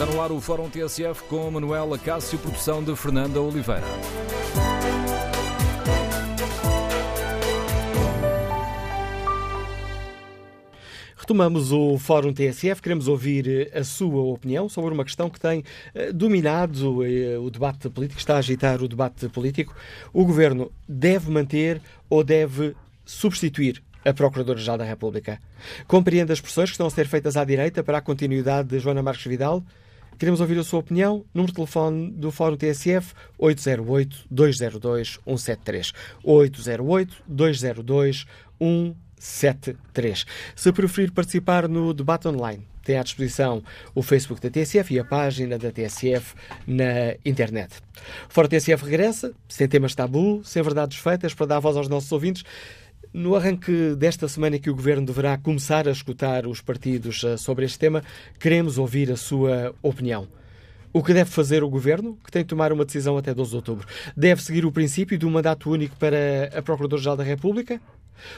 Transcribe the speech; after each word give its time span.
Está 0.00 0.10
no 0.10 0.22
ar 0.22 0.32
o 0.32 0.40
Fórum 0.40 0.70
TSF 0.70 1.24
com 1.24 1.50
Manuela 1.50 1.98
Cássio, 1.98 2.38
produção 2.38 2.82
de 2.82 2.96
Fernanda 2.96 3.38
Oliveira. 3.38 3.84
Retomamos 11.14 11.70
o 11.70 11.98
Fórum 11.98 12.32
TSF, 12.32 12.80
queremos 12.80 13.08
ouvir 13.08 13.46
eh, 13.46 13.78
a 13.78 13.84
sua 13.84 14.22
opinião 14.22 14.70
sobre 14.70 14.94
uma 14.94 15.04
questão 15.04 15.28
que 15.28 15.38
tem 15.38 15.62
eh, 15.94 16.10
dominado 16.14 17.04
eh, 17.04 17.36
o 17.36 17.50
debate 17.50 17.90
político, 17.90 18.18
está 18.18 18.36
a 18.36 18.38
agitar 18.38 18.82
o 18.82 18.88
debate 18.88 19.28
político. 19.28 19.76
O 20.14 20.24
Governo 20.24 20.72
deve 20.88 21.30
manter 21.30 21.78
ou 22.08 22.24
deve 22.24 22.74
substituir 23.04 23.82
a 24.02 24.14
Procuradora-Geral 24.14 24.78
da 24.78 24.84
República? 24.84 25.38
Compreende 25.86 26.32
as 26.32 26.40
pressões 26.40 26.70
que 26.70 26.74
estão 26.74 26.86
a 26.86 26.90
ser 26.90 27.06
feitas 27.06 27.36
à 27.36 27.44
direita 27.44 27.84
para 27.84 27.98
a 27.98 28.00
continuidade 28.00 28.70
de 28.70 28.78
Joana 28.78 29.02
Marques 29.02 29.26
Vidal? 29.26 29.62
Queremos 30.20 30.40
ouvir 30.42 30.58
a 30.58 30.62
sua 30.62 30.80
opinião. 30.80 31.24
Número 31.32 31.50
de 31.50 31.56
telefone 31.56 32.10
do 32.10 32.30
Fórum 32.30 32.54
TSF 32.54 33.14
808-202-173. 33.40 35.94
808-202-173. 36.22 38.26
73. 39.20 40.24
Se 40.56 40.72
preferir 40.72 41.12
participar 41.12 41.68
no 41.68 41.92
debate 41.92 42.26
online, 42.26 42.66
tem 42.82 42.98
à 42.98 43.02
disposição 43.02 43.62
o 43.94 44.02
Facebook 44.02 44.40
da 44.40 44.50
TSF 44.50 44.94
e 44.94 44.98
a 44.98 45.04
página 45.04 45.58
da 45.58 45.70
TSF 45.70 46.34
na 46.66 47.14
internet. 47.24 47.74
Fora 48.28 48.48
TSF 48.48 48.82
regressa, 48.82 49.32
sem 49.46 49.68
temas 49.68 49.94
tabu, 49.94 50.40
sem 50.42 50.62
verdades 50.62 50.96
feitas, 50.96 51.34
para 51.34 51.46
dar 51.46 51.60
voz 51.60 51.76
aos 51.76 51.88
nossos 51.88 52.10
ouvintes. 52.10 52.42
No 53.12 53.34
arranque 53.34 53.96
desta 53.96 54.28
semana 54.28 54.60
que 54.60 54.70
o 54.70 54.74
Governo 54.74 55.04
deverá 55.04 55.36
começar 55.36 55.88
a 55.88 55.90
escutar 55.90 56.46
os 56.46 56.60
partidos 56.60 57.24
eh, 57.24 57.36
sobre 57.36 57.64
este 57.64 57.76
tema, 57.76 58.04
queremos 58.38 58.78
ouvir 58.78 59.10
a 59.10 59.16
sua 59.16 59.74
opinião. 59.82 60.28
O 60.92 61.02
que 61.02 61.12
deve 61.12 61.28
fazer 61.28 61.64
o 61.64 61.68
Governo, 61.68 62.16
que 62.24 62.30
tem 62.30 62.42
de 62.42 62.48
tomar 62.48 62.72
uma 62.72 62.84
decisão 62.84 63.18
até 63.18 63.34
12 63.34 63.50
de 63.50 63.56
outubro? 63.56 63.88
Deve 64.16 64.40
seguir 64.40 64.64
o 64.64 64.70
princípio 64.70 65.18
do 65.18 65.28
mandato 65.28 65.68
único 65.68 65.96
para 65.96 66.56
a 66.56 66.62
Procuradora-Geral 66.62 67.16
da 67.16 67.24
República? 67.24 67.80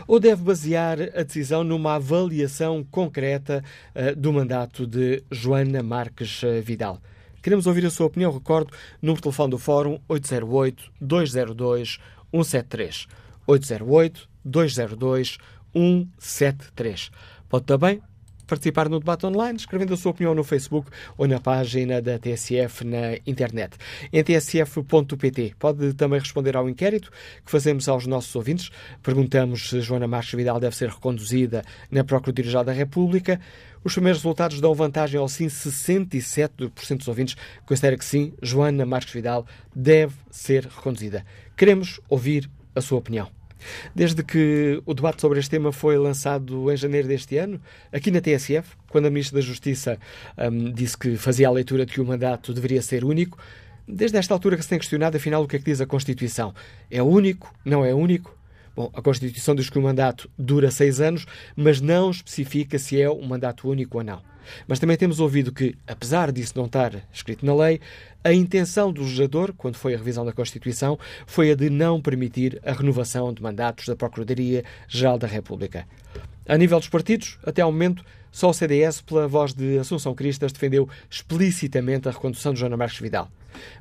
Ou 0.09 0.19
deve 0.19 0.43
basear 0.43 0.99
a 1.15 1.23
decisão 1.23 1.63
numa 1.63 1.97
avaliação 1.97 2.83
concreta 2.91 3.63
uh, 3.95 4.17
do 4.19 4.33
mandato 4.33 4.87
de 4.87 5.23
Joana 5.31 5.83
Marques 5.83 6.43
uh, 6.43 6.63
Vidal? 6.63 6.99
Queremos 7.43 7.67
ouvir 7.67 7.85
a 7.85 7.91
sua 7.91 8.07
opinião. 8.07 8.33
Recordo, 8.33 8.73
número 9.03 9.17
de 9.17 9.25
telefone 9.25 9.51
do 9.51 9.59
Fórum 9.59 10.01
808-202-173. 10.09 13.07
808-202-173. 14.47 17.11
Pode 17.49 17.65
também 17.65 18.03
participar 18.53 18.89
no 18.89 18.99
debate 18.99 19.25
online, 19.25 19.57
escrevendo 19.57 19.95
a 19.95 19.97
sua 19.97 20.11
opinião 20.11 20.35
no 20.35 20.45
Facebook 20.45 20.91
ou 21.17 21.27
na 21.27 21.41
página 21.41 22.03
da 22.03 22.19
TSF 22.19 22.85
na 22.85 23.17
internet. 23.27 23.79
Em 24.13 24.23
tsf.pt 24.23 25.55
pode 25.59 25.95
também 25.95 26.19
responder 26.19 26.55
ao 26.55 26.69
inquérito 26.69 27.11
que 27.45 27.51
fazemos 27.51 27.89
aos 27.89 28.07
nossos 28.07 28.35
ouvintes. 28.37 28.71
Perguntamos 29.03 29.71
se 29.71 29.81
Joana 29.81 30.07
Marques 30.07 30.35
Vidal 30.35 30.61
deve 30.61 30.77
ser 30.77 30.91
reconduzida 30.91 31.65
na 31.91 32.05
Procuradoria-Geral 32.05 32.65
da 32.65 32.73
República. 32.73 33.41
Os 33.83 33.95
primeiros 33.95 34.21
resultados 34.21 34.61
dão 34.61 34.75
vantagem 34.75 35.19
ao 35.19 35.29
sim. 35.29 35.47
67% 35.47 36.99
dos 36.99 37.09
ouvintes 37.09 37.37
considera 37.65 37.97
que 37.97 38.05
sim, 38.05 38.35
Joana 38.43 38.85
Marques 38.85 39.15
Vidal 39.15 39.47
deve 39.75 40.15
ser 40.31 40.67
reconduzida. 40.67 41.25
Queremos 41.57 42.01
ouvir 42.09 42.51
a 42.75 42.81
sua 42.81 42.99
opinião. 42.99 43.42
Desde 43.95 44.23
que 44.23 44.83
o 44.85 44.95
debate 44.95 45.21
sobre 45.21 45.39
este 45.39 45.51
tema 45.51 45.73
foi 45.73 45.97
lançado 45.99 46.71
em 46.71 46.77
janeiro 46.77 47.09
deste 47.09 47.37
ano, 47.37 47.61
aqui 47.93 48.11
na 48.11 48.21
TSF, 48.21 48.77
quando 48.89 49.07
a 49.07 49.11
Ministra 49.11 49.41
da 49.41 49.47
Justiça 49.47 49.99
um, 50.39 50.73
disse 50.73 50.97
que 50.97 51.17
fazia 51.17 51.49
a 51.49 51.51
leitura 51.51 51.87
de 51.87 51.93
que 51.93 52.01
o 52.01 52.05
mandato 52.05 52.53
deveria 52.53 52.83
ser 52.83 53.05
único, 53.05 53.39
desde 53.87 54.17
esta 54.17 54.33
altura 54.35 54.57
que 54.57 54.63
se 54.63 54.69
tem 54.69 54.79
questionado, 54.79 55.17
afinal, 55.17 55.43
o 55.43 55.49
que 55.49 55.57
é 55.57 55.59
que 55.59 55.65
diz 55.65 55.81
a 55.81 55.87
Constituição? 55.87 56.55
É 56.91 57.03
único? 57.03 57.53
Não 57.65 57.85
é 57.85 57.95
único? 57.95 58.37
Bom, 58.75 58.91
a 58.95 59.03
Constituição 59.03 59.55
diz 59.55 59.69
que 59.69 59.79
o 59.79 59.83
mandato 59.83 60.31
dura 60.39 60.71
seis 60.71 61.01
anos, 61.01 61.27
mas 61.55 61.81
não 61.81 62.11
especifica 62.11 62.79
se 62.79 63.01
é 63.01 63.11
um 63.11 63.27
mandato 63.27 63.69
único 63.69 63.99
ou 63.99 64.05
não. 64.05 64.23
Mas 64.67 64.79
também 64.79 64.97
temos 64.97 65.21
ouvido 65.21 65.53
que, 65.53 65.77
apesar 65.87 66.33
disso 66.33 66.55
não 66.57 66.67
estar 66.67 67.07
escrito 67.13 67.45
na 67.45 67.55
lei, 67.55 67.81
a 68.25 68.33
intenção 68.33 68.93
do 68.93 69.03
legislador, 69.03 69.53
quando 69.57 69.77
foi 69.77 69.95
a 69.95 69.99
revisão 69.99 70.25
da 70.25 70.33
Constituição, 70.33 70.99
foi 71.27 71.51
a 71.51 71.55
de 71.55 71.69
não 71.69 72.01
permitir 72.01 72.61
a 72.65 72.73
renovação 72.73 73.33
de 73.33 73.43
mandatos 73.43 73.87
da 73.87 73.97
Procuradoria-Geral 73.97 75.19
da 75.19 75.27
República. 75.27 75.87
A 76.49 76.57
nível 76.57 76.79
dos 76.79 76.89
partidos, 76.89 77.39
até 77.45 77.63
ao 77.63 77.71
momento, 77.71 78.05
só 78.33 78.49
o 78.49 78.55
CDS, 78.55 79.03
pela 79.03 79.29
voz 79.29 79.53
de 79.53 79.79
Assunção 79.79 80.15
Cristas, 80.15 80.53
defendeu 80.53 80.89
explicitamente 81.09 82.09
a 82.09 82.11
recondução 82.11 82.55
de 82.55 82.61
Joana 82.61 82.79
Marques 82.79 82.99
Vidal. 82.99 83.31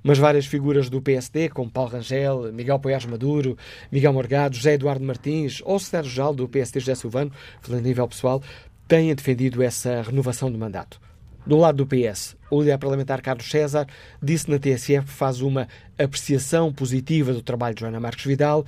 Mas 0.03 0.17
várias 0.17 0.45
figuras 0.45 0.89
do 0.89 1.01
PSD, 1.01 1.47
como 1.47 1.71
Paulo 1.71 1.91
Rangel, 1.91 2.51
Miguel 2.51 2.77
Poiás 2.77 3.05
Maduro, 3.05 3.57
Miguel 3.89 4.11
Morgado, 4.11 4.57
José 4.57 4.73
Eduardo 4.73 5.05
Martins 5.05 5.61
ou 5.63 5.77
o 5.77 5.79
secretário-geral 5.79 6.35
do 6.35 6.49
PSD, 6.49 6.81
José 6.81 6.95
Silvano, 6.95 7.31
falando 7.61 7.79
a 7.79 7.87
nível 7.87 8.07
pessoal, 8.09 8.43
têm 8.89 9.15
defendido 9.15 9.63
essa 9.63 10.01
renovação 10.01 10.51
de 10.51 10.57
mandato. 10.57 10.99
Do 11.47 11.55
lado 11.55 11.83
do 11.83 11.87
PS, 11.87 12.35
o 12.51 12.59
líder 12.59 12.77
parlamentar 12.77 13.21
Carlos 13.21 13.49
César 13.49 13.87
disse 14.21 14.51
na 14.51 14.59
TSF 14.59 15.07
que 15.07 15.13
faz 15.13 15.41
uma 15.41 15.67
apreciação 15.97 16.73
positiva 16.73 17.33
do 17.33 17.41
trabalho 17.41 17.73
de 17.73 17.79
Joana 17.79 18.01
Marques 18.01 18.25
Vidal, 18.25 18.65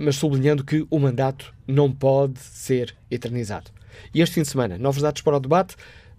mas 0.00 0.16
sublinhando 0.16 0.62
que 0.62 0.86
o 0.90 0.98
mandato 0.98 1.54
não 1.66 1.90
pode 1.90 2.38
ser 2.38 2.94
eternizado. 3.10 3.70
E 4.14 4.20
este 4.20 4.34
fim 4.34 4.42
de 4.42 4.48
semana, 4.48 4.78
novos 4.78 5.02
dados 5.02 5.22
para 5.22 5.36
o 5.36 5.40
debate. 5.40 5.76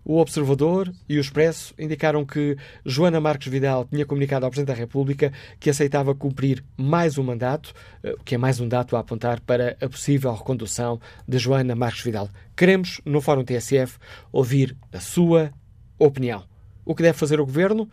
O 0.07 0.19
Observador 0.19 0.93
e 1.09 1.17
o 1.17 1.19
Expresso 1.19 1.73
indicaram 1.79 2.23
que 2.23 2.55
Joana 2.85 3.19
Marques 3.19 3.51
Vidal 3.51 3.85
tinha 3.85 4.05
comunicado 4.05 4.45
ao 4.45 4.51
Presidente 4.51 4.75
da 4.75 4.79
República 4.79 5.33
que 5.59 5.67
aceitava 5.67 6.13
cumprir 6.13 6.63
mais 6.77 7.17
um 7.17 7.23
mandato, 7.23 7.73
eh, 8.03 8.13
que 8.23 8.35
é 8.35 8.37
mais 8.37 8.59
um 8.59 8.67
dato 8.67 8.95
a 8.95 8.99
apontar 8.99 9.41
para 9.41 9.75
a 9.81 9.89
possível 9.89 10.31
recondução 10.31 11.01
de 11.27 11.39
Joana 11.39 11.75
Marques 11.75 12.03
Vidal. 12.03 12.29
Queremos, 12.55 13.01
no 13.03 13.19
Fórum 13.19 13.43
TSF, 13.43 13.97
ouvir 14.31 14.77
a 14.93 14.99
sua 14.99 15.51
opinião. 15.97 16.43
O 16.85 16.93
que 16.93 17.01
deve 17.01 17.17
fazer 17.17 17.39
o 17.39 17.45
Governo? 17.45 17.89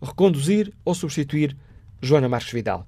Reconduzir 0.00 0.72
ou 0.84 0.94
substituir 0.94 1.56
Joana 2.00 2.28
Marques 2.28 2.52
Vidal? 2.52 2.86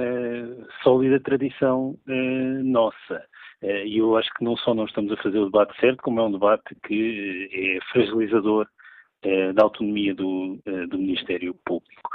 sólida 0.84 1.20
tradição 1.20 1.98
eh, 2.08 2.64
nossa. 2.64 3.26
E 3.62 3.98
eu 3.98 4.18
acho 4.18 4.30
que 4.34 4.44
não 4.44 4.58
só 4.58 4.74
não 4.74 4.84
estamos 4.86 5.12
a 5.14 5.18
fazer 5.24 5.40
o 5.40 5.46
debate 5.46 5.80
certo, 5.80 6.02
como 6.04 6.20
é 6.20 6.24
um 6.24 6.32
debate 6.32 6.76
que 6.86 7.50
é 7.54 7.80
fragilizador 7.94 8.68
da 9.56 9.64
autonomia 9.64 10.14
do, 10.14 10.60
do 10.90 10.98
Ministério 10.98 11.56
Público. 11.66 12.10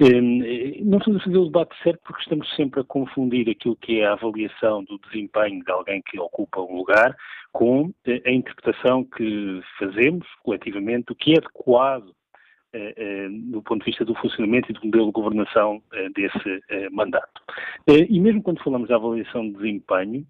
Não 0.00 0.96
estamos 0.96 1.20
a 1.20 1.24
fazer 1.24 1.36
o 1.36 1.44
debate 1.44 1.76
certo 1.82 2.00
porque 2.04 2.22
estamos 2.22 2.48
sempre 2.56 2.80
a 2.80 2.84
confundir 2.84 3.50
aquilo 3.50 3.76
que 3.76 4.00
é 4.00 4.06
a 4.06 4.14
avaliação 4.14 4.82
do 4.82 4.98
desempenho 4.98 5.62
de 5.62 5.70
alguém 5.70 6.00
que 6.00 6.18
ocupa 6.18 6.62
um 6.62 6.78
lugar 6.78 7.14
com 7.52 7.92
a 8.26 8.30
interpretação 8.30 9.04
que 9.04 9.60
fazemos 9.78 10.26
coletivamente 10.42 11.08
do 11.08 11.14
que 11.14 11.34
é 11.34 11.36
adequado 11.36 12.14
do 13.50 13.62
ponto 13.62 13.84
de 13.84 13.90
vista 13.90 14.04
do 14.04 14.14
funcionamento 14.14 14.70
e 14.70 14.74
do 14.74 14.84
modelo 14.84 15.06
de 15.06 15.12
governação 15.12 15.82
desse 16.14 16.62
mandato. 16.92 17.40
E 17.88 18.20
mesmo 18.20 18.42
quando 18.42 18.62
falamos 18.62 18.88
da 18.88 18.96
avaliação 18.96 19.46
de 19.46 19.56
desempenho, 19.56 20.26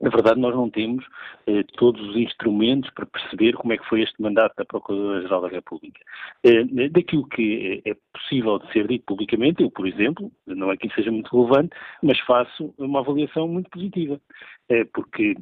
na 0.00 0.08
verdade, 0.08 0.40
nós 0.40 0.54
não 0.54 0.70
temos 0.70 1.04
eh, 1.46 1.62
todos 1.76 2.00
os 2.08 2.16
instrumentos 2.16 2.90
para 2.90 3.04
perceber 3.04 3.52
como 3.52 3.74
é 3.74 3.76
que 3.76 3.86
foi 3.86 4.00
este 4.00 4.20
mandato 4.20 4.54
da 4.56 4.64
Procuradora-Geral 4.64 5.42
da 5.42 5.48
República. 5.48 6.00
Eh, 6.42 6.88
daquilo 6.88 7.28
que 7.28 7.82
é, 7.84 7.94
possível 8.14 8.58
de 8.58 8.72
ser 8.72 8.88
dito 8.88 9.04
publicamente, 9.04 9.62
eu, 9.62 9.70
por 9.70 9.86
exemplo, 9.86 10.32
não 10.46 10.72
é 10.72 10.76
que 10.76 10.86
isso 10.86 10.96
seja 10.96 11.12
muito 11.12 11.30
relevante, 11.30 11.76
mas 12.02 12.18
faço 12.20 12.74
uma 12.78 13.00
avaliação 13.00 13.46
muito 13.46 13.68
positiva, 13.68 14.18
eh, 14.70 14.84
porque 14.86 15.36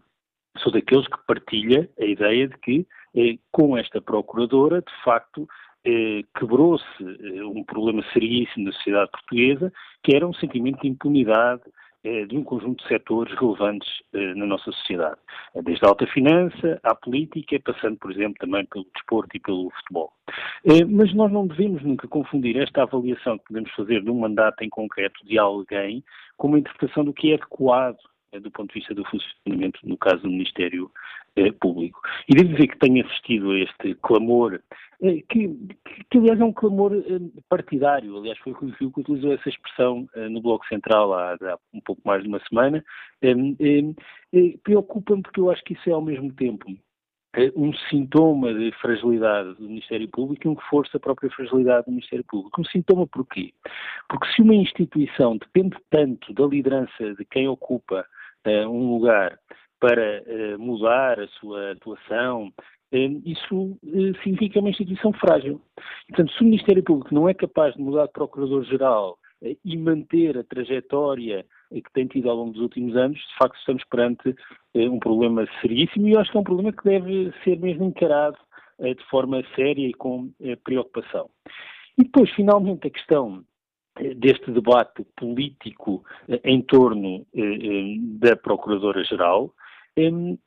sou 0.58 0.72
daqueles 0.72 1.06
que 1.06 1.18
partilha 1.24 1.88
a 2.00 2.04
ideia 2.04 2.48
de 2.48 2.58
que, 2.58 2.86
eh, 3.14 3.38
com 3.52 3.78
esta 3.78 4.00
Procuradora, 4.00 4.82
de 4.82 5.04
facto, 5.04 5.46
eh, 5.84 6.22
quebrou-se 6.38 6.84
eh, 7.00 7.44
um 7.44 7.64
problema 7.64 8.02
seríssimo 8.12 8.66
na 8.66 8.72
sociedade 8.72 9.10
portuguesa, 9.10 9.72
que 10.02 10.14
era 10.14 10.26
um 10.26 10.34
sentimento 10.34 10.80
de 10.82 10.88
impunidade 10.88 11.62
de 12.28 12.38
um 12.38 12.44
conjunto 12.44 12.80
de 12.82 12.88
setores 12.88 13.36
relevantes 13.38 13.88
na 14.12 14.46
nossa 14.46 14.70
sociedade, 14.70 15.18
desde 15.64 15.84
a 15.84 15.88
alta 15.88 16.06
finança 16.06 16.80
à 16.84 16.94
política, 16.94 17.60
passando, 17.62 17.98
por 17.98 18.12
exemplo, 18.12 18.36
também 18.38 18.64
pelo 18.66 18.86
desporto 18.94 19.36
e 19.36 19.40
pelo 19.40 19.68
futebol. 19.70 20.12
Mas 20.88 21.12
nós 21.12 21.30
não 21.30 21.46
devemos 21.46 21.82
nunca 21.82 22.06
confundir 22.06 22.56
esta 22.56 22.84
avaliação 22.84 23.36
que 23.36 23.46
podemos 23.46 23.70
fazer 23.72 24.00
de 24.00 24.10
um 24.10 24.20
mandato 24.20 24.62
em 24.62 24.70
concreto 24.70 25.26
de 25.26 25.38
alguém 25.38 26.02
com 26.36 26.46
uma 26.46 26.60
interpretação 26.60 27.04
do 27.04 27.12
que 27.12 27.32
é 27.32 27.34
adequado 27.34 27.98
do 28.32 28.50
ponto 28.50 28.72
de 28.72 28.80
vista 28.80 28.94
do 28.94 29.04
funcionamento, 29.04 29.80
no 29.84 29.96
caso 29.96 30.22
do 30.22 30.28
Ministério 30.28 30.90
eh, 31.36 31.52
Público. 31.52 32.00
E 32.28 32.34
devo 32.34 32.50
dizer 32.50 32.68
que 32.68 32.78
tenho 32.78 33.04
assistido 33.06 33.52
a 33.52 33.58
este 33.58 33.94
clamor, 34.02 34.60
eh, 35.02 35.22
que, 35.28 35.48
que, 35.48 36.04
que, 36.10 36.18
aliás 36.18 36.40
é 36.40 36.44
um 36.44 36.52
clamor 36.52 36.92
eh, 36.94 37.40
partidário, 37.48 38.16
aliás 38.16 38.38
foi 38.38 38.52
o 38.52 38.56
Rio 38.56 38.92
que 38.92 39.00
utilizou 39.00 39.32
essa 39.32 39.48
expressão 39.48 40.08
eh, 40.14 40.28
no 40.28 40.40
Bloco 40.40 40.66
Central 40.66 41.12
há, 41.14 41.34
há, 41.34 41.58
um 41.72 41.80
pouco 41.80 42.02
mais 42.04 42.22
de 42.22 42.28
uma 42.28 42.40
semana, 42.48 42.84
eh, 43.22 43.34
eh, 44.32 44.54
preocupa-me 44.62 45.22
porque 45.22 45.40
eu 45.40 45.50
acho 45.50 45.62
que 45.64 45.74
isso 45.74 45.88
é 45.88 45.92
ao 45.92 46.02
mesmo 46.02 46.32
tempo 46.32 46.66
um 47.54 47.72
sintoma 47.90 48.52
de 48.52 48.72
fragilidade 48.80 49.54
do 49.54 49.68
Ministério 49.68 50.08
Público 50.08 50.46
e 50.46 50.50
um 50.50 50.54
reforço 50.54 50.92
da 50.92 51.00
própria 51.00 51.30
fragilidade 51.30 51.84
do 51.86 51.92
Ministério 51.92 52.24
Público. 52.24 52.60
Um 52.60 52.64
sintoma 52.64 53.06
porquê? 53.06 53.52
Porque 54.08 54.26
se 54.32 54.42
uma 54.42 54.54
instituição 54.54 55.36
depende 55.36 55.76
tanto 55.90 56.32
da 56.32 56.46
liderança 56.46 57.14
de 57.14 57.24
quem 57.26 57.46
ocupa 57.46 58.06
uh, 58.46 58.68
um 58.68 58.94
lugar 58.94 59.38
para 59.80 60.22
uh, 60.22 60.58
mudar 60.58 61.20
a 61.20 61.28
sua 61.40 61.72
atuação, 61.72 62.52
uh, 62.92 63.22
isso 63.24 63.78
significa 64.22 64.60
uma 64.60 64.70
instituição 64.70 65.12
frágil. 65.12 65.60
Portanto, 66.08 66.32
se 66.32 66.42
o 66.42 66.44
Ministério 66.44 66.82
Público 66.82 67.14
não 67.14 67.28
é 67.28 67.34
capaz 67.34 67.74
de 67.74 67.80
mudar 67.80 68.06
de 68.06 68.12
Procurador-Geral 68.12 69.18
e 69.64 69.76
manter 69.76 70.36
a 70.36 70.42
trajetória 70.42 71.46
que 71.70 71.92
tem 71.92 72.08
tido 72.08 72.28
ao 72.28 72.36
longo 72.36 72.52
dos 72.52 72.62
últimos 72.62 72.96
anos, 72.96 73.18
de 73.18 73.36
facto 73.38 73.56
estamos 73.56 73.84
perante 73.84 74.34
um 74.74 74.98
problema 74.98 75.46
seríssimo 75.60 76.08
e 76.08 76.12
eu 76.12 76.18
acho 76.18 76.32
que 76.32 76.36
é 76.36 76.40
um 76.40 76.44
problema 76.44 76.72
que 76.72 76.82
deve 76.82 77.32
ser 77.44 77.56
mesmo 77.60 77.84
encarado 77.84 78.36
de 78.80 79.04
forma 79.08 79.40
séria 79.54 79.86
e 79.86 79.94
com 79.94 80.32
preocupação. 80.64 81.30
E 81.96 82.02
depois, 82.02 82.28
finalmente, 82.30 82.88
a 82.88 82.90
questão 82.90 83.44
deste 84.16 84.50
debate 84.50 85.04
político 85.16 86.04
eh, 86.28 86.40
em 86.44 86.62
torno 86.62 87.26
eh, 87.34 87.40
eh, 87.40 87.96
da 88.20 88.36
Procuradora-Geral 88.36 89.52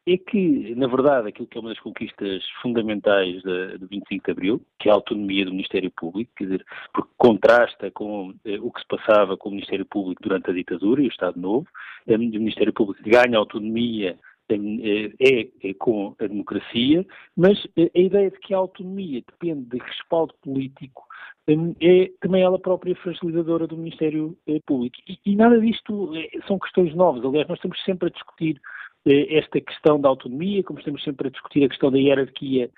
é 0.07 0.18
que, 0.18 0.74
na 0.75 0.88
verdade, 0.88 1.27
aquilo 1.27 1.48
que 1.48 1.57
é 1.57 1.62
uma 1.62 1.69
das 1.69 1.80
conquistas 1.80 2.44
fundamentais 2.62 3.42
do 3.44 3.88
25 3.88 4.25
de 4.25 4.31
Abril, 4.31 4.62
que 4.80 4.88
é 4.88 4.92
a 4.92 4.95
autonomia 4.95 5.45
do 5.45 5.51
Ministério 5.51 5.92
Público, 5.92 6.31
quer 6.38 6.45
dizer, 6.45 6.65
porque 6.94 7.12
contrasta 7.18 7.92
com 7.92 8.30
o 8.30 8.71
que 8.71 8.80
se 8.80 8.88
passava 8.88 9.36
com 9.36 9.50
o 9.50 9.51
Ministério 9.51 9.86
Público 9.86 10.24
durante 10.24 10.50
a 10.50 10.53
ditadura 10.53 11.01
e 11.01 11.07
o 11.07 11.09
Estado 11.09 11.39
Novo, 11.39 11.68
o 12.07 12.18
Ministério 12.18 12.74
Público 12.74 13.01
ganha 13.03 13.38
autonomia 13.38 14.18
é, 14.50 15.48
é, 15.63 15.74
com 15.75 16.15
a 16.19 16.27
democracia, 16.27 17.06
mas 17.38 17.57
a 17.77 18.00
ideia 18.00 18.30
de 18.30 18.39
que 18.39 18.53
a 18.53 18.57
autonomia 18.57 19.21
depende 19.21 19.65
de 19.69 19.77
respaldo 19.77 20.33
político 20.42 21.06
é 21.80 22.12
também 22.19 22.44
ela 22.44 22.59
própria 22.59 22.95
fragilizadora 22.95 23.68
do 23.68 23.77
Ministério 23.77 24.38
eh, 24.48 24.59
Público. 24.65 24.98
E, 25.07 25.18
e, 25.25 25.36
nada 25.36 25.59
disto 25.59 26.15
eh, 26.15 26.30
são 26.48 26.59
questões 26.59 26.94
novas. 26.95 27.25
Aliás, 27.25 27.48
nós 27.48 27.57
estamos 27.57 27.83
sempre 27.83 28.07
a 28.07 28.12
discutir 28.12 28.57
eh, 28.57 28.62
esta 29.06 29.59
questão 29.59 30.00
da 30.00 30.09
autonomia, 30.09 30.63
como 30.63 30.80
estamos 30.80 31.03
sempre 31.03 31.27
a 31.27 31.31
discutir 31.31 31.63
a 31.63 31.69
questão 31.69 31.92
da 31.92 31.98
hierarquia, 31.98 32.69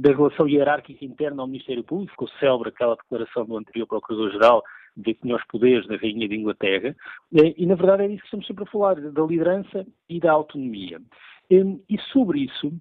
da 0.00 0.10
relação 0.10 0.48
hierárquica 0.48 1.04
interna 1.04 1.42
ao 1.42 1.48
Ministério 1.48 1.84
Público. 1.84 2.12
Ficou 2.12 2.28
célebre 2.40 2.68
aquela 2.70 2.96
declaração 2.96 3.44
do 3.44 3.56
anterior 3.56 3.86
Procurador-Geral 3.86 4.62
de 4.96 5.14
que 5.14 5.22
tinha 5.22 5.36
os 5.36 5.44
poderes 5.46 5.86
da 5.86 5.96
Rainha 5.96 6.28
de 6.28 6.36
Inglaterra. 6.36 6.94
E, 7.32 7.66
na 7.66 7.74
verdade, 7.74 8.04
é 8.04 8.08
disso 8.08 8.20
que 8.20 8.26
estamos 8.26 8.46
sempre 8.46 8.64
a 8.64 8.70
falar, 8.70 8.94
da 9.00 9.22
liderança 9.22 9.86
e 10.08 10.20
da 10.20 10.32
autonomia. 10.32 11.00
E 11.50 11.98
sobre 12.12 12.40
isso, 12.40 12.72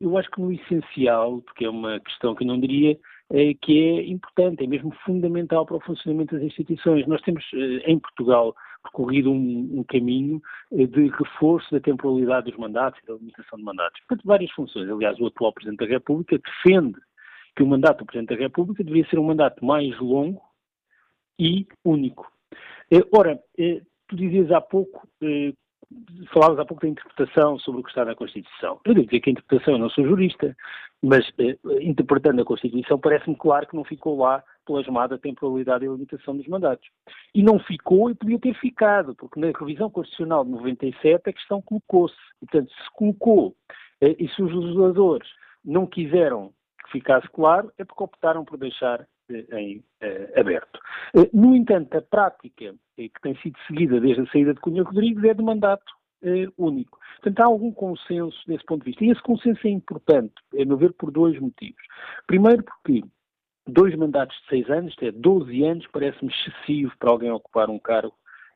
eu 0.00 0.16
acho 0.16 0.30
que 0.30 0.40
no 0.40 0.52
essencial, 0.52 1.42
porque 1.42 1.64
é 1.64 1.70
uma 1.70 2.00
questão 2.00 2.34
que 2.34 2.42
eu 2.42 2.48
não 2.48 2.58
diria 2.58 2.98
eh, 3.32 3.54
que 3.60 3.78
é 3.78 4.06
importante, 4.06 4.64
é 4.64 4.66
mesmo 4.66 4.92
fundamental 5.04 5.64
para 5.66 5.76
o 5.76 5.80
funcionamento 5.80 6.34
das 6.34 6.44
instituições. 6.44 7.06
Nós 7.06 7.20
temos 7.22 7.44
eh, 7.54 7.90
em 7.90 7.98
Portugal 7.98 8.54
percorrido 8.82 9.30
um, 9.30 9.80
um, 9.80 9.84
caminho 9.84 10.40
eh, 10.72 10.86
de 10.86 11.08
reforço 11.08 11.70
da 11.70 11.80
temporalidade 11.80 12.50
dos 12.50 12.58
mandatos 12.58 13.00
e 13.02 13.06
da 13.06 13.14
limitação 13.14 13.58
de 13.58 13.64
mandatos, 13.64 14.00
por 14.08 14.18
várias 14.24 14.50
funções. 14.52 14.88
Aliás, 14.88 15.18
o 15.20 15.26
atual 15.26 15.52
Presidente 15.52 15.80
da 15.80 15.86
República 15.86 16.38
defende 16.38 16.98
que 17.56 17.62
o 17.62 17.66
mandato 17.66 17.98
do 17.98 18.06
Presidente 18.06 18.36
da 18.36 18.42
República 18.42 18.82
devia 18.82 19.06
ser 19.08 19.18
um 19.18 19.24
mandato 19.24 19.64
mais 19.64 19.98
longo 19.98 20.40
e 21.38 21.66
único. 21.84 22.30
Ora, 23.12 23.38
tu 24.08 24.16
dizias 24.16 24.50
há 24.50 24.60
pouco 24.60 25.06
falavas 26.32 26.58
há 26.58 26.64
pouco 26.64 26.82
da 26.82 26.88
interpretação 26.88 27.58
sobre 27.58 27.80
o 27.80 27.84
que 27.84 27.90
está 27.90 28.04
na 28.04 28.14
Constituição. 28.14 28.80
Eu 28.84 28.94
devo 28.94 29.06
dizer 29.06 29.20
que 29.20 29.30
a 29.30 29.32
interpretação, 29.32 29.74
eu 29.74 29.78
não 29.78 29.90
sou 29.90 30.04
jurista, 30.04 30.56
mas 31.02 31.28
eh, 31.38 31.56
interpretando 31.80 32.42
a 32.42 32.44
Constituição, 32.44 32.98
parece-me 32.98 33.36
claro 33.36 33.66
que 33.66 33.76
não 33.76 33.84
ficou 33.84 34.18
lá 34.18 34.42
plasmada 34.70 35.16
a 35.16 35.18
temporalidade 35.18 35.84
e 35.84 35.88
a 35.88 35.90
limitação 35.90 36.36
dos 36.36 36.46
mandatos. 36.46 36.88
E 37.34 37.42
não 37.42 37.58
ficou 37.58 38.08
e 38.08 38.14
podia 38.14 38.38
ter 38.38 38.54
ficado, 38.54 39.16
porque 39.16 39.40
na 39.40 39.50
revisão 39.50 39.90
constitucional 39.90 40.44
de 40.44 40.52
97 40.52 41.28
a 41.28 41.32
questão 41.32 41.60
colocou-se. 41.60 42.14
Portanto, 42.38 42.70
se 42.70 42.90
colocou 42.94 43.56
eh, 44.00 44.14
e 44.16 44.28
se 44.28 44.40
os 44.40 44.54
legisladores 44.54 45.28
não 45.64 45.86
quiseram 45.86 46.52
que 46.84 46.92
ficasse 46.92 47.28
claro, 47.30 47.72
é 47.76 47.84
porque 47.84 48.04
optaram 48.04 48.44
por 48.44 48.56
deixar 48.56 49.04
eh, 49.28 49.58
em 49.58 49.84
eh, 50.00 50.32
aberto. 50.36 50.78
No 51.32 51.56
entanto, 51.56 51.96
a 51.96 52.02
prática 52.02 52.72
que 52.96 53.20
tem 53.22 53.34
sido 53.38 53.58
seguida 53.66 54.00
desde 54.00 54.22
a 54.22 54.26
saída 54.26 54.54
de 54.54 54.60
Cunha 54.60 54.84
Rodrigues 54.84 55.24
é 55.24 55.34
de 55.34 55.42
mandato 55.42 55.92
único. 56.58 56.98
Portanto, 57.22 57.40
há 57.40 57.44
algum 57.46 57.72
consenso 57.72 58.38
desse 58.46 58.62
ponto 58.66 58.84
de 58.84 58.90
vista. 58.90 59.02
E 59.02 59.10
esse 59.10 59.22
consenso 59.22 59.66
é 59.66 59.70
importante, 59.70 60.34
a 60.52 60.64
meu 60.66 60.76
ver, 60.76 60.92
por 60.92 61.10
dois 61.10 61.40
motivos. 61.40 61.82
Primeiro, 62.26 62.62
porque 62.62 63.02
dois 63.70 63.94
mandatos 63.96 64.36
de 64.42 64.48
seis 64.48 64.70
anos, 64.70 64.90
isto 64.90 65.04
é, 65.04 65.12
12 65.12 65.64
anos, 65.64 65.86
parece-me 65.92 66.32
excessivo 66.32 66.92
para 66.98 67.10
alguém 67.10 67.30
ocupar 67.30 67.70
um 67.70 67.78
cargo 67.78 68.14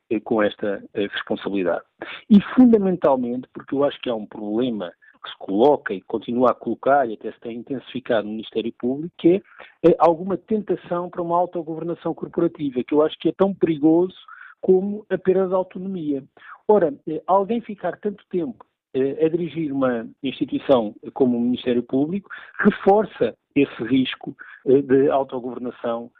eh, 0.09 0.19
com 0.19 0.41
esta 0.41 0.83
eh, 0.93 1.07
responsabilidade. 1.07 1.83
E, 2.29 2.39
fundamentalmente, 2.55 3.47
porque 3.53 3.73
eu 3.73 3.83
acho 3.83 3.99
que 4.01 4.09
há 4.09 4.15
um 4.15 4.25
problema 4.25 4.93
que 5.23 5.31
se 5.31 5.37
coloca 5.39 5.93
e 5.93 6.01
continua 6.01 6.51
a 6.51 6.53
colocar, 6.53 7.09
e 7.09 7.13
até 7.13 7.31
se 7.31 7.39
tem 7.39 7.57
intensificado 7.57 8.27
no 8.27 8.33
Ministério 8.33 8.71
Público, 8.77 9.13
que 9.17 9.41
é, 9.83 9.89
é 9.89 9.95
alguma 9.97 10.37
tentação 10.37 11.09
para 11.09 11.21
uma 11.21 11.37
autogovernação 11.37 12.13
corporativa, 12.13 12.83
que 12.83 12.93
eu 12.93 13.01
acho 13.01 13.17
que 13.17 13.29
é 13.29 13.31
tão 13.31 13.53
perigoso 13.53 14.15
como 14.61 15.05
a 15.09 15.17
perda 15.17 15.47
de 15.47 15.53
autonomia. 15.55 16.23
Ora, 16.67 16.93
eh, 17.07 17.21
alguém 17.27 17.61
ficar 17.61 17.97
tanto 17.99 18.23
tempo 18.29 18.63
eh, 18.63 18.74
a 18.95 19.29
dirigir 19.29 19.71
uma 19.71 20.07
instituição 20.23 20.95
como 21.13 21.37
o 21.37 21.41
Ministério 21.41 21.83
Público 21.83 22.29
reforça 22.59 23.35
esse 23.55 23.83
risco 23.83 24.35
eh, 24.67 24.81
de 24.81 25.09
autogovernação 25.09 26.11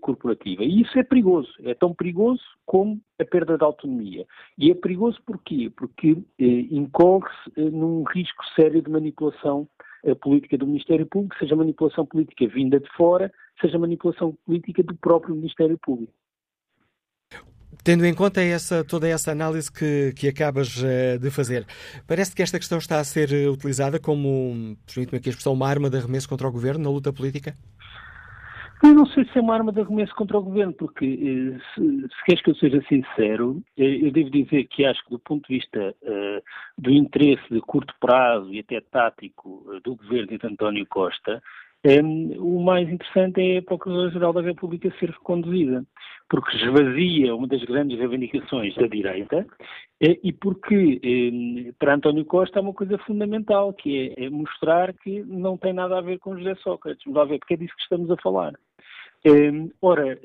corporativa. 0.00 0.64
E 0.64 0.80
isso 0.80 0.98
é 0.98 1.04
perigoso. 1.04 1.52
É 1.62 1.74
tão 1.74 1.94
perigoso 1.94 2.42
como 2.64 2.98
a 3.20 3.24
perda 3.24 3.58
de 3.58 3.62
autonomia. 3.62 4.26
E 4.58 4.70
é 4.70 4.74
perigoso 4.74 5.20
porquê? 5.24 5.70
Porque 5.76 6.16
incorre-se 6.38 7.60
num 7.70 8.02
risco 8.04 8.42
sério 8.56 8.82
de 8.82 8.90
manipulação 8.90 9.68
política 10.22 10.58
do 10.58 10.66
Ministério 10.66 11.06
Público, 11.06 11.36
seja 11.38 11.54
manipulação 11.54 12.04
política 12.04 12.48
vinda 12.48 12.80
de 12.80 12.90
fora, 12.96 13.30
seja 13.60 13.78
manipulação 13.78 14.36
política 14.44 14.82
do 14.82 14.96
próprio 14.96 15.34
Ministério 15.34 15.78
Público. 15.78 16.12
Tendo 17.84 18.06
em 18.06 18.14
conta 18.14 18.40
essa, 18.40 18.82
toda 18.82 19.06
essa 19.06 19.30
análise 19.30 19.70
que, 19.70 20.14
que 20.16 20.26
acabas 20.26 20.74
uh, 20.82 21.18
de 21.20 21.30
fazer, 21.30 21.66
parece 22.08 22.34
que 22.34 22.42
esta 22.42 22.58
questão 22.58 22.78
está 22.78 22.98
a 22.98 23.04
ser 23.04 23.30
eh, 23.30 23.46
utilizada 23.46 24.00
como, 24.00 24.74
permite-me 24.86 25.18
aqui 25.18 25.28
a 25.28 25.30
expressão, 25.30 25.52
uma 25.52 25.68
arma 25.68 25.90
de 25.90 25.98
arremesso 25.98 26.26
contra 26.26 26.48
o 26.48 26.50
governo 26.50 26.82
na 26.82 26.88
luta 26.88 27.12
política? 27.12 27.54
Eu 28.82 28.94
não 28.94 29.06
sei 29.06 29.24
se 29.24 29.38
é 29.38 29.40
uma 29.40 29.54
arma 29.54 29.72
de 29.72 29.80
arremesso 29.80 30.14
contra 30.14 30.36
o 30.38 30.42
governo, 30.42 30.72
porque, 30.72 31.04
eh, 31.04 31.58
se, 31.74 32.00
se 32.02 32.24
queres 32.26 32.42
que 32.42 32.50
eu 32.50 32.54
seja 32.54 32.82
sincero, 32.88 33.62
eu 33.76 34.10
devo 34.10 34.30
dizer 34.30 34.64
que 34.64 34.84
acho 34.84 35.02
que, 35.04 35.10
do 35.10 35.18
ponto 35.18 35.46
de 35.46 35.54
vista 35.54 35.94
uh, 36.02 36.42
do 36.76 36.90
interesse 36.90 37.42
de 37.50 37.60
curto 37.60 37.94
prazo 38.00 38.52
e 38.52 38.60
até 38.60 38.80
tático 38.80 39.64
uh, 39.66 39.80
do 39.80 39.96
governo 39.96 40.38
de 40.38 40.46
António 40.46 40.86
Costa, 40.86 41.42
um, 41.86 42.32
o 42.38 42.64
mais 42.64 42.88
interessante 42.88 43.40
é 43.40 43.58
a 43.58 43.62
Procuradora-Geral 43.62 44.32
da 44.32 44.40
República 44.40 44.90
ser 44.98 45.10
reconduzida, 45.10 45.84
porque 46.30 46.56
esvazia 46.56 47.36
uma 47.36 47.46
das 47.46 47.62
grandes 47.64 47.98
reivindicações 47.98 48.74
da 48.74 48.86
direita 48.86 49.46
eh, 50.00 50.18
e 50.22 50.32
porque 50.32 50.98
um, 51.04 51.72
para 51.78 51.94
António 51.94 52.24
Costa 52.24 52.58
há 52.58 52.62
uma 52.62 52.72
coisa 52.72 52.96
fundamental, 52.98 53.74
que 53.74 54.14
é, 54.16 54.24
é, 54.24 54.30
mostrar 54.30 54.94
que 54.94 55.22
não 55.24 55.58
tem 55.58 55.74
nada 55.74 55.98
a 55.98 56.00
ver 56.00 56.18
com 56.18 56.38
José 56.38 56.54
Sócrates. 56.56 57.04
Vamos 57.04 57.18
lá 57.18 57.24
ver, 57.26 57.38
porque 57.38 57.54
é 57.54 57.56
disso 57.58 57.76
que 57.76 57.82
estamos 57.82 58.10
a 58.10 58.16
falar. 58.16 58.54
Um, 59.26 59.70
ora, 59.82 60.18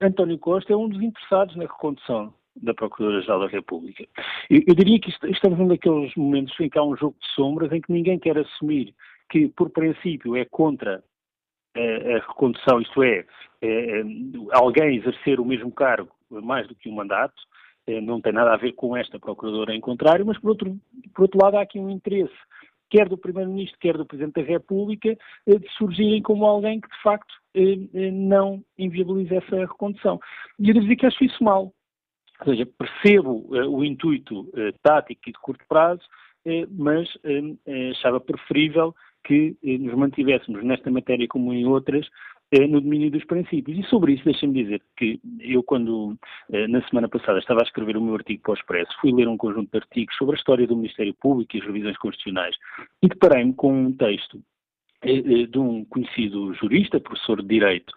António 0.00 0.38
Costa 0.38 0.72
é 0.72 0.76
um 0.76 0.88
dos 0.88 1.00
interessados 1.00 1.56
na 1.56 1.64
recondução 1.64 2.32
da 2.62 2.74
Procuradora-Geral 2.74 3.40
da 3.40 3.46
República. 3.46 4.04
Eu, 4.50 4.62
eu 4.66 4.74
diria 4.74 5.00
que 5.00 5.10
estamos 5.30 5.58
num 5.58 5.68
daqueles 5.68 6.14
momentos 6.14 6.54
em 6.60 6.68
que 6.68 6.78
há 6.78 6.82
um 6.82 6.96
jogo 6.96 7.16
de 7.20 7.26
sombras 7.34 7.72
em 7.72 7.80
que 7.80 7.92
ninguém 7.92 8.18
quer 8.18 8.36
assumir 8.36 8.94
que, 9.28 9.48
por 9.48 9.70
princípio, 9.70 10.36
é 10.36 10.44
contra 10.44 11.02
a, 11.76 12.26
recondução, 12.26 12.80
isto 12.80 13.02
é, 13.02 13.24
é, 13.62 14.02
alguém 14.52 14.96
exercer 14.96 15.38
o 15.38 15.44
mesmo 15.44 15.70
cargo 15.70 16.10
mais 16.30 16.66
do 16.66 16.74
que 16.74 16.88
um 16.88 16.94
mandato, 16.94 17.40
não 18.02 18.20
tem 18.20 18.32
nada 18.32 18.52
a 18.52 18.56
ver 18.56 18.72
com 18.72 18.94
esta 18.94 19.18
procuradora 19.18 19.74
em 19.74 19.80
contrário, 19.80 20.26
mas 20.26 20.38
por 20.38 20.50
outro, 20.50 20.76
por 21.14 21.22
outro 21.22 21.40
lado 21.42 21.56
há 21.56 21.62
aqui 21.62 21.78
um 21.78 21.88
interesse 21.88 22.34
quer 22.90 23.08
do 23.08 23.18
Primeiro-Ministro, 23.18 23.78
quer 23.78 23.96
do 23.96 24.06
Presidente 24.06 24.40
da 24.40 24.42
República, 24.42 25.16
de 25.46 25.68
surgirem 25.76 26.22
como 26.22 26.44
alguém 26.44 26.80
que, 26.80 26.88
de 26.88 27.02
facto, 27.02 27.34
não 28.12 28.62
inviabiliza 28.78 29.36
essa 29.36 29.56
recondução. 29.56 30.20
E 30.58 30.68
eu 30.68 30.74
devo 30.74 30.86
dizer 30.86 30.96
que 30.96 31.06
acho 31.06 31.24
isso 31.24 31.42
mal. 31.42 31.72
Ou 32.40 32.46
seja, 32.46 32.66
percebo 32.66 33.46
o 33.50 33.84
intuito 33.84 34.48
tático 34.82 35.28
e 35.28 35.32
de 35.32 35.38
curto 35.40 35.64
prazo, 35.68 36.02
mas 36.70 37.08
achava 37.90 38.20
preferível 38.20 38.94
que 39.28 39.54
nos 39.62 39.94
mantivéssemos 39.94 40.64
nesta 40.64 40.90
matéria 40.90 41.28
como 41.28 41.52
em 41.52 41.66
outras 41.66 42.08
é 42.50 42.66
no 42.66 42.80
domínio 42.80 43.10
dos 43.10 43.24
princípios. 43.24 43.78
E 43.78 43.82
sobre 43.90 44.14
isso, 44.14 44.24
deixem-me 44.24 44.62
dizer 44.62 44.80
que 44.96 45.20
eu, 45.38 45.62
quando 45.62 46.16
eh, 46.50 46.66
na 46.66 46.80
semana 46.88 47.06
passada 47.06 47.38
estava 47.38 47.60
a 47.60 47.62
escrever 47.62 47.94
o 47.98 48.00
meu 48.00 48.14
artigo 48.14 48.42
para 48.42 48.52
o 48.52 48.54
Expresso, 48.54 48.90
fui 49.02 49.12
ler 49.12 49.28
um 49.28 49.36
conjunto 49.36 49.70
de 49.70 49.76
artigos 49.76 50.16
sobre 50.16 50.34
a 50.34 50.38
história 50.38 50.66
do 50.66 50.74
Ministério 50.74 51.14
Público 51.20 51.54
e 51.54 51.60
as 51.60 51.66
revisões 51.66 51.98
constitucionais 51.98 52.56
e 53.02 53.08
deparei-me 53.08 53.52
com 53.52 53.70
um 53.70 53.92
texto 53.92 54.40
eh, 55.02 55.18
eh, 55.18 55.46
de 55.46 55.58
um 55.58 55.84
conhecido 55.84 56.54
jurista, 56.54 56.98
professor 56.98 57.42
de 57.42 57.48
Direito, 57.48 57.92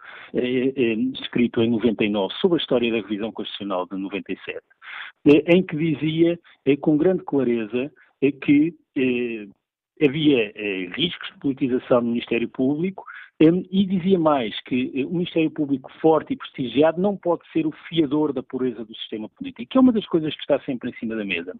escrito 1.14 1.62
em 1.62 1.70
99 1.70 2.34
sobre 2.42 2.58
a 2.58 2.62
história 2.62 2.92
da 2.92 2.98
revisão 2.98 3.32
constitucional 3.32 3.88
de 3.90 3.98
97, 3.98 4.60
em 5.26 5.64
que 5.64 5.78
dizia 5.78 6.38
com 6.82 6.98
grande 6.98 7.24
clareza 7.24 7.92
que 8.42 8.74
havia 10.02 10.52
riscos 10.96 11.30
de 11.32 11.40
politização 11.40 12.02
do 12.02 12.08
Ministério 12.08 12.50
Público 12.50 13.06
e 13.72 13.86
dizia 13.86 14.20
mais 14.20 14.60
que 14.62 14.92
eh, 14.94 15.06
o 15.06 15.12
Ministério 15.12 15.50
Público 15.50 15.92
forte 16.00 16.34
e 16.34 16.38
prestigiado 16.38 17.02
não 17.02 17.18
pode 17.18 17.42
ser 17.52 17.66
o 17.66 17.72
fiador 17.90 18.32
da 18.34 18.44
pureza 18.44 18.86
do 18.86 18.96
sistema 18.96 19.28
político, 19.30 19.72
que 19.72 19.78
é 19.78 19.82
uma 19.82 19.92
das 19.92 20.06
coisas 20.06 20.36
que 20.36 20.42
está 20.42 20.60
sempre 20.62 20.92
em 20.92 20.94
cima 20.98 21.16
da 21.16 21.26
mesa. 21.26 21.56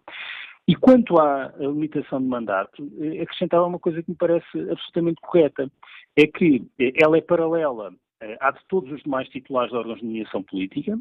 E 0.68 0.76
quanto 0.76 1.20
à 1.20 1.52
limitação 1.58 2.22
de 2.22 2.28
mandato, 2.28 2.88
eh, 3.00 3.22
acrescentava 3.22 3.66
uma 3.66 3.80
coisa 3.80 4.04
que 4.04 4.12
me 4.12 4.16
parece 4.16 4.60
absolutamente 4.70 5.22
correta, 5.22 5.72
é 6.16 6.28
que 6.28 6.64
eh, 6.80 6.94
ela 7.02 7.18
é 7.18 7.22
paralela 7.22 7.92
à 8.40 8.52
de 8.52 8.60
todos 8.68 8.92
os 8.92 9.02
demais 9.02 9.28
titulares 9.30 9.72
de 9.72 9.78
órgãos 9.78 10.00
de 10.00 10.06
nomeação 10.06 10.44
política 10.44 11.00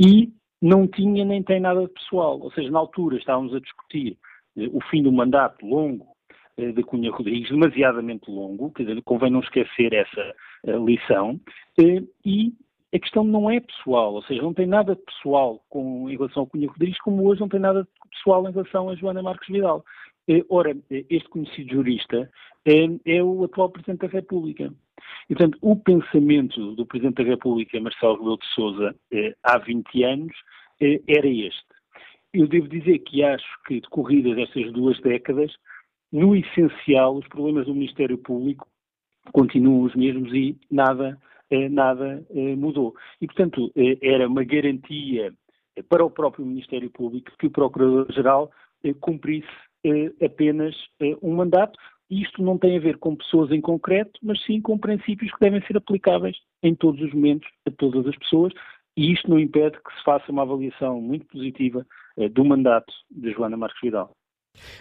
e 0.00 0.32
não 0.62 0.88
tinha 0.88 1.22
nem 1.22 1.42
tem 1.42 1.60
nada 1.60 1.82
de 1.82 1.92
pessoal. 1.92 2.40
Ou 2.40 2.50
seja, 2.52 2.70
na 2.70 2.78
altura 2.78 3.18
estávamos 3.18 3.54
a 3.54 3.60
discutir 3.60 4.16
o 4.56 4.80
fim 4.90 5.02
do 5.02 5.12
mandato 5.12 5.64
longo 5.66 6.17
eh, 6.58 6.72
de 6.72 6.82
Cunha 6.82 7.10
Rodrigues, 7.12 7.50
demasiadamente 7.50 8.28
longo, 8.28 8.72
quer 8.72 8.82
dizer, 8.82 9.00
convém 9.02 9.30
não 9.30 9.38
esquecer 9.38 9.92
essa 9.94 10.34
eh, 10.66 10.76
lição, 10.76 11.40
eh, 11.78 12.02
e 12.24 12.52
a 12.92 12.98
questão 12.98 13.22
não 13.22 13.48
é 13.48 13.60
pessoal, 13.60 14.14
ou 14.14 14.22
seja, 14.24 14.42
não 14.42 14.52
tem 14.52 14.66
nada 14.66 14.96
de 14.96 15.02
pessoal 15.02 15.64
com, 15.68 16.10
em 16.10 16.16
relação 16.16 16.42
ao 16.42 16.46
Cunha 16.48 16.66
Rodrigues, 16.66 17.00
como 17.00 17.24
hoje 17.28 17.40
não 17.40 17.48
tem 17.48 17.60
nada 17.60 17.84
de 17.84 18.10
pessoal 18.10 18.48
em 18.48 18.52
relação 18.52 18.90
a 18.90 18.96
Joana 18.96 19.22
Marques 19.22 19.48
Vidal. 19.48 19.84
Ora, 20.50 20.76
este 20.90 21.26
conhecido 21.30 21.72
jurista 21.72 22.30
é, 22.66 23.16
é 23.16 23.22
o 23.22 23.44
atual 23.44 23.70
Presidente 23.70 24.00
da 24.00 24.08
República. 24.08 24.70
E, 25.30 25.34
portanto, 25.34 25.58
o 25.62 25.74
pensamento 25.76 26.74
do 26.74 26.84
Presidente 26.84 27.22
da 27.22 27.30
República, 27.30 27.80
Marcelo 27.80 28.14
Rebelo 28.14 28.38
de 28.38 28.46
Sousa, 28.48 28.94
há 29.42 29.58
20 29.58 30.04
anos, 30.04 30.36
era 30.80 31.26
este. 31.26 31.64
Eu 32.34 32.46
devo 32.46 32.68
dizer 32.68 32.98
que 32.98 33.22
acho 33.22 33.62
que, 33.66 33.80
decorridas 33.80 34.36
estas 34.36 34.70
duas 34.72 35.00
décadas, 35.00 35.50
no 36.12 36.34
essencial, 36.34 37.16
os 37.16 37.28
problemas 37.28 37.66
do 37.66 37.74
Ministério 37.74 38.18
Público 38.18 38.66
continuam 39.32 39.82
os 39.82 39.94
mesmos 39.94 40.32
e 40.32 40.58
nada, 40.70 41.18
eh, 41.50 41.68
nada 41.68 42.24
eh, 42.30 42.56
mudou. 42.56 42.94
E, 43.20 43.26
portanto, 43.26 43.70
eh, 43.76 43.98
era 44.00 44.26
uma 44.26 44.44
garantia 44.44 45.32
para 45.88 46.04
o 46.04 46.10
próprio 46.10 46.44
Ministério 46.44 46.90
Público 46.90 47.30
que 47.38 47.46
o 47.46 47.50
Procurador-Geral 47.50 48.50
cumprisse 49.00 49.48
apenas 50.24 50.74
um 51.22 51.36
mandato. 51.36 51.78
Isto 52.10 52.42
não 52.42 52.58
tem 52.58 52.76
a 52.76 52.80
ver 52.80 52.98
com 52.98 53.14
pessoas 53.14 53.52
em 53.52 53.60
concreto, 53.60 54.18
mas 54.20 54.42
sim 54.44 54.60
com 54.60 54.76
princípios 54.76 55.30
que 55.32 55.40
devem 55.40 55.62
ser 55.66 55.76
aplicáveis 55.76 56.36
em 56.64 56.74
todos 56.74 57.00
os 57.00 57.12
momentos 57.12 57.48
a 57.64 57.70
todas 57.70 58.06
as 58.08 58.16
pessoas, 58.16 58.52
e 58.96 59.12
isto 59.12 59.30
não 59.30 59.38
impede 59.38 59.78
que 59.80 59.96
se 59.96 60.02
faça 60.02 60.32
uma 60.32 60.42
avaliação 60.42 61.00
muito 61.00 61.26
positiva 61.26 61.86
do 62.32 62.44
mandato 62.44 62.92
de 63.08 63.30
Joana 63.30 63.56
Marques 63.56 63.80
Vidal. 63.80 64.17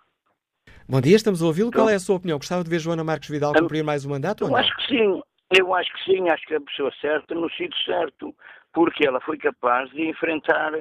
Bom 0.89 1.01
dia, 1.01 1.15
estamos 1.15 1.41
a 1.41 1.45
ouvi-lo. 1.45 1.71
Qual 1.71 1.89
é 1.89 1.95
a 1.95 1.99
sua 1.99 2.15
opinião? 2.15 2.37
Gostava 2.37 2.63
de 2.63 2.69
ver 2.69 2.79
Joana 2.79 3.03
Marques 3.03 3.29
Vidal 3.29 3.53
cumprir 3.53 3.83
mais 3.83 4.05
um 4.05 4.09
mandato 4.09 4.43
eu 4.43 4.47
ou 4.47 4.53
não? 4.53 4.59
acho 4.59 4.75
que 4.77 4.87
sim. 4.87 5.21
Eu 5.57 5.73
acho 5.73 5.91
que 5.93 6.03
sim, 6.03 6.29
acho 6.29 6.45
que 6.45 6.53
é 6.53 6.57
a 6.57 6.61
pessoa 6.61 6.91
certa 6.99 7.33
no 7.33 7.49
sítio 7.51 7.77
certo, 7.85 8.35
porque 8.73 9.07
ela 9.07 9.21
foi 9.21 9.37
capaz 9.37 9.89
de 9.91 10.09
enfrentar 10.09 10.73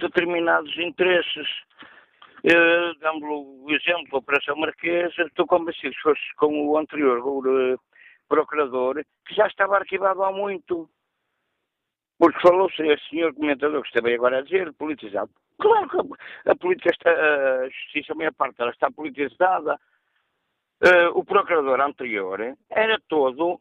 determinados 0.00 0.74
interesses 0.78 1.46
Uh, 2.44 2.94
Dando 3.00 3.24
o 3.26 3.70
exemplo 3.70 4.10
da 4.10 4.18
Operação 4.18 4.54
Marquesa, 4.56 5.22
estou 5.22 5.46
convencido 5.46 5.94
que 5.94 6.02
fosse 6.02 6.34
com 6.36 6.68
o 6.68 6.76
anterior 6.76 7.18
o, 7.20 7.38
uh, 7.38 7.80
procurador, 8.28 9.02
que 9.26 9.34
já 9.34 9.46
estava 9.46 9.76
arquivado 9.76 10.22
há 10.22 10.30
muito. 10.30 10.88
Porque 12.18 12.38
falou-se, 12.40 12.82
esse 12.82 13.08
senhor 13.08 13.32
comentador 13.34 13.80
que 13.80 13.88
esteve 13.88 14.14
agora 14.14 14.38
a 14.38 14.42
dizer, 14.42 14.72
politizado. 14.74 15.30
Claro 15.58 15.88
que 15.88 16.50
a, 16.50 16.54
política 16.54 16.90
está, 16.90 17.10
a 17.10 17.68
justiça, 17.70 18.12
a 18.12 18.16
minha 18.16 18.32
parte, 18.32 18.60
ela 18.60 18.70
está 18.70 18.90
politizada. 18.90 19.80
Uh, 20.82 21.18
o 21.18 21.24
procurador 21.24 21.80
anterior 21.80 22.56
era 22.68 23.00
todo 23.08 23.58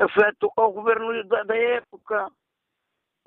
afeto 0.00 0.50
ao 0.56 0.72
governo 0.72 1.22
da, 1.28 1.44
da 1.44 1.56
época. 1.56 2.28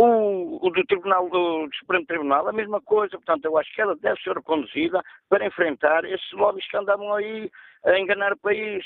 O, 0.02 0.66
o 0.66 0.70
do 0.70 0.86
Tribunal 0.86 1.30
do, 1.30 1.68
do, 1.68 1.76
Supremo 1.76 2.06
Tribunal, 2.06 2.48
a 2.48 2.54
mesma 2.54 2.80
coisa. 2.80 3.18
Portanto, 3.18 3.44
eu 3.44 3.58
acho 3.58 3.70
que 3.76 3.82
ela 3.82 3.98
deve 3.98 4.18
ser 4.22 4.42
conduzida 4.44 5.04
para 5.28 5.46
enfrentar 5.46 6.06
esses 6.06 6.32
lobbies 6.32 6.66
que 6.70 6.78
andavam 6.78 7.14
aí 7.14 7.52
a 7.84 8.00
enganar 8.00 8.32
o 8.32 8.38
país. 8.38 8.86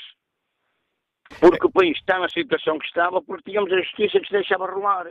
Porque 1.38 1.66
o 1.66 1.70
país 1.70 1.96
está 1.96 2.18
na 2.18 2.28
situação 2.28 2.80
que 2.80 2.86
estava, 2.86 3.22
porque 3.22 3.48
tínhamos 3.48 3.72
a 3.72 3.80
justiça 3.80 4.18
que 4.18 4.26
se 4.26 4.32
deixava 4.32 4.66
rolar. 4.66 5.08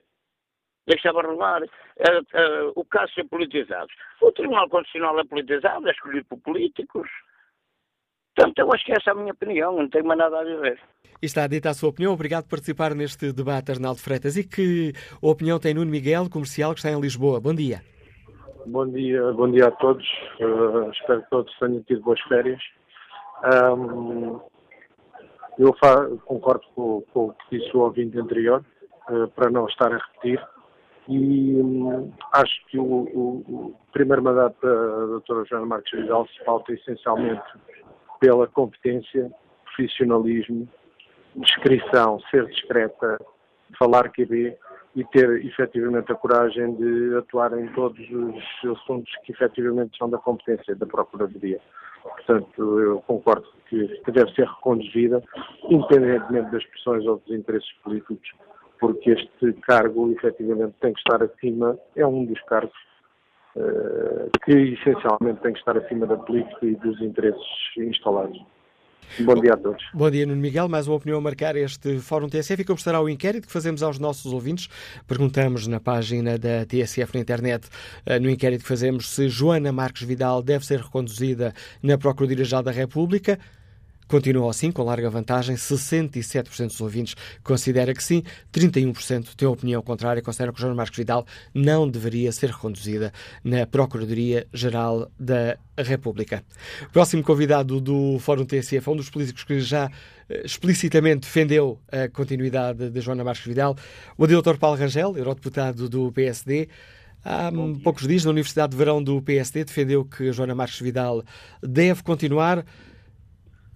Deixava 0.86 1.22
rolar. 1.22 1.64
Uh, 1.64 2.68
uh, 2.68 2.74
o 2.76 2.84
caso 2.84 3.14
ser 3.14 3.24
politizado. 3.30 3.88
O 4.22 4.32
Tribunal 4.34 4.68
Constitucional 4.68 5.18
é 5.22 5.24
politizado, 5.24 5.88
é 5.88 5.92
escolhido 5.92 6.26
por 6.26 6.40
políticos. 6.42 7.10
Portanto, 8.36 8.60
eu 8.60 8.74
acho 8.74 8.86
que 8.86 8.92
essa 8.92 9.12
é 9.12 9.14
a 9.14 9.16
minha 9.16 9.34
opinião, 9.34 9.76
não 9.76 9.90
tenho 9.90 10.06
mais 10.06 10.18
nada 10.18 10.40
a 10.40 10.44
dizer. 10.44 10.80
Está 11.22 11.48
dita 11.48 11.70
a 11.70 11.74
sua 11.74 11.90
opinião. 11.90 12.14
Obrigado 12.14 12.44
por 12.44 12.52
participar 12.52 12.94
neste 12.96 13.32
debate, 13.32 13.72
Arnaldo 13.72 14.02
Freitas. 14.02 14.36
E 14.36 14.44
que 14.44 14.92
opinião 15.22 15.60
tem 15.60 15.74
Nuno 15.74 15.90
Miguel, 15.90 16.30
comercial, 16.30 16.74
que 16.74 16.80
está 16.80 16.92
em 16.92 17.00
Lisboa? 17.00 17.40
Bom 17.40 17.54
dia. 17.54 17.82
Bom 18.66 18.88
dia, 18.88 19.32
bom 19.34 19.52
dia 19.52 19.68
a 19.68 19.72
todos. 19.72 20.06
Uh, 20.40 20.90
espero 20.92 21.22
que 21.22 21.30
todos 21.30 21.60
tenham 21.60 21.82
tido 21.84 22.02
boas 22.02 22.20
férias. 22.22 22.62
Um, 23.44 24.40
eu 25.60 25.74
concordo 26.26 26.66
com, 26.74 27.02
com, 27.14 27.26
o 27.28 27.34
que 27.34 27.60
disse 27.60 27.76
o 27.76 27.82
ouvinte 27.82 28.18
anterior, 28.18 28.64
uh, 29.10 29.28
para 29.30 29.50
não 29.50 29.68
estar 29.68 29.94
a 29.94 29.98
repetir. 29.98 30.42
E 31.08 31.56
um, 31.56 32.12
acho 32.32 32.66
que 32.68 32.80
o, 32.80 32.84
o, 32.84 33.46
o, 33.48 33.76
primeiro 33.92 34.24
mandato 34.24 34.56
da 34.62 35.06
doutora 35.06 35.46
Joana 35.46 35.66
Marques 35.66 35.92
Vidal 36.00 36.26
se 36.28 36.44
pauta 36.46 36.74
essencialmente 36.74 37.44
pela 38.24 38.48
competência 38.48 39.30
profissionalismo, 39.66 40.66
descrição, 41.36 42.22
ser 42.32 42.46
discreta, 42.46 43.20
falar 43.78 44.10
QB 44.14 44.56
e 44.96 45.04
ter 45.06 45.46
efetivamente 45.46 46.10
a 46.10 46.16
coragem 46.16 46.74
de 46.76 47.18
atuar 47.18 47.52
em 47.60 47.68
todos 47.74 48.00
os 48.00 48.72
assuntos 48.78 49.12
que 49.26 49.34
efetivamente 49.34 49.98
são 49.98 50.10
da 50.10 50.18
competência 50.18 50.74
da 50.74 50.86
Procuradoria. 50.86 51.60
Portanto, 52.02 52.80
eu 52.80 53.02
concordo 53.02 53.46
que, 53.68 53.88
que 53.88 54.12
deve 54.12 54.34
ser 54.36 54.48
reconduzida, 54.48 55.22
independentemente 55.70 56.50
das 56.50 56.64
pressões 56.68 57.06
ou 57.06 57.18
dos 57.18 57.36
interesses 57.36 57.74
políticos, 57.84 58.32
porque 58.80 59.12
este 59.12 59.52
cargo 59.64 60.12
efetivamente 60.14 60.76
tem 60.80 60.94
que 60.94 61.00
estar 61.00 61.22
acima, 61.22 61.78
é 61.94 62.08
um 62.08 62.24
dos 62.24 62.42
cargos 62.44 62.93
que 64.44 64.52
essencialmente 64.52 65.42
tem 65.42 65.54
que 65.54 65.60
estar 65.60 65.78
acima 65.78 66.06
da 66.08 66.18
política 66.18 66.66
e 66.66 66.76
dos 66.76 67.00
interesses 67.02 67.42
instalados. 67.78 68.40
Bom 69.20 69.36
dia 69.36 69.54
a 69.54 69.58
todos. 69.58 69.84
Bom 69.94 70.10
dia, 70.10 70.26
Nuno 70.26 70.42
Miguel. 70.42 70.68
Mais 70.68 70.88
uma 70.88 70.96
opinião 70.96 71.20
a 71.20 71.22
marcar 71.22 71.56
este 71.56 72.00
Fórum 72.00 72.28
TSF 72.28 72.62
e 72.62 72.66
como 72.66 72.78
estará 72.78 73.00
o 73.00 73.08
inquérito 73.08 73.46
que 73.46 73.54
fazemos 73.54 73.84
aos 73.84 74.00
nossos 74.00 74.34
ouvintes. 74.34 74.68
Perguntamos 75.08 75.68
na 75.68 75.80
página 75.80 76.38
da 76.38 76.66
TSF 76.66 77.14
na 77.14 77.22
internet, 77.22 77.70
eh, 78.06 78.20
no 78.20 78.30
inquérito 78.30 78.64
que 78.64 78.68
fazemos, 78.68 79.10
se 79.10 79.30
Joana 79.30 79.72
Marques 79.72 80.04
Vidal 80.04 80.42
deve 80.42 80.66
ser 80.66 80.80
reconduzida 80.80 81.54
na 81.82 81.98
Procuradoria-Geral 81.98 82.64
da 82.64 82.72
República. 82.72 83.38
Continua 84.14 84.52
assim, 84.52 84.72
com 84.72 84.84
larga 84.84 85.10
vantagem. 85.10 85.56
67% 85.56 86.68
dos 86.68 86.80
ouvintes 86.80 87.16
considera 87.44 87.96
que 87.96 88.04
sim, 88.04 88.22
31% 88.54 89.34
tem 89.36 89.48
opinião 89.48 89.82
contrária, 89.82 90.22
considera 90.22 90.54
que 90.54 90.62
Joana 90.62 90.76
Marques 90.76 90.96
Vidal 90.96 91.26
não 91.52 91.90
deveria 91.90 92.32
ser 92.32 92.52
reconduzida 92.52 93.12
na 93.44 93.66
Procuradoria-Geral 93.66 95.10
da 95.20 95.58
República. 95.76 96.44
Próximo 96.92 97.24
convidado 97.24 97.82
do 97.82 98.20
Fórum 98.20 98.46
TSF 98.46 98.88
é 98.88 98.92
um 98.92 98.96
dos 98.96 99.10
políticos 99.10 99.44
que 99.46 99.60
já 99.60 99.90
eh, 100.30 100.44
explicitamente 100.46 101.22
defendeu 101.22 101.80
a 101.92 102.08
continuidade 102.08 102.92
de 102.92 103.02
Joana 103.02 103.24
Marques 103.24 103.48
Vidal, 103.48 103.76
o 104.16 104.28
Dr. 104.28 104.58
Paulo 104.60 104.78
Rangel, 104.78 105.18
eurodeputado 105.18 105.90
do 105.90 106.12
PSD. 106.12 106.70
Há 107.26 107.52
poucos 107.84 108.08
dias, 108.08 108.24
na 108.26 108.30
Universidade 108.30 108.74
de 108.74 108.78
Verão 108.78 109.02
do 109.02 109.20
PSD, 109.24 109.64
defendeu 109.64 110.06
que 110.06 110.32
Joana 110.32 110.54
Marques 110.54 110.80
Vidal 110.80 111.24
deve 111.64 112.04
continuar 112.04 112.64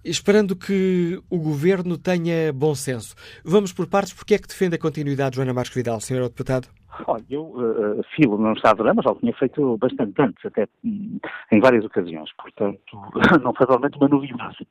esperando 0.08 0.56
que 0.56 1.20
o 1.30 1.38
governo 1.38 1.98
tenha 1.98 2.52
bom 2.52 2.74
senso. 2.74 3.14
Vamos 3.44 3.72
por 3.72 3.86
partes, 3.86 4.12
porque 4.12 4.34
é 4.34 4.38
que 4.38 4.48
defende 4.48 4.76
a 4.76 4.78
continuidade 4.78 5.30
de 5.30 5.36
Joana 5.36 5.54
Marques 5.54 5.74
Vidal, 5.74 6.00
Sr. 6.00 6.22
Deputado? 6.22 6.68
Olha, 7.06 7.24
eu 7.30 7.44
uh, 7.44 8.02
filo 8.16 8.36
no 8.38 8.52
Estado 8.54 8.78
de 8.78 8.82
Verão, 8.82 8.94
mas 8.96 9.04
já 9.04 9.12
o 9.12 9.16
tinha 9.16 9.32
feito 9.34 9.76
bastante 9.78 10.20
antes, 10.20 10.44
até 10.44 10.66
hum, 10.84 11.18
em 11.52 11.60
várias 11.60 11.84
ocasiões, 11.84 12.30
portanto, 12.36 12.80
não 13.42 13.54
foi 13.54 13.66
realmente 13.66 13.96
uma 13.98 14.08
novidade. 14.08 14.66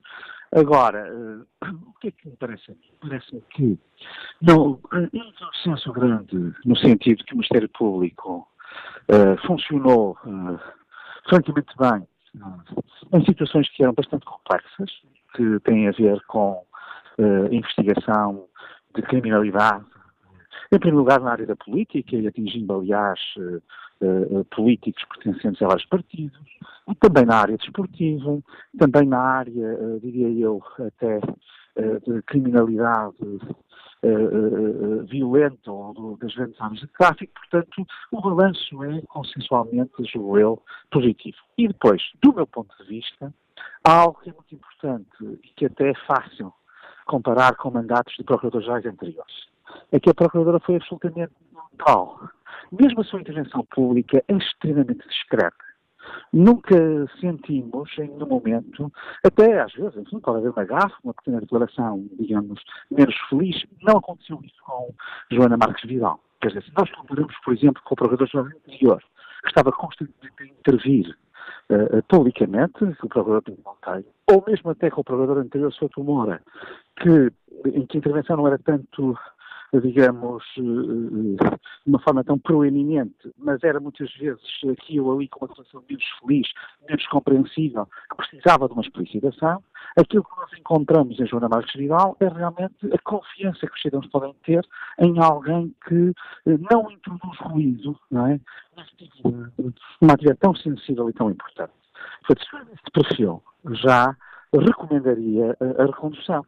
Agora, 0.51 1.09
uh, 1.13 1.45
o 1.87 1.93
que 1.99 2.09
é 2.09 2.11
que 2.11 2.27
me 2.27 2.35
parece 2.37 2.71
aqui? 2.71 2.91
Parece 3.01 3.43
que 3.51 3.79
não, 4.41 4.79
um 4.91 5.31
consenso 5.39 5.93
grande 5.93 6.53
no 6.65 6.75
sentido 6.77 7.23
que 7.23 7.33
o 7.33 7.37
Ministério 7.37 7.69
Público 7.69 8.47
uh, 9.09 9.47
funcionou 9.47 10.17
francamente 11.29 11.73
bem 11.77 12.07
em 13.13 13.25
situações 13.25 13.69
que 13.69 13.83
eram 13.83 13.93
bastante 13.93 14.25
complexas, 14.25 14.91
que 15.37 15.59
têm 15.59 15.87
a 15.87 15.91
ver 15.91 16.19
com 16.25 16.63
uh, 17.19 17.53
investigação 17.53 18.47
de 18.95 19.03
criminalidade, 19.03 19.85
em 20.71 20.79
primeiro 20.79 20.97
lugar 20.97 21.21
na 21.21 21.31
área 21.31 21.45
da 21.45 21.55
política 21.55 22.15
e 22.15 22.27
atingindo, 22.27 22.73
aliás, 22.73 23.19
uh, 23.37 23.61
uh, 24.39 24.45
políticos 24.45 25.03
pertencentes 25.13 25.61
a 25.61 25.67
vários 25.67 25.85
partidos, 25.85 26.39
e 26.89 26.95
também 26.95 27.25
na 27.25 27.37
área 27.37 27.57
desportiva, 27.57 28.39
também 28.79 29.07
na 29.07 29.19
área, 29.19 29.99
diria 30.01 30.29
eu, 30.29 30.63
até 30.79 31.19
de 32.07 32.21
criminalidade 32.23 33.17
violenta 35.09 35.71
ou 35.71 36.17
das 36.17 36.33
grandes 36.33 36.59
áreas 36.61 36.79
de 36.79 36.87
tráfico, 36.87 37.33
portanto, 37.33 37.85
o 38.11 38.21
balanço 38.21 38.83
é 38.85 39.01
consensualmente, 39.07 39.91
julgo 40.11 40.39
eu, 40.39 40.63
positivo. 40.89 41.37
E 41.57 41.67
depois, 41.67 42.01
do 42.23 42.33
meu 42.33 42.47
ponto 42.47 42.73
de 42.77 42.87
vista, 42.87 43.33
há 43.83 44.01
algo 44.01 44.19
que 44.21 44.29
é 44.29 44.33
muito 44.33 44.55
importante 44.55 45.39
e 45.43 45.49
que 45.55 45.65
até 45.65 45.89
é 45.89 45.95
fácil 46.05 46.53
comparar 47.05 47.55
com 47.55 47.71
mandatos 47.71 48.13
de 48.15 48.23
procuradores 48.23 48.67
anteriores. 48.85 49.47
É 49.91 49.99
que 49.99 50.09
a 50.09 50.13
procuradora 50.13 50.59
foi 50.59 50.75
absolutamente 50.75 51.33
neutral. 51.53 52.29
Mesmo 52.71 53.01
a 53.01 53.03
sua 53.03 53.21
intervenção 53.21 53.65
pública 53.65 54.23
é 54.27 54.33
extremamente 54.33 55.07
discreta. 55.07 55.67
Nunca 56.31 56.75
sentimos, 57.19 57.89
em 57.97 58.07
nenhum 58.07 58.27
momento, 58.27 58.91
até 59.23 59.61
às 59.61 59.73
vezes, 59.73 59.97
enfim, 59.97 60.19
pode 60.19 60.37
haver 60.39 60.51
uma 60.51 60.63
gafa, 60.63 60.95
uma 61.03 61.13
pequena 61.13 61.41
declaração, 61.41 62.05
digamos, 62.17 62.61
menos 62.91 63.15
feliz. 63.29 63.65
Não 63.81 63.97
aconteceu 63.97 64.39
isso 64.43 64.61
com 64.63 64.93
Joana 65.31 65.57
Marques 65.57 65.87
Vidal. 65.89 66.19
Quer 66.41 66.49
dizer, 66.49 66.63
se 66.63 66.71
nós 66.77 66.89
comparamos, 66.91 67.35
por 67.43 67.53
exemplo, 67.53 67.81
com 67.83 67.93
o 67.93 67.97
procurador 67.97 68.51
anterior, 68.55 69.01
que 69.41 69.47
estava 69.47 69.71
constantemente 69.71 70.33
a 70.39 70.45
intervir 70.45 71.17
uh, 71.69 72.03
publicamente, 72.07 72.83
o 72.83 73.07
procurador 73.07 73.41
Pinto 73.43 73.61
Monteiro, 73.65 74.05
ou 74.29 74.43
mesmo 74.47 74.71
até 74.71 74.89
com 74.89 75.01
o 75.01 75.03
procurador 75.03 75.39
anterior, 75.39 75.71
Souto 75.73 76.03
Moura, 76.03 76.41
que, 77.01 77.31
em 77.65 77.85
que 77.85 77.97
a 77.97 77.99
intervenção 77.99 78.37
não 78.37 78.47
era 78.47 78.57
tanto 78.59 79.17
digamos, 79.73 80.43
eh, 80.57 80.61
de 80.61 81.87
uma 81.87 81.99
forma 81.99 82.23
tão 82.23 82.39
proeminente, 82.39 83.33
mas 83.37 83.63
era 83.63 83.79
muitas 83.79 84.11
vezes 84.15 84.41
aqui 84.71 84.99
ou 84.99 85.13
ali 85.13 85.27
com 85.27 85.45
uma 85.45 85.49
situação 85.49 85.83
menos 85.89 86.05
feliz, 86.19 86.47
menos 86.87 87.05
compreensível, 87.07 87.85
que 88.09 88.17
precisava 88.17 88.67
de 88.67 88.73
uma 88.73 88.81
explicitação. 88.81 89.61
Aquilo 89.97 90.23
que 90.23 90.37
nós 90.37 90.51
encontramos 90.57 91.19
em 91.19 91.25
Joana 91.25 91.49
Marques 91.49 91.75
Vidal 91.75 92.15
é 92.19 92.27
realmente 92.27 92.75
a 92.93 92.97
confiança 92.99 93.67
que 93.67 93.73
os 93.73 93.81
cidadãos 93.81 94.07
podem 94.07 94.33
ter 94.43 94.65
em 94.99 95.19
alguém 95.19 95.73
que 95.87 96.13
eh, 96.45 96.57
não 96.71 96.89
introduz 96.91 97.37
ruído, 97.39 97.99
não 98.09 98.27
é? 98.27 98.39
Numa 100.01 100.13
atividade 100.13 100.39
tão 100.39 100.55
sensível 100.55 101.09
e 101.09 101.13
tão 101.13 101.29
importante. 101.29 101.73
Portanto, 102.25 102.67
este 102.73 102.91
perfil 102.91 103.43
já 103.83 104.15
recomendaria 104.53 105.57
a, 105.59 105.85
recondução, 105.85 106.45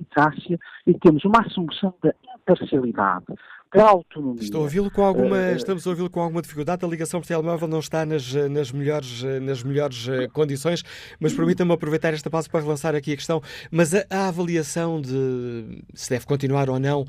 eficácia 0.00 0.58
e 0.86 0.94
temos 0.94 1.24
uma 1.24 1.40
assunção 1.40 1.94
da 2.02 2.12
imparcialidade, 2.40 3.26
da 3.72 3.88
autonomia. 3.88 4.42
Estou 4.42 4.60
a 4.60 4.64
ouvi-lo 4.64 4.90
com 4.90 5.02
alguma, 5.02 5.36
uh, 5.36 5.56
estamos 5.56 5.86
a 5.86 5.90
ouvi-lo 5.90 6.10
com 6.10 6.20
alguma 6.20 6.42
dificuldade. 6.42 6.84
A 6.84 6.88
ligação 6.88 7.20
por 7.20 7.26
telemóvel 7.26 7.68
não 7.68 7.78
está 7.78 8.04
nas, 8.04 8.32
nas 8.50 8.72
melhores, 8.72 9.22
nas 9.40 9.62
melhores 9.62 10.08
uh, 10.08 10.28
condições, 10.32 10.82
mas 11.20 11.32
permita-me 11.32 11.72
aproveitar 11.72 12.12
esta 12.12 12.28
pausa 12.28 12.48
para 12.48 12.60
relançar 12.60 12.94
aqui 12.94 13.12
a 13.12 13.16
questão. 13.16 13.40
Mas 13.70 13.94
a, 13.94 14.04
a 14.10 14.28
avaliação 14.28 15.00
de 15.00 15.84
se 15.94 16.10
deve 16.10 16.26
continuar 16.26 16.68
ou 16.68 16.80
não 16.80 17.02
uh, 17.02 17.06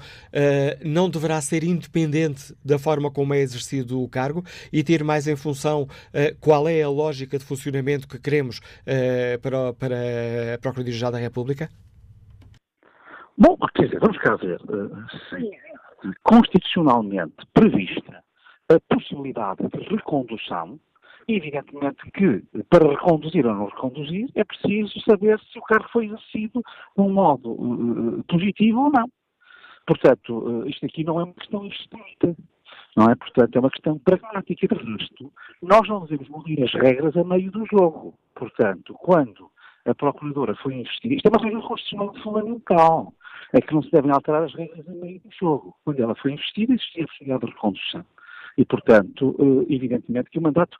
não 0.86 1.10
deverá 1.10 1.42
ser 1.42 1.64
independente 1.64 2.54
da 2.64 2.78
forma 2.78 3.10
como 3.10 3.34
é 3.34 3.40
exercido 3.40 4.02
o 4.02 4.08
cargo 4.08 4.44
e 4.72 4.84
ter 4.84 5.04
mais 5.04 5.28
em 5.28 5.36
função 5.36 5.88
qual 6.40 6.68
é 6.68 6.82
a 6.82 6.90
lógica 6.90 7.38
de 7.38 7.46
funcionamento 7.46 8.08
que 8.08 8.20
queremos 8.20 8.60
para, 9.42 9.74
para 9.74 9.96
a 10.54 10.58
Procuradoria-Geral 10.60 11.12
da 11.12 11.18
República? 11.18 11.70
Bom, 13.42 13.58
quer 13.74 13.86
dizer, 13.86 14.00
vamos 14.00 14.20
cá 14.20 14.36
ver. 14.36 14.62
Eh, 14.62 15.40
se 16.04 16.14
constitucionalmente 16.22 17.44
prevista 17.52 18.24
a 18.70 18.80
possibilidade 18.96 19.68
de 19.68 19.84
recondução, 19.96 20.80
evidentemente 21.28 21.98
que 22.12 22.44
para 22.70 22.88
reconduzir 22.88 23.48
ou 23.48 23.56
não 23.56 23.66
reconduzir 23.66 24.30
é 24.36 24.44
preciso 24.44 24.94
saber 25.02 25.40
se 25.40 25.58
o 25.58 25.64
cargo 25.64 25.90
foi 25.92 26.06
exercido 26.06 26.62
de 26.96 27.02
um 27.02 27.12
modo 27.12 27.54
uh, 27.54 28.24
positivo 28.26 28.80
ou 28.80 28.92
não. 28.92 29.10
Portanto, 29.88 30.38
uh, 30.38 30.70
isto 30.70 30.86
aqui 30.86 31.04
não 31.04 31.20
é 31.20 31.24
uma 31.24 31.34
questão 31.34 31.66
estrita, 31.66 32.36
não 32.96 33.10
é? 33.10 33.16
Portanto, 33.16 33.56
é 33.56 33.60
uma 33.60 33.72
questão 33.72 33.98
pragmática. 33.98 34.68
De 34.68 34.76
resto, 34.76 35.34
nós 35.64 35.90
não 35.90 36.06
devemos 36.06 36.30
mudar 36.30 36.64
as 36.64 36.74
regras 36.74 37.18
a 37.18 37.24
meio 37.24 37.50
do 37.50 37.66
jogo. 37.66 38.14
Portanto, 38.36 38.94
quando 39.00 39.50
a 39.86 39.96
Procuradora 39.96 40.54
foi 40.58 40.76
investida, 40.76 41.16
isto 41.16 41.26
é 41.26 41.30
uma 41.30 41.44
regra 41.44 41.62
constitucional 41.62 42.14
fundamental 42.22 43.12
é 43.54 43.62
que 43.62 43.74
não 43.74 43.82
se 43.82 43.92
devem 43.92 44.12
alterar 44.12 44.44
as 44.44 44.54
regras 44.54 44.88
a 44.88 44.92
meio 44.92 45.20
do 45.20 45.30
jogo. 45.32 45.76
Quando 45.84 46.00
ela 46.00 46.16
foi 46.16 46.34
investida, 46.34 46.74
existia 46.74 47.04
a 47.04 47.08
possibilidade 47.08 47.46
de 47.46 47.52
recondução. 47.52 48.06
E, 48.58 48.66
portanto, 48.66 49.36
eh, 49.40 49.74
evidentemente 49.74 50.30
que 50.30 50.40
o 50.40 50.42
mandato. 50.42 50.78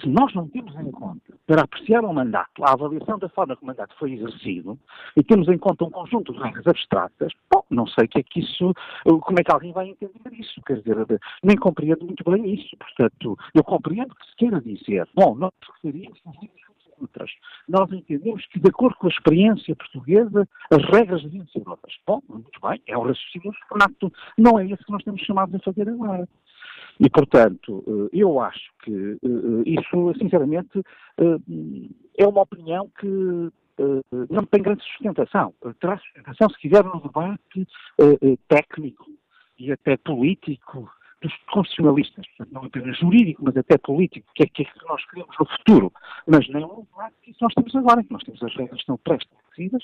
Se 0.00 0.08
nós 0.08 0.34
não 0.34 0.48
temos 0.48 0.74
em 0.74 0.90
conta, 0.90 1.32
para 1.46 1.62
apreciar 1.62 2.04
um 2.04 2.12
mandato, 2.12 2.64
a 2.64 2.72
avaliação 2.72 3.18
da 3.18 3.28
forma 3.28 3.56
que 3.56 3.62
o 3.62 3.66
mandato 3.66 3.94
foi 3.98 4.12
exercido, 4.12 4.78
e 5.16 5.22
temos 5.22 5.48
em 5.48 5.58
conta 5.58 5.84
um 5.84 5.90
conjunto 5.90 6.32
de 6.32 6.40
regras 6.40 6.66
abstratas, 6.66 7.32
bom, 7.52 7.62
não 7.70 7.86
sei 7.86 8.08
que 8.08 8.18
é 8.18 8.22
que 8.22 8.40
isso. 8.40 8.72
Eh, 9.06 9.18
como 9.20 9.38
é 9.38 9.44
que 9.44 9.52
alguém 9.52 9.72
vai 9.72 9.90
entender 9.90 10.32
isso? 10.32 10.60
Quer 10.66 10.78
dizer, 10.80 11.20
nem 11.42 11.56
compreendo 11.56 12.04
muito 12.04 12.24
bem 12.28 12.52
isso. 12.52 12.76
Portanto, 12.76 13.38
eu 13.54 13.62
compreendo 13.62 14.14
que 14.14 14.26
se 14.26 14.36
queira 14.36 14.60
dizer, 14.60 15.08
bom, 15.14 15.34
nós 15.34 15.52
referimos 15.74 16.20
outras. 17.00 17.30
Nós 17.68 17.90
entendemos 17.92 18.44
que, 18.46 18.58
de 18.58 18.68
acordo 18.68 18.96
com 18.96 19.06
a 19.06 19.10
experiência 19.10 19.74
portuguesa, 19.76 20.48
as 20.70 20.84
regras 20.84 21.22
deviam 21.22 21.46
ser 21.48 21.62
outras. 21.66 21.94
Bom, 22.06 22.20
muito 22.28 22.60
bem, 22.60 22.80
é 22.86 22.96
um 22.96 23.02
raciocínio 23.02 23.52
nato. 23.76 24.12
Não 24.36 24.58
é 24.58 24.66
isso 24.66 24.84
que 24.84 24.92
nós 24.92 25.00
estamos 25.00 25.22
chamados 25.22 25.54
a 25.54 25.58
fazer 25.58 25.88
agora. 25.88 26.28
E, 27.00 27.10
portanto, 27.10 27.84
eh, 27.86 28.20
eu 28.20 28.40
acho 28.40 28.70
que 28.82 29.18
eh, 29.22 29.62
isso, 29.66 30.14
sinceramente, 30.18 30.80
eh, 31.18 31.38
é 32.18 32.26
uma 32.26 32.42
opinião 32.42 32.90
que 32.98 33.50
não 34.30 34.44
tem 34.46 34.62
grande 34.62 34.84
sustentação. 34.84 35.52
Terá 35.80 35.98
sustentação, 35.98 36.48
se 36.48 36.60
quiser, 36.60 36.84
no 36.84 37.00
debate 37.00 37.66
técnico 38.46 39.10
e 39.58 39.72
até 39.72 39.96
político 39.96 40.88
dos 41.24 41.34
constitucionalistas, 41.50 42.26
não 42.52 42.64
apenas 42.64 42.98
jurídico, 42.98 43.42
mas 43.42 43.56
até 43.56 43.78
político, 43.78 44.26
que 44.34 44.42
é, 44.42 44.46
que 44.46 44.62
é 44.62 44.66
nós 44.86 45.04
queremos 45.06 45.34
no 45.40 45.46
futuro, 45.46 45.92
mas 46.26 46.46
um 46.48 46.84
debate 46.84 47.14
que 47.22 47.34
nós 47.40 47.54
temos 47.54 47.74
agora, 47.74 48.04
que 48.04 48.12
nós 48.12 48.22
temos 48.22 48.42
as 48.42 48.54
regras 48.54 48.76
que 48.76 48.80
estão 48.80 48.98
pré-estabelecidas 48.98 49.82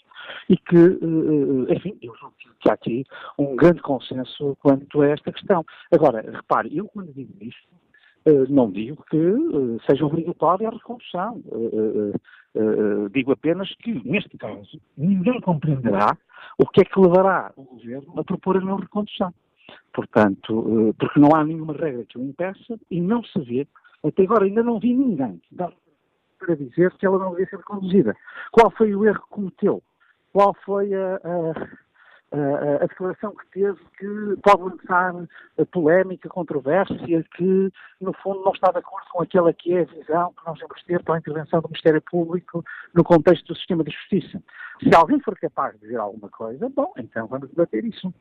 e 0.48 0.56
que, 0.56 1.74
enfim, 1.74 1.98
eu 2.02 2.14
julgo 2.16 2.34
que 2.60 2.68
há 2.68 2.74
aqui 2.74 3.04
um 3.38 3.56
grande 3.56 3.80
consenso 3.80 4.56
quanto 4.60 5.00
a 5.00 5.08
esta 5.08 5.32
questão. 5.32 5.64
Agora, 5.90 6.20
repare, 6.20 6.76
eu 6.76 6.86
quando 6.86 7.12
digo 7.12 7.32
isto, 7.40 7.68
eh, 8.26 8.46
não 8.48 8.70
digo 8.70 9.02
que 9.10 9.16
eh, 9.16 9.78
seja 9.88 10.04
obrigatória 10.04 10.68
a 10.68 10.72
recondução. 10.72 11.42
Eh, 11.46 13.08
digo 13.12 13.32
apenas 13.32 13.72
que, 13.76 14.02
neste 14.04 14.36
caso, 14.36 14.80
ninguém 14.96 15.40
compreenderá 15.40 16.18
o 16.58 16.66
que 16.66 16.80
é 16.80 16.84
que 16.84 16.98
levará 16.98 17.52
o 17.56 17.62
Governo 17.62 18.12
a 18.18 18.24
propor 18.24 18.56
a 18.56 18.60
não 18.60 18.76
recondução. 18.76 19.32
Portanto, 19.92 20.94
porque 20.98 21.20
não 21.20 21.34
há 21.34 21.44
nenhuma 21.44 21.72
regra 21.72 22.04
que 22.04 22.18
o 22.18 22.22
impeça 22.22 22.78
e 22.90 23.00
não 23.00 23.22
se 23.24 23.40
vê, 23.40 23.66
até 24.04 24.22
agora 24.22 24.44
ainda 24.44 24.62
não 24.62 24.78
vi 24.78 24.94
ninguém 24.94 25.40
para 26.38 26.54
dizer 26.54 26.90
que 26.92 27.04
ela 27.04 27.18
não 27.18 27.30
devia 27.30 27.46
ser 27.46 27.56
reconduzida. 27.56 28.16
Qual 28.50 28.70
foi 28.70 28.94
o 28.94 29.04
erro 29.04 29.20
que 29.22 29.28
cometeu? 29.28 29.82
Qual 30.32 30.54
foi 30.64 30.94
a, 30.94 31.16
a 31.16 31.68
a 32.32 32.86
declaração 32.86 33.34
que 33.34 33.46
teve 33.50 33.78
que 33.98 34.36
pode 34.42 34.62
lançar 34.62 35.14
polémica, 35.72 36.28
controvérsia, 36.28 37.24
que 37.36 37.72
no 38.00 38.12
fundo 38.22 38.42
não 38.44 38.52
está 38.52 38.70
de 38.70 38.78
acordo 38.78 39.06
com 39.10 39.22
aquela 39.22 39.52
que 39.52 39.74
é 39.74 39.82
a 39.82 39.84
visão 39.84 40.32
que 40.32 40.46
nós 40.46 40.58
vamos 40.60 40.82
ter 40.84 41.02
para 41.02 41.16
a 41.16 41.18
intervenção 41.18 41.60
do 41.60 41.68
Ministério 41.68 42.00
Público 42.02 42.64
no 42.94 43.02
contexto 43.02 43.46
do 43.46 43.56
sistema 43.56 43.82
de 43.82 43.90
justiça. 43.90 44.40
Se 44.82 44.94
alguém 44.94 45.20
for 45.20 45.36
capaz 45.38 45.74
de 45.74 45.80
dizer 45.80 45.96
alguma 45.96 46.28
coisa, 46.28 46.68
bom, 46.68 46.92
então 46.96 47.26
vamos 47.26 47.50
debater 47.50 47.84
isso. 47.84 48.12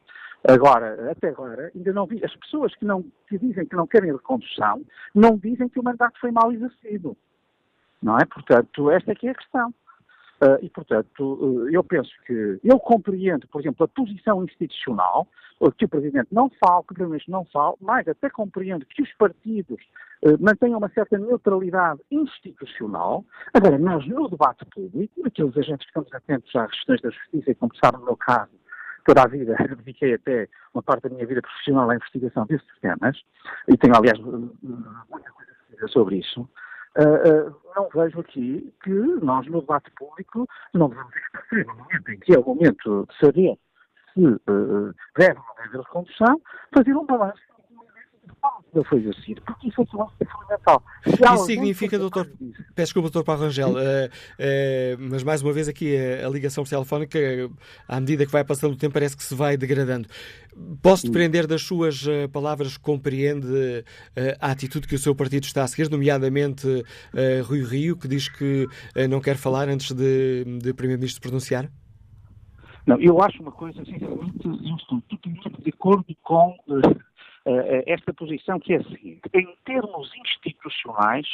Agora, 0.47 1.11
até 1.11 1.29
agora, 1.29 1.71
ainda 1.75 1.93
não 1.93 2.05
vi, 2.05 2.23
as 2.23 2.35
pessoas 2.37 2.73
que, 2.75 2.85
não, 2.85 3.03
que 3.27 3.37
dizem 3.37 3.65
que 3.65 3.75
não 3.75 3.85
querem 3.85 4.11
recondução, 4.11 4.83
não 5.13 5.37
dizem 5.37 5.69
que 5.69 5.79
o 5.79 5.83
mandato 5.83 6.19
foi 6.19 6.31
mal 6.31 6.51
exercido. 6.51 7.15
Não 8.01 8.17
é? 8.17 8.25
Portanto, 8.25 8.89
esta 8.89 9.11
aqui 9.11 9.27
é 9.27 9.31
a 9.31 9.35
questão. 9.35 9.73
Uh, 10.41 10.63
e, 10.63 10.69
portanto, 10.69 11.19
uh, 11.19 11.69
eu 11.69 11.83
penso 11.83 12.11
que 12.25 12.59
eu 12.63 12.79
compreendo, 12.79 13.45
por 13.47 13.59
exemplo, 13.59 13.83
a 13.83 13.87
posição 13.89 14.43
institucional, 14.43 15.27
que 15.77 15.83
o 15.83 15.89
Presidente 15.89 16.29
não 16.31 16.49
fala, 16.63 16.81
que 16.83 16.93
o 16.93 16.95
Primeiro-Ministro 16.95 17.33
não 17.33 17.43
fala, 17.43 17.75
mas 17.81 18.07
até 18.07 18.29
compreendo 18.29 18.85
que 18.85 19.01
os 19.01 19.13
partidos 19.15 19.81
uh, 20.23 20.41
mantenham 20.41 20.77
uma 20.77 20.89
certa 20.89 21.17
neutralidade 21.17 21.99
institucional. 22.09 23.25
Agora, 23.53 23.77
nós, 23.77 24.07
no 24.07 24.29
debate 24.29 24.63
público, 24.73 25.13
aqueles 25.25 25.57
agentes 25.57 25.85
que 25.85 25.89
estamos 25.89 26.13
atentos 26.13 26.55
às 26.55 26.71
questões 26.71 27.01
da 27.01 27.09
justiça, 27.09 27.51
e 27.51 27.55
como 27.55 27.75
sabe, 27.75 27.97
no 27.97 28.05
meu 28.05 28.15
caso, 28.15 28.51
toda 29.05 29.23
a 29.23 29.27
vida, 29.27 29.55
dediquei 29.77 30.13
até 30.13 30.47
uma 30.73 30.81
parte 30.81 31.03
da 31.03 31.09
minha 31.09 31.27
vida 31.27 31.41
profissional 31.41 31.89
à 31.89 31.95
investigação 31.95 32.45
desses 32.45 32.79
temas, 32.79 33.21
e 33.67 33.75
tenho, 33.75 33.95
aliás, 33.95 34.17
muita 34.19 35.31
coisa 35.31 35.51
a 35.51 35.73
dizer 35.73 35.89
sobre 35.89 36.17
isso. 36.17 36.47
Uh, 36.97 37.55
não 37.75 37.87
vejo 37.93 38.19
aqui 38.19 38.73
que 38.83 38.89
nós, 38.89 39.45
no 39.47 39.61
debate 39.61 39.91
público, 39.91 40.47
não 40.73 40.89
devemos 40.89 41.13
esquecer 41.15 41.65
no 41.65 41.75
momento 41.75 42.11
em 42.11 42.19
que 42.19 42.35
é 42.35 42.39
o 42.39 42.43
momento 42.43 43.07
de 43.07 43.17
saber 43.19 43.57
se 44.13 44.25
uh, 44.25 44.93
deve 45.15 45.39
ou 45.39 45.45
não 45.45 45.55
deve 45.55 45.69
haver 45.69 45.81
recondução, 45.81 46.41
fazer 46.73 46.95
um 46.95 47.05
balanço 47.05 47.41
não 48.73 48.83
foi 48.83 48.99
exercido, 48.99 49.41
porque 49.41 49.67
isso 49.67 49.81
é 49.81 49.85
fundamental. 50.25 50.83
Isso 51.05 51.45
significa, 51.45 51.97
doutor, 51.97 52.25
peço 52.75 52.87
desculpa, 52.87 53.09
doutor 53.09 53.23
Paulo 53.23 53.43
Rangel, 53.43 53.69
uh, 53.69 53.73
uh, 53.75 55.09
mas 55.09 55.23
mais 55.23 55.41
uma 55.41 55.51
vez 55.51 55.67
aqui 55.67 55.95
a, 55.97 56.27
a, 56.27 56.29
ligação 56.29 56.63
telefónica, 56.63 57.19
à 57.87 57.99
medida 57.99 58.25
que 58.25 58.31
vai 58.31 58.43
passando 58.43 58.73
o 58.73 58.77
tempo, 58.77 58.93
parece 58.93 59.15
que 59.15 59.23
se 59.23 59.33
vai 59.35 59.57
degradando. 59.57 60.07
Posso 60.81 61.07
depender 61.07 61.47
das 61.47 61.61
suas 61.61 62.05
uh, 62.05 62.29
palavras, 62.31 62.77
compreende 62.77 63.83
a 64.39 64.51
atitude 64.51 64.87
que 64.87 64.95
o 64.95 64.99
seu 64.99 65.15
partido 65.15 65.43
está 65.43 65.63
a 65.63 65.67
seguir, 65.67 65.89
nomeadamente 65.89 66.67
Rui 67.45 67.63
Rio, 67.63 67.97
que 67.97 68.07
diz 68.07 68.27
que 68.27 68.67
não 69.09 69.19
quer 69.19 69.37
falar 69.37 69.69
antes 69.69 69.91
de, 69.91 70.43
de 70.59 70.73
Primeiro-Ministro 70.73 71.21
pronunciar? 71.21 71.69
Não, 72.85 72.99
eu 72.99 73.21
acho 73.21 73.41
uma 73.41 73.51
coisa, 73.51 73.83
sinceramente, 73.85 74.45
eu 74.45 74.75
estou 74.75 75.01
totalmente 75.01 75.61
de 75.61 75.69
acordo 75.69 76.05
com 76.23 76.55
esta 77.85 78.13
posição 78.13 78.59
que 78.59 78.73
é 78.73 78.77
a 78.77 78.83
seguinte. 78.83 79.21
Em 79.33 79.47
termos 79.65 80.11
institucionais, 80.15 81.27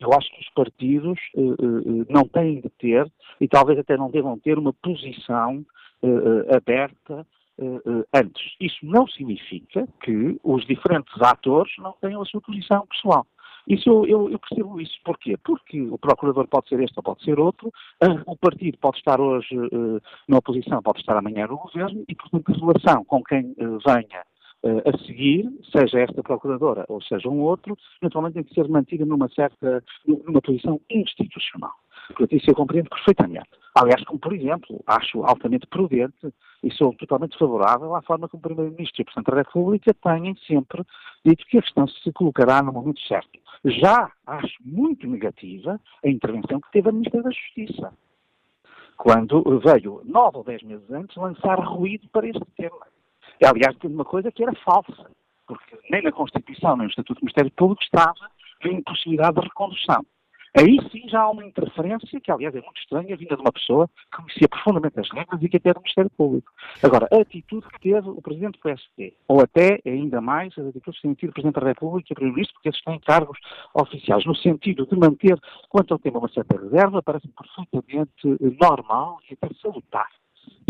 eu 0.00 0.12
acho 0.12 0.30
que 0.30 0.40
os 0.40 0.50
partidos 0.50 1.18
uh, 1.34 2.06
não 2.08 2.28
têm 2.28 2.60
de 2.60 2.68
ter, 2.70 3.10
e 3.40 3.48
talvez 3.48 3.78
até 3.78 3.96
não 3.96 4.10
devam 4.10 4.38
ter, 4.38 4.58
uma 4.58 4.72
posição 4.72 5.64
aberta 6.54 7.26
antes. 8.14 8.54
Isso 8.60 8.84
não 8.84 9.08
significa 9.08 9.88
que 10.02 10.38
os 10.44 10.64
diferentes 10.66 11.20
atores 11.22 11.72
não 11.78 11.92
tenham 12.00 12.20
a 12.20 12.24
sua 12.26 12.40
posição 12.40 12.86
pessoal. 12.86 13.26
Isso 13.66 13.88
eu, 13.88 14.06
eu, 14.06 14.30
eu, 14.30 14.38
percebo 14.38 14.80
isso. 14.80 14.96
Porquê? 15.04 15.36
Porque 15.42 15.80
o 15.82 15.98
procurador 15.98 16.46
pode 16.46 16.68
ser 16.68 16.80
este 16.80 16.96
ou 16.96 17.02
pode 17.02 17.24
ser 17.24 17.38
outro, 17.38 17.72
o 18.26 18.36
partido 18.36 18.78
pode 18.78 18.98
estar 18.98 19.20
hoje 19.20 19.56
uh, 19.58 20.00
na 20.28 20.38
oposição, 20.38 20.80
pode 20.82 21.00
estar 21.00 21.16
amanhã 21.16 21.46
no 21.48 21.58
governo, 21.58 22.04
e, 22.08 22.14
portanto, 22.14 22.52
a 22.52 22.58
relação 22.58 23.04
com 23.04 23.22
quem 23.24 23.54
uh, 23.58 23.78
venha 23.84 24.22
a 24.84 24.98
seguir, 25.06 25.50
seja 25.72 26.00
esta 26.00 26.22
procuradora 26.22 26.84
ou 26.88 27.00
seja 27.02 27.28
um 27.28 27.40
outro, 27.40 27.76
naturalmente 28.02 28.34
tem 28.34 28.44
que 28.44 28.54
ser 28.54 28.68
mantida 28.68 29.04
numa 29.04 29.28
certa, 29.28 29.82
numa 30.06 30.40
posição 30.40 30.80
institucional. 30.90 31.72
Portanto, 32.08 32.36
isso 32.36 32.50
eu 32.50 32.54
compreendo 32.54 32.88
perfeitamente. 32.88 33.48
Aliás, 33.74 34.02
como 34.04 34.18
por 34.18 34.32
exemplo, 34.32 34.82
acho 34.86 35.24
altamente 35.24 35.66
prudente 35.66 36.32
e 36.62 36.72
sou 36.72 36.94
totalmente 36.94 37.36
favorável 37.36 37.94
à 37.94 38.02
forma 38.02 38.28
como 38.28 38.40
o 38.40 38.42
Primeiro-Ministro 38.42 39.00
e 39.00 39.02
o 39.02 39.04
Presidente 39.04 39.30
da 39.30 39.36
República 39.36 39.94
têm 39.94 40.34
sempre 40.46 40.82
dito 41.24 41.44
que 41.46 41.58
a 41.58 41.62
questão 41.62 41.86
se 41.88 42.12
colocará 42.12 42.62
no 42.62 42.72
momento 42.72 43.00
certo. 43.02 43.38
Já 43.64 44.10
acho 44.26 44.56
muito 44.64 45.06
negativa 45.06 45.80
a 46.04 46.08
intervenção 46.08 46.60
que 46.60 46.70
teve 46.70 46.88
a 46.88 46.92
Ministra 46.92 47.22
da 47.22 47.30
Justiça, 47.30 47.92
quando 48.96 49.60
veio, 49.60 50.00
nove 50.04 50.38
ou 50.38 50.44
dez 50.44 50.62
meses 50.62 50.90
antes, 50.90 51.16
lançar 51.16 51.58
ruído 51.60 52.08
para 52.08 52.28
este 52.28 52.44
tema. 52.56 52.86
Aliás, 53.44 53.76
tinha 53.76 53.92
uma 53.92 54.04
coisa 54.04 54.32
que 54.32 54.42
era 54.42 54.54
falsa, 54.64 55.10
porque 55.46 55.78
nem 55.90 56.02
na 56.02 56.12
Constituição, 56.12 56.76
nem 56.76 56.86
no 56.86 56.90
Estatuto 56.90 57.20
do 57.20 57.24
Ministério 57.24 57.50
Público 57.52 57.82
estava 57.82 58.30
a 58.62 58.68
impossibilidade 58.68 59.40
de 59.40 59.46
recondução. 59.46 60.04
Aí 60.58 60.78
sim 60.90 61.06
já 61.06 61.20
há 61.20 61.30
uma 61.30 61.44
interferência, 61.44 62.18
que 62.18 62.32
aliás 62.32 62.54
é 62.54 62.62
muito 62.62 62.80
estranha, 62.80 63.14
vinda 63.14 63.36
de 63.36 63.42
uma 63.42 63.52
pessoa 63.52 63.86
que 63.88 64.16
conhecia 64.16 64.48
profundamente 64.48 64.98
as 64.98 65.10
regras 65.10 65.42
e 65.42 65.50
que 65.50 65.58
até 65.58 65.68
era 65.68 65.78
do 65.78 65.82
Ministério 65.82 66.10
Público. 66.16 66.50
Agora, 66.82 67.06
a 67.12 67.20
atitude 67.20 67.66
que 67.68 67.80
teve 67.80 68.08
o 68.08 68.22
Presidente 68.22 68.54
do 68.54 68.60
PSD, 68.60 69.14
ou 69.28 69.42
até, 69.42 69.82
ainda 69.84 70.18
mais, 70.22 70.56
as 70.56 70.68
atitudes 70.68 70.98
que 70.98 71.08
tem 71.08 71.14
tido 71.14 71.28
o 71.28 71.32
Presidente 71.34 71.60
da 71.60 71.66
República 71.66 72.08
e 72.08 72.12
o 72.12 72.14
Primeiro-Ministro, 72.14 72.54
porque 72.54 72.70
eles 72.70 72.82
têm 72.82 72.98
cargos 73.00 73.38
oficiais, 73.74 74.24
no 74.24 74.34
sentido 74.34 74.86
de 74.86 74.96
manter, 74.96 75.38
quanto 75.68 75.92
ao 75.92 75.98
tema, 75.98 76.20
uma 76.20 76.30
certa 76.30 76.58
reserva, 76.58 77.02
parece 77.02 77.28
perfeitamente 77.28 78.56
normal 78.58 79.18
e 79.30 79.34
até 79.34 79.54
salutar. 79.60 80.08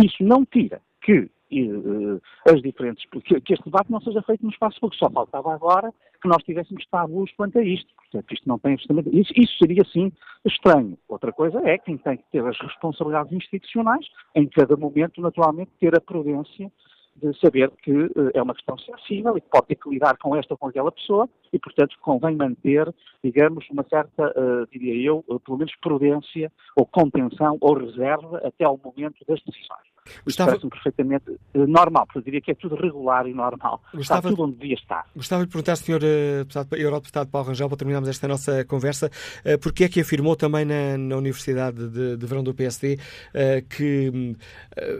Isso 0.02 0.24
não 0.24 0.44
tira 0.44 0.82
que 1.06 1.30
uh, 1.52 2.20
as 2.52 2.60
diferentes, 2.60 3.04
que, 3.24 3.52
este 3.52 3.64
debate 3.64 3.90
não 3.90 4.00
seja 4.00 4.20
feito 4.22 4.44
no 4.44 4.50
espaço 4.50 4.80
público. 4.80 4.98
Só 4.98 5.10
faltava 5.10 5.54
agora 5.54 5.92
que 6.20 6.28
nós 6.28 6.42
tivéssemos 6.42 6.84
tabus 6.86 7.30
quanto 7.36 7.58
a 7.58 7.62
isto. 7.62 7.88
Portanto, 7.94 8.34
isto 8.34 8.48
não 8.48 8.58
tem 8.58 8.74
absolutamente. 8.74 9.18
Isso, 9.18 9.32
isso 9.36 9.56
seria, 9.58 9.84
sim, 9.84 10.12
estranho. 10.44 10.98
Outra 11.08 11.32
coisa 11.32 11.60
é 11.64 11.78
quem 11.78 11.96
tem 11.96 12.16
que 12.16 12.24
ter 12.32 12.44
as 12.44 12.58
responsabilidades 12.58 13.32
institucionais, 13.32 14.06
em 14.34 14.48
cada 14.48 14.76
momento, 14.76 15.20
naturalmente, 15.20 15.70
ter 15.78 15.96
a 15.96 16.00
prudência 16.00 16.70
de 17.14 17.38
saber 17.40 17.70
que 17.82 17.92
uh, 17.92 18.30
é 18.34 18.42
uma 18.42 18.54
questão 18.54 18.76
sensível 18.78 19.38
e 19.38 19.40
que 19.40 19.48
pode 19.48 19.68
ter 19.68 19.76
que 19.76 19.88
lidar 19.88 20.18
com 20.18 20.34
esta 20.34 20.54
ou 20.54 20.58
com 20.58 20.66
aquela 20.66 20.92
pessoa 20.92 21.28
e, 21.52 21.58
portanto, 21.58 21.96
convém 22.00 22.36
manter, 22.36 22.92
digamos, 23.22 23.64
uma 23.70 23.84
certa, 23.88 24.28
uh, 24.28 24.66
diria 24.70 24.94
eu, 24.94 25.24
uh, 25.28 25.40
pelo 25.40 25.58
menos 25.58 25.74
prudência 25.80 26.52
ou 26.76 26.86
contenção 26.86 27.56
ou 27.60 27.78
reserva 27.78 28.40
até 28.44 28.64
ao 28.64 28.78
momento 28.82 29.24
das 29.26 29.40
decisões. 29.42 29.96
Gostava... 30.24 30.50
Parece-me 30.50 30.70
perfeitamente 30.70 31.30
uh, 31.30 31.66
normal, 31.66 32.06
porque 32.06 32.18
eu 32.18 32.22
diria 32.22 32.40
que 32.40 32.50
é 32.50 32.54
tudo 32.54 32.76
regular 32.76 33.26
e 33.26 33.34
normal. 33.34 33.82
Gostava... 33.92 34.20
Está 34.20 34.30
tudo 34.30 34.42
onde 34.44 34.56
devia 34.56 34.74
estar. 34.74 35.06
Gostava 35.14 35.44
de 35.44 35.50
perguntar, 35.50 35.76
Sr. 35.76 36.00
Uh, 36.02 36.76
Eurodeputado 36.76 37.30
Paulo 37.30 37.48
Rangel, 37.48 37.68
para 37.68 37.78
terminarmos 37.78 38.08
esta 38.08 38.28
nossa 38.28 38.64
conversa, 38.64 39.10
uh, 39.44 39.58
porque 39.60 39.84
é 39.84 39.88
que 39.88 40.00
afirmou 40.00 40.36
também 40.36 40.64
na, 40.64 40.96
na 40.96 41.16
Universidade 41.16 41.88
de, 41.88 42.16
de, 42.16 42.26
Verão 42.26 42.42
do 42.42 42.54
PSD 42.54 42.98
que 43.70 44.36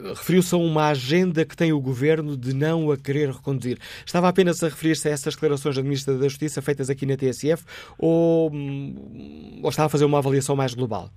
referiu-se 0.09 0.55
a 0.55 0.59
uma 0.59 0.89
agenda 0.89 1.45
que 1.45 1.57
tem 1.57 1.73
o 1.73 1.81
Governo 1.81 2.37
de 2.37 2.55
não 2.55 2.91
a 2.91 2.97
querer 2.97 3.31
reconduzir. 3.31 3.79
Estava 4.05 4.29
apenas 4.29 4.63
a 4.63 4.69
referir-se 4.69 5.09
a 5.09 5.13
essas 5.13 5.35
declarações 5.35 5.75
da 5.75 5.83
Ministra 5.83 6.17
da 6.17 6.29
Justiça 6.29 6.46
feitas 6.63 6.91
aqui 6.91 7.07
na 7.07 7.17
TSF 7.17 7.65
ou, 7.99 8.51
hum, 8.53 9.61
ou 9.63 9.71
estava 9.71 9.87
a 9.87 9.91
fazer 9.91 10.05
uma 10.05 10.19
avaliação 10.19 10.57
mais 10.57 10.75
global? 10.75 11.11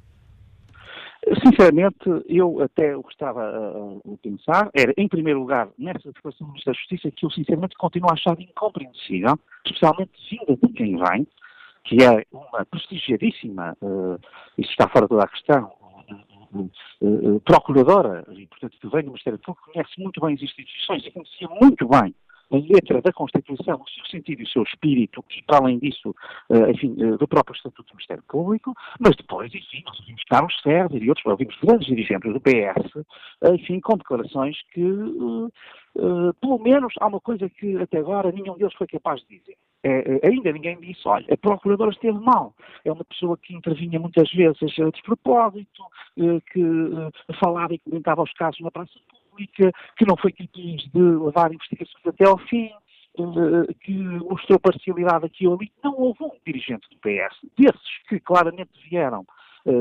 Sinceramente, 1.44 1.98
eu 2.28 2.62
até 2.62 2.96
o 2.96 3.04
que 3.04 3.12
estava 3.12 3.42
a, 3.44 4.18
pensar 4.24 4.70
era, 4.74 4.94
em 4.98 5.08
primeiro 5.08 5.40
lugar, 5.40 5.70
nessa 5.78 6.12
declaração 6.12 6.48
do 6.48 6.54
Ministro 6.54 6.74
da 6.74 6.80
Justiça, 6.80 7.12
que 7.12 7.26
eu 7.26 7.30
sinceramente 7.30 7.76
continuo 7.78 8.10
a 8.10 8.14
achar 8.14 8.40
incompreensível, 8.40 9.38
especialmente 9.66 10.12
vinda 10.30 10.56
de 10.56 10.74
quem 10.74 10.98
vem, 10.98 11.28
que 11.84 11.98
é 12.04 12.26
uma 12.32 12.66
prestigiadíssima, 12.66 13.78
uh, 13.82 14.20
isso 14.58 14.72
está 14.72 14.88
fora 14.88 15.08
toda 15.08 15.24
a 15.24 15.28
questão, 15.28 15.72
uh, 17.02 17.40
procuradora, 17.42 18.26
e 18.32 18.48
portanto 18.48 18.78
que 18.80 18.88
vem 18.88 19.02
do 19.02 19.12
Ministério 19.12 19.40
Público, 19.40 19.72
conhece 19.72 19.92
muito 20.00 20.22
bem 20.22 20.36
as 20.36 20.42
instituições 20.42 21.06
e 21.06 21.12
conhecia 21.12 21.48
muito 21.62 21.88
bem 21.88 22.16
letra 22.58 23.02
da 23.02 23.12
Constituição, 23.12 23.82
o 23.82 23.90
seu 23.90 24.06
sentido 24.06 24.42
e 24.42 24.44
o 24.44 24.48
seu 24.48 24.64
espírito, 24.64 25.24
e 25.38 25.44
para 25.44 25.58
além 25.58 25.80
disso, 25.80 26.16
uh, 26.50 26.70
enfim, 26.70 26.96
uh, 27.04 27.18
do 27.18 27.28
próprio 27.28 27.56
Estatuto 27.56 27.90
do 27.90 27.96
Ministério 27.96 28.24
Público, 28.28 28.74
mas 29.00 29.16
depois, 29.16 29.54
enfim, 29.54 29.84
nós 29.86 30.00
ouvimos 30.00 30.24
Carlos 30.26 30.62
Sérgio 30.62 31.04
e 31.04 31.10
outros, 31.10 31.26
ouvimos 31.26 31.56
grandes 31.62 31.88
dirigentes 31.88 32.32
do 32.34 32.42
PS, 32.42 33.06
enfim, 33.54 33.80
com 33.80 33.98
declarações 33.98 34.58
que, 34.74 34.82
pelo 36.42 36.60
menos, 36.60 36.94
há 37.00 37.08
uma 37.08 37.20
coisa 37.20 37.50
que 37.50 37.78
até 37.78 38.00
agora 38.00 38.32
nenhum 38.32 38.58
deles 38.58 38.74
foi 38.74 38.88
capaz 38.88 39.22
de 39.22 39.40
dizer 39.40 39.56
é, 39.84 40.20
é, 40.24 40.28
ainda 40.28 40.52
ninguém 40.52 40.80
disse, 40.80 41.08
olha, 41.08 41.26
a 41.32 41.38
procuradora 41.38 41.92
esteve 41.92 42.20
mal. 42.20 42.54
É 42.84 42.92
uma 42.92 43.06
pessoa 43.06 43.38
que 43.38 43.56
intervinha 43.56 44.00
muitas 44.00 44.30
vezes 44.32 44.62
a 44.80 44.90
despropósito, 44.90 45.84
eh, 46.18 46.40
que 46.52 46.62
eh, 46.62 47.34
falava 47.40 47.74
e 47.74 47.80
comentava 47.80 48.22
os 48.22 48.34
casos 48.34 48.60
na 48.60 48.72
praça 48.72 48.92
pública, 49.08 49.19
que 49.48 50.06
não 50.06 50.18
foi 50.18 50.32
capaz 50.32 50.52
de 50.54 51.00
levar 51.00 51.54
investigações 51.54 52.06
até 52.06 52.26
ao 52.26 52.38
fim, 52.38 52.72
eh, 53.18 53.74
que 53.84 53.94
mostrou 53.94 54.60
parcialidade 54.60 55.26
aqui 55.26 55.48
ou 55.48 55.56
ali. 55.56 55.72
Não 55.84 55.98
houve 55.98 56.24
um 56.24 56.32
dirigente 56.46 56.88
do 56.90 56.98
PS, 56.98 57.38
desses 57.58 57.98
que 58.08 58.20
claramente 58.20 58.72
vieram 58.90 59.26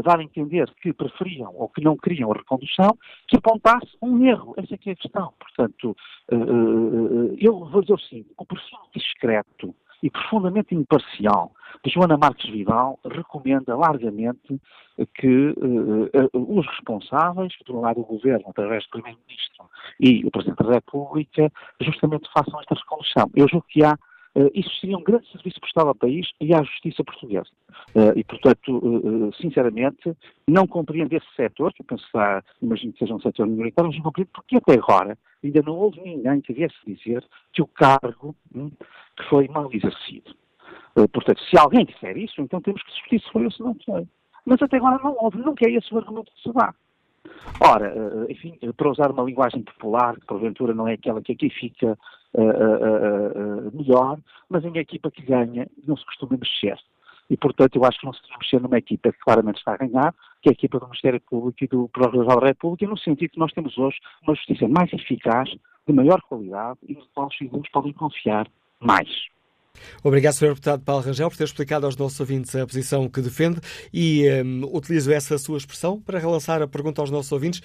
dar 0.05 0.19
a 0.19 0.23
entender 0.23 0.69
que 0.83 0.93
preferiam 0.93 1.55
ou 1.55 1.69
que 1.69 1.81
não 1.81 1.97
queriam 1.97 2.31
a 2.33 2.35
recondução, 2.35 2.99
que 3.29 3.37
apontasse 3.37 3.97
um 4.03 4.27
erro. 4.27 4.53
Essa 4.59 4.75
é 4.75 4.77
que 4.77 4.91
é 4.91 4.93
a 4.93 4.97
questão. 4.97 5.33
Portanto, 5.39 5.97
eu 7.39 7.65
vou 7.65 7.81
dizer 7.81 7.95
o 7.95 7.99
seguinte, 7.99 8.29
o 8.37 8.45
perfil 8.45 8.79
discreto 8.95 9.75
e 10.03 10.11
profundamente 10.11 10.75
imparcial 10.75 11.53
de 11.85 11.91
Joana 11.91 12.17
Marques 12.17 12.51
Vidal 12.51 12.99
recomenda 13.05 13.77
largamente 13.77 14.61
que 15.15 15.51
uh, 15.51 16.31
os 16.33 16.67
responsáveis, 16.67 17.53
do 17.67 17.81
lado 17.81 18.01
do 18.01 18.07
Governo, 18.07 18.47
através 18.49 18.85
do 18.85 18.91
Primeiro-Ministro 18.91 19.67
e 20.01 20.25
o 20.27 20.31
Presidente 20.31 20.65
da 20.65 20.75
República, 20.75 21.53
justamente 21.81 22.29
façam 22.33 22.61
esta 22.61 22.75
recondução. 22.75 23.31
Eu 23.35 23.49
julgo 23.49 23.67
que 23.69 23.85
há 23.85 23.97
Uh, 24.35 24.51
isso 24.55 24.71
seria 24.79 24.97
um 24.97 25.03
grande 25.03 25.27
serviço 25.33 25.59
prestado 25.59 25.89
ao 25.89 25.95
país 25.95 26.29
e 26.39 26.55
à 26.55 26.63
justiça 26.63 27.03
portuguesa. 27.03 27.49
E, 28.15 28.23
portanto, 28.23 29.33
sinceramente, 29.41 30.15
não 30.47 30.67
compreendo 30.67 31.13
esse 31.15 31.27
setor, 31.35 31.73
que 31.73 31.81
eu 31.81 31.87
penso 31.87 32.05
que 32.13 32.65
imagino 32.65 32.93
que 32.93 32.99
seja 33.01 33.15
um 33.15 33.21
setor 33.21 33.47
minoritário, 33.47 33.89
mas 33.89 33.97
não 33.97 34.05
compreendo 34.05 34.29
porque 34.33 34.57
até 34.57 34.75
agora 34.75 35.19
ainda 35.43 35.63
não 35.63 35.75
houve 35.77 36.01
ninguém 36.01 36.41
que 36.41 36.53
viesse 36.53 36.77
dizer 36.87 37.25
que 37.53 37.63
o 37.63 37.67
cargo 37.67 38.35
hum, 38.55 38.71
foi 39.29 39.49
mal 39.49 39.69
exercido. 39.73 40.35
portanto, 41.13 41.41
se 41.45 41.59
alguém 41.59 41.85
disser 41.85 42.17
isso, 42.17 42.41
então 42.41 42.61
temos 42.61 42.83
que 42.83 42.91
discutir 42.91 43.21
se 43.21 43.33
foi 43.33 43.45
ou 43.45 43.51
se 43.51 43.61
não 43.61 43.77
foi. 43.85 44.07
Mas 44.45 44.63
até 44.63 44.77
agora 44.77 45.03
não 45.03 45.17
houve, 45.21 45.39
nunca 45.39 45.69
é 45.69 45.73
esse 45.73 45.93
o 45.93 45.99
argumento 45.99 46.33
que 46.33 46.43
se 46.43 46.53
dá. 46.53 46.75
Ora, 47.61 47.93
enfim, 48.29 48.59
para 48.77 48.91
usar 48.91 49.11
uma 49.11 49.23
linguagem 49.23 49.63
popular, 49.63 50.15
que 50.15 50.27
porventura 50.27 50.75
não 50.75 50.89
é 50.89 50.95
aquela 50.95 51.21
que 51.21 51.33
aqui 51.33 51.51
fica 51.51 51.99
uh, 52.35 53.77
melhor, 53.77 54.19
mas 54.49 54.65
em 54.65 54.77
equipa 54.79 55.11
que 55.11 55.23
ganha 55.23 55.69
não 55.87 55.97
se 55.97 56.05
costuma 56.07 56.37
mexer. 56.39 56.79
E, 57.31 57.37
portanto, 57.37 57.77
eu 57.77 57.85
acho 57.85 58.01
que 58.01 58.07
não 58.07 58.13
se 58.13 58.23
deve 58.23 58.39
mexer 58.39 58.61
numa 58.61 58.79
equipa 58.79 59.13
que 59.13 59.19
claramente 59.19 59.59
está 59.59 59.75
a 59.75 59.77
ganhar, 59.77 60.15
que 60.43 60.49
é 60.49 60.51
a 60.51 60.53
equipa 60.53 60.79
do 60.79 60.87
Ministério 60.87 61.21
Público 61.21 61.59
e 61.63 61.67
do 61.67 61.89
Procurador-Geral 61.89 62.41
da 62.41 62.47
República, 62.49 62.87
no 62.87 62.99
sentido 62.99 63.31
que 63.31 63.39
nós 63.39 63.53
temos 63.53 63.77
hoje 63.77 63.97
uma 64.23 64.35
justiça 64.35 64.69
mais 64.69 64.93
eficaz, 64.93 65.49
de 65.87 65.93
maior 65.93 66.21
qualidade 66.23 66.79
e 66.87 66.95
no 66.95 67.07
qual 67.15 67.29
os 67.29 67.37
cidadãos 67.37 67.69
podem 67.73 67.93
confiar 67.93 68.47
mais. 68.81 69.09
Obrigado, 70.03 70.35
Sr. 70.35 70.49
Deputado 70.49 70.83
Paulo 70.83 71.03
Rangel, 71.03 71.31
por 71.31 71.37
ter 71.37 71.45
explicado 71.45 71.87
aos 71.87 71.97
nossos 71.97 72.19
ouvintes 72.21 72.55
a 72.55 72.67
posição 72.67 73.09
que 73.09 73.21
defende 73.21 73.61
e 73.93 74.25
um, 74.43 74.65
utilizo 74.77 75.13
essa 75.13 75.39
sua 75.39 75.57
expressão 75.57 76.01
para 76.01 76.19
relançar 76.19 76.61
a 76.61 76.69
pergunta 76.69 77.01
aos 77.01 77.11
nossos 77.11 77.31
ouvintes. 77.33 77.63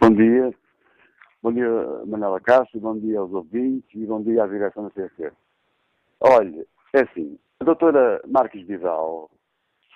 Bom 0.00 0.08
dia. 0.10 0.54
Bom 1.42 1.52
dia, 1.52 1.68
Manela 2.06 2.40
Castro, 2.40 2.80
bom 2.80 2.98
dia 2.98 3.20
aos 3.20 3.30
ouvintes 3.32 3.94
e 3.94 4.06
bom 4.06 4.22
dia 4.22 4.42
à 4.42 4.46
direção 4.46 4.84
da 4.84 4.90
CSC. 4.90 5.30
Olha, 6.20 6.64
é 6.92 7.00
assim, 7.02 7.38
a 7.60 7.64
doutora 7.64 8.20
Marques 8.26 8.66
Vidal, 8.66 9.30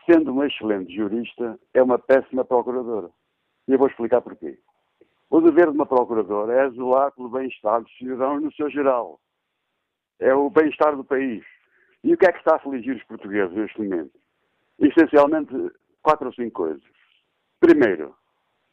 sendo 0.09 0.33
uma 0.33 0.47
excelente 0.47 0.95
jurista, 0.95 1.59
é 1.75 1.83
uma 1.83 1.99
péssima 1.99 2.45
procuradora. 2.45 3.11
E 3.71 3.73
eu 3.73 3.79
vou 3.79 3.87
explicar 3.87 4.21
porquê. 4.21 4.59
O 5.31 5.41
dever 5.41 5.67
de 5.67 5.77
uma 5.77 5.87
procuradora 5.87 6.53
é 6.55 6.71
zelar 6.71 7.13
pelo 7.13 7.29
bem-estar 7.29 7.81
dos 7.81 7.97
cidadãos 7.99 8.43
no 8.43 8.53
seu 8.55 8.69
geral. 8.69 9.21
É 10.19 10.35
o 10.35 10.51
bem-estar 10.51 10.97
do 10.97 11.05
país. 11.05 11.45
E 12.03 12.13
o 12.13 12.19
que 12.19 12.27
é 12.27 12.33
que 12.33 12.39
está 12.39 12.55
a 12.55 12.57
afligir 12.57 12.97
os 12.97 13.05
portugueses 13.05 13.55
neste 13.55 13.81
momento? 13.81 14.11
Essencialmente, 14.77 15.55
quatro 16.03 16.27
ou 16.27 16.35
cinco 16.35 16.65
coisas. 16.65 16.83
Primeiro, 17.61 18.13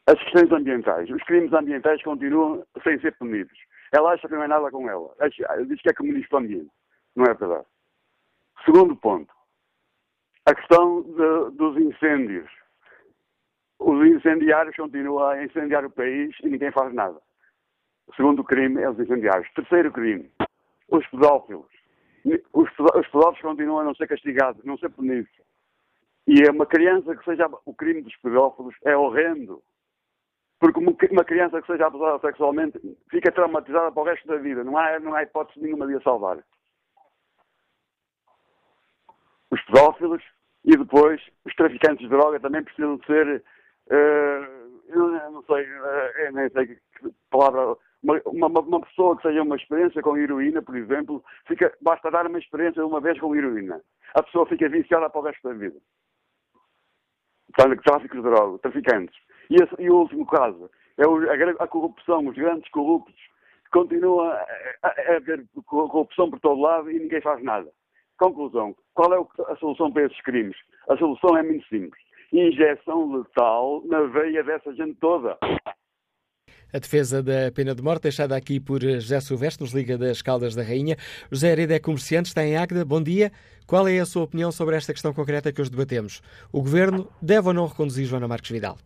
as 0.08 0.18
questões 0.18 0.50
ambientais. 0.50 1.08
Os 1.08 1.22
crimes 1.22 1.52
ambientais 1.52 2.02
continuam 2.02 2.66
sem 2.82 2.98
ser 2.98 3.16
punidos. 3.18 3.56
Ela 3.92 4.14
acha 4.14 4.26
que 4.26 4.34
não 4.34 4.42
é 4.42 4.48
nada 4.48 4.68
com 4.72 4.90
ela. 4.90 5.14
Diz 5.68 5.80
que 5.80 5.90
é 5.90 5.94
comunista 5.94 6.28
do 6.30 6.44
ambiente. 6.44 6.72
Não 7.14 7.24
é 7.24 7.34
verdade. 7.34 7.66
Segundo 8.64 8.96
ponto. 8.96 9.32
A 10.44 10.56
questão 10.56 11.02
de, 11.02 11.56
dos 11.56 11.76
incêndios. 11.76 12.50
Os 13.78 14.06
incendiários 14.06 14.74
continuam 14.76 15.26
a 15.28 15.42
incendiar 15.42 15.84
o 15.84 15.90
país 15.90 16.34
e 16.42 16.48
ninguém 16.48 16.72
faz 16.72 16.92
nada. 16.92 17.20
O 18.06 18.14
segundo 18.14 18.42
crime 18.42 18.82
é 18.82 18.90
os 18.90 18.98
incendiários. 18.98 19.52
Terceiro 19.54 19.92
crime. 19.92 20.30
Os 20.88 21.06
pedófilos. 21.08 21.66
Os, 22.52 22.68
os 22.78 23.06
pedófilos 23.08 23.40
continuam 23.40 23.80
a 23.80 23.84
não 23.84 23.94
ser 23.94 24.08
castigados, 24.08 24.64
não 24.64 24.78
ser 24.78 24.90
punidos. 24.90 25.30
E 26.26 26.42
é 26.42 26.50
uma 26.50 26.66
criança 26.66 27.16
que 27.16 27.24
seja 27.24 27.48
o 27.64 27.74
crime 27.74 28.02
dos 28.02 28.14
pedófilos 28.16 28.74
é 28.84 28.96
horrendo. 28.96 29.62
Porque 30.58 30.80
uma 30.80 31.24
criança 31.24 31.60
que 31.60 31.66
seja 31.66 31.86
abusada 31.86 32.18
sexualmente 32.18 32.80
fica 33.10 33.30
traumatizada 33.30 33.92
para 33.92 34.02
o 34.02 34.04
resto 34.04 34.26
da 34.26 34.36
vida. 34.36 34.64
Não 34.64 34.76
há, 34.76 34.98
não 34.98 35.14
há 35.14 35.22
hipótese 35.22 35.60
nenhuma 35.60 35.86
de 35.86 35.94
a 35.94 36.00
salvar. 36.00 36.38
Os 39.50 39.62
pedófilos 39.62 40.22
e 40.64 40.76
depois 40.76 41.22
os 41.44 41.54
traficantes 41.54 42.00
de 42.00 42.08
droga 42.08 42.40
também 42.40 42.64
precisam 42.64 42.96
de 42.96 43.06
ser. 43.06 43.44
Uh, 43.90 44.80
eu 44.88 45.30
não 45.30 45.42
sei, 45.42 45.64
uh, 45.64 46.18
eu 46.26 46.32
nem 46.32 46.48
sei 46.50 46.66
que 46.66 46.78
palavra. 47.30 47.76
Uma, 48.00 48.20
uma, 48.26 48.60
uma, 48.60 48.80
pessoa 48.82 49.16
que 49.16 49.22
seja 49.22 49.42
uma 49.42 49.56
experiência 49.56 50.00
com 50.02 50.16
heroína, 50.16 50.62
por 50.62 50.76
exemplo, 50.76 51.24
fica, 51.48 51.72
basta 51.80 52.10
dar 52.12 52.28
uma 52.28 52.38
experiência 52.38 52.86
uma 52.86 53.00
vez 53.00 53.18
com 53.18 53.34
heroína. 53.34 53.82
A 54.14 54.22
pessoa 54.22 54.46
fica 54.46 54.68
viciada 54.68 55.10
para 55.10 55.20
o 55.20 55.24
resto 55.24 55.48
da 55.48 55.54
vida. 55.54 55.76
Portanto, 57.52 57.82
tráfico 57.82 58.16
de 58.16 58.22
droga, 58.22 58.58
traficantes. 58.58 59.16
E, 59.50 59.56
esse, 59.56 59.74
e 59.80 59.90
o 59.90 59.96
último 59.96 60.26
caso 60.26 60.70
é 60.96 61.02
a, 61.02 61.64
a, 61.64 61.66
corrupção, 61.66 62.26
os 62.26 62.36
grandes 62.36 62.70
corruptos. 62.70 63.20
Continua 63.72 64.34
a, 64.82 64.88
a 64.88 65.16
haver 65.16 65.44
corrupção 65.66 66.30
por 66.30 66.38
todo 66.40 66.60
lado 66.60 66.90
e 66.90 67.00
ninguém 67.00 67.20
faz 67.20 67.42
nada. 67.42 67.68
Conclusão: 68.18 68.76
qual 68.94 69.12
é 69.12 69.52
a 69.52 69.56
solução 69.56 69.92
para 69.92 70.04
esses 70.04 70.20
crimes? 70.22 70.56
A 70.88 70.96
solução 70.96 71.36
é 71.36 71.42
muito 71.42 71.66
simples: 71.68 72.02
injeção 72.32 73.12
letal 73.16 73.82
na 73.86 74.02
veia 74.02 74.42
dessa 74.42 74.72
gente 74.74 74.94
toda. 75.00 75.38
A 76.72 76.78
defesa 76.78 77.22
da 77.22 77.50
pena 77.54 77.74
de 77.74 77.82
morte, 77.82 78.02
deixada 78.02 78.36
aqui 78.36 78.60
por 78.60 78.82
José 78.82 79.20
Silvestre, 79.20 79.64
nos 79.64 79.72
Liga 79.72 79.96
das 79.96 80.20
Caldas 80.20 80.54
da 80.54 80.62
Rainha. 80.62 80.96
José 81.32 81.48
Hereda 81.50 81.74
é 81.74 81.80
comerciante, 81.80 82.28
está 82.28 82.44
em 82.44 82.58
Águeda. 82.58 82.84
Bom 82.84 83.02
dia. 83.02 83.32
Qual 83.66 83.88
é 83.88 83.98
a 83.98 84.04
sua 84.04 84.24
opinião 84.24 84.52
sobre 84.52 84.76
esta 84.76 84.92
questão 84.92 85.14
concreta 85.14 85.50
que 85.50 85.62
hoje 85.62 85.70
debatemos? 85.70 86.20
O 86.52 86.60
Governo 86.60 87.08
deve 87.22 87.48
ou 87.48 87.54
não 87.54 87.66
reconduzir 87.66 88.04
Joana 88.04 88.28
Marques 88.28 88.50
Vidal? 88.50 88.76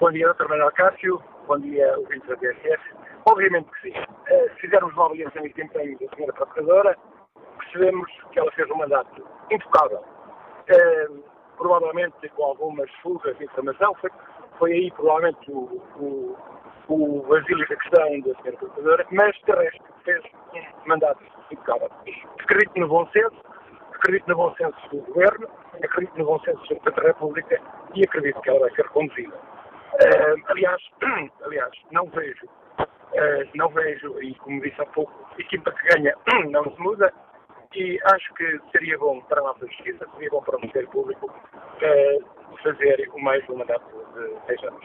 Bom 0.00 0.10
dia, 0.12 0.32
Dr. 0.32 0.48
Manuel 0.48 0.72
Cássio. 0.72 1.22
Bom 1.46 1.58
dia, 1.58 1.94
ouvintes 1.98 2.26
da 2.26 2.36
TSF. 2.36 2.82
Obviamente 3.26 3.68
que 3.70 3.90
sim. 3.90 3.98
Uh, 3.98 4.54
se 4.54 4.60
fizermos 4.62 4.94
uma 4.94 5.04
avaliação 5.04 5.42
de 5.42 5.50
desempenho 5.50 5.98
da 5.98 6.16
senhora 6.16 6.32
Procuradora, 6.32 6.98
percebemos 7.58 8.10
que 8.32 8.38
ela 8.38 8.50
fez 8.52 8.70
um 8.70 8.76
mandato 8.76 9.22
intocável. 9.50 10.02
Provavelmente 11.56 12.28
com 12.30 12.44
algumas 12.44 12.90
fugas 13.02 13.36
de 13.38 13.44
informação, 13.44 13.94
foi, 13.94 14.10
foi 14.58 14.72
aí 14.72 14.90
provavelmente 14.92 15.50
o, 15.50 15.82
o, 15.96 16.36
o 16.88 17.22
vazio 17.22 17.58
da 17.58 17.66
questão 17.66 18.20
da 18.20 18.34
senhora 18.34 18.56
Procuradora, 18.58 19.06
mas 19.10 19.36
de 19.44 19.52
resto 19.52 19.84
fez 20.04 20.22
um 20.54 20.88
mandato 20.88 21.22
intocável. 21.50 21.90
Acredito 22.40 22.78
no 22.78 22.88
bom 22.88 23.06
senso, 23.08 23.36
acredito 23.92 24.28
no 24.28 24.36
bom 24.36 24.54
senso 24.56 24.76
do 24.90 24.98
Governo, 25.12 25.48
acredito 25.82 26.18
no 26.18 26.24
bom 26.24 26.38
senso 26.40 26.60
do 26.60 26.66
Presidente 26.66 26.96
da 26.96 27.02
República 27.08 27.60
e 27.94 28.04
acredito 28.04 28.40
que 28.40 28.50
ela 28.50 28.60
vai 28.60 28.70
ser 28.74 28.88
conduzida. 28.90 29.34
Uh, 29.34 30.42
aliás, 30.48 30.82
aliás, 31.42 31.70
não 31.92 32.06
vejo, 32.06 32.46
uh, 32.80 33.48
não 33.54 33.68
vejo, 33.68 34.20
e 34.20 34.34
como 34.36 34.60
disse 34.60 34.80
há 34.80 34.86
pouco, 34.86 35.12
a 35.36 35.40
equipa 35.40 35.70
que 35.70 35.88
ganha 35.88 36.14
não 36.50 36.64
se 36.64 36.80
muda, 36.80 37.12
e 37.74 37.98
acho 38.04 38.34
que 38.34 38.60
seria 38.72 38.98
bom 38.98 39.20
para 39.22 39.40
a 39.40 39.44
nossa 39.44 39.66
justiça, 39.66 40.06
seria 40.14 40.30
bom 40.30 40.42
para 40.42 40.56
o 40.56 40.60
Ministério 40.60 40.88
Público 40.90 41.26
uh, 41.26 42.56
fazer 42.62 43.08
o 43.12 43.20
mais 43.20 43.48
um 43.48 43.56
mandato 43.56 43.84
de 44.14 44.46
seis 44.46 44.62
anos. 44.64 44.84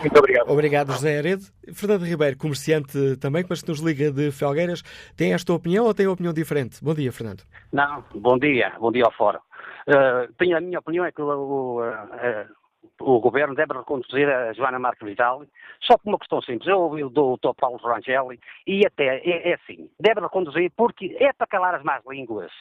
Muito 0.00 0.18
obrigado. 0.18 0.50
Obrigado, 0.50 0.92
José 0.92 1.18
Aredo. 1.18 1.42
Fernando 1.74 2.04
Ribeiro, 2.04 2.36
comerciante 2.36 3.16
também, 3.16 3.44
mas 3.48 3.62
que 3.62 3.68
nos 3.68 3.80
liga 3.80 4.12
de 4.12 4.30
Felgueiras, 4.30 4.82
tem 5.16 5.32
esta 5.32 5.52
opinião 5.52 5.86
ou 5.86 5.94
tem 5.94 6.06
opinião 6.06 6.32
diferente? 6.32 6.82
Bom 6.82 6.94
dia, 6.94 7.10
Fernando. 7.10 7.42
Não, 7.72 8.04
bom 8.14 8.38
dia, 8.38 8.72
bom 8.78 8.92
dia 8.92 9.04
ao 9.04 9.12
fórum. 9.12 9.40
Uh, 9.88 10.32
tenho 10.38 10.56
a 10.56 10.60
minha 10.60 10.78
opinião 10.78 11.04
é 11.04 11.10
que 11.10 11.22
o, 11.22 11.80
uh, 11.80 12.57
o 13.00 13.20
governo 13.20 13.54
deve 13.54 13.74
reconduzir 13.74 14.28
a 14.28 14.52
Joana 14.52 14.78
Marques 14.78 15.06
Vidal, 15.06 15.44
só 15.80 15.96
por 15.96 16.08
uma 16.08 16.18
questão 16.18 16.40
simples. 16.42 16.68
Eu 16.68 16.80
ouvi 16.80 17.04
o 17.04 17.10
doutor 17.10 17.54
Paulo 17.54 17.78
Rangel 17.78 18.28
e 18.66 18.86
até 18.86 19.18
é, 19.18 19.50
é, 19.50 19.54
assim, 19.54 19.88
deve 19.98 20.20
reconduzir 20.20 20.72
porque 20.76 21.16
é 21.18 21.32
para 21.32 21.46
calar 21.46 21.74
as 21.74 21.82
más 21.82 22.02
línguas. 22.06 22.52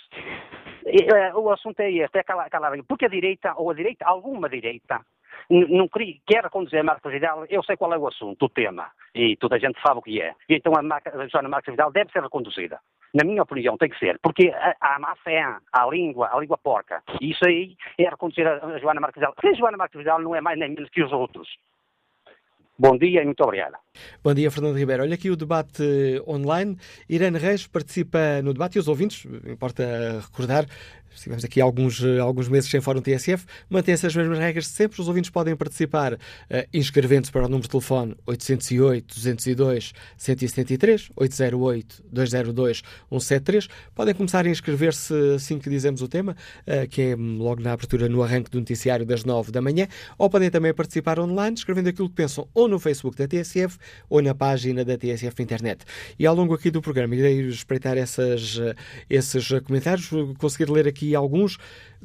É, 0.86 1.34
o 1.36 1.52
assunto 1.52 1.80
é 1.80 1.92
este, 1.92 2.20
é 2.20 2.24
calar, 2.24 2.50
calar 2.50 2.74
porque 2.88 3.06
a 3.06 3.10
direita, 3.10 3.54
ou 3.58 3.70
a 3.70 3.74
direita, 3.74 4.06
alguma 4.06 4.48
direita, 4.48 5.02
não 5.50 5.88
queria, 5.88 6.16
quer 6.26 6.50
conduzir 6.50 6.80
a 6.80 6.84
Marcos 6.84 7.12
Vidal, 7.12 7.46
eu 7.50 7.64
sei 7.64 7.78
qual 7.78 7.94
é 7.94 7.98
o 7.98 8.08
assunto, 8.08 8.46
o 8.46 8.50
tema, 8.50 8.92
e 9.14 9.36
toda 9.38 9.56
a 9.56 9.60
gente 9.60 9.80
sabe 9.82 10.00
o 10.00 10.02
que 10.02 10.22
é. 10.22 10.34
E 10.50 10.56
então 10.56 10.74
a, 10.78 10.82
Marca, 10.82 11.10
a 11.18 11.28
Joana 11.28 11.50
Marcos 11.50 11.72
Vidal 11.72 11.92
deve 11.92 12.12
ser 12.12 12.22
reconduzida. 12.22 12.80
Na 13.14 13.24
minha 13.24 13.44
opinião, 13.44 13.78
tem 13.78 13.90
que 13.90 13.98
ser, 13.98 14.20
porque 14.22 14.54
a, 14.82 15.00
má 15.00 15.16
fé, 15.24 15.42
a 15.72 15.88
língua, 15.88 16.30
a 16.32 16.40
língua 16.40 16.58
porca, 16.58 17.02
e 17.22 17.32
isso 17.32 17.46
aí 17.46 17.76
é 17.98 18.10
reconduzir 18.10 18.46
a, 18.48 18.78
Joana 18.80 19.00
Marcos 19.00 19.20
Vidal. 19.20 19.34
Porque 19.34 19.48
a 19.48 19.54
Joana 19.54 19.78
Marcos 19.78 19.98
Vidal 19.98 20.22
não 20.22 20.36
é 20.36 20.42
mais 20.42 20.60
nem 20.60 20.70
menos 20.70 20.90
que 20.90 21.02
os 21.02 21.12
outros. 21.12 21.48
Bom 22.80 22.96
dia 22.96 23.24
e 23.24 23.26
muito 23.26 23.42
obrigado. 23.42 23.76
Bom 24.24 24.36
dia, 24.36 24.52
Fernando 24.52 24.78
Ribeiro. 24.78 25.02
Olha 25.02 25.16
aqui 25.16 25.32
o 25.32 25.36
debate 25.36 26.22
online. 26.28 26.78
Irene 27.10 27.40
Reis 27.40 27.66
participa 27.66 28.40
no 28.44 28.54
debate 28.54 28.76
e 28.76 28.80
os 28.80 28.88
ouvintes, 28.88 29.26
importa 29.48 29.84
recordar, 30.22 30.66
estivemos 31.18 31.44
aqui 31.44 31.60
alguns, 31.60 32.02
alguns 32.22 32.48
meses 32.48 32.70
sem 32.70 32.80
fórum 32.80 33.02
TSF, 33.02 33.46
mantém-se 33.70 34.06
as 34.06 34.16
mesmas 34.16 34.40
regras 34.40 34.66
de 34.66 34.72
sempre. 34.72 35.02
Os 35.02 35.08
ouvintes 35.08 35.30
podem 35.30 35.56
participar 35.56 36.14
uh, 36.14 36.18
inscrevendo-se 36.74 37.32
para 37.32 37.46
o 37.46 37.50
número 37.50 37.64
de 37.64 37.70
telefone 37.70 38.16
808-202-173, 38.28 41.12
808-202-173. 43.12 43.70
Podem 43.94 44.14
começar 44.14 44.46
a 44.46 44.50
inscrever-se 44.50 45.14
assim 45.36 45.60
que 45.60 45.70
dizemos 45.70 46.02
o 46.02 46.08
tema, 46.08 46.36
uh, 46.68 46.88
que 46.88 47.02
é 47.02 47.16
logo 47.16 47.62
na 47.62 47.74
abertura 47.74 48.08
no 48.08 48.24
arranque 48.24 48.50
do 48.50 48.60
noticiário 48.60 49.06
das 49.06 49.24
9 49.24 49.52
da 49.52 49.62
manhã, 49.62 49.88
ou 50.18 50.30
podem 50.30 50.50
também 50.50 50.74
participar 50.74 51.20
online, 51.20 51.56
escrevendo 51.56 51.90
aquilo 51.90 52.10
que 52.10 52.16
pensam 52.16 52.48
ou 52.54 52.68
no 52.68 52.80
Facebook 52.80 53.18
da 53.18 53.28
TSF 53.28 53.78
ou 54.10 54.22
na 54.22 54.34
página 54.34 54.86
da 54.86 54.98
TSF 54.98 55.36
na 55.40 55.44
internet. 55.44 55.86
E 56.18 56.26
ao 56.26 56.36
longo 56.36 56.54
aqui 56.54 56.70
do 56.70 56.82
programa 56.82 57.16
irei 57.16 57.48
espreitar 57.48 57.98
essas, 57.98 58.60
eh, 58.60 58.76
esses 59.10 59.50
comentários, 59.66 60.10
conseguir 60.38 60.72
ler 60.72 60.88
aqui 60.88 61.07
alguns. 61.16 61.60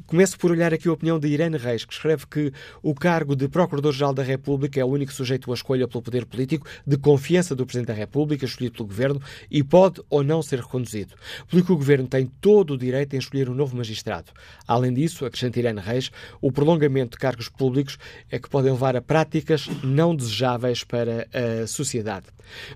Começo 0.07 0.37
por 0.39 0.51
olhar 0.51 0.73
aqui 0.73 0.87
a 0.87 0.91
opinião 0.91 1.19
de 1.19 1.27
Irene 1.27 1.57
Reis, 1.57 1.85
que 1.85 1.93
escreve 1.93 2.25
que 2.25 2.51
o 2.81 2.95
cargo 2.95 3.35
de 3.35 3.47
Procurador-Geral 3.47 4.13
da 4.13 4.23
República 4.23 4.79
é 4.79 4.83
o 4.83 4.87
único 4.87 5.13
sujeito 5.13 5.51
à 5.51 5.53
escolha 5.53 5.87
pelo 5.87 6.01
poder 6.01 6.25
político 6.25 6.67
de 6.85 6.97
confiança 6.97 7.55
do 7.55 7.65
Presidente 7.65 7.87
da 7.87 7.93
República, 7.93 8.43
escolhido 8.43 8.75
pelo 8.75 8.87
Governo, 8.87 9.21
e 9.51 9.63
pode 9.63 10.01
ou 10.09 10.23
não 10.23 10.41
ser 10.41 10.59
reconduzido. 10.59 11.13
Pelo 11.47 11.63
que 11.63 11.71
o 11.71 11.77
Governo 11.77 12.07
tem 12.07 12.25
todo 12.41 12.73
o 12.73 12.77
direito 12.77 13.15
em 13.15 13.19
escolher 13.19 13.49
um 13.49 13.53
novo 13.53 13.77
magistrado. 13.77 14.31
Além 14.67 14.93
disso, 14.93 15.25
acrescenta 15.25 15.59
Irene 15.59 15.79
Reis, 15.79 16.11
o 16.41 16.51
prolongamento 16.51 17.11
de 17.11 17.17
cargos 17.19 17.47
públicos 17.47 17.97
é 18.31 18.39
que 18.39 18.49
podem 18.49 18.71
levar 18.71 18.95
a 18.95 19.01
práticas 19.01 19.69
não 19.83 20.15
desejáveis 20.15 20.83
para 20.83 21.27
a 21.31 21.67
sociedade. 21.67 22.25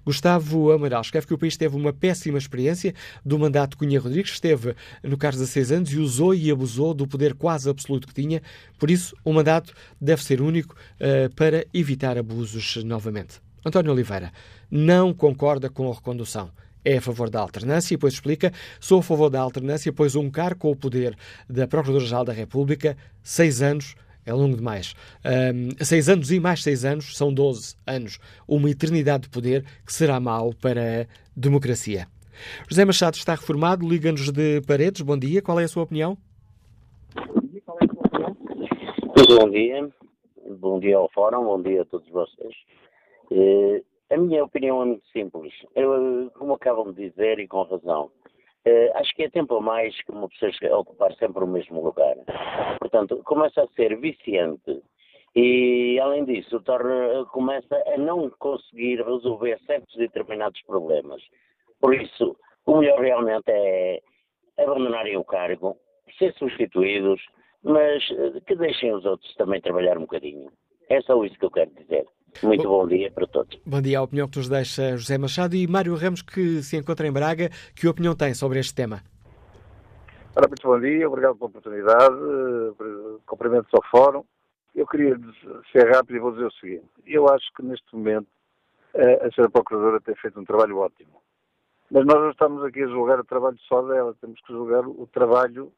Gustavo 0.05 0.71
Amaral 0.71 1.01
escreve 1.01 1.27
que 1.27 1.33
o 1.33 1.37
país 1.37 1.57
teve 1.57 1.75
uma 1.75 1.91
péssima 1.91 2.37
experiência 2.37 2.93
do 3.25 3.37
mandato 3.37 3.71
de 3.71 3.77
Cunha 3.77 3.99
Rodrigues, 3.99 4.31
esteve 4.31 4.75
no 5.03 5.17
cargo 5.17 5.37
de 5.37 5.43
16 5.43 5.71
anos 5.71 5.91
e 5.91 5.97
usou 5.97 6.33
e 6.33 6.49
abusou 6.49 6.93
do 6.93 7.06
poder 7.07 7.33
quase 7.33 7.69
absoluto 7.69 8.07
que 8.07 8.13
tinha, 8.13 8.41
por 8.77 8.91
isso 8.91 9.15
o 9.23 9.33
mandato 9.33 9.73
deve 9.99 10.23
ser 10.23 10.41
único 10.41 10.75
uh, 10.75 11.33
para 11.35 11.65
evitar 11.73 12.17
abusos 12.17 12.83
novamente. 12.83 13.41
António 13.65 13.91
Oliveira 13.91 14.31
não 14.69 15.13
concorda 15.13 15.69
com 15.69 15.89
a 15.89 15.93
recondução 15.93 16.51
é 16.87 16.97
a 16.97 17.01
favor 17.01 17.29
da 17.29 17.41
alternância 17.41 17.93
e 17.93 17.97
depois 17.97 18.13
explica: 18.13 18.53
sou 18.79 18.99
a 18.99 19.03
favor 19.03 19.29
da 19.29 19.41
alternância, 19.41 19.91
pois 19.91 20.15
um 20.15 20.29
cargo 20.29 20.61
com 20.61 20.71
o 20.71 20.75
poder 20.75 21.17
da 21.49 21.67
Procuradora-Geral 21.67 22.23
da 22.23 22.31
República, 22.31 22.95
seis 23.21 23.61
anos, 23.61 23.95
é 24.25 24.33
longo 24.33 24.55
demais. 24.55 24.93
Um, 25.25 25.83
seis 25.83 26.07
anos 26.07 26.31
e 26.31 26.39
mais 26.39 26.63
seis 26.63 26.85
anos 26.85 27.15
são 27.17 27.33
doze 27.33 27.75
anos. 27.85 28.19
Uma 28.47 28.69
eternidade 28.69 29.23
de 29.23 29.29
poder 29.29 29.65
que 29.85 29.93
será 29.93 30.19
mau 30.19 30.53
para 30.53 31.01
a 31.01 31.05
democracia. 31.35 32.07
José 32.69 32.85
Machado 32.85 33.17
está 33.17 33.33
reformado, 33.33 33.87
liga-nos 33.87 34.31
de 34.31 34.61
Paredes. 34.61 35.01
Bom 35.01 35.17
dia, 35.17 35.41
qual 35.41 35.59
é 35.59 35.63
a 35.63 35.67
sua 35.67 35.83
opinião? 35.83 36.17
Bom 39.27 39.49
dia, 39.49 39.89
bom 40.57 40.79
dia 40.79 40.95
ao 40.95 41.09
Fórum, 41.09 41.43
bom 41.43 41.61
dia 41.61 41.81
a 41.81 41.85
todos 41.85 42.07
vocês. 42.07 42.55
Uh, 43.29 43.83
a 44.09 44.15
minha 44.15 44.41
opinião 44.45 44.81
é 44.81 44.85
muito 44.85 45.05
simples. 45.07 45.53
Eu, 45.75 46.31
como 46.35 46.53
acabam 46.53 46.93
de 46.93 47.09
dizer, 47.09 47.37
e 47.37 47.45
com 47.45 47.63
razão, 47.63 48.05
uh, 48.05 48.91
acho 48.95 49.13
que 49.13 49.23
é 49.23 49.29
tempo 49.29 49.57
a 49.57 49.61
mais 49.61 50.01
que 50.03 50.13
uma 50.13 50.29
pessoa 50.29 50.79
ocupar 50.79 51.13
sempre 51.15 51.43
o 51.43 51.47
mesmo 51.47 51.83
lugar. 51.83 52.15
Portanto, 52.79 53.21
começa 53.25 53.63
a 53.63 53.67
ser 53.75 53.99
viciante 53.99 54.81
e, 55.35 55.99
além 55.99 56.23
disso, 56.23 56.61
torna, 56.61 57.25
começa 57.25 57.83
a 57.93 57.97
não 57.97 58.29
conseguir 58.39 59.03
resolver 59.03 59.59
certos 59.65 59.93
determinados 59.97 60.61
problemas. 60.61 61.21
Por 61.81 61.93
isso, 61.93 62.37
o 62.65 62.77
melhor 62.77 63.01
realmente 63.01 63.49
é 63.49 64.01
abandonarem 64.57 65.17
o 65.17 65.25
cargo, 65.25 65.75
ser 66.17 66.33
substituídos, 66.35 67.21
mas 67.63 68.03
eh, 68.11 68.39
que 68.45 68.55
deixem 68.55 68.93
os 68.93 69.05
outros 69.05 69.33
também 69.35 69.61
trabalhar 69.61 69.97
um 69.97 70.01
bocadinho. 70.01 70.51
É 70.89 71.01
só 71.01 71.23
isso 71.23 71.37
que 71.37 71.45
eu 71.45 71.51
quero 71.51 71.71
dizer. 71.71 72.05
Muito 72.43 72.63
bom, 72.63 72.81
bom 72.81 72.87
dia 72.87 73.11
para 73.11 73.27
todos. 73.27 73.59
Bom 73.65 73.81
dia. 73.81 73.99
A 73.99 74.03
opinião 74.03 74.27
que 74.27 74.37
nos 74.37 74.49
deixa 74.49 74.95
José 74.97 75.17
Machado 75.17 75.55
e 75.55 75.67
Mário 75.67 75.95
Ramos, 75.95 76.21
que 76.21 76.61
se 76.61 76.77
encontra 76.77 77.07
em 77.07 77.11
Braga, 77.11 77.49
que 77.75 77.87
opinião 77.87 78.15
tem 78.15 78.33
sobre 78.33 78.59
este 78.59 78.75
tema? 78.75 79.01
Ora, 80.35 80.47
muito 80.47 80.67
bom 80.67 80.79
dia, 80.79 81.07
obrigado 81.07 81.35
pela 81.35 81.49
oportunidade, 81.49 82.15
cumprimentos 83.25 83.73
ao 83.73 83.83
Fórum. 83.89 84.23
Eu 84.75 84.85
queria 84.85 85.17
ser 85.71 85.91
rápido 85.91 86.15
e 86.15 86.19
vou 86.19 86.31
dizer 86.31 86.45
o 86.45 86.51
seguinte: 86.51 86.85
eu 87.07 87.27
acho 87.27 87.51
que 87.55 87.63
neste 87.63 87.95
momento 87.95 88.27
a 88.93 89.27
Sra. 89.29 89.49
Procuradora 89.49 90.01
tem 90.01 90.15
feito 90.15 90.39
um 90.39 90.45
trabalho 90.45 90.77
ótimo. 90.77 91.21
Mas 91.89 92.05
nós 92.05 92.17
não 92.17 92.31
estamos 92.31 92.63
aqui 92.63 92.83
a 92.83 92.87
julgar 92.87 93.19
o 93.19 93.23
trabalho 93.23 93.57
só 93.67 93.81
dela, 93.81 94.15
temos 94.19 94.39
que 94.41 94.53
julgar 94.53 94.85
o 94.85 95.07
trabalho 95.11 95.71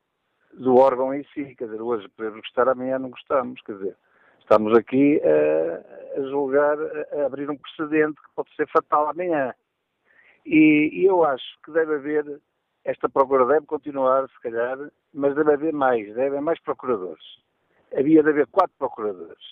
do 0.53 0.75
órgão 0.75 1.13
em 1.13 1.23
si. 1.33 1.55
Quer 1.55 1.65
dizer, 1.65 1.81
hoje 1.81 2.07
podemos 2.09 2.41
gostar, 2.41 2.67
amanhã 2.69 2.99
não 2.99 3.09
gostamos. 3.09 3.61
Quer 3.61 3.73
dizer, 3.73 3.95
estamos 4.39 4.77
aqui 4.77 5.21
a, 5.23 6.19
a 6.19 6.21
julgar, 6.23 6.77
a 7.13 7.25
abrir 7.25 7.49
um 7.49 7.57
precedente 7.57 8.21
que 8.21 8.29
pode 8.35 8.53
ser 8.55 8.67
fatal 8.67 9.09
amanhã. 9.09 9.53
E, 10.45 10.89
e, 10.93 11.05
eu 11.05 11.23
acho 11.23 11.59
que 11.63 11.71
deve 11.71 11.95
haver, 11.95 12.41
esta 12.83 13.09
procura 13.09 13.45
deve 13.45 13.65
continuar, 13.65 14.27
se 14.29 14.39
calhar, 14.41 14.77
mas 15.13 15.35
deve 15.35 15.53
haver 15.53 15.73
mais, 15.73 16.07
deve 16.07 16.27
haver 16.27 16.41
mais 16.41 16.59
procuradores. 16.61 17.23
Havia 17.95 18.23
de 18.23 18.29
haver 18.29 18.47
quatro 18.47 18.75
procuradores. 18.77 19.43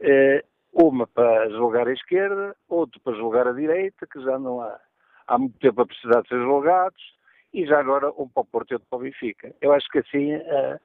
Eh, 0.00 0.44
uma 0.72 1.06
para 1.06 1.48
julgar 1.50 1.86
a 1.86 1.92
esquerda, 1.92 2.56
outro 2.68 3.00
para 3.00 3.16
julgar 3.16 3.46
a 3.46 3.52
direita, 3.52 4.06
que 4.06 4.20
já 4.22 4.38
não 4.38 4.60
há 4.60 4.78
há 5.30 5.38
muito 5.38 5.56
tempo 5.60 5.80
a 5.80 5.86
precisar 5.86 6.22
de 6.22 6.28
ser 6.28 6.40
julgados, 6.40 7.00
e 7.52 7.66
já 7.66 7.80
agora 7.80 8.10
um 8.12 8.28
para 8.28 8.42
o 8.42 8.46
Porto 8.46 8.70
e 8.70 8.74
outro 8.74 8.88
para 8.88 8.98
o 8.98 9.02
Benfica. 9.02 9.54
Eu 9.60 9.72
acho 9.72 9.88
que 9.88 9.98
assim 9.98 10.34
a, 10.34 10.80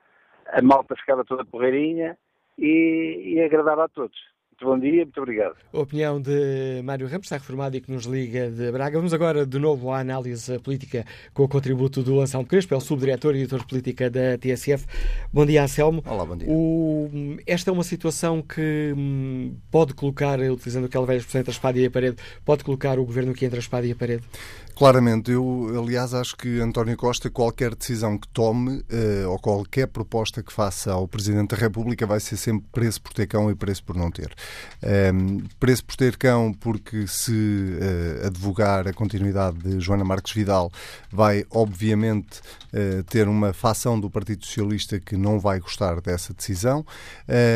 a 0.57 0.61
malta 0.61 0.95
ficava 0.95 1.23
toda 1.23 1.45
porreirinha 1.45 2.17
e, 2.57 3.33
e 3.35 3.41
agradava 3.41 3.85
a 3.85 3.89
todos. 3.89 4.17
Muito 4.61 4.71
bom 4.71 4.79
dia, 4.79 5.03
muito 5.03 5.21
obrigado. 5.21 5.55
A 5.73 5.79
opinião 5.79 6.21
de 6.21 6.81
Mário 6.81 7.07
Ramos 7.07 7.25
está 7.25 7.35
reformado 7.35 7.75
e 7.75 7.81
que 7.81 7.91
nos 7.91 8.05
liga 8.05 8.49
de 8.49 8.71
Braga. 8.71 8.97
Vamos 8.97 9.13
agora 9.13 9.45
de 9.45 9.59
novo 9.59 9.91
à 9.91 9.99
análise 9.99 10.57
política 10.59 11.05
com 11.33 11.43
o 11.43 11.47
contributo 11.47 12.01
do 12.01 12.21
Anselmo 12.21 12.47
Crespo, 12.47 12.73
é 12.73 12.77
o 12.77 12.79
subdiretor 12.79 13.35
e 13.35 13.39
editor 13.39 13.59
de 13.59 13.65
política 13.65 14.09
da 14.09 14.37
TSF. 14.37 14.85
Bom 15.33 15.45
dia, 15.45 15.61
Anselmo. 15.61 16.01
Olá, 16.05 16.25
bom 16.25 16.37
dia. 16.37 16.47
O, 16.49 17.37
esta 17.45 17.69
é 17.69 17.73
uma 17.73 17.83
situação 17.83 18.41
que 18.41 18.93
hum, 18.95 19.57
pode 19.69 19.93
colocar, 19.93 20.39
utilizando 20.39 20.85
aquela 20.85 21.05
velha 21.05 21.17
expressão 21.17 21.41
entre 21.41 21.51
a 21.51 21.55
espada 21.55 21.77
e 21.77 21.85
a 21.85 21.91
parede, 21.91 22.15
pode 22.45 22.63
colocar 22.63 22.97
o 22.97 23.05
governo 23.05 23.33
aqui 23.33 23.43
entre 23.43 23.57
a 23.57 23.61
espada 23.61 23.85
e 23.85 23.91
a 23.91 23.95
parede? 23.95 24.23
Claramente, 24.75 25.31
eu 25.31 25.71
aliás 25.81 26.13
acho 26.13 26.35
que 26.35 26.59
António 26.59 26.97
Costa, 26.97 27.29
qualquer 27.29 27.73
decisão 27.73 28.17
que 28.17 28.27
tome 28.27 28.79
uh, 28.79 29.29
ou 29.29 29.39
qualquer 29.39 29.87
proposta 29.87 30.43
que 30.43 30.51
faça 30.51 30.91
ao 30.91 31.07
Presidente 31.07 31.55
da 31.55 31.57
República 31.57 32.05
vai 32.05 32.19
ser 32.19 32.35
sempre 32.35 32.67
preço 32.73 33.01
por 33.01 33.13
ter 33.13 33.25
cão 33.25 33.49
e 33.49 33.55
preço 33.55 33.81
por 33.85 33.95
não 33.95 34.11
ter. 34.11 34.35
Um, 34.85 35.39
preço 35.59 35.83
por 35.83 35.95
ter 35.95 36.15
cão, 36.15 36.53
porque 36.53 37.07
se 37.07 37.31
uh, 37.31 38.27
advogar 38.27 38.87
a 38.87 38.93
continuidade 38.93 39.57
de 39.57 39.79
Joana 39.79 40.03
Marques 40.03 40.31
Vidal, 40.31 40.71
vai 41.11 41.43
obviamente 41.49 42.39
uh, 42.71 43.03
ter 43.05 43.27
uma 43.27 43.51
facção 43.51 43.99
do 43.99 44.11
Partido 44.11 44.45
Socialista 44.45 44.99
que 44.99 45.17
não 45.17 45.39
vai 45.39 45.59
gostar 45.59 45.99
dessa 46.01 46.33
decisão. 46.33 46.85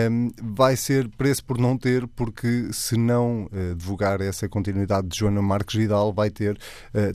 Um, 0.09 0.31
vai 0.41 0.75
ser 0.75 1.07
preço 1.09 1.43
por 1.45 1.59
não 1.59 1.77
ter, 1.77 2.07
porque 2.07 2.69
se 2.71 2.97
não 2.97 3.43
uh, 3.43 3.71
advogar 3.73 4.21
essa 4.21 4.49
continuidade 4.49 5.07
de 5.07 5.19
Joana 5.19 5.41
Marques 5.41 5.75
Vidal, 5.75 6.11
vai 6.11 6.29
ter 6.29 6.57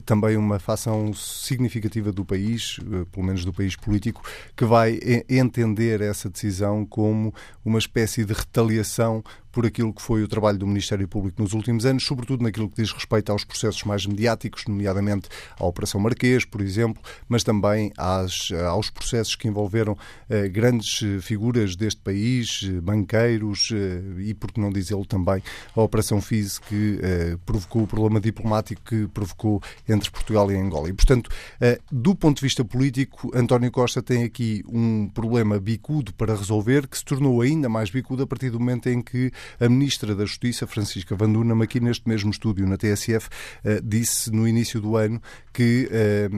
também 0.05 0.37
uma 0.37 0.59
facção 0.59 1.13
significativa 1.13 2.11
do 2.11 2.23
país, 2.23 2.79
pelo 3.11 3.25
menos 3.25 3.43
do 3.43 3.53
país 3.53 3.75
político, 3.75 4.21
que 4.55 4.63
vai 4.63 4.99
entender 5.27 6.01
essa 6.01 6.29
decisão 6.29 6.85
como 6.85 7.33
uma 7.63 7.79
espécie 7.79 8.23
de 8.23 8.33
retaliação 8.33 9.23
por 9.55 9.65
aquilo 9.65 9.93
que 9.93 10.01
foi 10.01 10.21
o 10.21 10.27
trabalho 10.27 10.57
do 10.57 10.67
Ministério 10.67 11.07
Público 11.07 11.41
nos 11.41 11.53
últimos 11.53 11.85
anos, 11.85 12.05
sobretudo 12.05 12.43
naquilo 12.43 12.69
que 12.69 12.81
diz 12.81 12.91
respeito 12.91 13.31
aos 13.31 13.45
processos 13.45 13.85
mais 13.85 14.05
mediáticos, 14.05 14.65
nomeadamente 14.67 15.29
à 15.57 15.65
Operação 15.65 16.01
Marquês, 16.01 16.43
por 16.43 16.59
exemplo, 16.59 17.01
mas 17.29 17.41
também 17.41 17.89
às, 17.97 18.51
aos 18.67 18.89
processos 18.89 19.33
que 19.33 19.47
envolveram 19.47 19.97
eh, 20.29 20.49
grandes 20.49 21.01
eh, 21.01 21.21
figuras 21.21 21.77
deste 21.77 22.01
país, 22.01 22.69
eh, 22.69 22.81
banqueiros 22.81 23.69
eh, 23.71 24.23
e, 24.23 24.33
por 24.33 24.51
que 24.51 24.59
não 24.59 24.69
dizê-lo 24.69 25.05
também, 25.05 25.41
a 25.73 25.81
Operação 25.81 26.19
FIS, 26.19 26.59
que 26.59 26.99
eh, 27.01 27.37
provocou 27.45 27.83
o 27.83 27.87
problema 27.87 28.19
diplomático 28.19 28.81
que 28.83 29.07
provocou 29.07 29.63
entre 29.87 30.11
Portugal 30.11 30.51
e 30.51 30.57
Angola. 30.57 30.89
E, 30.89 30.93
portanto, 30.93 31.29
eh, 31.61 31.79
do 31.89 32.13
ponto 32.13 32.35
de 32.35 32.41
vista 32.41 32.65
político, 32.65 33.31
António 33.33 33.71
Costa 33.71 34.03
tem 34.03 34.25
aqui 34.25 34.65
um 34.67 35.07
problema 35.07 35.57
bicudo 35.61 36.13
para 36.13 36.35
resolver, 36.35 36.89
que 36.89 36.97
se 36.97 37.05
tornou 37.05 37.39
ainda 37.39 37.69
mais 37.69 37.89
bicudo 37.89 38.23
a 38.23 38.27
partir 38.27 38.49
do 38.49 38.59
momento 38.59 38.89
em 38.89 39.01
que 39.01 39.31
a 39.59 39.69
Ministra 39.69 40.15
da 40.15 40.25
Justiça, 40.25 40.67
Francisca 40.67 41.15
Van 41.15 41.31
Dunham, 41.31 41.61
aqui 41.61 41.79
neste 41.79 42.07
mesmo 42.07 42.31
estúdio, 42.31 42.67
na 42.67 42.77
TSF, 42.77 43.29
eh, 43.63 43.81
disse 43.83 44.31
no 44.31 44.47
início 44.47 44.81
do 44.81 44.95
ano 44.95 45.21
que 45.53 45.87
eh, 45.91 46.29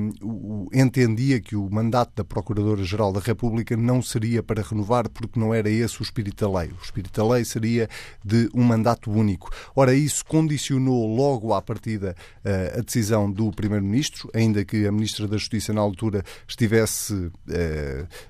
entendia 0.73 1.39
que 1.39 1.55
o 1.55 1.69
mandato 1.69 2.13
da 2.15 2.23
Procuradora-Geral 2.23 3.11
da 3.11 3.19
República 3.19 3.75
não 3.75 4.01
seria 4.01 4.43
para 4.43 4.61
renovar, 4.61 5.09
porque 5.09 5.39
não 5.39 5.53
era 5.53 5.69
esse 5.69 6.01
o 6.01 6.03
espírito 6.03 6.45
da 6.45 6.59
lei. 6.59 6.69
O 6.69 6.83
espírito 6.83 7.19
da 7.19 7.27
lei 7.27 7.43
seria 7.43 7.89
de 8.23 8.49
um 8.53 8.63
mandato 8.63 9.11
único. 9.11 9.49
Ora, 9.75 9.93
isso 9.93 10.25
condicionou 10.25 11.07
logo 11.07 11.53
à 11.53 11.61
partida 11.61 12.15
eh, 12.43 12.75
a 12.77 12.81
decisão 12.81 13.31
do 13.31 13.51
Primeiro-Ministro, 13.51 14.29
ainda 14.33 14.63
que 14.63 14.85
a 14.85 14.91
Ministra 14.91 15.27
da 15.27 15.37
Justiça, 15.37 15.73
na 15.73 15.81
altura, 15.81 16.23
estivesse 16.47 17.31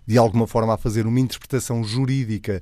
de 0.06 0.18
alguma 0.18 0.48
forma 0.48 0.74
a 0.74 0.78
fazer 0.78 1.06
uma 1.06 1.20
interpretação 1.20 1.84
jurídica 1.84 2.62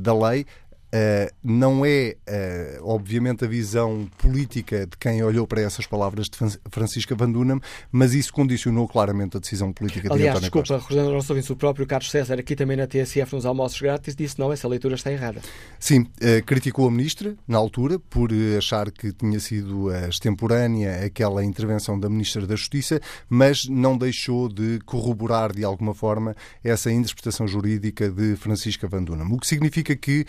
da 0.00 0.14
lei. 0.14 0.46
Uh, 0.88 1.30
não 1.44 1.84
é, 1.84 2.16
uh, 2.26 2.88
obviamente, 2.88 3.44
a 3.44 3.48
visão 3.48 4.08
política 4.16 4.86
de 4.86 4.96
quem 4.96 5.22
olhou 5.22 5.46
para 5.46 5.60
essas 5.60 5.86
palavras 5.86 6.28
de 6.28 6.38
Francisca 6.70 7.14
Van 7.14 7.30
Dunham, 7.30 7.60
mas 7.92 8.14
isso 8.14 8.32
condicionou 8.32 8.88
claramente 8.88 9.36
a 9.36 9.40
decisão 9.40 9.70
política 9.70 10.08
Aliás, 10.10 10.40
de 10.40 10.46
António 10.46 10.64
desculpa, 10.64 11.10
Rosana, 11.12 11.42
o 11.50 11.56
próprio 11.56 11.86
Carlos 11.86 12.10
César, 12.10 12.38
aqui 12.38 12.56
também 12.56 12.76
na 12.76 12.86
TSF, 12.86 13.34
nos 13.34 13.44
almoços 13.44 13.78
grátis, 13.78 14.16
disse 14.16 14.38
não, 14.38 14.50
essa 14.50 14.66
leitura 14.66 14.94
está 14.94 15.12
errada. 15.12 15.42
Sim, 15.78 16.00
uh, 16.00 16.42
criticou 16.46 16.88
a 16.88 16.90
Ministra, 16.90 17.36
na 17.46 17.58
altura, 17.58 17.98
por 17.98 18.30
achar 18.56 18.90
que 18.90 19.12
tinha 19.12 19.38
sido 19.40 19.94
extemporânea 20.08 21.04
aquela 21.04 21.44
intervenção 21.44 22.00
da 22.00 22.08
Ministra 22.08 22.46
da 22.46 22.56
Justiça, 22.56 22.98
mas 23.28 23.66
não 23.68 23.98
deixou 23.98 24.48
de 24.48 24.78
corroborar, 24.86 25.52
de 25.52 25.64
alguma 25.64 25.94
forma, 25.94 26.34
essa 26.64 26.90
interpretação 26.90 27.46
jurídica 27.46 28.08
de 28.08 28.36
Francisca 28.36 28.88
Van 28.88 29.02
Dunham. 29.02 29.30
O 29.30 29.38
que 29.38 29.46
significa 29.46 29.94
que 29.94 30.24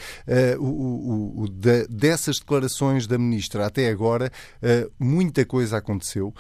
o, 0.58 0.66
o, 0.66 1.43
o 1.43 1.50
de, 1.50 1.88
dessas 1.88 2.39
declarações 2.39 3.06
da 3.08 3.18
Ministra 3.18 3.66
até 3.66 3.89
agora, 3.89 4.32
uh, 4.62 4.91
muita 5.00 5.45
coisa 5.45 5.78
aconteceu 5.78 6.30
uh, 6.30 6.34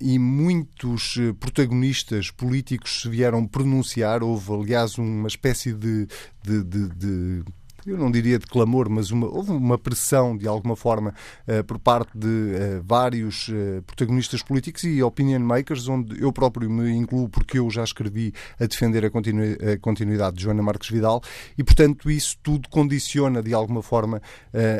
e 0.00 0.18
muitos 0.18 1.16
eh, 1.18 1.32
protagonistas 1.38 2.30
políticos 2.30 3.02
se 3.02 3.08
vieram 3.08 3.46
pronunciar. 3.46 4.22
Houve, 4.22 4.52
aliás, 4.52 4.98
uma 4.98 5.28
espécie 5.28 5.72
de, 5.72 6.06
de, 6.42 6.62
de 6.64 7.44
eu 7.90 7.98
não 7.98 8.10
diria 8.10 8.38
de 8.38 8.46
clamor, 8.46 8.88
mas 8.88 9.10
uma, 9.10 9.26
houve 9.26 9.50
uma 9.50 9.78
pressão, 9.78 10.36
de 10.36 10.46
alguma 10.46 10.76
forma, 10.76 11.14
uh, 11.46 11.64
por 11.64 11.78
parte 11.78 12.16
de 12.16 12.26
uh, 12.26 12.82
vários 12.84 13.48
uh, 13.48 13.82
protagonistas 13.86 14.42
políticos 14.42 14.84
e 14.84 15.02
opinion 15.02 15.40
makers, 15.40 15.88
onde 15.88 16.20
eu 16.22 16.32
próprio 16.32 16.68
me 16.70 16.90
incluo, 16.90 17.28
porque 17.28 17.58
eu 17.58 17.70
já 17.70 17.82
escrevi 17.84 18.32
a 18.60 18.66
defender 18.66 19.04
a, 19.04 19.10
continu 19.10 19.42
a 19.42 19.78
continuidade 19.78 20.36
de 20.36 20.42
Joana 20.42 20.62
Marques 20.62 20.90
Vidal, 20.90 21.22
e, 21.56 21.64
portanto, 21.64 22.10
isso 22.10 22.36
tudo 22.42 22.68
condiciona, 22.68 23.42
de 23.42 23.54
alguma 23.54 23.82
forma, 23.82 24.20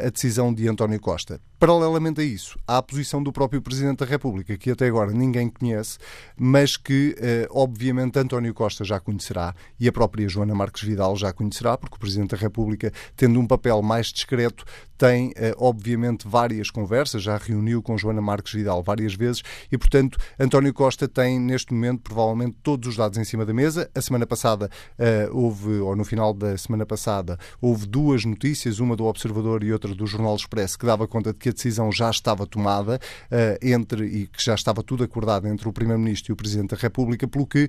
a 0.05 0.11
decisão 0.11 0.53
de 0.53 0.69
António 0.69 1.01
Costa. 1.01 1.41
Paralelamente 1.59 2.21
a 2.21 2.25
isso, 2.25 2.57
há 2.69 2.79
a 2.79 2.83
posição 2.83 3.21
do 3.21 3.33
próprio 3.33 3.61
Presidente 3.61 3.99
da 3.99 4.07
República, 4.07 4.57
que 4.57 4.71
até 4.71 4.87
agora 4.87 5.11
ninguém 5.11 5.51
conhece, 5.51 5.99
mas 6.37 6.77
que, 6.77 7.17
obviamente, 7.51 8.17
António 8.17 8.55
Costa 8.55 8.85
já 8.85 9.01
conhecerá 9.01 9.53
e 9.81 9.89
a 9.89 9.93
própria 9.93 10.29
Joana 10.29 10.55
Marques 10.55 10.85
Vidal 10.85 11.17
já 11.17 11.33
conhecerá, 11.33 11.77
porque 11.77 11.97
o 11.97 11.99
Presidente 11.99 12.31
da 12.31 12.37
República 12.37 12.93
tendo 13.17 13.41
um 13.41 13.47
papel 13.47 13.83
mais 13.83 14.07
discreto, 14.07 14.65
tem, 14.99 15.33
eh, 15.37 15.55
obviamente, 15.57 16.27
várias 16.27 16.71
conversas, 16.71 17.23
já 17.23 17.37
reuniu 17.37 17.81
com 17.81 17.97
Joana 17.97 18.21
Marques 18.21 18.53
Vidal 18.53 18.83
várias 18.83 19.15
vezes 19.15 19.43
e, 19.71 19.79
portanto, 19.79 20.19
António 20.39 20.75
Costa 20.75 21.07
tem, 21.07 21.39
neste 21.39 21.73
momento, 21.73 22.03
provavelmente 22.03 22.57
todos 22.65 22.89
os 22.89 22.97
dados 22.97 23.17
em 23.17 23.25
cima 23.25 23.47
da 23.47 23.55
mesa. 23.55 23.89
A 23.95 24.01
semana 24.03 24.27
passada 24.27 24.69
eh, 24.99 25.29
houve, 25.31 25.79
ou 25.79 25.95
no 25.95 26.05
final 26.05 26.35
da 26.35 26.59
semana 26.59 26.85
passada, 26.85 27.39
houve 27.61 27.87
duas 27.87 28.25
notícias, 28.25 28.81
uma 28.81 28.97
do 28.97 29.05
Observador 29.05 29.63
e 29.63 29.73
outra 29.73 29.95
do 29.95 30.07
Jornal 30.07 30.35
Expresso, 30.35 30.77
que 30.77 30.85
dava 30.85 31.07
conta 31.07 31.33
de 31.33 31.39
que 31.39 31.49
a 31.49 31.53
decisão 31.53 31.93
já 31.93 32.11
estava 32.11 32.45
tomada 32.45 32.99
eh, 33.31 33.59
entre 33.63 34.05
e 34.05 34.27
que 34.27 34.45
já 34.45 34.57
estava 34.57 34.83
tudo 34.83 35.05
acordado 35.05 35.47
entre 35.47 35.69
o 35.69 35.73
Primeiro-Ministro 35.73 36.33
e 36.33 36.35
o 36.35 36.37
Presidente 36.37 36.75
da 36.75 36.77
República, 36.77 37.29
pelo 37.29 37.47
que 37.47 37.69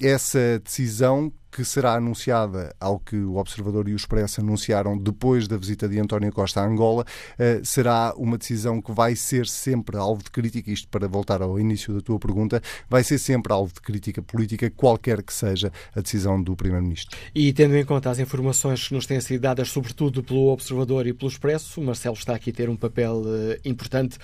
essa 0.00 0.58
decisão 0.64 1.30
que 1.50 1.64
será 1.64 1.94
anunciada 1.94 2.74
ao 2.80 2.98
que 2.98 3.16
o 3.16 3.36
Observador 3.36 3.88
e 3.88 3.92
o 3.92 3.96
Expresso 3.96 4.40
anunciaram 4.40 4.96
depois 4.96 5.48
da 5.48 5.56
visita 5.56 5.88
de 5.88 5.98
António 5.98 6.32
Costa 6.32 6.60
a 6.60 6.66
Angola, 6.66 7.04
eh, 7.38 7.60
será 7.64 8.12
uma 8.16 8.36
decisão 8.36 8.80
que 8.80 8.92
vai 8.92 9.16
ser 9.16 9.46
sempre 9.46 9.96
alvo 9.96 10.22
de 10.22 10.30
crítica, 10.30 10.70
isto 10.70 10.88
para 10.88 11.08
voltar 11.08 11.42
ao 11.42 11.58
início 11.58 11.94
da 11.94 12.00
tua 12.00 12.18
pergunta, 12.18 12.62
vai 12.88 13.02
ser 13.02 13.18
sempre 13.18 13.52
alvo 13.52 13.72
de 13.72 13.80
crítica 13.80 14.20
política, 14.20 14.70
qualquer 14.70 15.22
que 15.22 15.32
seja 15.32 15.72
a 15.94 16.00
decisão 16.00 16.42
do 16.42 16.54
Primeiro-Ministro. 16.54 17.16
E 17.34 17.52
tendo 17.52 17.76
em 17.76 17.84
conta 17.84 18.10
as 18.10 18.18
informações 18.18 18.88
que 18.88 18.94
nos 18.94 19.06
têm 19.06 19.20
sido 19.20 19.40
dadas, 19.40 19.68
sobretudo 19.70 20.22
pelo 20.22 20.48
Observador 20.48 21.06
e 21.06 21.12
pelo 21.12 21.30
Expresso, 21.30 21.80
Marcelo 21.80 22.16
está 22.16 22.34
aqui 22.34 22.50
a 22.50 22.52
ter 22.52 22.68
um 22.68 22.76
papel 22.76 23.22
uh, 23.22 23.60
importante 23.64 24.18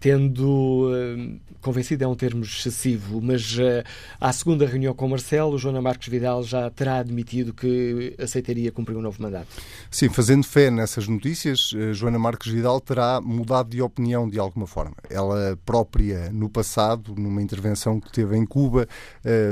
tendo 0.00 0.90
uh, 0.90 1.40
convencido 1.60 2.04
é 2.04 2.06
um 2.06 2.14
termo 2.14 2.44
excessivo, 2.44 3.20
mas 3.20 3.58
uh, 3.58 3.82
à 4.20 4.32
segunda 4.32 4.64
reunião 4.64 4.94
com 4.94 5.08
Marcelo, 5.08 5.58
Joana 5.58 5.82
Marques 5.82 6.08
Vidal 6.08 6.42
já 6.44 6.70
terá 6.70 6.98
admitido 6.98 7.52
que 7.52 8.14
aceitaria 8.18 8.70
cumprir 8.70 8.96
um 8.96 9.02
novo 9.02 9.20
mandato. 9.20 9.48
Sim, 9.90 10.08
fazendo 10.08 10.44
fé 10.44 10.70
nessas 10.70 11.08
notícias, 11.08 11.72
uh, 11.72 11.92
Joana 11.92 12.18
Marques 12.18 12.52
Vidal 12.52 12.80
terá 12.80 13.20
mudado 13.20 13.70
de 13.70 13.82
opinião 13.82 14.28
de 14.28 14.38
alguma 14.38 14.66
forma. 14.66 14.94
Ela 15.10 15.58
própria, 15.64 16.30
no 16.30 16.48
passado, 16.48 17.14
numa 17.16 17.42
intervenção 17.42 18.00
que 18.00 18.12
teve 18.12 18.36
em 18.36 18.46
Cuba, 18.46 18.86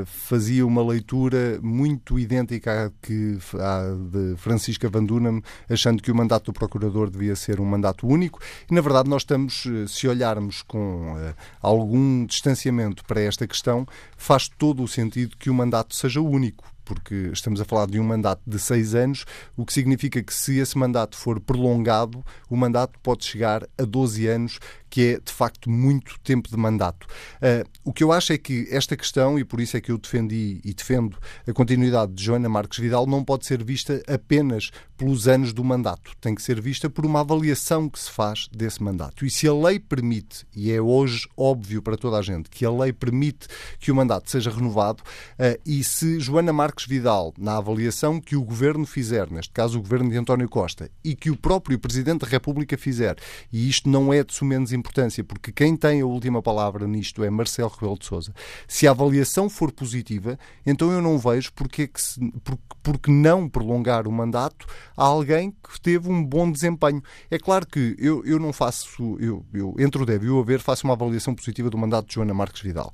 fazia 0.07 0.67
uma 0.67 0.85
leitura 0.85 1.59
muito 1.63 2.19
idêntica 2.19 2.87
à, 2.87 2.91
que, 3.03 3.39
à 3.55 3.95
de 4.11 4.37
Francisca 4.37 4.89
Van 4.89 5.05
Dunham, 5.05 5.43
achando 5.69 6.03
que 6.03 6.11
o 6.11 6.15
mandato 6.15 6.47
do 6.47 6.53
Procurador 6.53 7.11
devia 7.11 7.35
ser 7.37 7.61
um 7.61 7.65
mandato 7.65 8.07
único. 8.07 8.41
E, 8.71 8.75
na 8.75 8.81
verdade, 8.81 9.09
nós 9.09 9.23
estamos, 9.23 9.65
se 9.89 10.09
olhar 10.09 10.36
olharmos 10.37 10.63
com 10.63 11.15
uh, 11.15 11.35
algum 11.61 12.27
distanciamento 12.27 13.05
para 13.05 13.21
esta 13.21 13.47
questão, 13.47 13.87
faz 14.17 14.49
todo 14.49 14.83
o 14.83 14.89
sentido 14.89 15.37
que 15.37 15.51
o 15.51 15.55
mandato 15.55 15.95
seja 15.95 16.21
único 16.21 16.76
porque 16.87 17.31
estamos 17.33 17.61
a 17.61 17.65
falar 17.65 17.87
de 17.87 18.01
um 18.01 18.05
mandato 18.05 18.41
de 18.47 18.59
seis 18.59 18.95
anos, 18.95 19.27
o 19.57 19.67
que 19.67 19.73
significa 19.73 20.23
que 20.23 20.33
se 20.33 20.59
esse 20.59 20.79
mandato 20.79 21.17
for 21.17 21.41
prolongado, 21.41 22.25
o 22.49 22.57
mandato 22.57 22.99
pode 23.01 23.25
chegar 23.25 23.67
a 23.77 23.85
12 23.85 24.27
anos, 24.29 24.59
que 24.89 25.15
é 25.15 25.21
de 25.21 25.33
facto 25.33 25.69
muito 25.69 26.19
tempo 26.21 26.49
de 26.49 26.57
mandato. 26.57 27.07
Uh, 27.37 27.69
o 27.85 27.93
que 27.93 28.05
eu 28.05 28.13
acho 28.13 28.33
é 28.33 28.39
que 28.39 28.69
esta 28.71 28.97
questão, 28.97 29.39
e 29.39 29.45
por 29.45 29.61
isso 29.61 29.77
é 29.77 29.81
que 29.81 29.91
eu 29.91 29.99
defendi 29.99 30.61
e 30.65 30.73
defendo 30.73 31.19
a 31.47 31.53
continuidade 31.53 32.13
de 32.13 32.25
Joana 32.25 32.49
Marques 32.49 32.79
Vidal, 32.79 33.07
não 33.07 33.25
pode 33.25 33.47
ser 33.47 33.63
vista 33.63 34.01
apenas 34.07 34.71
pelos 34.97 35.29
anos 35.29 35.53
do 35.53 35.63
mandato, 35.63 36.13
tem 36.21 36.35
que 36.35 36.43
ser 36.43 36.61
vista 36.61 36.89
por 36.89 37.05
uma 37.05 37.21
avaliação 37.21 37.89
que 37.89 37.99
se 37.99 38.11
faz 38.11 38.49
desse 38.51 38.83
mandato. 38.83 39.27
E 39.27 39.31
se 39.31 39.47
a 39.47 39.53
lei 39.53 39.79
permite, 39.79 40.47
e 40.55 40.73
é 40.73 40.81
hoje 40.81 41.29
óbvio 41.37 41.83
para 41.83 41.97
toda 41.97 42.17
a 42.19 42.23
gente, 42.23 42.49
que 42.49 42.65
a 42.65 42.71
lei 42.71 42.93
permite 42.93 43.49
que 43.79 43.91
o 43.91 43.95
mandato 43.95 44.31
seja 44.31 44.51
renovado, 44.51 45.03
uh, 45.03 45.61
e 45.67 45.85
se 45.85 46.19
Joana 46.21 46.53
Marques 46.53 46.76
Marques 46.77 46.87
Vidal, 46.87 47.33
na 47.39 47.57
avaliação 47.57 48.21
que 48.21 48.37
o 48.37 48.43
governo 48.43 48.85
fizer, 48.85 49.31
neste 49.31 49.51
caso 49.51 49.79
o 49.79 49.83
governo 49.83 50.11
de 50.11 50.19
António 50.19 50.47
Costa, 50.47 50.91
e 51.03 51.15
que 51.15 51.31
o 51.31 51.37
próprio 51.37 51.79
Presidente 51.79 52.21
da 52.21 52.29
República 52.29 52.77
fizer, 52.77 53.17
e 53.51 53.67
isto 53.67 53.89
não 53.89 54.13
é 54.13 54.23
de 54.23 54.35
sumenos 54.35 54.75
importância, 54.75 55.25
porque 55.25 55.51
quem 55.51 55.75
tem 55.75 56.03
a 56.03 56.07
última 56.07 56.43
palavra 56.43 56.87
nisto 56.87 57.25
é 57.25 57.31
Marcelo 57.31 57.71
Rebelo 57.71 57.99
de 57.99 58.05
Sousa, 58.05 58.35
se 58.69 58.87
a 58.87 58.91
avaliação 58.91 59.49
for 59.49 59.73
positiva, 59.73 60.39
então 60.67 60.93
eu 60.93 61.01
não 61.01 61.19
vejo 61.19 61.51
porque, 61.55 61.87
que 61.87 62.01
se, 62.01 62.21
porque, 62.45 62.63
porque 62.83 63.11
não 63.11 63.49
prolongar 63.49 64.07
o 64.07 64.13
mandato 64.13 64.67
a 64.95 65.05
alguém 65.05 65.53
que 65.53 65.81
teve 65.81 66.11
um 66.11 66.23
bom 66.23 66.53
desempenho. 66.53 67.03
É 67.31 67.39
claro 67.39 67.67
que 67.67 67.97
eu, 67.99 68.23
eu 68.27 68.39
não 68.39 68.53
faço, 68.53 69.17
eu, 69.19 69.47
eu 69.55 69.75
entre 69.79 70.03
o 70.03 70.05
deve 70.05 70.27
e 70.27 70.31
o 70.31 70.41
haver, 70.41 70.61
faço 70.61 70.87
uma 70.87 70.93
avaliação 70.93 71.35
positiva 71.35 71.71
do 71.71 71.79
mandato 71.79 72.09
de 72.09 72.15
Joana 72.15 72.35
Marques 72.35 72.61
Vidal 72.61 72.93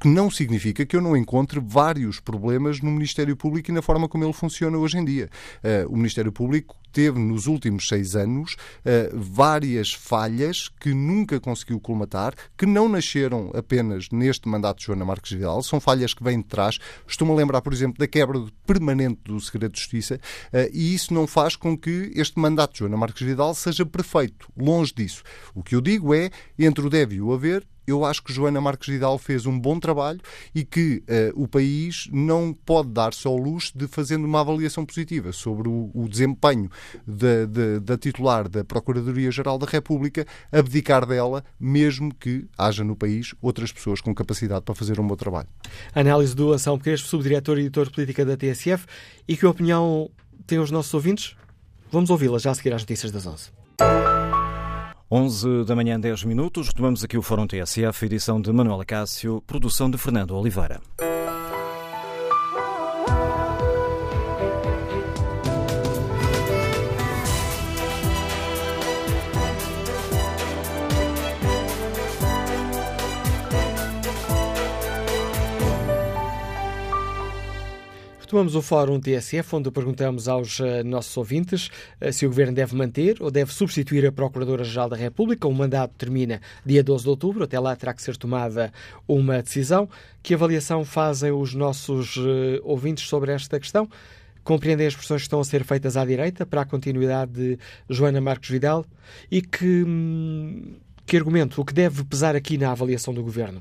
que 0.00 0.08
não 0.08 0.30
significa 0.30 0.84
que 0.84 0.96
eu 0.96 1.00
não 1.00 1.16
encontre 1.16 1.60
vários 1.60 2.20
problemas 2.20 2.80
no 2.80 2.90
Ministério 2.90 3.36
Público 3.36 3.70
e 3.70 3.74
na 3.74 3.82
forma 3.82 4.08
como 4.08 4.24
ele 4.24 4.32
funciona 4.32 4.78
hoje 4.78 4.98
em 4.98 5.04
dia. 5.04 5.28
Uh, 5.62 5.92
o 5.92 5.96
Ministério 5.96 6.32
Público 6.32 6.76
teve 6.94 7.18
nos 7.18 7.46
últimos 7.46 7.88
seis 7.88 8.14
anos 8.14 8.54
uh, 8.54 9.18
várias 9.18 9.92
falhas 9.92 10.68
que 10.80 10.94
nunca 10.94 11.40
conseguiu 11.40 11.80
colmatar, 11.80 12.34
que 12.56 12.64
não 12.64 12.88
nasceram 12.88 13.50
apenas 13.54 14.08
neste 14.10 14.48
mandato 14.48 14.78
de 14.78 14.86
Joana 14.86 15.04
Marques 15.04 15.32
Vidal, 15.32 15.62
são 15.62 15.80
falhas 15.80 16.14
que 16.14 16.22
vêm 16.22 16.38
de 16.38 16.46
trás. 16.46 16.78
Estou-me 17.06 17.34
a 17.34 17.36
lembrar, 17.36 17.60
por 17.60 17.72
exemplo, 17.72 17.98
da 17.98 18.06
quebra 18.06 18.42
permanente 18.64 19.20
do 19.24 19.40
segredo 19.40 19.72
de 19.72 19.80
justiça 19.80 20.20
uh, 20.52 20.70
e 20.72 20.94
isso 20.94 21.12
não 21.12 21.26
faz 21.26 21.56
com 21.56 21.76
que 21.76 22.12
este 22.14 22.38
mandato 22.38 22.74
de 22.74 22.78
Joana 22.78 22.96
Marques 22.96 23.26
Vidal 23.26 23.54
seja 23.54 23.84
perfeito. 23.84 24.48
Longe 24.56 24.94
disso. 24.94 25.22
O 25.54 25.62
que 25.62 25.74
eu 25.74 25.80
digo 25.80 26.14
é, 26.14 26.30
entre 26.56 26.86
o 26.86 26.88
deve 26.88 27.16
e 27.16 27.20
o 27.20 27.32
haver, 27.32 27.66
eu 27.86 28.04
acho 28.04 28.22
que 28.22 28.32
Joana 28.32 28.60
Marques 28.60 28.88
Vidal 28.88 29.18
fez 29.18 29.46
um 29.46 29.58
bom 29.58 29.78
trabalho 29.78 30.20
e 30.54 30.64
que 30.64 31.02
uh, 31.34 31.42
o 31.42 31.46
país 31.46 32.08
não 32.10 32.52
pode 32.52 32.90
dar-se 32.90 33.26
ao 33.26 33.36
luxo 33.36 33.76
de 33.76 33.86
fazendo 33.86 34.24
uma 34.24 34.40
avaliação 34.40 34.86
positiva 34.86 35.32
sobre 35.32 35.68
o, 35.68 35.90
o 35.94 36.08
desempenho 36.08 36.70
da, 37.06 37.46
da, 37.46 37.78
da, 37.80 37.98
titular 37.98 38.48
da 38.48 38.64
Procuradoria-Geral 38.64 39.58
da 39.58 39.66
República, 39.66 40.26
abdicar 40.50 41.06
dela, 41.06 41.44
mesmo 41.58 42.14
que 42.14 42.46
haja 42.56 42.84
no 42.84 42.96
país 42.96 43.34
outras 43.40 43.72
pessoas 43.72 44.00
com 44.00 44.14
capacidade 44.14 44.62
para 44.62 44.74
fazer 44.74 44.98
um 45.00 45.06
bom 45.06 45.16
trabalho. 45.16 45.48
Análise 45.94 46.34
do 46.34 46.52
Ação 46.52 46.78
Crespo, 46.78 47.08
subdiretor 47.08 47.58
e 47.58 47.62
editor 47.62 47.86
de 47.86 47.92
política 47.92 48.24
da 48.24 48.36
TSF. 48.36 48.86
E 49.26 49.36
que 49.36 49.46
opinião 49.46 50.10
têm 50.46 50.58
os 50.58 50.70
nossos 50.70 50.92
ouvintes? 50.94 51.36
Vamos 51.90 52.10
ouvi-la 52.10 52.38
já 52.38 52.50
a 52.50 52.54
seguir 52.54 52.74
às 52.74 52.82
notícias 52.82 53.12
das 53.12 53.26
11. 53.26 53.50
11 55.10 55.64
da 55.64 55.76
manhã, 55.76 55.98
10 55.98 56.24
minutos. 56.24 56.68
Retomamos 56.68 57.04
aqui 57.04 57.16
o 57.16 57.22
Fórum 57.22 57.46
TSF, 57.46 58.06
edição 58.06 58.40
de 58.40 58.52
Manuela 58.52 58.84
Cássio, 58.84 59.42
produção 59.46 59.90
de 59.90 59.96
Fernando 59.96 60.36
Oliveira. 60.36 60.80
Retomamos 78.34 78.56
o 78.56 78.62
Fórum 78.62 78.98
TSF, 78.98 79.54
onde 79.54 79.70
perguntamos 79.70 80.26
aos 80.26 80.58
uh, 80.58 80.82
nossos 80.84 81.16
ouvintes 81.16 81.70
uh, 82.00 82.12
se 82.12 82.26
o 82.26 82.28
Governo 82.28 82.52
deve 82.52 82.74
manter 82.74 83.22
ou 83.22 83.30
deve 83.30 83.52
substituir 83.52 84.04
a 84.04 84.10
Procuradora-Geral 84.10 84.88
da 84.88 84.96
República. 84.96 85.46
O 85.46 85.54
mandato 85.54 85.94
termina 85.96 86.40
dia 86.66 86.82
12 86.82 87.04
de 87.04 87.10
outubro, 87.10 87.44
até 87.44 87.60
lá 87.60 87.76
terá 87.76 87.94
que 87.94 88.02
ser 88.02 88.16
tomada 88.16 88.72
uma 89.06 89.40
decisão. 89.40 89.88
Que 90.20 90.34
avaliação 90.34 90.84
fazem 90.84 91.30
os 91.30 91.54
nossos 91.54 92.16
uh, 92.16 92.60
ouvintes 92.64 93.06
sobre 93.06 93.30
esta 93.30 93.60
questão? 93.60 93.88
Compreendem 94.42 94.88
as 94.88 94.96
pressões 94.96 95.20
que 95.20 95.26
estão 95.26 95.38
a 95.38 95.44
ser 95.44 95.62
feitas 95.62 95.96
à 95.96 96.04
direita 96.04 96.44
para 96.44 96.62
a 96.62 96.64
continuidade 96.64 97.30
de 97.30 97.58
Joana 97.88 98.20
Marcos 98.20 98.48
Vidal? 98.48 98.84
E 99.30 99.40
que. 99.42 99.84
Hum, 99.84 100.74
que 101.06 101.18
argumento, 101.18 101.60
o 101.60 101.64
que 101.66 101.74
deve 101.74 102.02
pesar 102.02 102.34
aqui 102.34 102.56
na 102.56 102.72
avaliação 102.72 103.12
do 103.12 103.22
Governo? 103.22 103.60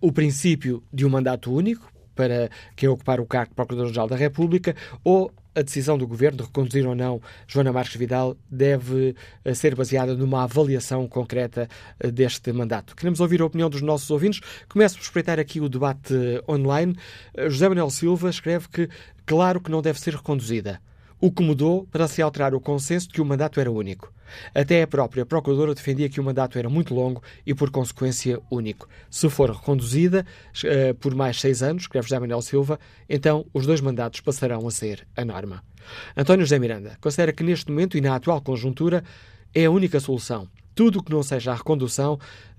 o 0.00 0.10
princípio 0.10 0.82
de 0.92 1.06
um 1.06 1.08
mandato 1.08 1.54
único, 1.54 1.88
para 2.16 2.50
quem 2.74 2.88
ocupar 2.88 3.20
o 3.20 3.26
cargo 3.26 3.50
de 3.50 3.54
Procurador-Geral 3.54 4.08
da 4.08 4.16
República 4.16 4.74
ou 5.04 5.30
a 5.54 5.62
decisão 5.62 5.96
do 5.96 6.06
Governo 6.06 6.38
de 6.38 6.44
reconduzir 6.44 6.86
ou 6.86 6.94
não 6.94 7.20
Joana 7.46 7.72
Marques 7.72 7.96
Vidal 7.96 8.36
deve 8.50 9.14
eh, 9.42 9.54
ser 9.54 9.74
baseada 9.74 10.14
numa 10.14 10.42
avaliação 10.42 11.08
concreta 11.08 11.66
eh, 11.98 12.10
deste 12.10 12.52
mandato. 12.52 12.94
Queremos 12.94 13.20
ouvir 13.20 13.40
a 13.40 13.46
opinião 13.46 13.70
dos 13.70 13.80
nossos 13.80 14.10
ouvintes. 14.10 14.40
Começo 14.68 14.96
por 14.96 15.04
espreitar 15.04 15.38
aqui 15.40 15.58
o 15.60 15.68
debate 15.68 16.14
eh, 16.14 16.42
online. 16.46 16.94
José 17.48 17.68
Manuel 17.68 17.88
Silva 17.88 18.28
escreve 18.28 18.68
que, 18.68 18.88
claro 19.24 19.60
que 19.60 19.70
não 19.70 19.80
deve 19.80 19.98
ser 19.98 20.14
reconduzida 20.14 20.80
o 21.20 21.30
que 21.30 21.42
mudou 21.42 21.86
para 21.90 22.08
se 22.08 22.20
alterar 22.20 22.54
o 22.54 22.60
consenso 22.60 23.08
de 23.08 23.14
que 23.14 23.20
o 23.20 23.24
mandato 23.24 23.60
era 23.60 23.70
único. 23.70 24.12
Até 24.54 24.82
a 24.82 24.86
própria 24.86 25.24
Procuradora 25.24 25.74
defendia 25.74 26.08
que 26.08 26.20
o 26.20 26.24
mandato 26.24 26.58
era 26.58 26.68
muito 26.68 26.94
longo 26.94 27.22
e, 27.46 27.54
por 27.54 27.70
consequência, 27.70 28.40
único. 28.50 28.88
Se 29.10 29.28
for 29.30 29.50
reconduzida 29.50 30.26
uh, 30.64 30.94
por 30.96 31.14
mais 31.14 31.40
seis 31.40 31.62
anos, 31.62 31.84
escreve 31.84 32.08
José 32.08 32.18
Manuel 32.18 32.42
Silva, 32.42 32.78
então 33.08 33.46
os 33.54 33.66
dois 33.66 33.80
mandatos 33.80 34.20
passarão 34.20 34.66
a 34.66 34.70
ser 34.70 35.06
a 35.16 35.24
norma. 35.24 35.62
António 36.16 36.44
José 36.44 36.58
Miranda 36.58 36.98
considera 37.00 37.32
que 37.32 37.44
neste 37.44 37.70
momento 37.70 37.96
e 37.96 38.00
na 38.00 38.16
atual 38.16 38.40
conjuntura 38.40 39.04
é 39.54 39.64
a 39.64 39.70
única 39.70 40.00
solução. 40.00 40.48
Tudo 40.74 40.98
o 40.98 41.02
que 41.02 41.10
não 41.10 41.22
seja 41.22 41.52
a 41.52 41.54
recondução 41.54 42.18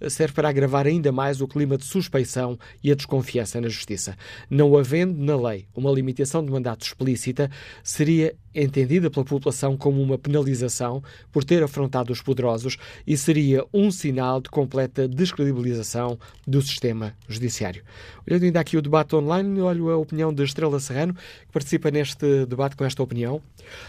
serve 0.09 0.33
para 0.33 0.49
agravar 0.49 0.85
ainda 0.85 1.11
mais 1.11 1.41
o 1.41 1.47
clima 1.47 1.77
de 1.77 1.85
suspeição 1.85 2.57
e 2.83 2.91
a 2.91 2.95
desconfiança 2.95 3.59
na 3.59 3.69
justiça. 3.69 4.15
Não 4.49 4.77
havendo 4.77 5.23
na 5.23 5.35
lei 5.35 5.67
uma 5.75 5.91
limitação 5.91 6.43
de 6.43 6.51
mandato 6.51 6.85
explícita, 6.85 7.49
seria 7.83 8.35
entendida 8.53 9.09
pela 9.09 9.25
população 9.25 9.77
como 9.77 10.01
uma 10.01 10.17
penalização 10.17 11.03
por 11.31 11.43
ter 11.43 11.61
afrontado 11.63 12.11
os 12.11 12.21
poderosos 12.21 12.77
e 13.05 13.15
seria 13.15 13.63
um 13.73 13.91
sinal 13.91 14.41
de 14.41 14.49
completa 14.49 15.07
descredibilização 15.07 16.17
do 16.45 16.61
sistema 16.61 17.13
judiciário. 17.27 17.83
Olhando 18.27 18.43
ainda 18.43 18.59
aqui 18.59 18.77
o 18.77 18.81
debate 18.81 19.15
online, 19.15 19.61
olho 19.61 19.89
a 19.89 19.97
opinião 19.97 20.33
de 20.33 20.43
Estrela 20.43 20.79
Serrano, 20.79 21.13
que 21.13 21.51
participa 21.51 21.91
neste 21.91 22.45
debate 22.45 22.75
com 22.75 22.83
esta 22.83 23.03
opinião. 23.03 23.41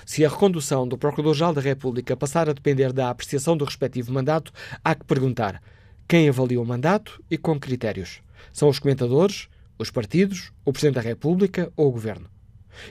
Se 0.04 0.24
a 0.24 0.28
recondução 0.28 0.86
do 0.86 0.98
Procurador-Geral 0.98 1.54
da 1.54 1.61
República 1.61 2.16
passar 2.16 2.48
a 2.48 2.52
depender 2.52 2.92
da 2.92 3.11
apreciação 3.11 3.56
do 3.56 3.64
respectivo 3.64 4.12
mandato, 4.12 4.52
há 4.84 4.94
que 4.94 5.04
perguntar 5.04 5.62
quem 6.09 6.26
avalia 6.26 6.59
o 6.59 6.64
mandato 6.64 7.22
e 7.30 7.36
com 7.36 7.61
critérios. 7.61 8.22
São 8.50 8.70
os 8.70 8.78
comentadores, 8.78 9.46
os 9.78 9.90
partidos, 9.90 10.50
o 10.64 10.72
Presidente 10.72 10.94
da 10.94 11.02
República 11.02 11.70
ou 11.76 11.88
o 11.88 11.92
Governo. 11.92 12.26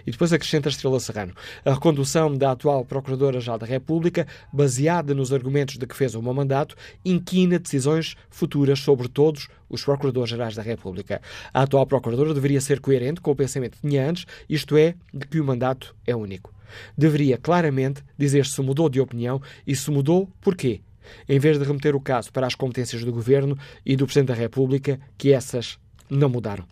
E 0.05 0.11
depois 0.11 0.31
acrescenta 0.31 0.69
Estrela 0.69 0.99
Serrano. 0.99 1.33
A 1.65 1.73
recondução 1.73 2.37
da 2.37 2.51
atual 2.51 2.85
Procuradora-Geral 2.85 3.57
da 3.57 3.65
República, 3.65 4.27
baseada 4.53 5.15
nos 5.15 5.33
argumentos 5.33 5.77
de 5.79 5.87
que 5.87 5.95
fez 5.95 6.13
o 6.13 6.21
meu 6.21 6.33
mandato, 6.33 6.75
inquina 7.03 7.57
decisões 7.57 8.15
futuras 8.29 8.79
sobre 8.79 9.07
todos 9.07 9.47
os 9.67 9.83
Procuradores-Gerais 9.83 10.55
da 10.55 10.61
República. 10.61 11.19
A 11.51 11.63
atual 11.63 11.87
Procuradora 11.87 12.35
deveria 12.35 12.61
ser 12.61 12.79
coerente 12.79 13.19
com 13.19 13.31
o 13.31 13.35
pensamento 13.35 13.77
que 13.77 13.87
tinha 13.87 14.07
antes, 14.07 14.27
isto 14.47 14.77
é, 14.77 14.93
de 15.11 15.25
que 15.25 15.39
o 15.39 15.45
mandato 15.45 15.95
é 16.05 16.15
único. 16.15 16.53
Deveria 16.95 17.37
claramente 17.37 18.03
dizer 18.15 18.45
se 18.45 18.61
mudou 18.61 18.89
de 18.89 18.99
opinião 18.99 19.41
e 19.65 19.75
se 19.75 19.89
mudou, 19.89 20.29
porquê 20.41 20.81
em 21.27 21.39
vez 21.39 21.57
de 21.57 21.65
remeter 21.65 21.95
o 21.95 22.01
caso 22.01 22.31
para 22.31 22.47
as 22.47 22.55
competências 22.55 23.03
do 23.03 23.11
Governo 23.11 23.57
e 23.85 23.95
do 23.95 24.05
Presidente 24.05 24.29
da 24.29 24.33
República, 24.33 24.99
que 25.17 25.31
essas 25.31 25.77
não 26.09 26.29
mudaram. 26.29 26.65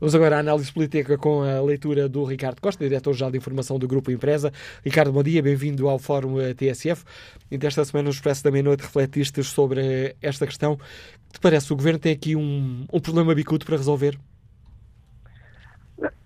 Vamos 0.00 0.14
agora 0.14 0.36
à 0.36 0.40
análise 0.40 0.72
política 0.72 1.16
com 1.16 1.42
a 1.42 1.60
leitura 1.60 2.08
do 2.08 2.24
Ricardo 2.24 2.60
Costa, 2.60 2.82
diretor-geral 2.82 3.30
de 3.30 3.38
informação 3.38 3.78
do 3.78 3.86
Grupo 3.86 4.10
Empresa. 4.10 4.52
Ricardo, 4.84 5.12
bom 5.12 5.22
dia, 5.22 5.42
bem-vindo 5.42 5.88
ao 5.88 5.98
Fórum 5.98 6.36
TSF. 6.54 7.04
E 7.50 7.58
desta 7.58 7.84
semana, 7.84 8.04
no 8.04 8.10
Expresso 8.10 8.42
da 8.42 8.50
Meia-Noite, 8.50 8.82
refletiste 8.82 9.42
sobre 9.44 10.16
esta 10.20 10.46
questão. 10.46 10.76
Que 10.76 11.34
te 11.34 11.40
parece? 11.40 11.72
O 11.72 11.76
Governo 11.76 11.98
tem 11.98 12.12
aqui 12.12 12.34
um, 12.34 12.84
um 12.92 13.00
problema 13.00 13.34
bicudo 13.34 13.64
para 13.64 13.76
resolver? 13.76 14.18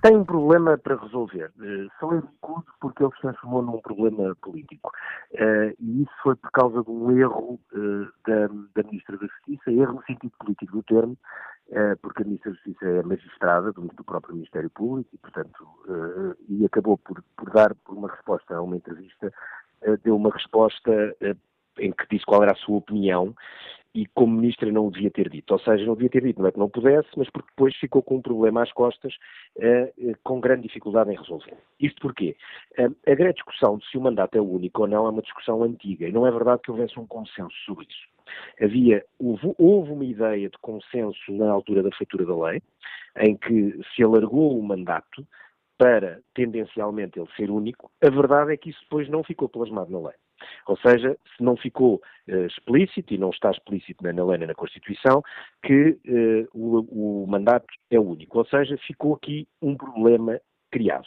Tem 0.04 0.14
um 0.14 0.24
problema 0.24 0.76
para 0.76 0.96
resolver. 0.96 1.50
Só 1.98 2.12
é 2.12 2.20
bicudo 2.20 2.66
porque 2.78 3.02
ele 3.02 3.10
se 3.14 3.22
transformou 3.22 3.62
num 3.62 3.80
problema 3.80 4.36
político. 4.42 4.92
Uh, 5.32 5.74
e 5.80 6.02
isso 6.02 6.12
foi 6.22 6.36
por 6.36 6.50
causa 6.50 6.82
de 6.84 6.90
um 6.90 7.10
erro 7.18 7.58
uh, 7.72 8.04
da, 8.26 8.48
da 8.76 8.82
Ministra 8.86 9.16
da 9.16 9.26
Justiça, 9.26 9.72
erro 9.72 9.94
no 9.94 10.04
sentido 10.04 10.34
político 10.38 10.76
do 10.76 10.82
termo, 10.82 11.16
porque 12.02 12.20
a 12.20 12.26
Ministra 12.26 12.50
da 12.50 12.56
Justiça 12.58 12.84
é 12.84 13.02
magistrada 13.02 13.72
do, 13.72 13.80
do 13.80 14.04
próprio 14.04 14.34
Ministério 14.34 14.68
Público 14.68 15.08
e, 15.14 15.16
portanto, 15.16 15.66
e 16.50 16.66
acabou 16.66 16.98
por, 16.98 17.24
por 17.34 17.50
dar 17.50 17.74
uma 17.88 18.10
resposta 18.10 18.54
a 18.54 18.60
uma 18.60 18.76
entrevista, 18.76 19.32
deu 20.02 20.16
uma 20.16 20.30
resposta 20.30 21.16
em 21.78 21.92
que 21.92 22.06
disse 22.10 22.24
qual 22.24 22.42
era 22.42 22.52
a 22.52 22.56
sua 22.56 22.76
opinião 22.76 23.34
e 23.94 24.06
como 24.06 24.40
ministra 24.40 24.70
não 24.72 24.88
o 24.88 24.90
devia 24.90 25.10
ter 25.10 25.28
dito. 25.28 25.52
Ou 25.52 25.60
seja, 25.60 25.86
não 25.86 25.94
devia 25.94 26.10
ter 26.10 26.22
dito, 26.22 26.40
não 26.40 26.48
é 26.48 26.52
que 26.52 26.58
não 26.58 26.68
pudesse, 26.68 27.08
mas 27.16 27.30
porque 27.30 27.48
depois 27.50 27.76
ficou 27.76 28.02
com 28.02 28.16
um 28.16 28.22
problema 28.22 28.62
às 28.62 28.72
costas 28.72 29.14
uh, 29.56 30.16
com 30.24 30.40
grande 30.40 30.62
dificuldade 30.62 31.12
em 31.12 31.16
resolver. 31.16 31.56
Isto 31.78 32.00
porquê? 32.02 32.36
Uh, 32.76 32.94
a 33.06 33.14
grande 33.14 33.34
discussão 33.34 33.78
de 33.78 33.88
se 33.88 33.96
o 33.96 34.00
mandato 34.00 34.36
é 34.36 34.40
único 34.40 34.82
ou 34.82 34.88
não 34.88 35.06
é 35.06 35.10
uma 35.10 35.22
discussão 35.22 35.62
antiga 35.62 36.08
e 36.08 36.12
não 36.12 36.26
é 36.26 36.30
verdade 36.30 36.62
que 36.62 36.72
houvesse 36.72 36.98
um 36.98 37.06
consenso 37.06 37.54
sobre 37.64 37.86
isso. 37.88 38.14
Havia, 38.60 39.04
houve, 39.18 39.54
houve 39.58 39.92
uma 39.92 40.04
ideia 40.04 40.48
de 40.48 40.58
consenso 40.58 41.30
na 41.30 41.52
altura 41.52 41.82
da 41.82 41.92
feitura 41.92 42.26
da 42.26 42.36
lei, 42.36 42.62
em 43.20 43.36
que 43.36 43.78
se 43.94 44.02
alargou 44.02 44.58
o 44.58 44.62
mandato 44.62 45.24
para 45.78 46.20
tendencialmente 46.34 47.18
ele 47.18 47.28
ser 47.36 47.50
único, 47.50 47.90
a 48.02 48.10
verdade 48.10 48.52
é 48.52 48.56
que 48.56 48.70
isso 48.70 48.80
depois 48.82 49.08
não 49.08 49.24
ficou 49.24 49.48
plasmado 49.48 49.90
na 49.90 50.08
lei. 50.08 50.16
Ou 50.66 50.76
seja, 50.76 51.16
se 51.36 51.42
não 51.42 51.56
ficou 51.56 52.00
uh, 52.28 52.46
explícito, 52.46 53.14
e 53.14 53.18
não 53.18 53.30
está 53.30 53.50
explícito 53.50 54.04
na 54.04 54.24
lei 54.24 54.38
nem 54.38 54.48
na 54.48 54.54
Constituição, 54.54 55.22
que 55.62 55.98
uh, 56.06 56.48
o, 56.52 57.22
o, 57.22 57.26
mandato 57.26 57.66
é 57.90 57.98
único. 57.98 58.38
Ou 58.38 58.46
seja, 58.46 58.76
ficou 58.86 59.14
aqui 59.14 59.46
um 59.62 59.76
problema 59.76 60.40
criado. 60.70 61.06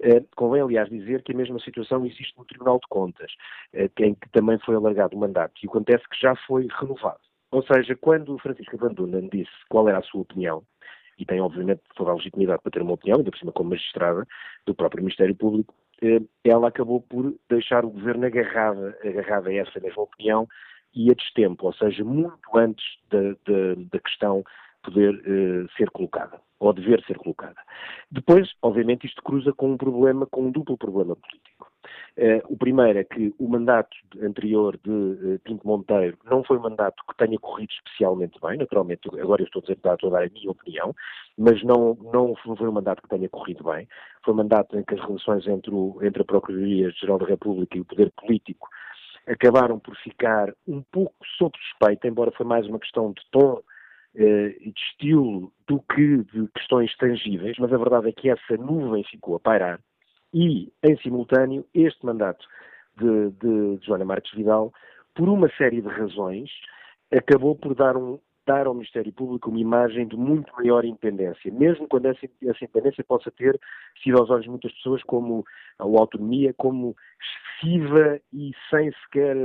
Uh, 0.00 0.26
convém, 0.36 0.62
aliás, 0.62 0.88
dizer 0.88 1.22
que 1.22 1.32
a 1.32 1.36
mesma 1.36 1.58
situação 1.60 2.06
existe 2.06 2.36
no 2.36 2.44
Tribunal 2.44 2.78
de 2.78 2.88
Contas, 2.88 3.32
em 3.74 4.14
que 4.14 4.28
também 4.30 4.58
foi 4.60 4.74
alargado 4.76 5.16
o 5.16 5.20
mandato, 5.20 5.54
e 5.62 5.66
acontece 5.66 6.08
que 6.08 6.20
já 6.20 6.34
foi 6.46 6.66
renovado. 6.80 7.20
Ou 7.50 7.62
seja, 7.62 7.96
quando 7.96 8.34
o 8.34 8.38
Francisco 8.38 8.76
Dunen 8.76 9.28
disse 9.32 9.50
qual 9.68 9.88
era 9.88 9.98
a 9.98 10.02
sua 10.02 10.20
opinião, 10.20 10.62
e 11.18 11.24
tem 11.24 11.40
obviamente 11.40 11.80
toda 11.96 12.10
a 12.10 12.14
legitimidade 12.14 12.62
para 12.62 12.72
ter 12.72 12.82
uma 12.82 12.94
opinião, 12.94 13.18
ainda 13.18 13.30
por 13.30 13.38
cima 13.38 13.52
como 13.52 13.70
magistrada 13.70 14.26
do 14.64 14.74
próprio 14.74 15.02
Ministério 15.02 15.34
Público, 15.34 15.74
eh, 16.00 16.20
ela 16.44 16.68
acabou 16.68 17.00
por 17.02 17.34
deixar 17.50 17.84
o 17.84 17.90
governo 17.90 18.26
agarrado, 18.26 18.94
agarrado 19.04 19.48
a 19.48 19.54
essa 19.54 19.80
mesma 19.80 20.02
opinião 20.02 20.46
e 20.94 21.10
a 21.10 21.14
destempo, 21.14 21.66
ou 21.66 21.72
seja, 21.74 22.04
muito 22.04 22.38
antes 22.54 22.84
da, 23.10 23.20
da, 23.20 23.74
da 23.90 23.98
questão 24.00 24.44
poder 24.88 25.14
uh, 25.14 25.68
ser 25.76 25.90
colocada, 25.90 26.40
ou 26.58 26.72
dever 26.72 27.02
ser 27.04 27.18
colocada. 27.18 27.60
Depois, 28.10 28.50
obviamente, 28.62 29.06
isto 29.06 29.22
cruza 29.22 29.52
com 29.52 29.72
um 29.72 29.76
problema, 29.76 30.26
com 30.26 30.46
um 30.46 30.50
duplo 30.50 30.76
problema 30.76 31.14
político. 31.14 31.68
Uh, 32.16 32.42
o 32.52 32.56
primeiro 32.56 32.98
é 32.98 33.04
que 33.04 33.32
o 33.38 33.48
mandato 33.48 33.96
anterior 34.20 34.78
de 34.82 34.90
uh, 34.90 35.38
Pinto 35.44 35.66
Monteiro 35.66 36.18
não 36.24 36.42
foi 36.42 36.58
um 36.58 36.62
mandato 36.62 37.02
que 37.08 37.16
tenha 37.16 37.38
corrido 37.38 37.70
especialmente 37.70 38.40
bem, 38.40 38.58
naturalmente, 38.58 39.08
agora 39.20 39.42
eu 39.42 39.46
estou 39.46 39.60
a 39.60 39.62
dizer, 39.62 39.74
estou 39.74 40.10
a 40.10 40.18
dar 40.18 40.26
a 40.26 40.30
minha 40.30 40.50
opinião, 40.50 40.94
mas 41.36 41.62
não, 41.62 41.94
não 42.12 42.34
foi 42.36 42.68
um 42.68 42.72
mandato 42.72 43.02
que 43.02 43.08
tenha 43.08 43.28
corrido 43.28 43.62
bem. 43.64 43.86
Foi 44.24 44.34
um 44.34 44.38
mandato 44.38 44.76
em 44.76 44.82
que 44.82 44.94
as 44.94 45.00
relações 45.00 45.46
entre, 45.46 45.72
o, 45.72 45.98
entre 46.02 46.22
a 46.22 46.24
Procuradoria-Geral 46.24 47.18
da 47.18 47.26
República 47.26 47.76
e 47.76 47.80
o 47.80 47.84
poder 47.84 48.10
político 48.12 48.68
acabaram 49.28 49.78
por 49.78 49.94
ficar 49.96 50.52
um 50.66 50.82
pouco 50.90 51.14
sob 51.36 51.56
suspeita, 51.58 52.08
embora 52.08 52.32
foi 52.32 52.46
mais 52.46 52.66
uma 52.66 52.78
questão 52.78 53.12
de 53.12 53.22
tom 53.30 53.62
eh, 54.14 54.56
de 54.60 54.74
estilo 54.76 55.52
do 55.66 55.80
que 55.80 56.18
de 56.32 56.48
questões 56.54 56.94
tangíveis, 56.96 57.56
mas 57.58 57.72
a 57.72 57.78
verdade 57.78 58.08
é 58.08 58.12
que 58.12 58.30
essa 58.30 58.56
nuvem 58.56 59.04
ficou 59.04 59.36
a 59.36 59.40
pairar 59.40 59.80
e, 60.32 60.72
em 60.82 60.96
simultâneo, 60.98 61.64
este 61.74 62.04
mandato 62.04 62.44
de, 62.96 63.30
de, 63.30 63.76
de 63.78 63.86
Joana 63.86 64.04
Marques 64.04 64.32
Vidal, 64.32 64.72
por 65.14 65.28
uma 65.28 65.48
série 65.56 65.80
de 65.80 65.88
razões, 65.88 66.50
acabou 67.10 67.56
por 67.56 67.74
dar 67.74 67.96
um, 67.96 68.18
dar 68.48 68.66
ao 68.66 68.72
Ministério 68.72 69.12
Público 69.12 69.50
uma 69.50 69.60
imagem 69.60 70.08
de 70.08 70.16
muito 70.16 70.50
maior 70.54 70.82
independência, 70.82 71.52
mesmo 71.52 71.86
quando 71.86 72.06
essa, 72.06 72.24
essa 72.24 72.64
independência 72.64 73.04
possa 73.04 73.30
ter 73.30 73.60
sido 74.02 74.18
aos 74.18 74.30
olhos 74.30 74.44
de 74.44 74.50
muitas 74.50 74.72
pessoas 74.72 75.02
como 75.02 75.44
a 75.78 75.84
autonomia, 75.84 76.54
como 76.56 76.96
excessiva 77.60 78.18
e 78.32 78.52
sem 78.70 78.90
sequer, 79.04 79.36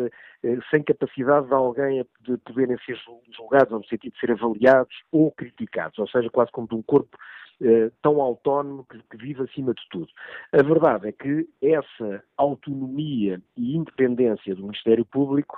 eh, 0.43 0.58
sem 0.72 0.82
capacidade 0.84 1.47
de 1.47 1.54
alguém 1.54 2.06
de 2.22 2.38
poderem 2.38 2.78
ser 2.86 2.97
julgados, 3.36 3.72
no 3.72 3.86
sentido 3.86 4.14
de 4.14 4.20
ser 4.20 4.32
avaliados 4.32 4.95
ou 5.12 5.32
criticados, 5.32 5.99
ou 5.99 6.08
seja, 6.08 6.30
quase 6.30 6.51
como 6.51 6.68
de 6.68 6.76
um 6.76 6.82
corpo 6.82 7.18
eh, 7.62 7.91
tão 8.01 8.22
autónomo 8.22 8.86
que, 8.89 8.97
que, 9.10 9.18
vive 9.18 9.43
acima 9.43 9.74
de 9.74 9.84
tudo. 9.89 10.08
A 10.54 10.64
verdade 10.64 11.10
é 11.10 11.12
que 11.12 11.45
essa 11.62 12.24
autonomia 12.38 13.41
e 13.58 13.76
independência 13.76 14.56
do 14.56 14.64
Ministério 14.64 15.06
Público 15.06 15.58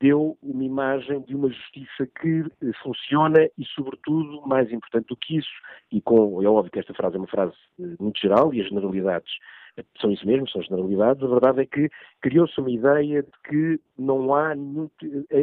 deu 0.00 0.36
uma 0.42 0.64
imagem 0.64 1.20
de 1.22 1.36
uma 1.36 1.48
justiça 1.48 2.06
que 2.20 2.44
eh, 2.62 2.72
funciona 2.82 3.48
e, 3.56 3.64
sobretudo, 3.66 4.42
mais 4.46 4.72
importante 4.72 5.06
do 5.06 5.16
que 5.16 5.36
isso, 5.36 5.50
e 5.92 6.00
com, 6.00 6.42
é 6.42 6.48
óbvio 6.48 6.72
que 6.72 6.80
esta 6.80 6.92
frase 6.92 7.14
é 7.14 7.18
uma 7.18 7.28
frase 7.28 7.54
eh, 7.78 7.94
muito 8.00 8.18
geral 8.18 8.52
e 8.52 8.60
as 8.60 8.68
generalidades 8.68 9.32
são 10.00 10.10
isso 10.10 10.26
mesmo, 10.26 10.48
são 10.50 10.60
generalidades, 10.60 11.22
a 11.22 11.26
verdade 11.26 11.62
é 11.62 11.66
que 11.66 11.88
criou-se 12.20 12.58
uma 12.60 12.70
ideia 12.70 13.22
de 13.22 13.30
que 13.48 13.80
não 13.96 14.34
há 14.34 14.54
nenhum, 14.54 14.90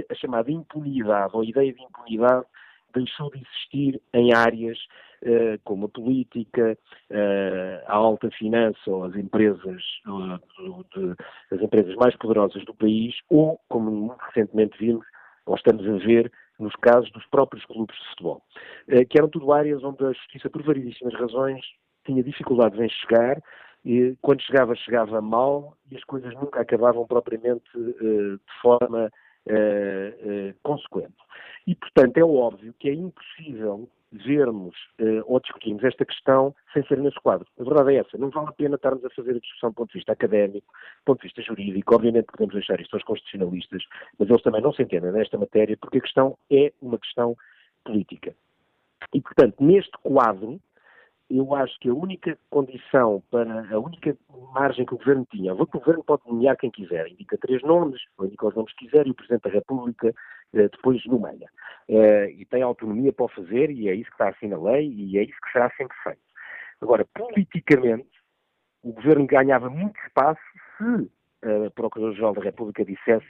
a 0.07 0.13
chamada 0.13 0.51
impunidade, 0.51 1.31
ou 1.33 1.41
a 1.41 1.45
ideia 1.45 1.73
de 1.73 1.81
impunidade 1.81 2.45
deixou 2.93 3.29
de 3.31 3.37
existir 3.37 4.01
em 4.13 4.33
áreas 4.33 4.77
uh, 5.23 5.59
como 5.63 5.85
a 5.85 5.89
política, 5.89 6.77
uh, 7.09 7.85
a 7.87 7.95
alta 7.95 8.29
finança 8.31 8.79
ou 8.87 9.05
as 9.05 9.15
empresas, 9.15 9.83
uh, 10.07 10.85
de, 10.95 11.15
as 11.51 11.61
empresas 11.61 11.95
mais 11.95 12.15
poderosas 12.15 12.63
do 12.65 12.73
país, 12.73 13.15
ou, 13.29 13.59
como 13.69 13.91
muito 13.91 14.21
recentemente 14.21 14.77
vimos, 14.79 15.05
ou 15.45 15.55
estamos 15.55 15.87
a 15.87 16.05
ver, 16.05 16.31
nos 16.59 16.75
casos 16.75 17.09
dos 17.11 17.25
próprios 17.27 17.65
clubes 17.65 17.97
de 17.97 18.09
futebol, 18.09 18.43
que 19.09 19.17
eram 19.17 19.29
tudo 19.29 19.53
áreas 19.53 19.81
onde 19.81 20.03
a 20.03 20.11
justiça, 20.11 20.49
por 20.49 20.61
variedíssimas 20.61 21.13
razões, 21.13 21.65
tinha 22.05 22.21
dificuldades 22.21 22.77
em 22.77 22.89
chegar, 22.89 23.41
e 23.85 24.13
quando 24.21 24.41
chegava, 24.41 24.75
chegava 24.75 25.21
mal 25.21 25.77
e 25.89 25.95
as 25.95 26.03
coisas 26.03 26.33
nunca 26.33 26.59
acabavam 26.59 27.07
propriamente 27.07 27.63
de 27.73 28.61
forma 28.61 29.09
uh, 29.49 30.55
consequente. 30.63 31.13
E, 31.67 31.75
portanto, 31.75 32.17
é 32.17 32.23
óbvio 32.23 32.73
que 32.79 32.89
é 32.89 32.93
impossível 32.93 33.89
vermos 34.11 34.75
uh, 34.99 35.23
ou 35.25 35.39
discutirmos 35.39 35.83
esta 35.83 36.03
questão 36.03 36.55
sem 36.73 36.83
ser 36.87 36.97
nesse 36.97 37.19
quadro. 37.21 37.47
A 37.59 37.63
verdade 37.63 37.95
é 37.95 37.99
essa. 37.99 38.17
Não 38.17 38.29
vale 38.29 38.49
a 38.49 38.53
pena 38.53 38.75
estarmos 38.75 39.05
a 39.05 39.09
fazer 39.11 39.31
a 39.31 39.39
discussão 39.39 39.69
do 39.69 39.75
ponto 39.75 39.91
de 39.91 39.99
vista 39.99 40.13
académico, 40.13 40.67
do 40.67 41.05
ponto 41.05 41.21
de 41.21 41.27
vista 41.27 41.41
jurídico. 41.41 41.95
Obviamente 41.95 42.25
podemos 42.25 42.55
deixar 42.55 42.79
isto 42.81 42.95
aos 42.95 43.03
constitucionalistas, 43.03 43.83
mas 44.17 44.29
eles 44.29 44.41
também 44.41 44.61
não 44.61 44.73
se 44.73 44.81
entendem 44.81 45.11
nesta 45.11 45.37
matéria 45.37 45.77
porque 45.77 45.99
a 45.99 46.01
questão 46.01 46.37
é 46.51 46.73
uma 46.81 46.97
questão 46.97 47.35
política. 47.83 48.33
E, 49.13 49.21
portanto, 49.21 49.55
neste 49.59 49.97
quadro, 50.03 50.59
eu 51.29 51.53
acho 51.53 51.77
que 51.79 51.89
a 51.89 51.93
única 51.93 52.37
condição 52.49 53.21
para, 53.29 53.73
a 53.73 53.79
única 53.79 54.17
margem 54.53 54.85
que 54.85 54.95
o 54.95 54.97
Governo 54.97 55.27
tinha, 55.29 55.53
o 55.53 55.65
Governo 55.65 56.03
pode 56.03 56.23
nomear 56.27 56.57
quem 56.57 56.71
quiser, 56.71 57.07
indica 57.07 57.37
três 57.37 57.61
nomes, 57.61 58.01
indica 58.19 58.47
os 58.47 58.55
nomes 58.55 58.73
que 58.73 58.85
quiser, 58.85 59.05
e 59.05 59.11
o 59.11 59.13
Presidente 59.13 59.43
da 59.43 59.51
República 59.51 60.13
eh, 60.53 60.69
depois 60.69 61.05
nomeia. 61.05 61.47
Eh, 61.87 62.31
e 62.31 62.45
tem 62.45 62.63
autonomia 62.63 63.13
para 63.13 63.25
o 63.25 63.29
fazer, 63.29 63.69
e 63.69 63.87
é 63.89 63.93
isso 63.93 64.09
que 64.09 64.15
está 64.15 64.29
assim 64.29 64.47
na 64.47 64.59
lei, 64.59 64.87
e 64.87 65.17
é 65.19 65.23
isso 65.23 65.39
que 65.43 65.51
será 65.51 65.69
sempre 65.77 65.95
feito. 66.03 66.21
Agora, 66.81 67.05
politicamente, 67.13 68.09
o 68.81 68.91
Governo 68.93 69.27
ganhava 69.27 69.69
muito 69.69 69.99
espaço 69.99 70.41
se 70.77 71.11
a 71.43 71.69
Procuradora-Geral 71.71 72.33
da 72.33 72.41
República 72.41 72.83
dissesse 72.83 73.27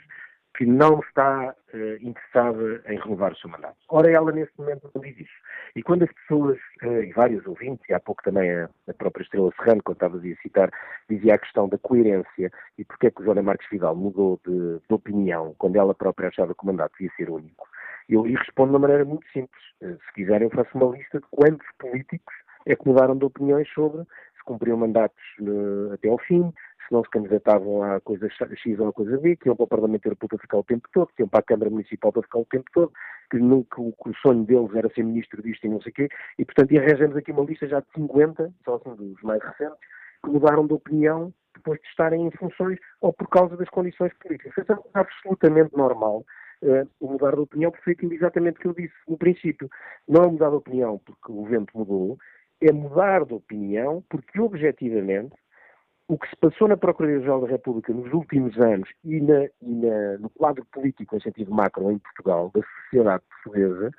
que 0.57 0.65
não 0.65 0.99
está 0.99 1.55
uh, 1.73 2.05
interessada 2.05 2.81
em 2.87 2.97
renovar 2.99 3.31
o 3.31 3.37
seu 3.37 3.49
mandato. 3.49 3.77
Ora, 3.89 4.11
ela 4.11 4.31
neste 4.31 4.57
momento 4.57 4.89
não 4.93 5.01
diz 5.01 5.17
isso. 5.19 5.31
E 5.75 5.83
quando 5.83 6.03
as 6.03 6.11
pessoas, 6.11 6.57
uh, 6.83 7.03
e 7.03 7.13
vários 7.13 7.45
ouvintes, 7.45 7.87
e 7.89 7.93
há 7.93 7.99
pouco 7.99 8.23
também 8.23 8.51
a, 8.51 8.69
a 8.87 8.93
própria 8.93 9.23
Estrela 9.23 9.51
Serrano, 9.55 9.83
quando 9.83 9.97
estava 9.97 10.17
a 10.17 10.41
citar, 10.41 10.71
dizia 11.09 11.35
a 11.35 11.37
questão 11.37 11.69
da 11.69 11.77
coerência 11.77 12.51
e 12.77 12.83
porque 12.83 13.07
é 13.07 13.11
que 13.11 13.21
o 13.21 13.25
Joana 13.25 13.43
Marques 13.43 13.69
Vidal 13.69 13.95
mudou 13.95 14.39
de, 14.45 14.79
de, 14.79 14.93
opinião 14.93 15.55
quando 15.57 15.75
ela 15.75 15.93
própria 15.93 16.29
achava 16.29 16.53
que 16.53 16.63
o 16.63 16.67
mandato 16.67 16.93
devia 16.99 17.13
ser 17.15 17.29
único. 17.29 17.67
Eu 18.09 18.25
lhe 18.25 18.35
respondo 18.35 18.71
de 18.71 18.75
uma 18.75 18.79
maneira 18.79 19.05
muito 19.05 19.25
simples. 19.31 19.63
Uh, 19.81 19.97
se 20.05 20.13
quiserem, 20.13 20.49
faço 20.49 20.77
uma 20.77 20.95
lista 20.97 21.19
de 21.19 21.25
quantos 21.31 21.67
políticos 21.77 22.33
é 22.65 22.75
que 22.75 22.87
mudaram 22.87 23.17
de 23.17 23.25
opiniões 23.25 23.69
sobre 23.69 24.03
se 24.39 24.43
cumpriam 24.45 24.77
mandatos 24.77 25.21
até 25.93 26.09
ao 26.09 26.17
fim, 26.19 26.51
se 26.89 26.93
não 26.93 27.03
se 27.03 27.09
candidatavam 27.11 27.83
à 27.83 28.01
coisa 28.01 28.27
X 28.27 28.79
ou 28.79 28.87
à 28.87 28.93
coisa 28.93 29.17
B, 29.19 29.35
que 29.35 29.47
iam 29.47 29.55
para 29.55 29.63
o 29.63 29.67
Parlamento 29.67 30.07
Europeu 30.07 30.27
para 30.27 30.39
ficar 30.39 30.57
o 30.57 30.63
tempo 30.63 30.89
todo, 30.91 31.11
que 31.15 31.21
iam 31.21 31.29
para 31.29 31.39
a 31.39 31.43
Câmara 31.43 31.69
Municipal 31.69 32.11
para 32.11 32.23
ficar 32.23 32.39
o 32.39 32.45
tempo 32.45 32.65
todo, 32.73 32.91
que, 33.29 33.37
nunca, 33.37 33.75
que 33.75 34.09
o 34.09 34.15
sonho 34.15 34.43
deles 34.43 34.73
era 34.75 34.89
ser 34.89 35.03
ministro 35.03 35.41
disto 35.43 35.65
e 35.65 35.69
não 35.69 35.79
sei 35.81 35.91
o 35.91 35.95
quê, 35.95 36.09
e 36.39 36.43
portanto 36.43 36.75
arranjamos 36.75 37.15
aqui 37.15 37.31
uma 37.31 37.43
lista 37.43 37.67
já 37.67 37.79
de 37.79 37.87
50, 37.93 38.51
só 38.65 38.75
assim 38.75 38.95
dos 38.95 39.21
mais 39.21 39.41
recentes, 39.43 39.77
que 40.25 40.31
mudaram 40.31 40.65
de 40.65 40.73
opinião 40.73 41.31
depois 41.55 41.79
de 41.79 41.87
estarem 41.87 42.25
em 42.25 42.31
funções 42.31 42.79
ou 43.01 43.13
por 43.13 43.29
causa 43.29 43.55
das 43.55 43.69
condições 43.69 44.11
políticas. 44.15 44.57
Isso 44.57 44.71
é 44.71 44.77
absolutamente 44.93 45.77
normal. 45.77 46.25
Uh, 46.61 46.89
o 46.99 47.13
mudar 47.13 47.35
de 47.35 47.39
opinião, 47.39 47.71
porque 47.71 47.95
foi 47.95 48.11
exatamente 48.11 48.59
que 48.59 48.67
eu 48.67 48.73
disse 48.73 48.93
no 49.07 49.17
princípio. 49.17 49.69
Não 50.07 50.23
é 50.23 50.27
mudar 50.27 50.49
de 50.49 50.55
opinião 50.55 50.99
porque 51.05 51.31
o 51.31 51.45
vento 51.45 51.77
mudou, 51.77 52.17
é 52.61 52.71
mudar 52.71 53.23
de 53.25 53.33
opinião 53.33 54.03
porque, 54.09 54.41
objetivamente, 54.41 55.33
o 56.10 56.18
que 56.18 56.28
se 56.28 56.36
passou 56.38 56.68
na 56.68 56.76
Procuradoria-Geral 56.76 57.41
da 57.41 57.47
República 57.47 57.93
nos 57.93 58.12
últimos 58.12 58.60
anos 58.60 58.89
e, 59.03 59.22
na, 59.22 59.45
e 59.62 59.76
na, 59.76 60.18
no 60.18 60.30
quadro 60.32 60.66
político 60.72 61.16
em 61.16 61.22
sentido 61.22 61.53
macro 61.53 61.91
em 61.91 61.99
Portugal, 61.99 62.51
da 62.53 62.62
sociedade 62.64 63.24
portuguesa, 63.30 63.91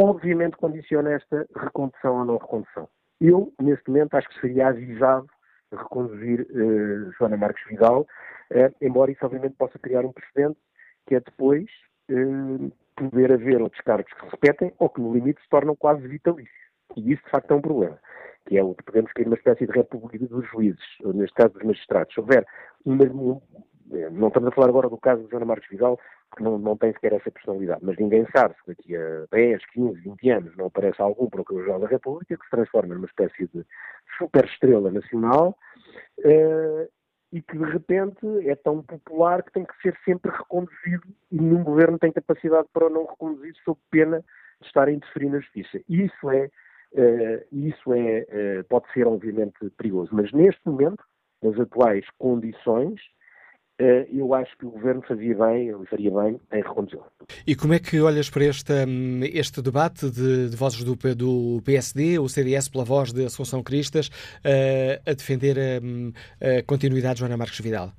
obviamente 0.00 0.56
condiciona 0.56 1.10
esta 1.10 1.46
recondução 1.56 2.18
ou 2.18 2.24
não 2.24 2.36
recondução. 2.36 2.88
Eu, 3.20 3.52
neste 3.60 3.90
momento, 3.90 4.14
acho 4.14 4.28
que 4.28 4.40
seria 4.40 4.68
avisado 4.68 5.26
reconduzir 5.72 6.42
uh, 6.42 7.12
Joana 7.18 7.36
Marques 7.36 7.66
Vidal, 7.66 8.02
uh, 8.02 8.74
embora 8.80 9.10
isso 9.10 9.26
obviamente 9.26 9.56
possa 9.56 9.80
criar 9.80 10.06
um 10.06 10.12
precedente, 10.12 10.58
que 11.08 11.16
é 11.16 11.20
depois 11.20 11.68
uh, 12.08 12.72
poder 12.94 13.32
haver 13.32 13.60
outros 13.60 13.82
cargos 13.82 14.12
que 14.12 14.24
se 14.24 14.30
repetem 14.30 14.72
ou 14.78 14.88
que 14.88 15.00
no 15.00 15.12
limite 15.12 15.42
se 15.42 15.48
tornam 15.48 15.74
quase 15.74 16.06
vitalícios. 16.06 16.67
E 16.96 17.12
isso 17.12 17.22
de 17.24 17.30
facto 17.30 17.50
é 17.50 17.54
um 17.54 17.60
problema 17.60 17.98
que 18.46 18.56
é 18.56 18.62
o 18.62 18.74
que 18.74 18.82
podemos 18.82 19.12
ter 19.12 19.26
uma 19.26 19.36
espécie 19.36 19.66
de 19.66 19.72
república 19.72 20.26
dos 20.26 20.48
juízes, 20.48 20.82
ou 21.04 21.12
neste 21.12 21.34
caso 21.34 21.52
dos 21.52 21.62
magistrados. 21.64 22.14
Se 22.14 22.18
houver 22.18 22.46
uma, 22.82 23.04
não 24.10 24.28
estamos 24.28 24.48
a 24.48 24.52
falar 24.52 24.68
agora 24.68 24.88
do 24.88 24.96
caso 24.96 25.22
de 25.22 25.30
Joana 25.30 25.44
Marques 25.44 25.68
Vidal, 25.68 25.98
não, 26.40 26.58
não 26.58 26.76
tem 26.76 26.92
sequer 26.92 27.14
essa 27.14 27.30
personalidade. 27.30 27.80
Mas 27.82 27.96
ninguém 27.98 28.26
sabe 28.34 28.54
se 28.54 28.66
daqui 28.66 28.96
a 28.96 29.26
10, 29.30 29.66
15, 29.66 30.00
20 30.00 30.30
anos 30.30 30.56
não 30.56 30.66
aparece 30.66 31.00
algum 31.00 31.28
Procurador-Geral 31.28 31.80
da 31.80 31.88
República 31.88 32.36
que 32.36 32.44
se 32.44 32.50
transforma 32.50 32.94
numa 32.94 33.06
espécie 33.06 33.48
de 33.48 33.64
super 34.16 34.44
estrela 34.44 34.90
nacional 34.90 35.56
uh, 36.18 36.88
e 37.32 37.42
que 37.42 37.58
de 37.58 37.64
repente 37.64 38.26
é 38.48 38.54
tão 38.54 38.82
popular 38.82 39.42
que 39.42 39.52
tem 39.52 39.64
que 39.64 39.76
ser 39.82 39.96
sempre 40.04 40.30
reconduzido 40.30 41.06
e 41.30 41.40
nenhum 41.40 41.62
governo 41.62 41.98
tem 41.98 42.12
capacidade 42.12 42.68
para 42.72 42.86
o 42.86 42.90
não 42.90 43.06
reconduzir 43.06 43.54
sob 43.64 43.78
pena 43.90 44.24
de 44.60 44.66
estar 44.66 44.88
a 44.88 44.92
interferir 44.92 45.30
na 45.30 45.40
justiça. 45.40 45.80
E 45.88 46.04
isso 46.04 46.30
é, 46.30 46.50
isso 47.52 47.92
é 47.92 48.60
uh, 48.60 48.64
pode 48.68 48.90
ser 48.92 49.06
obviamente 49.06 49.70
perigoso. 49.76 50.10
Mas 50.12 50.32
neste 50.32 50.60
momento, 50.66 51.02
nas 51.42 51.58
atuais 51.58 52.04
condições, 52.18 53.00
eh, 53.80 54.08
eu 54.12 54.34
acho 54.34 54.58
que 54.58 54.66
o 54.66 54.70
Governo 54.70 55.02
fazia 55.02 55.36
bem, 55.36 55.72
faria 55.86 56.10
bem 56.10 56.40
em 56.52 56.62
reconduzi-lo. 56.62 57.04
E 57.46 57.54
como 57.54 57.74
é 57.74 57.78
que 57.78 58.00
olhas 58.00 58.28
para 58.28 58.44
este, 58.44 58.72
hum, 58.72 59.20
este 59.22 59.62
debate 59.62 60.10
de, 60.10 60.50
de 60.50 60.56
vozes 60.56 60.82
do, 60.82 60.96
do, 61.14 61.62
PSD, 61.62 62.18
o 62.18 62.28
CDS 62.28 62.68
pela 62.68 62.84
voz 62.84 63.12
de 63.12 63.24
Assunção 63.24 63.62
Cristas, 63.62 64.08
uh, 64.08 65.00
a 65.08 65.12
defender 65.12 65.80
um, 65.80 66.10
a 66.40 66.62
continuidade 66.66 67.14
de 67.14 67.20
Joana 67.20 67.36
Marques 67.36 67.60
Vidal? 67.60 67.92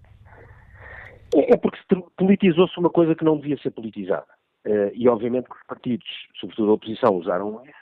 É, 1.33 1.53
é 1.53 1.57
porque 1.57 1.77
politizou-se 2.17 2.77
uma 2.77 2.89
coisa 2.89 3.15
que 3.15 3.23
não 3.23 3.37
devia 3.37 3.57
ser 3.59 3.71
politizada. 3.71 4.27
E 4.93 5.07
obviamente 5.07 5.45
que 5.45 5.55
os 5.55 5.65
partidos, 5.65 6.05
sobretudo 6.39 6.71
a 6.71 6.73
oposição, 6.73 7.15
usaram 7.15 7.63
isso 7.63 7.78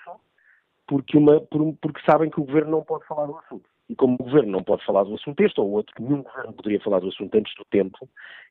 porque, 0.88 1.18
uma, 1.18 1.42
por, 1.42 1.74
porque 1.82 2.02
sabem 2.10 2.30
que 2.30 2.40
o 2.40 2.46
Governo 2.46 2.72
não 2.72 2.84
pode 2.84 3.06
falar 3.06 3.26
do 3.26 3.38
assunto. 3.38 3.70
E 3.90 3.96
como 3.96 4.16
o 4.16 4.24
governo 4.24 4.52
não 4.52 4.64
pode 4.64 4.86
falar 4.86 5.04
do 5.04 5.16
assunto 5.16 5.40
este 5.42 5.62
ou 5.62 5.72
outro, 5.72 5.96
que 5.96 6.02
nenhum 6.02 6.22
governo 6.22 6.52
poderia 6.54 6.80
falar 6.82 7.00
do 7.00 7.08
assunto 7.08 7.34
antes 7.38 7.56
do 7.56 7.64
tempo, 7.66 8.10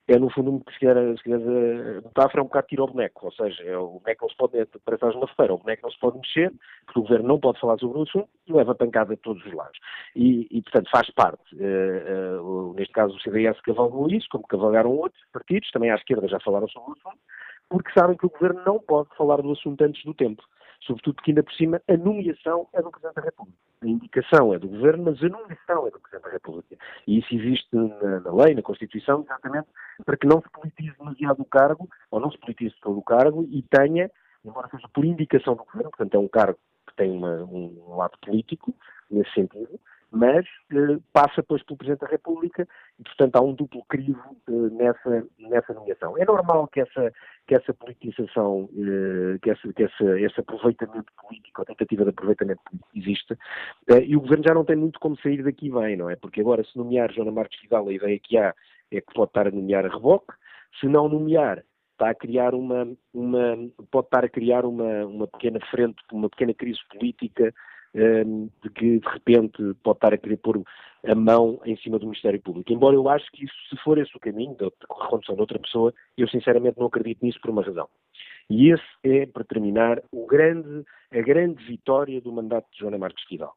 é 0.08 0.18
no 0.18 0.30
fundo, 0.30 0.62
se 0.72 0.78
quiser, 0.78 0.96
se 1.16 1.22
quiser 1.22 1.36
a 1.36 2.00
metáfora, 2.00 2.40
é 2.40 2.42
um 2.42 2.46
bocado 2.46 2.66
tiro 2.68 2.82
ao 2.82 2.88
boneco, 2.88 3.26
ou 3.26 3.32
seja, 3.32 3.62
é, 3.64 3.76
o 3.76 4.00
boneco 4.00 4.24
não 4.24 4.30
se 4.30 4.36
pode, 4.36 4.58
é, 4.58 4.66
parece 4.84 5.04
uma 5.16 5.28
feira, 5.28 5.52
o 5.52 5.58
boneco 5.58 5.82
não 5.82 5.90
se 5.90 5.98
pode 5.98 6.18
mexer, 6.18 6.52
porque 6.86 7.00
o 7.00 7.02
governo 7.02 7.28
não 7.28 7.38
pode 7.38 7.60
falar 7.60 7.76
sobre 7.78 7.98
o 7.98 8.02
assunto 8.02 8.28
e 8.46 8.52
leva 8.52 8.74
pancada 8.74 9.14
de 9.14 9.20
todos 9.20 9.44
os 9.44 9.52
lados. 9.52 9.78
E, 10.14 10.46
e 10.50 10.62
portanto, 10.62 10.88
faz 10.90 11.10
parte, 11.10 11.54
uh, 11.54 12.70
uh, 12.70 12.74
neste 12.74 12.94
caso 12.94 13.14
o 13.14 13.20
CDS 13.20 13.60
cavalgou 13.60 14.08
isso, 14.08 14.28
como 14.30 14.46
cavalgaram 14.46 14.90
outros 14.90 15.22
partidos, 15.32 15.70
também 15.70 15.90
à 15.90 15.96
esquerda 15.96 16.28
já 16.28 16.40
falaram 16.40 16.68
sobre 16.68 16.92
o 16.92 16.94
assunto, 16.94 17.20
porque 17.68 17.92
sabem 17.92 18.16
que 18.16 18.24
o 18.24 18.30
governo 18.30 18.62
não 18.64 18.78
pode 18.78 19.08
falar 19.18 19.42
do 19.42 19.52
assunto 19.52 19.82
antes 19.82 20.02
do 20.02 20.14
tempo 20.14 20.42
sobretudo 20.80 21.14
porque 21.16 21.30
ainda 21.30 21.42
por 21.42 21.52
cima 21.54 21.80
a 21.88 21.96
nomeação 21.96 22.68
é 22.72 22.82
do 22.82 22.90
Presidente 22.90 23.16
da 23.16 23.22
República. 23.22 23.58
A 23.82 23.86
indicação 23.86 24.54
é 24.54 24.58
do 24.58 24.68
Governo, 24.68 25.04
mas 25.04 25.22
a 25.22 25.28
nomeação 25.28 25.86
é 25.86 25.90
do 25.90 26.00
Presidente 26.00 26.24
da 26.24 26.30
República. 26.30 26.76
E 27.06 27.18
isso 27.18 27.34
existe 27.34 27.68
na, 27.72 28.20
na 28.20 28.34
lei, 28.34 28.54
na 28.54 28.62
Constituição, 28.62 29.22
exatamente 29.22 29.68
para 30.04 30.16
que 30.16 30.26
não 30.26 30.40
se 30.40 30.50
politize 30.50 30.96
demasiado 30.98 31.40
o 31.40 31.44
cargo, 31.44 31.88
ou 32.10 32.20
não 32.20 32.30
se 32.30 32.38
politize 32.38 32.74
todo 32.80 32.98
o 32.98 33.02
cargo, 33.02 33.46
e 33.50 33.62
tenha, 33.62 34.10
embora 34.44 34.68
seja 34.68 34.88
por 34.92 35.04
indicação 35.04 35.54
do 35.54 35.64
Governo, 35.64 35.90
portanto 35.90 36.14
é 36.14 36.18
um 36.18 36.28
cargo 36.28 36.58
que 36.88 36.96
tem 36.96 37.10
uma, 37.10 37.44
um 37.44 37.96
lado 37.96 38.16
político, 38.18 38.74
nesse 39.10 39.32
sentido, 39.32 39.78
mas 40.16 40.46
eh, 40.72 40.98
passa 41.12 41.42
depois 41.42 41.62
pelo 41.62 41.76
Presidente 41.76 42.00
da 42.00 42.06
República 42.06 42.66
e, 42.98 43.02
portanto, 43.02 43.36
há 43.36 43.42
um 43.42 43.52
duplo 43.52 43.84
crivo 43.88 44.36
eh, 44.48 44.52
nessa, 44.72 45.26
nessa 45.38 45.74
nomeação. 45.74 46.16
É 46.16 46.24
normal 46.24 46.66
que 46.68 46.80
essa, 46.80 47.12
que 47.46 47.54
essa 47.54 47.74
politização, 47.74 48.68
eh, 48.72 49.38
que, 49.42 49.50
essa, 49.50 49.72
que 49.72 49.82
essa, 49.82 50.20
esse 50.20 50.40
aproveitamento 50.40 51.12
político, 51.22 51.62
a 51.62 51.64
tentativa 51.66 52.04
de 52.04 52.10
aproveitamento 52.10 52.62
político 52.64 52.90
exista, 52.94 53.38
eh, 53.88 54.04
e 54.04 54.16
o 54.16 54.20
Governo 54.20 54.44
já 54.46 54.54
não 54.54 54.64
tem 54.64 54.76
muito 54.76 54.98
como 54.98 55.18
sair 55.18 55.42
daqui 55.42 55.70
bem, 55.70 55.96
não 55.96 56.08
é? 56.08 56.16
Porque 56.16 56.40
agora, 56.40 56.64
se 56.64 56.76
nomear 56.78 57.12
Joana 57.12 57.30
Marques 57.30 57.60
Vidal, 57.60 57.88
a 57.88 57.92
ideia 57.92 58.18
que 58.18 58.38
há 58.38 58.54
é 58.90 59.00
que 59.00 59.14
pode 59.14 59.30
estar 59.30 59.46
a 59.46 59.50
nomear 59.50 59.84
a 59.84 59.88
reboque, 59.88 60.32
se 60.80 60.86
não 60.86 61.08
nomear, 61.08 61.62
está 61.92 62.10
a 62.10 62.14
criar 62.14 62.54
uma, 62.54 62.86
uma 63.12 63.56
pode 63.90 64.06
estar 64.06 64.24
a 64.24 64.28
criar 64.28 64.64
uma, 64.64 65.06
uma 65.06 65.26
pequena 65.26 65.58
frente, 65.70 65.96
uma 66.12 66.28
pequena 66.30 66.54
crise 66.54 66.78
política 66.90 67.52
de 68.62 68.70
que 68.70 68.98
de 69.00 69.08
repente 69.08 69.74
pode 69.82 69.96
estar 69.96 70.12
a 70.12 70.18
querer 70.18 70.36
pôr 70.36 70.62
a 71.06 71.14
mão 71.14 71.60
em 71.64 71.76
cima 71.76 71.98
do 71.98 72.06
Ministério 72.06 72.40
Público. 72.40 72.72
Embora 72.72 72.94
eu 72.94 73.08
acho 73.08 73.30
que 73.32 73.44
isso, 73.44 73.54
se 73.70 73.76
for 73.82 73.96
esse 73.96 74.14
o 74.16 74.20
caminho, 74.20 74.54
da 74.56 74.70
recondução 75.02 75.34
de 75.34 75.40
outra 75.40 75.58
pessoa, 75.58 75.94
eu 76.16 76.28
sinceramente 76.28 76.78
não 76.78 76.86
acredito 76.86 77.24
nisso 77.24 77.40
por 77.40 77.50
uma 77.50 77.62
razão. 77.62 77.88
E 78.50 78.70
esse 78.70 78.84
é, 79.02 79.26
para 79.26 79.44
terminar, 79.44 80.02
grande, 80.28 80.84
a 81.10 81.20
grande 81.20 81.64
vitória 81.64 82.20
do 82.20 82.32
mandato 82.32 82.66
de 82.72 82.78
Joana 82.78 82.98
Marques 82.98 83.24
Vidal. 83.28 83.54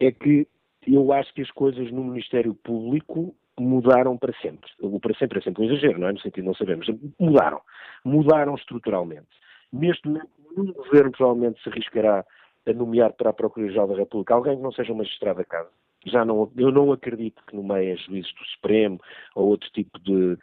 É 0.00 0.10
que 0.10 0.46
eu 0.86 1.12
acho 1.12 1.32
que 1.32 1.42
as 1.42 1.50
coisas 1.52 1.90
no 1.90 2.04
Ministério 2.04 2.54
Público 2.54 3.34
mudaram 3.58 4.16
para 4.18 4.34
sempre. 4.40 4.70
O 4.80 5.00
para 5.00 5.14
sempre 5.14 5.38
é 5.38 5.42
sempre 5.42 5.62
um 5.62 5.70
exagero, 5.70 5.98
não 5.98 6.08
é? 6.08 6.12
No 6.12 6.20
sentido 6.20 6.44
não 6.44 6.54
sabemos. 6.54 6.86
Mudaram. 7.18 7.60
Mudaram 8.04 8.54
estruturalmente. 8.54 9.28
Neste 9.72 10.06
momento, 10.06 10.28
nenhum 10.50 10.72
governo 10.72 11.10
provavelmente 11.12 11.62
se 11.62 11.68
arriscará 11.68 12.24
a 12.66 12.72
nomear 12.72 13.12
para 13.12 13.30
a 13.30 13.32
Procuradoria-Geral 13.32 13.88
da 13.88 13.96
República 13.96 14.34
alguém 14.34 14.56
que 14.56 14.62
não 14.62 14.72
seja 14.72 14.92
um 14.92 14.96
magistrado 14.96 15.38
da 15.38 15.44
casa. 15.44 15.70
Já 16.04 16.24
não, 16.24 16.50
eu 16.56 16.70
não 16.70 16.92
acredito 16.92 17.42
que 17.46 17.56
nomeiem 17.56 17.96
juízes 17.96 18.32
do 18.34 18.44
Supremo 18.44 19.00
ou 19.34 19.48
outro 19.48 19.68
tipo 19.70 19.98
de, 20.00 20.36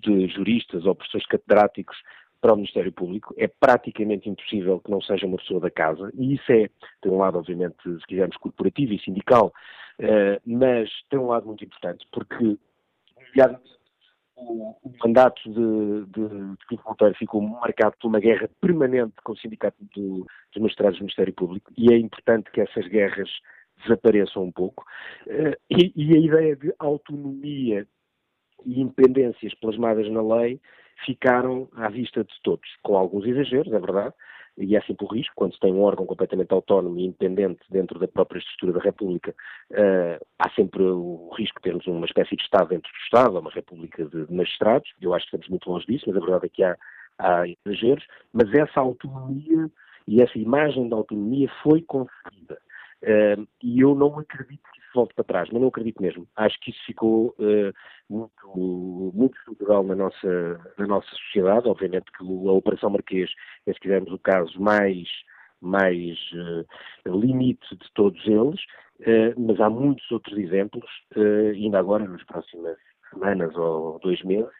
de 0.00 0.26
juristas 0.28 0.86
ou 0.86 0.94
professores 0.94 1.26
catedráticos 1.26 1.96
para 2.42 2.52
o 2.52 2.56
Ministério 2.56 2.92
Público. 2.92 3.34
É 3.38 3.46
praticamente 3.46 4.28
impossível 4.28 4.80
que 4.80 4.90
não 4.90 5.00
seja 5.00 5.26
uma 5.26 5.38
pessoa 5.38 5.60
da 5.60 5.70
casa, 5.70 6.10
e 6.14 6.34
isso 6.34 6.50
é, 6.50 6.68
tem 7.00 7.12
um 7.12 7.18
lado, 7.18 7.38
obviamente, 7.38 7.76
se 7.84 8.06
quisermos, 8.06 8.36
corporativo 8.36 8.92
e 8.92 8.98
sindical, 9.00 9.52
uh, 10.00 10.40
mas 10.44 10.90
tem 11.08 11.18
um 11.18 11.28
lado 11.28 11.46
muito 11.46 11.64
importante, 11.64 12.06
porque, 12.10 12.58
o, 14.48 14.76
o 14.82 14.92
mandato 15.04 15.42
de, 15.44 16.06
de, 16.06 16.28
de 16.70 16.84
Monteiro 16.84 17.14
ficou 17.16 17.40
marcado 17.40 17.96
por 18.00 18.08
uma 18.08 18.20
guerra 18.20 18.48
permanente 18.60 19.14
com 19.24 19.32
o 19.32 19.36
Sindicato 19.36 19.76
do, 19.94 20.26
dos 20.52 20.62
Magistrados 20.62 20.98
do 20.98 21.02
Ministério 21.02 21.32
Público 21.34 21.72
e 21.76 21.92
é 21.92 21.98
importante 21.98 22.50
que 22.50 22.60
essas 22.60 22.86
guerras 22.88 23.28
desapareçam 23.82 24.44
um 24.44 24.52
pouco. 24.52 24.84
Uh, 25.26 25.56
e, 25.70 25.92
e, 25.96 26.16
a 26.16 26.20
ideia 26.20 26.56
de 26.56 26.72
autonomia 26.78 27.86
e 28.64 28.80
independências 28.80 29.54
plasmadas 29.54 30.10
na 30.10 30.22
lei 30.22 30.60
ficaram 31.04 31.68
à 31.74 31.88
vista 31.88 32.22
de 32.22 32.34
todos, 32.42 32.68
com 32.82 32.96
alguns 32.96 33.26
exageros, 33.26 33.72
é 33.72 33.78
verdade, 33.78 34.14
e 34.56 34.76
é 34.76 34.80
sempre 34.82 35.04
o 35.04 35.08
risco, 35.08 35.34
quando 35.34 35.54
se 35.54 35.60
tem 35.60 35.72
um 35.72 35.82
órgão 35.82 36.04
completamente 36.04 36.52
autónomo 36.52 36.98
e 36.98 37.06
independente 37.06 37.60
dentro 37.70 37.98
da 37.98 38.06
própria 38.06 38.38
estrutura 38.38 38.72
da 38.72 38.80
República, 38.80 39.34
uh, 39.70 40.26
há 40.38 40.50
sempre 40.50 40.82
o 40.82 41.30
risco 41.36 41.58
de 41.58 41.62
termos 41.62 41.86
uma 41.86 42.06
espécie 42.06 42.36
de 42.36 42.42
Estado 42.42 42.68
dentro 42.68 42.90
do 42.90 43.04
Estado, 43.04 43.38
uma 43.38 43.50
República 43.50 44.04
de 44.04 44.32
magistrados, 44.32 44.90
eu 45.00 45.14
acho 45.14 45.24
que 45.24 45.36
estamos 45.36 45.48
muito 45.48 45.70
longe 45.70 45.86
disso, 45.86 46.04
mas 46.06 46.16
a 46.16 46.20
verdade 46.20 46.46
é 46.46 46.48
que 46.48 46.62
há, 46.62 46.76
há 47.18 47.44
exageros, 47.66 48.06
mas 48.32 48.52
essa 48.52 48.80
autonomia 48.80 49.70
e 50.06 50.20
essa 50.20 50.38
imagem 50.38 50.88
da 50.88 50.96
autonomia 50.96 51.50
foi 51.62 51.82
conseguida. 51.82 52.58
Uh, 53.02 53.48
e 53.60 53.80
eu 53.80 53.96
não 53.96 54.16
acredito 54.16 54.62
que 54.72 54.80
isso 54.80 54.90
volte 54.94 55.12
para 55.14 55.24
trás, 55.24 55.48
mas 55.50 55.60
não 55.60 55.68
acredito 55.68 56.00
mesmo. 56.00 56.26
Acho 56.36 56.58
que 56.60 56.70
isso 56.70 56.80
ficou 56.86 57.34
uh, 57.38 57.72
muito, 58.08 59.12
muito 59.12 59.36
estrutural 59.38 59.82
na 59.82 59.96
nossa, 59.96 60.60
na 60.78 60.86
nossa 60.86 61.08
sociedade. 61.10 61.68
Obviamente 61.68 62.12
que 62.12 62.22
a 62.22 62.52
Operação 62.52 62.90
Marquês 62.90 63.28
é, 63.66 63.72
se 63.72 63.80
quisermos, 63.80 64.12
o 64.12 64.18
caso 64.18 64.60
mais, 64.60 65.08
mais 65.60 66.16
uh, 66.32 67.18
limite 67.18 67.76
de 67.76 67.92
todos 67.92 68.24
eles, 68.24 68.60
mas 69.36 69.60
há 69.60 69.68
muitos 69.68 70.08
outros 70.12 70.38
exemplos, 70.38 70.88
ainda 71.56 71.80
agora, 71.80 72.06
nas 72.06 72.22
próximas 72.22 72.76
semanas 73.10 73.52
ou 73.56 73.98
dois 73.98 74.22
meses, 74.22 74.52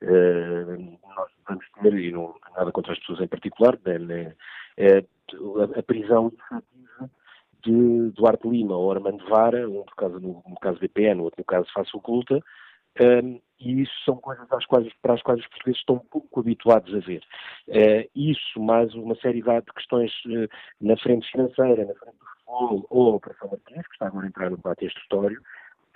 nós 0.00 1.30
vamos 1.46 1.66
ter, 1.82 1.92
e 1.92 2.10
não 2.10 2.34
nada 2.56 2.72
contra 2.72 2.94
as 2.94 2.98
pessoas 3.00 3.20
em 3.20 3.26
particular, 3.26 3.78
né, 3.84 3.98
né, 3.98 4.34
a, 4.78 5.78
a 5.78 5.82
prisão 5.82 6.32
de 7.62 8.10
Duarte 8.12 8.48
Lima 8.48 8.76
ou 8.76 8.90
Armando 8.90 9.24
Vara, 9.28 9.68
um 9.68 9.82
por 9.82 9.94
causa, 9.94 10.18
no, 10.18 10.42
no 10.46 10.56
caso 10.60 10.78
BPN, 10.78 11.20
outro 11.20 11.40
no 11.40 11.44
caso 11.44 11.70
Face 11.72 11.96
Oculta, 11.96 12.42
um, 13.00 13.40
e 13.60 13.82
isso 13.82 13.92
são 14.04 14.16
coisas 14.16 14.50
às 14.50 14.66
quais, 14.66 14.92
para 15.00 15.14
as 15.14 15.22
quais 15.22 15.40
os 15.40 15.46
portugueses 15.48 15.80
estão 15.80 15.98
pouco 15.98 16.40
habituados 16.40 16.94
a 16.94 16.98
ver. 16.98 17.22
Uh, 17.68 18.10
isso, 18.14 18.60
mais 18.60 18.92
uma 18.94 19.14
série 19.16 19.42
de 19.42 19.72
questões 19.74 20.12
uh, 20.26 20.48
na 20.80 20.96
frente 20.96 21.30
financeira, 21.30 21.84
na 21.84 21.94
frente 21.94 22.16
do 22.18 22.26
futebol, 22.26 22.86
ou 22.90 23.12
a 23.12 23.16
Operação 23.16 23.48
Martins, 23.50 23.86
que 23.86 23.92
está 23.92 24.06
agora 24.06 24.26
a 24.26 24.28
entrar 24.28 24.50
no 24.50 24.56
debate 24.56 24.86
instrutório, 24.86 25.40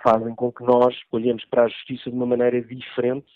fazem 0.01 0.35
com 0.35 0.51
que 0.51 0.63
nós 0.63 0.95
olhemos 1.11 1.43
para 1.45 1.63
a 1.63 1.67
justiça 1.67 2.09
de 2.09 2.15
uma 2.15 2.25
maneira 2.25 2.61
diferente 2.61 3.27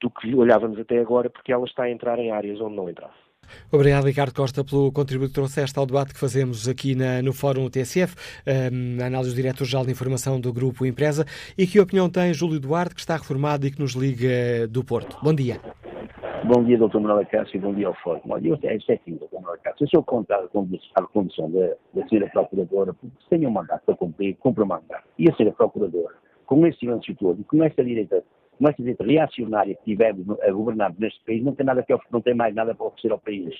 do 0.00 0.10
que 0.10 0.34
olhávamos 0.34 0.78
até 0.78 0.98
agora, 0.98 1.28
porque 1.28 1.52
ela 1.52 1.66
está 1.66 1.84
a 1.84 1.90
entrar 1.90 2.18
em 2.18 2.30
áreas 2.30 2.60
onde 2.60 2.76
não 2.76 2.88
entrava. 2.88 3.29
Obrigado, 3.70 4.04
Ricardo 4.06 4.34
Costa, 4.34 4.64
pelo 4.64 4.90
contributo 4.92 5.28
que 5.28 5.34
trouxeste 5.34 5.78
ao 5.78 5.86
debate 5.86 6.12
que 6.12 6.20
fazemos 6.20 6.68
aqui 6.68 6.94
na, 6.94 7.22
no 7.22 7.32
Fórum 7.32 7.68
TSF, 7.68 8.14
um, 8.46 9.04
análise 9.04 9.30
do 9.30 9.36
diretor-geral 9.36 9.84
de 9.84 9.92
informação 9.92 10.40
do 10.40 10.52
Grupo 10.52 10.84
Empresa. 10.84 11.24
E 11.56 11.66
que 11.66 11.80
opinião 11.80 12.08
tem 12.08 12.32
Júlio 12.34 12.60
Duarte, 12.60 12.94
que 12.94 13.00
está 13.00 13.16
reformado 13.16 13.66
e 13.66 13.70
que 13.70 13.80
nos 13.80 13.92
liga 13.92 14.66
do 14.68 14.84
Porto? 14.84 15.16
Bom 15.22 15.34
dia. 15.34 15.60
Bom 16.44 16.64
dia, 16.64 16.78
Dr. 16.78 17.00
Manuel 17.00 17.26
Cássio, 17.26 17.58
e 17.58 17.60
bom 17.60 17.74
dia 17.74 17.86
ao 17.86 17.94
Fórum. 17.94 18.20
Olha, 18.30 18.48
eu 18.48 18.58
é 18.62 18.74
aqui, 18.74 19.12
Dr. 19.12 19.34
Manuel 19.34 19.58
Cássio. 19.62 19.84
Eu 19.84 19.88
sou 19.88 20.02
contado 20.02 20.48
com 20.48 20.66
a 20.94 21.02
condição 21.02 21.50
da, 21.50 21.68
da 21.94 22.08
senhora 22.08 22.30
Procuradora, 22.30 22.94
porque 22.94 23.14
se 23.22 23.28
tem 23.28 23.46
um 23.46 23.50
mandato 23.50 23.82
para 23.84 23.94
cumprir, 23.94 24.36
cumpre 24.36 24.64
o 24.64 24.66
mandato. 24.66 25.04
E 25.18 25.30
a 25.30 25.34
senhora 25.36 25.54
Procuradora, 25.54 26.14
com 26.46 26.66
esse 26.66 26.78
silêncio 26.78 27.14
todo, 27.16 27.44
com 27.44 27.62
essa 27.62 27.84
direita 27.84 28.24
com 28.60 28.68
essa 28.68 28.82
gente 28.82 29.02
reacionária 29.02 29.74
que 29.74 29.84
tivemos 29.84 30.38
a 30.42 30.52
governar 30.52 30.94
neste 30.98 31.18
país, 31.24 31.42
não 31.42 31.54
tem, 31.54 31.64
nada 31.64 31.82
que, 31.82 31.96
não 32.12 32.20
tem 32.20 32.34
mais 32.34 32.54
nada 32.54 32.74
para 32.74 32.86
oferecer 32.86 33.10
ao 33.10 33.18
país. 33.18 33.54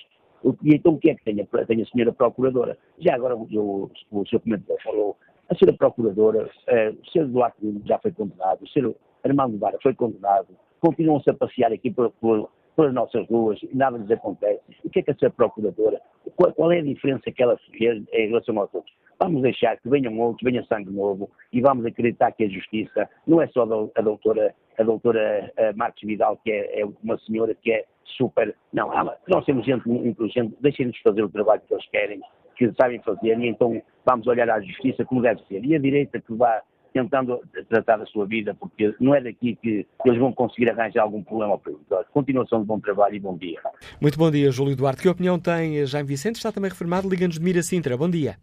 E 0.63 0.75
então 0.75 0.93
o 0.93 0.99
que 0.99 1.11
é 1.11 1.15
que 1.15 1.25
tem 1.25 1.41
a, 1.41 1.65
tem 1.65 1.83
a 1.83 1.87
senhora 1.87 2.13
Procuradora? 2.13 2.77
Já 2.99 3.15
agora 3.15 3.35
o, 3.35 3.91
o, 4.11 4.27
senhor 4.27 4.41
comentador 4.43 4.77
falou, 4.83 5.17
a 5.49 5.55
senhora 5.55 5.77
Procuradora, 5.77 6.51
eh, 6.67 6.91
o 6.91 7.11
senhor 7.11 7.29
Duarte 7.29 7.59
já 7.87 7.99
foi 7.99 8.13
condenado, 8.13 8.63
o 8.63 8.69
senhor 8.69 8.95
Armando 9.25 9.59
Vara 9.59 9.79
foi 9.83 9.95
condenado, 9.95 10.49
continuam-se 10.81 11.31
a 11.31 11.35
passear 11.35 11.73
aqui 11.73 11.91
por, 11.91 12.11
por, 12.21 12.51
pelas 12.77 12.95
nossas 12.95 13.27
ruas 13.29 13.59
e 13.62 13.77
nada 13.77 13.99
lhes 13.99 14.11
acontece. 14.11 14.61
O 14.85 14.91
que 14.91 15.01
é 15.01 15.03
que 15.03 15.11
a 15.11 15.14
senhora 15.14 15.35
Procuradora, 15.35 16.01
qual, 16.37 16.53
qual, 16.53 16.73
é 16.73 16.79
a 16.79 16.83
diferença 16.83 17.31
que 17.31 17.43
ela 17.43 17.59
fez 17.77 18.03
em 18.12 18.29
relação 18.29 18.59
aos 18.59 18.73
outros? 18.75 18.95
Vamos 19.18 19.43
deixar 19.43 19.77
que 19.77 19.89
venham 19.89 20.18
outros, 20.18 20.43
venha 20.43 20.64
sangue 20.64 20.91
novo 20.91 21.31
e 21.53 21.61
vamos 21.61 21.85
acreditar 21.85 22.33
que 22.33 22.45
a 22.45 22.49
justiça 22.49 23.09
não 23.27 23.41
é 23.43 23.47
só 23.49 23.62
a 23.95 24.01
doutora, 24.01 24.55
a 24.79 24.83
doutora 24.83 25.53
a 25.59 25.77
Marques 25.77 26.07
Vidal, 26.07 26.39
que 26.43 26.51
é, 26.51 26.81
é, 26.81 26.87
uma 27.03 27.18
senhora 27.18 27.55
que 27.55 27.71
é 27.71 27.85
super. 28.16 28.55
Não, 28.73 28.91
nós 29.29 29.45
temos 29.45 29.66
gente 29.66 29.89
inteligente, 29.89 30.57
deixem-nos 30.61 30.97
fazer 30.99 31.23
o 31.23 31.29
trabalho 31.29 31.61
que 31.66 31.75
eles 31.75 31.87
querem, 31.91 32.21
que 32.57 32.73
sabem 32.81 33.01
fazer, 33.03 33.39
e 33.39 33.47
então 33.47 33.83
vamos 34.07 34.27
olhar 34.27 34.49
à 34.49 34.61
justiça 34.61 35.05
como 35.05 35.23
deve 35.23 35.43
ser. 35.45 35.64
E 35.64 35.75
a 35.75 35.79
direita 35.79 36.21
que 36.21 36.33
vá 36.35 36.62
tentando 36.93 37.41
tratar 37.68 37.99
da 37.99 38.07
sua 38.07 38.26
vida, 38.26 38.55
porque 38.55 38.95
não 39.01 39.14
é 39.14 39.20
daqui 39.20 39.57
que 39.57 39.86
eles 40.05 40.18
vão 40.18 40.32
conseguir 40.32 40.70
arranjar 40.70 41.03
algum 41.03 41.22
problema 41.22 41.53
ao 41.53 41.59
país. 41.59 41.78
Continuação 42.12 42.61
de 42.61 42.66
bom 42.66 42.80
trabalho 42.80 43.14
e 43.14 43.20
bom 43.20 43.36
dia. 43.36 43.61
Muito 44.01 44.18
bom 44.18 44.30
dia, 44.30 44.51
Júlio 44.51 44.76
Duarte. 44.76 45.03
Que 45.03 45.09
opinião 45.09 45.38
tem 45.38 45.84
Jaime 45.86 46.09
Vicente? 46.09 46.36
Está 46.36 46.53
também 46.53 46.70
reformado, 46.70 47.09
Liga-nos 47.09 47.38
de 47.38 47.45
Mira 47.45 47.62
Sintra. 47.62 47.97
Bom 47.97 48.11
dia. 48.11 48.36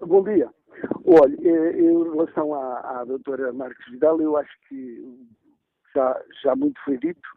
Bom 0.00 0.22
dia. 0.22 0.48
Olha, 1.04 1.36
eh, 1.42 1.78
em 1.78 2.02
relação 2.10 2.54
à, 2.54 3.00
à 3.00 3.04
doutora 3.04 3.52
Marques 3.52 3.90
Vidal, 3.90 4.20
eu 4.20 4.36
acho 4.36 4.50
que 4.68 5.04
já, 5.94 6.20
já 6.42 6.56
muito 6.56 6.80
foi 6.84 6.96
dito, 6.98 7.28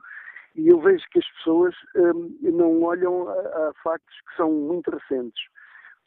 e 0.56 0.68
eu 0.68 0.80
vejo 0.80 1.04
que 1.12 1.20
as 1.20 1.28
pessoas 1.38 1.74
hum, 1.96 2.38
não 2.42 2.84
olham 2.84 3.28
a, 3.28 3.34
a 3.34 3.72
factos 3.84 4.16
que 4.30 4.36
são 4.38 4.52
muito 4.52 4.92
recentes 4.92 5.42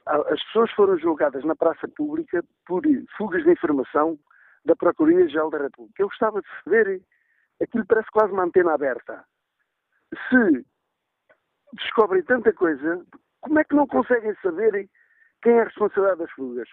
as 0.06 0.42
pessoas 0.44 0.70
foram 0.72 0.98
julgadas 0.98 1.44
na 1.44 1.56
praça 1.56 1.88
pública 1.88 2.44
por 2.64 2.82
fugas 3.16 3.42
de 3.42 3.50
informação 3.50 4.18
da 4.64 4.76
Procuradoria-Geral 4.76 5.50
da 5.50 5.58
República. 5.58 6.02
Eu 6.02 6.08
gostava 6.08 6.40
de 6.40 6.48
saber, 6.62 7.02
aquilo 7.60 7.86
parece 7.86 8.10
quase 8.10 8.32
uma 8.32 8.44
antena 8.44 8.74
aberta. 8.74 9.24
Se 10.28 10.64
descobrem 11.72 12.22
tanta 12.22 12.52
coisa, 12.52 13.04
como 13.40 13.58
é 13.58 13.64
que 13.64 13.74
não 13.74 13.86
conseguem 13.86 14.34
saber 14.42 14.88
quem 15.42 15.52
é 15.54 15.62
a 15.62 15.64
responsabilidade 15.64 16.20
das 16.20 16.30
fugas? 16.32 16.68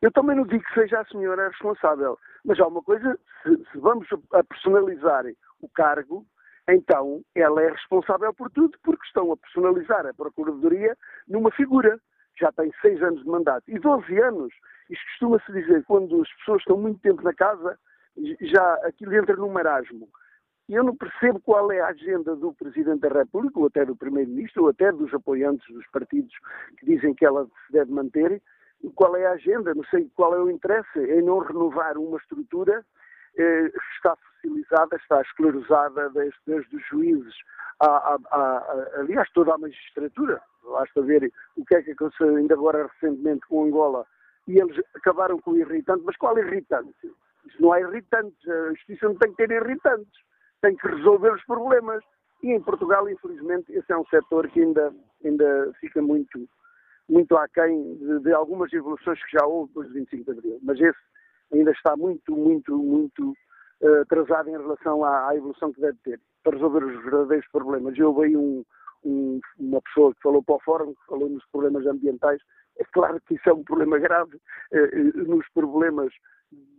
Eu 0.00 0.10
também 0.10 0.36
não 0.36 0.44
digo 0.44 0.64
que 0.64 0.74
seja 0.74 1.00
a 1.00 1.04
senhora 1.06 1.48
responsável, 1.48 2.18
mas 2.44 2.58
há 2.58 2.66
uma 2.66 2.82
coisa, 2.82 3.16
se, 3.42 3.56
se 3.70 3.78
vamos 3.78 4.08
a 4.32 4.42
personalizar 4.42 5.24
o 5.60 5.68
cargo, 5.68 6.26
então 6.68 7.22
ela 7.34 7.62
é 7.62 7.70
responsável 7.70 8.34
por 8.34 8.50
tudo, 8.50 8.76
porque 8.82 9.06
estão 9.06 9.30
a 9.30 9.36
personalizar 9.36 10.04
a 10.06 10.14
Procuradoria 10.14 10.96
numa 11.28 11.52
figura 11.52 12.00
já 12.38 12.50
tem 12.52 12.72
seis 12.80 13.02
anos 13.02 13.22
de 13.22 13.28
mandato 13.28 13.64
e 13.68 13.78
12 13.78 14.18
anos. 14.20 14.52
Isto 14.90 15.04
costuma-se 15.10 15.52
dizer, 15.52 15.84
quando 15.84 16.20
as 16.20 16.32
pessoas 16.36 16.60
estão 16.60 16.76
muito 16.76 17.00
tempo 17.00 17.22
na 17.22 17.32
casa, 17.32 17.78
já 18.40 18.74
aquilo 18.84 19.14
entra 19.14 19.36
num 19.36 19.50
marasmo. 19.50 20.08
E 20.68 20.74
eu 20.74 20.84
não 20.84 20.96
percebo 20.96 21.40
qual 21.40 21.70
é 21.72 21.80
a 21.80 21.88
agenda 21.88 22.36
do 22.36 22.54
Presidente 22.54 23.00
da 23.00 23.08
República, 23.08 23.58
ou 23.58 23.66
até 23.66 23.84
do 23.84 23.96
Primeiro-Ministro, 23.96 24.62
ou 24.62 24.68
até 24.68 24.92
dos 24.92 25.12
apoiantes 25.12 25.66
dos 25.74 25.86
partidos 25.88 26.32
que 26.78 26.86
dizem 26.86 27.14
que 27.14 27.24
ela 27.24 27.46
se 27.66 27.72
deve 27.72 27.92
manter. 27.92 28.40
Qual 28.94 29.14
é 29.16 29.26
a 29.26 29.32
agenda? 29.32 29.74
Não 29.74 29.84
sei 29.84 30.10
qual 30.14 30.34
é 30.34 30.40
o 30.40 30.50
interesse 30.50 30.98
em 30.98 31.22
não 31.22 31.38
renovar 31.38 31.96
uma 31.98 32.18
estrutura 32.18 32.84
está 33.36 34.16
fossilizada, 34.16 34.96
está 34.96 35.20
esclerosada 35.22 36.10
desde, 36.10 36.38
desde 36.46 36.76
os 36.76 36.86
juízes, 36.86 37.34
a, 37.80 37.86
a, 37.86 38.18
a, 38.30 39.00
aliás, 39.00 39.28
toda 39.32 39.54
a 39.54 39.58
magistratura 39.58 40.40
basta 40.64 41.02
ver 41.02 41.32
o 41.56 41.64
que 41.64 41.74
é 41.74 41.82
que 41.82 41.92
aconteceu 41.92 42.36
ainda 42.36 42.54
agora 42.54 42.86
recentemente 42.86 43.46
com 43.46 43.64
Angola, 43.64 44.06
e 44.46 44.58
eles 44.58 44.80
acabaram 44.94 45.38
com 45.40 45.52
o 45.52 45.58
irritante, 45.58 46.02
mas 46.04 46.16
qual 46.16 46.38
irritante? 46.38 46.94
Isso 47.46 47.60
não 47.60 47.72
há 47.72 47.80
irritantes, 47.80 48.48
a 48.48 48.70
justiça 48.70 49.08
não 49.08 49.16
tem 49.16 49.30
que 49.32 49.36
ter 49.36 49.50
irritantes, 49.50 50.12
tem 50.60 50.76
que 50.76 50.86
resolver 50.86 51.32
os 51.32 51.44
problemas. 51.44 52.02
E 52.42 52.50
em 52.50 52.60
Portugal, 52.60 53.08
infelizmente, 53.08 53.72
esse 53.72 53.92
é 53.92 53.96
um 53.96 54.04
setor 54.06 54.48
que 54.48 54.60
ainda, 54.60 54.92
ainda 55.24 55.72
fica 55.80 56.02
muito, 56.02 56.48
muito 57.08 57.36
aquém 57.36 57.96
de, 57.98 58.20
de 58.20 58.32
algumas 58.32 58.72
evoluções 58.72 59.22
que 59.24 59.38
já 59.38 59.46
houve 59.46 59.68
depois 59.68 59.88
do 59.88 59.94
25 59.94 60.24
de 60.24 60.38
Abril. 60.38 60.58
Mas 60.62 60.80
esse 60.80 60.98
ainda 61.52 61.70
está 61.72 61.96
muito, 61.96 62.34
muito, 62.34 62.76
muito 62.76 63.32
uh, 63.80 64.00
atrasado 64.02 64.48
em 64.48 64.56
relação 64.56 65.04
à, 65.04 65.28
à, 65.28 65.36
evolução 65.36 65.72
que 65.72 65.80
deve 65.80 65.98
ter 66.04 66.20
para 66.42 66.52
resolver 66.52 66.84
os 66.84 67.02
verdadeiros 67.04 67.46
problemas. 67.50 67.96
Eu 67.98 68.14
veio 68.14 68.40
um, 68.40 68.64
um, 69.04 69.40
uma 69.58 69.80
pessoa 69.82 70.14
que 70.14 70.22
falou 70.22 70.42
para 70.42 70.56
o 70.56 70.60
fórum, 70.60 70.94
que 70.94 71.06
falou 71.06 71.28
nos 71.28 71.44
problemas 71.50 71.86
ambientais, 71.86 72.40
é 72.78 72.84
claro 72.92 73.20
que 73.26 73.34
isso 73.34 73.48
é 73.48 73.52
um 73.52 73.62
problema 73.64 73.98
grave, 73.98 74.40
eh, 74.72 74.90
eh, 74.92 75.22
nos 75.26 75.46
problemas 75.54 76.12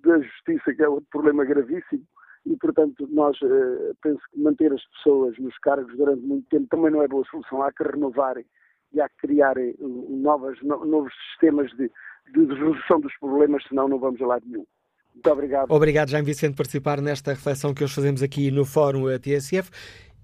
da 0.03 0.19
justiça, 0.19 0.73
que 0.73 0.83
é 0.83 0.89
outro 0.89 1.07
problema 1.11 1.45
gravíssimo, 1.45 2.03
e 2.45 2.57
portanto 2.57 3.07
nós 3.11 3.37
eh, 3.43 3.93
penso 4.01 4.21
que 4.31 4.41
manter 4.41 4.73
as 4.73 4.83
pessoas 4.87 5.37
nos 5.37 5.57
cargos 5.59 5.95
durante 5.95 6.21
muito 6.25 6.47
tempo 6.49 6.67
também 6.69 6.91
não 6.91 7.03
é 7.03 7.07
boa 7.07 7.23
solução, 7.25 7.61
há 7.61 7.71
que 7.71 7.83
renovarem 7.83 8.45
e 8.93 9.01
há 9.01 9.09
que 9.09 9.27
criarem 9.27 9.75
novas, 9.79 10.57
no, 10.61 10.85
novos 10.85 11.13
sistemas 11.31 11.69
de, 11.71 11.89
de 12.31 12.53
resolução 12.53 12.99
dos 12.99 13.13
problemas, 13.19 13.63
senão 13.67 13.87
não 13.87 13.99
vamos 13.99 14.21
a 14.21 14.25
lado 14.25 14.45
nenhum. 14.45 14.65
Muito 15.13 15.31
obrigado. 15.31 15.71
Obrigado, 15.71 16.09
Jaime 16.09 16.25
Vicente, 16.25 16.51
por 16.51 16.57
participar 16.57 17.01
nesta 17.01 17.31
reflexão 17.31 17.73
que 17.73 17.83
hoje 17.83 17.93
fazemos 17.93 18.23
aqui 18.23 18.49
no 18.49 18.65
Fórum 18.65 19.05
TSF. 19.19 19.69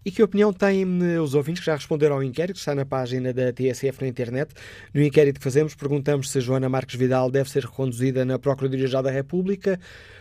E 0.05 0.11
que 0.11 0.23
opinião 0.23 0.53
têm 0.53 0.85
eh, 1.03 1.19
os 1.19 1.33
ouvintes 1.33 1.59
que 1.59 1.65
já 1.65 1.75
responderam 1.75 2.15
ao 2.15 2.23
inquérito, 2.23 2.55
que 2.55 2.59
está 2.59 2.73
na 2.73 2.85
página 2.85 3.33
da 3.33 3.51
TSF 3.51 4.01
na 4.01 4.07
internet? 4.07 4.53
No 4.93 5.01
inquérito 5.01 5.39
que 5.39 5.43
fazemos, 5.43 5.75
perguntamos 5.75 6.31
se 6.31 6.39
Joana 6.39 6.69
Marques 6.69 6.95
Vidal 6.95 7.29
deve 7.29 7.49
ser 7.49 7.65
reconduzida 7.65 8.23
na 8.23 8.39
Procuradoria-Geral 8.39 9.03
da 9.03 9.11
República. 9.11 9.79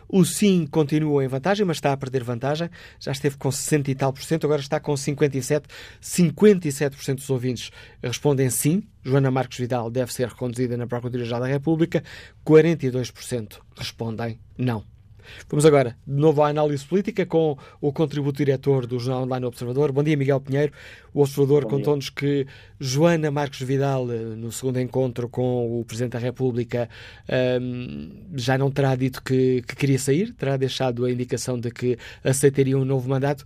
O 0.08 0.24
sim 0.24 0.66
continua 0.66 1.24
em 1.24 1.28
vantagem, 1.28 1.64
mas 1.64 1.76
está 1.76 1.92
a 1.92 1.96
perder 1.96 2.24
vantagem. 2.24 2.68
Já 2.98 3.12
esteve 3.12 3.36
com 3.36 3.52
60 3.52 3.90
e 3.90 3.94
tal 3.94 4.12
por 4.12 4.22
cento, 4.22 4.46
agora 4.46 4.60
está 4.60 4.80
com 4.80 4.96
57. 4.96 5.68
57% 6.02 7.14
dos 7.14 7.30
ouvintes 7.30 7.70
respondem 8.02 8.50
sim. 8.50 8.82
Joana 9.04 9.30
Marques 9.30 9.58
Vidal 9.58 9.90
deve 9.90 10.12
ser 10.12 10.28
reconduzida 10.28 10.76
na 10.76 10.86
Procuradoria-Geral 10.86 11.40
da 11.42 11.46
República. 11.46 12.02
42% 12.44 13.58
respondem 13.76 14.38
não. 14.56 14.97
Vamos 15.48 15.64
agora 15.64 15.96
de 16.06 16.20
novo 16.20 16.42
à 16.42 16.48
análise 16.48 16.84
política 16.86 17.24
com 17.26 17.56
o 17.80 17.92
contributo 17.92 18.38
diretor 18.38 18.86
do 18.86 18.98
Jornal 18.98 19.24
Online 19.24 19.46
Observador. 19.46 19.92
Bom 19.92 20.02
dia, 20.02 20.16
Miguel 20.16 20.40
Pinheiro. 20.40 20.72
O 21.12 21.20
Observador 21.20 21.66
contou-nos 21.66 22.10
que 22.10 22.46
Joana 22.78 23.30
Marques 23.30 23.60
Vidal, 23.62 24.10
eh, 24.12 24.16
no 24.16 24.52
segundo 24.52 24.80
encontro 24.80 25.28
com 25.28 25.80
o 25.80 25.84
Presidente 25.84 26.12
da 26.12 26.18
República, 26.18 26.88
ehm, 27.28 28.10
já 28.34 28.56
não 28.58 28.70
terá 28.70 28.94
dito 28.94 29.22
que, 29.22 29.62
que 29.62 29.76
queria 29.76 29.98
sair, 29.98 30.32
terá 30.34 30.56
deixado 30.56 31.04
a 31.04 31.10
indicação 31.10 31.58
de 31.58 31.70
que 31.70 31.96
aceitaria 32.22 32.76
um 32.76 32.84
novo 32.84 33.08
mandato. 33.08 33.44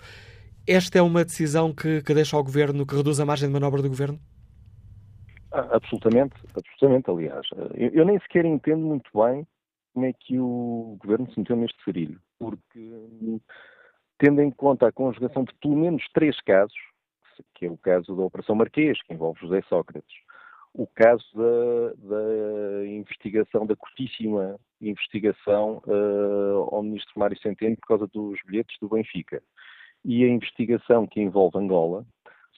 Esta 0.66 0.98
é 0.98 1.02
uma 1.02 1.24
decisão 1.24 1.72
que, 1.72 2.02
que 2.02 2.14
deixa 2.14 2.36
ao 2.36 2.44
Governo, 2.44 2.86
que 2.86 2.94
reduz 2.94 3.18
a 3.18 3.26
margem 3.26 3.48
de 3.48 3.52
manobra 3.52 3.82
do 3.82 3.88
Governo? 3.88 4.18
Ah, 5.52 5.68
absolutamente, 5.72 6.34
absolutamente, 6.56 7.10
aliás. 7.10 7.46
Eu, 7.74 7.90
eu, 7.90 8.04
nem 8.06 8.18
sequer 8.20 8.44
entendo 8.44 8.86
muito 8.86 9.10
bem 9.14 9.46
como 9.92 10.06
é 10.06 10.12
que 10.12 10.38
o 10.38 10.96
governo 11.00 11.30
se 11.30 11.38
meteu 11.38 11.56
neste 11.56 11.82
cerilho, 11.84 12.20
porque 12.38 13.40
tendo 14.18 14.40
em 14.40 14.50
conta 14.50 14.86
a 14.88 14.92
conjugação 14.92 15.44
de 15.44 15.54
pelo 15.54 15.76
menos 15.76 16.04
três 16.12 16.40
casos, 16.40 16.78
que 17.54 17.66
é 17.66 17.70
o 17.70 17.76
caso 17.76 18.14
da 18.14 18.22
Operação 18.22 18.54
Marquês, 18.54 19.00
que 19.02 19.12
envolve 19.12 19.40
José 19.40 19.62
Sócrates, 19.68 20.14
o 20.74 20.86
caso 20.86 21.24
da, 21.34 22.16
da 22.16 22.86
investigação, 22.86 23.66
da 23.66 23.76
curtíssima 23.76 24.58
investigação 24.80 25.82
uh, 25.86 26.74
ao 26.74 26.82
ministro 26.82 27.12
Mário 27.18 27.38
Centeno 27.40 27.76
por 27.76 27.88
causa 27.88 28.06
dos 28.06 28.38
bilhetes 28.46 28.76
do 28.80 28.88
Benfica, 28.88 29.42
e 30.04 30.24
a 30.24 30.28
investigação 30.28 31.06
que 31.06 31.20
envolve 31.20 31.58
Angola, 31.58 32.04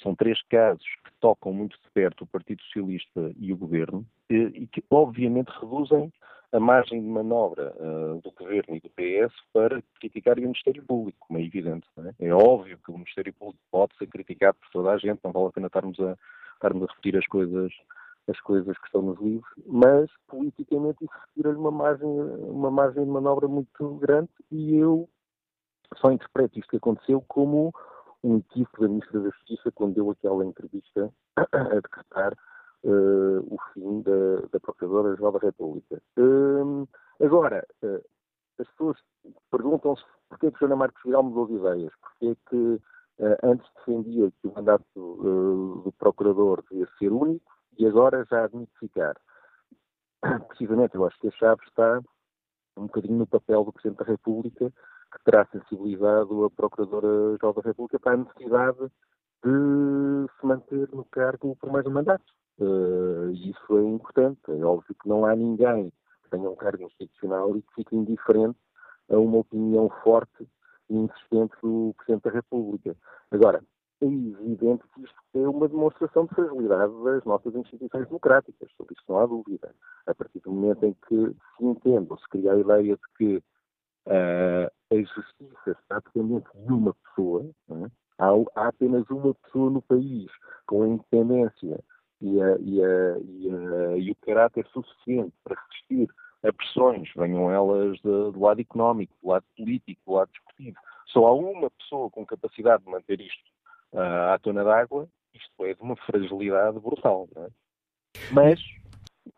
são 0.03 0.15
três 0.15 0.41
casos 0.49 0.85
que 1.05 1.11
tocam 1.21 1.53
muito 1.53 1.79
de 1.81 1.91
perto 1.93 2.25
o 2.25 2.27
Partido 2.27 2.63
Socialista 2.63 3.33
e 3.39 3.53
o 3.53 3.57
Governo, 3.57 4.05
e 4.29 4.67
que 4.67 4.83
obviamente 4.91 5.49
reduzem 5.61 6.13
a 6.55 6.61
margem 6.61 7.01
de 7.01 7.09
manobra 7.09 7.75
uh, 7.81 8.21
do 8.21 8.31
Governo 8.31 8.77
e 8.77 8.81
do 8.81 8.89
PS 8.91 9.35
para 9.53 9.83
criticarem 9.99 10.45
o 10.45 10.49
Ministério 10.49 10.85
Público, 10.85 11.27
como 11.27 11.41
é 11.41 11.43
evidente. 11.43 11.87
É? 12.21 12.29
é? 12.29 12.33
óbvio 12.33 12.79
que 12.79 12.93
o 12.93 12.95
Ministério 12.95 13.35
Público 13.35 13.61
pode 13.73 13.97
ser 13.99 14.07
criticado 14.07 14.57
por 14.59 14.71
toda 14.71 14.93
a 14.93 14.99
gente, 14.99 15.21
não 15.25 15.33
vale 15.33 15.49
a 15.49 15.51
pena 15.51 15.67
estarmos 15.67 15.99
a, 15.99 16.17
estarmos 16.55 16.85
a 16.85 16.87
repetir 16.87 17.17
as 17.17 17.27
coisas 17.27 17.73
as 18.27 18.41
coisas 18.41 18.79
que 18.79 18.87
estão 18.87 19.03
nos 19.03 19.21
livros, 19.21 19.53
mas 19.67 20.11
politicamente 20.29 21.05
isso 21.05 21.13
retira-lhe 21.27 21.59
uma 21.59 21.71
margem, 21.71 22.09
uma 22.09 22.71
margem 22.71 23.05
de 23.05 23.11
manobra 23.11 23.47
muito 23.47 23.97
grande 23.97 24.31
e 24.51 24.77
eu 24.77 25.07
só 25.97 26.11
interpreto 26.11 26.59
isto 26.59 26.71
que 26.71 26.79
aconteceu 26.79 27.23
como 27.29 27.71
um 28.23 28.39
equívoco 28.39 28.81
da 28.81 28.89
Ministra 28.89 29.21
da 29.21 29.29
Justiça 29.29 29.71
quando 29.73 29.97
deu 29.97 30.11
aquela 30.11 30.43
entrevista 30.43 31.13
a 31.37 31.75
decretar 31.81 32.35
uh, 32.85 33.41
o 33.51 33.59
fim 33.73 34.03
da, 34.03 34.47
da 34.53 34.61
Procuradora-Geral 34.61 35.33
da 35.33 35.39
República. 35.39 36.03
Uh, 36.17 36.87
agora, 37.21 37.67
uh, 37.83 38.03
as 38.59 38.69
pessoas 38.69 38.97
perguntam-se 39.51 40.05
porque 40.29 40.47
é 40.47 40.51
que 40.51 40.59
Joana 40.59 40.77
Marques 40.77 41.03
Vidal 41.05 41.23
mudou 41.23 41.47
de 41.47 41.55
ideias? 41.55 41.93
Porque 42.01 42.27
é 42.27 42.51
que 42.51 42.57
uh, 42.57 43.39
antes 43.43 43.69
defendia 43.77 44.31
que 44.31 44.49
o 44.49 44.55
mandato 44.55 44.85
do 44.95 45.93
procurador 45.99 46.63
devia 46.71 46.89
ser 46.99 47.11
único 47.11 47.51
e 47.79 47.87
agora 47.87 48.25
já 48.31 48.45
admite 48.45 48.73
ficar? 48.79 49.17
Precisamente, 50.49 50.95
eu 50.95 51.07
acho 51.07 51.19
que 51.19 51.29
a 51.29 51.33
chave 51.33 51.63
está 51.67 52.01
um 52.77 52.87
bocadinho 52.87 53.19
no 53.19 53.27
papel 53.27 53.65
do 53.65 53.73
Presidente 53.73 53.99
da 53.99 54.05
República, 54.05 54.73
que 55.13 55.25
terá 55.25 55.47
sensibilizado 55.47 56.45
a 56.45 56.51
Procuradora-Geral 56.51 57.53
da 57.55 57.63
República 57.63 58.01
para 58.01 58.15
a 58.15 58.17
necessidade 58.17 58.91
de 59.45 60.27
se 60.41 60.47
manter 60.47 60.89
no 60.93 61.05
cargo 61.05 61.55
por 61.57 61.71
mais 61.71 61.87
um 61.87 61.91
mandato. 61.91 62.25
Uh, 62.59 63.31
isso 63.33 63.79
é 63.79 63.83
importante. 63.83 64.41
É 64.49 64.65
óbvio 64.65 64.95
que 64.95 65.09
não 65.09 65.27
há 65.27 65.37
ninguém 65.37 65.93
que 66.23 66.31
tenha 66.31 66.49
um 66.49 66.57
cargo 66.57 66.85
institucional 66.85 67.57
e 67.57 67.63
que 67.63 67.75
fique 67.75 67.95
indiferente 67.95 68.59
a 69.11 69.19
uma 69.19 69.39
opinião 69.39 69.91
forte 70.03 70.49
e 70.89 70.97
insistente 70.97 71.55
do 71.63 71.95
Presidente 71.99 72.25
da 72.25 72.31
República. 72.31 72.97
Agora, 73.31 73.63
é 74.01 74.07
evidente 74.07 74.85
que 74.95 75.03
isto 75.03 75.17
é 75.35 75.49
uma 75.49 75.69
demonstração 75.69 76.27
de 76.27 76.35
fragilidade 76.35 76.93
das 77.05 77.25
nossas 77.25 77.55
instituições 77.55 78.07
democráticas, 78.07 78.71
sobre 78.77 78.95
isso 78.95 79.05
não 79.09 79.19
há 79.19 79.27
dúvida. 79.27 79.75
A 80.07 80.15
partir 80.15 80.41
do 80.41 80.53
momento 80.53 80.85
em 80.85 80.95
que 81.07 81.37
se 81.57 81.65
entende 81.65 82.07
ou 82.11 82.19
se 82.19 82.29
cria 82.29 82.53
a 82.53 82.59
ideia 82.59 82.97
de 82.97 83.03
que 83.17 83.37
uh, 84.07 84.71
a 84.91 84.97
justiça 84.97 85.71
está 85.71 86.01
dependente 86.01 86.49
de 86.55 86.73
uma 86.73 86.95
pessoa, 86.95 87.51
é? 87.71 88.04
Há, 88.19 88.29
há, 88.55 88.69
apenas 88.69 89.09
uma 89.11 89.35
pessoa 89.35 89.71
no 89.71 89.83
país 89.83 90.31
com 90.67 90.83
a 90.83 90.89
independência 90.89 91.81
e, 92.21 92.41
a, 92.41 92.57
e, 92.59 92.85
a, 92.85 93.19
e, 93.19 94.03
e 94.03 94.11
o 94.11 94.17
caráter 94.17 94.67
suficiente 94.69 95.33
para 95.43 95.57
resistir 95.57 96.09
a 96.43 96.53
pressões, 96.53 97.09
venham 97.17 97.51
elas 97.51 97.97
de, 97.97 98.03
do 98.03 98.41
lado 98.41 98.61
económico, 98.61 99.15
do 99.23 99.29
lado 99.29 99.45
político, 99.57 100.01
do 100.07 100.13
lado 100.13 100.31
desportivo. 100.31 100.77
Só 101.07 101.27
há 101.27 101.33
uma 101.33 101.71
pessoa 101.71 102.11
com 102.11 102.27
capacidade 102.27 102.85
de 102.85 102.91
manter 102.91 103.21
isto 103.21 103.51
uh, 103.93 104.33
à 104.33 104.39
tona 104.39 104.63
d'água, 104.63 105.09
isto 105.33 105.65
é 105.65 105.75
de 105.75 105.81
uma 105.81 105.97
fragilidade 105.97 106.79
brutal. 106.79 107.29
É? 107.37 107.49
Mas 108.31 108.61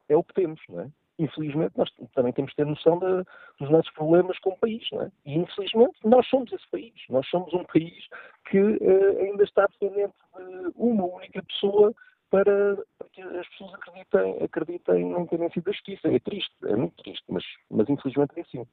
é 0.08 0.16
o 0.16 0.24
que 0.24 0.34
temos, 0.34 0.60
não 0.68 0.80
é? 0.80 0.90
Infelizmente, 1.18 1.72
nós 1.76 1.90
também 2.14 2.32
temos 2.32 2.50
que 2.50 2.56
ter 2.56 2.66
noção 2.66 2.98
de, 2.98 3.24
dos 3.58 3.70
nossos 3.70 3.90
problemas 3.92 4.38
como 4.40 4.58
país, 4.58 4.86
não 4.92 5.02
é? 5.02 5.10
E 5.24 5.34
infelizmente, 5.34 5.96
nós 6.04 6.26
somos 6.28 6.52
esse 6.52 6.68
país. 6.70 6.92
Nós 7.08 7.26
somos 7.28 7.52
um 7.54 7.64
país 7.64 8.06
que 8.50 8.60
uh, 8.60 9.18
ainda 9.20 9.44
está 9.44 9.66
dependente 9.66 10.14
de 10.36 10.72
uma 10.76 11.06
única 11.06 11.42
pessoa 11.42 11.94
para, 12.30 12.76
para, 12.98 13.08
que 13.12 13.22
as 13.22 13.48
pessoas 13.48 13.74
acreditem, 13.74 14.44
acreditem 14.44 15.10
na 15.10 15.20
independência 15.20 15.62
da 15.62 15.72
justiça. 15.72 16.08
É 16.08 16.18
triste, 16.18 16.52
é 16.64 16.76
muito 16.76 17.02
triste, 17.02 17.24
mas, 17.28 17.44
mas 17.70 17.88
infelizmente 17.88 18.32
é 18.36 18.40
assim. 18.40 18.66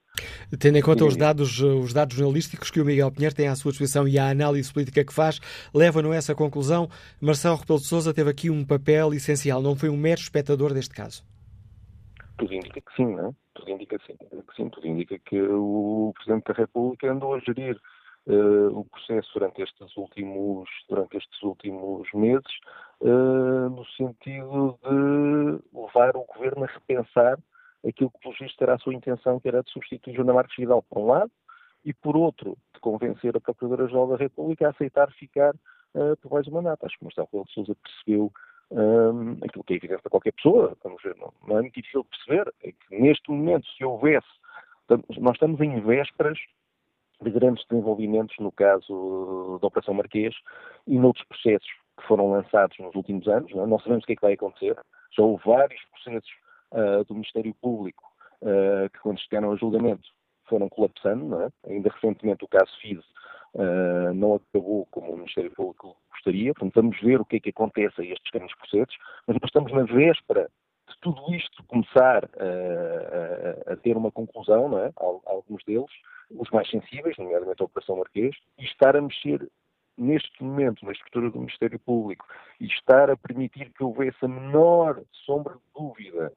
Tendo 0.60 0.78
em 0.78 0.82
conta 0.82 1.06
os 1.06 1.16
dados, 1.16 1.60
os 1.62 1.94
dados 1.94 2.16
jornalísticos 2.16 2.72
que 2.72 2.82
o 2.82 2.86
Miguel 2.86 3.12
Pinheiro 3.12 3.36
tem 3.36 3.48
à 3.48 3.56
sua 3.56 3.72
disposição 3.72 4.08
e 4.08 4.18
a 4.20 4.30
análise 4.30 4.74
política 4.74 5.06
que 5.06 5.14
faz, 5.14 5.40
levam-no 5.74 6.12
a 6.12 6.16
essa 6.16 6.36
conclusão. 6.36 6.90
Marcelo 7.22 7.56
Rebelo 7.56 7.80
de 7.80 7.88
Sousa 7.88 8.14
teve 8.14 8.30
aqui 8.30 8.50
um 8.50 8.66
papel 8.66 9.14
essencial, 9.14 9.62
não 9.62 9.76
foi 9.76 9.90
um 9.90 9.98
mero 9.98 10.20
espectador 10.20 10.74
deste 10.74 10.94
caso. 10.94 11.24
Tudo 12.44 12.56
indica 12.56 12.82
que 12.82 12.96
sim, 12.98 13.16
não 13.16 13.30
é? 13.30 13.32
Tudo 13.54 13.72
indica 13.72 13.98
que 13.98 14.06
sim, 14.06 14.18
que 14.18 14.56
sim. 14.56 14.70
Tudo 14.70 14.88
indica 14.88 15.18
que 15.18 15.42
o 15.42 16.12
Presidente 16.16 16.44
da 16.48 16.54
República 16.54 17.10
andou 17.10 17.36
a 17.36 17.40
gerir 17.40 17.80
uh, 18.28 18.78
o 18.78 18.84
processo 18.84 19.30
durante 19.34 19.62
estes 19.62 19.96
últimos, 19.96 20.70
durante 20.90 21.16
estes 21.16 21.42
últimos 21.42 22.12
meses, 22.14 22.52
uh, 23.00 23.70
no 23.70 23.86
sentido 23.96 24.78
de 24.84 25.78
levar 25.78 26.18
o 26.18 26.26
governo 26.26 26.66
a 26.66 26.68
repensar 26.68 27.40
aquilo 27.88 28.12
que, 28.12 28.20
pelo 28.20 28.36
visto, 28.38 28.62
era 28.62 28.76
a 28.76 28.80
sua 28.80 28.94
intenção, 28.94 29.40
que 29.40 29.48
era 29.48 29.64
de 29.64 29.72
substituir 29.72 30.14
Joana 30.14 30.34
Marques 30.34 30.58
Vidal, 30.58 30.84
por 30.84 30.98
um 30.98 31.08
lado, 31.08 31.32
e, 31.86 31.94
por 31.94 32.18
outro, 32.18 32.58
de 32.74 32.80
convencer 32.82 33.38
a 33.38 33.40
Procuradora-Geral 33.40 34.08
da 34.10 34.18
República 34.18 34.68
a 34.68 34.72
aceitar 34.72 35.10
ficar 35.14 35.56
uh, 35.96 36.18
por 36.22 36.34
mais 36.34 36.46
um 36.50 36.52
mandato. 36.52 36.86
Acho 36.86 36.98
que 36.98 37.06
Marcelo 37.06 37.28
Rebelo 37.32 37.50
Sousa 37.54 37.74
percebeu 37.82 38.34
um, 38.74 39.38
aquilo 39.44 39.64
que 39.64 39.74
é 39.74 39.78
evidente 39.78 40.02
para 40.02 40.10
qualquer 40.10 40.34
pessoa, 40.34 40.76
vamos 40.84 41.02
ver, 41.04 41.16
não, 41.18 41.32
não 41.48 41.58
é 41.60 41.62
muito 41.62 41.76
difícil 41.76 42.04
perceber, 42.06 42.54
é 42.64 42.72
que 42.72 43.00
neste 43.02 43.30
momento, 43.30 43.68
se 43.68 43.86
houvesse, 43.86 44.28
nós 45.18 45.36
estamos 45.36 45.60
em 45.62 45.80
vésperas 45.82 46.38
de 47.22 47.32
grandes 47.32 47.64
desenvolvimentos 47.68 48.36
no 48.40 48.52
caso 48.52 49.60
da 49.62 49.68
Operação 49.68 49.94
Marquês 49.94 50.36
e 50.88 50.98
noutros 50.98 51.26
processos 51.28 51.70
que 51.98 52.08
foram 52.08 52.32
lançados 52.32 52.78
nos 52.80 52.94
últimos 52.96 53.28
anos. 53.28 53.52
Não, 53.54 53.64
é? 53.64 53.68
não 53.68 53.80
sabemos 53.80 54.04
o 54.04 54.08
que 54.08 54.14
é 54.14 54.16
que 54.16 54.22
vai 54.22 54.34
acontecer. 54.34 54.76
Já 55.16 55.24
houve 55.24 55.44
vários 55.46 55.82
processos 55.86 56.32
uh, 56.72 57.06
do 57.06 57.14
Ministério 57.14 57.54
Público 57.62 58.04
uh, 58.42 58.90
que, 58.90 59.00
quando 59.00 59.20
chegaram 59.22 59.52
a 59.52 59.56
julgamento, 59.56 60.08
foram 60.50 60.68
colapsando. 60.70 61.42
É? 61.42 61.50
Ainda 61.70 61.90
recentemente 61.90 62.44
o 62.44 62.48
caso 62.48 62.72
FIDE 62.82 63.04
uh, 63.54 64.14
não 64.14 64.36
acabou 64.36 64.86
como 64.88 65.12
o 65.12 65.18
Ministério 65.18 65.52
Público 65.52 65.96
gostaria. 66.24 66.54
Portanto, 66.54 66.76
vamos 66.76 67.00
ver 67.02 67.20
o 67.20 67.26
que 67.26 67.36
é 67.36 67.40
que 67.40 67.50
acontece 67.50 68.02
a 68.02 68.06
estes 68.06 68.32
grandes 68.32 68.56
processos, 68.56 68.96
mas 69.28 69.36
nós 69.36 69.48
estamos 69.48 69.72
na 69.72 69.84
véspera 69.84 70.50
de 70.88 71.00
tudo 71.02 71.34
isto 71.34 71.64
começar 71.66 72.30
a, 72.38 73.70
a, 73.70 73.74
a 73.74 73.76
ter 73.78 73.96
uma 73.98 74.12
conclusão, 74.12 74.70
não 74.70 74.80
é? 74.80 74.92
alguns 74.98 75.64
deles, 75.66 75.92
os 76.32 76.50
mais 76.52 76.70
sensíveis, 76.70 77.18
nomeadamente 77.18 77.62
a 77.62 77.66
Operação 77.66 77.98
Marquês, 77.98 78.36
e 78.58 78.64
estar 78.64 78.96
a 78.96 79.02
mexer 79.02 79.48
neste 79.98 80.44
momento 80.44 80.86
na 80.86 80.92
estrutura 80.92 81.30
do 81.30 81.40
Ministério 81.40 81.80
Público 81.80 82.26
e 82.60 82.66
estar 82.66 83.10
a 83.10 83.18
permitir 83.18 83.72
que 83.74 83.84
houvesse 83.84 84.18
a 84.22 84.28
menor 84.28 85.02
sombra 85.26 85.54
de 85.54 85.62
dúvida 85.76 86.34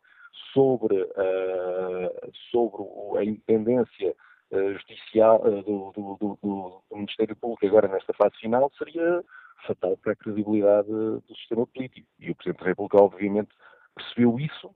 sobre, 0.52 1.02
uh, 1.02 2.32
sobre 2.50 3.18
a 3.18 3.24
independência 3.24 4.14
uh, 4.50 4.72
judicial 4.78 5.40
uh, 5.40 5.62
do, 5.62 5.92
do, 5.92 6.16
do, 6.20 6.38
do, 6.42 6.82
Ministério 6.92 7.34
Público 7.34 7.66
agora 7.66 7.88
nesta 7.88 8.12
fase 8.12 8.36
final 8.36 8.70
seria 8.76 9.24
fatal 9.66 9.96
para 9.96 10.12
a 10.12 10.16
credibilidade 10.16 10.88
do 10.88 11.34
sistema 11.36 11.66
político. 11.66 12.06
E 12.18 12.30
o 12.30 12.34
Presidente 12.34 12.60
da 12.60 12.68
República, 12.68 13.02
obviamente, 13.02 13.50
percebeu 13.94 14.38
isso 14.38 14.74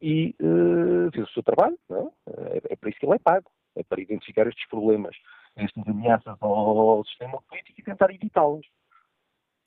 e 0.00 0.34
fez 1.12 1.28
o 1.28 1.32
seu 1.32 1.42
trabalho. 1.42 1.78
É? 1.90 2.56
é? 2.56 2.62
É 2.70 2.76
para 2.76 2.90
isso 2.90 2.98
que 2.98 3.06
ele 3.06 3.14
é 3.14 3.18
pago 3.18 3.50
é 3.76 3.82
para 3.82 4.00
identificar 4.00 4.46
estes 4.46 4.68
problemas, 4.68 5.16
estas 5.56 5.86
ameaças 5.86 6.36
ao 6.40 7.04
sistema 7.04 7.40
político 7.42 7.80
e 7.80 7.84
tentar 7.84 8.10
evitá-las. 8.10 8.66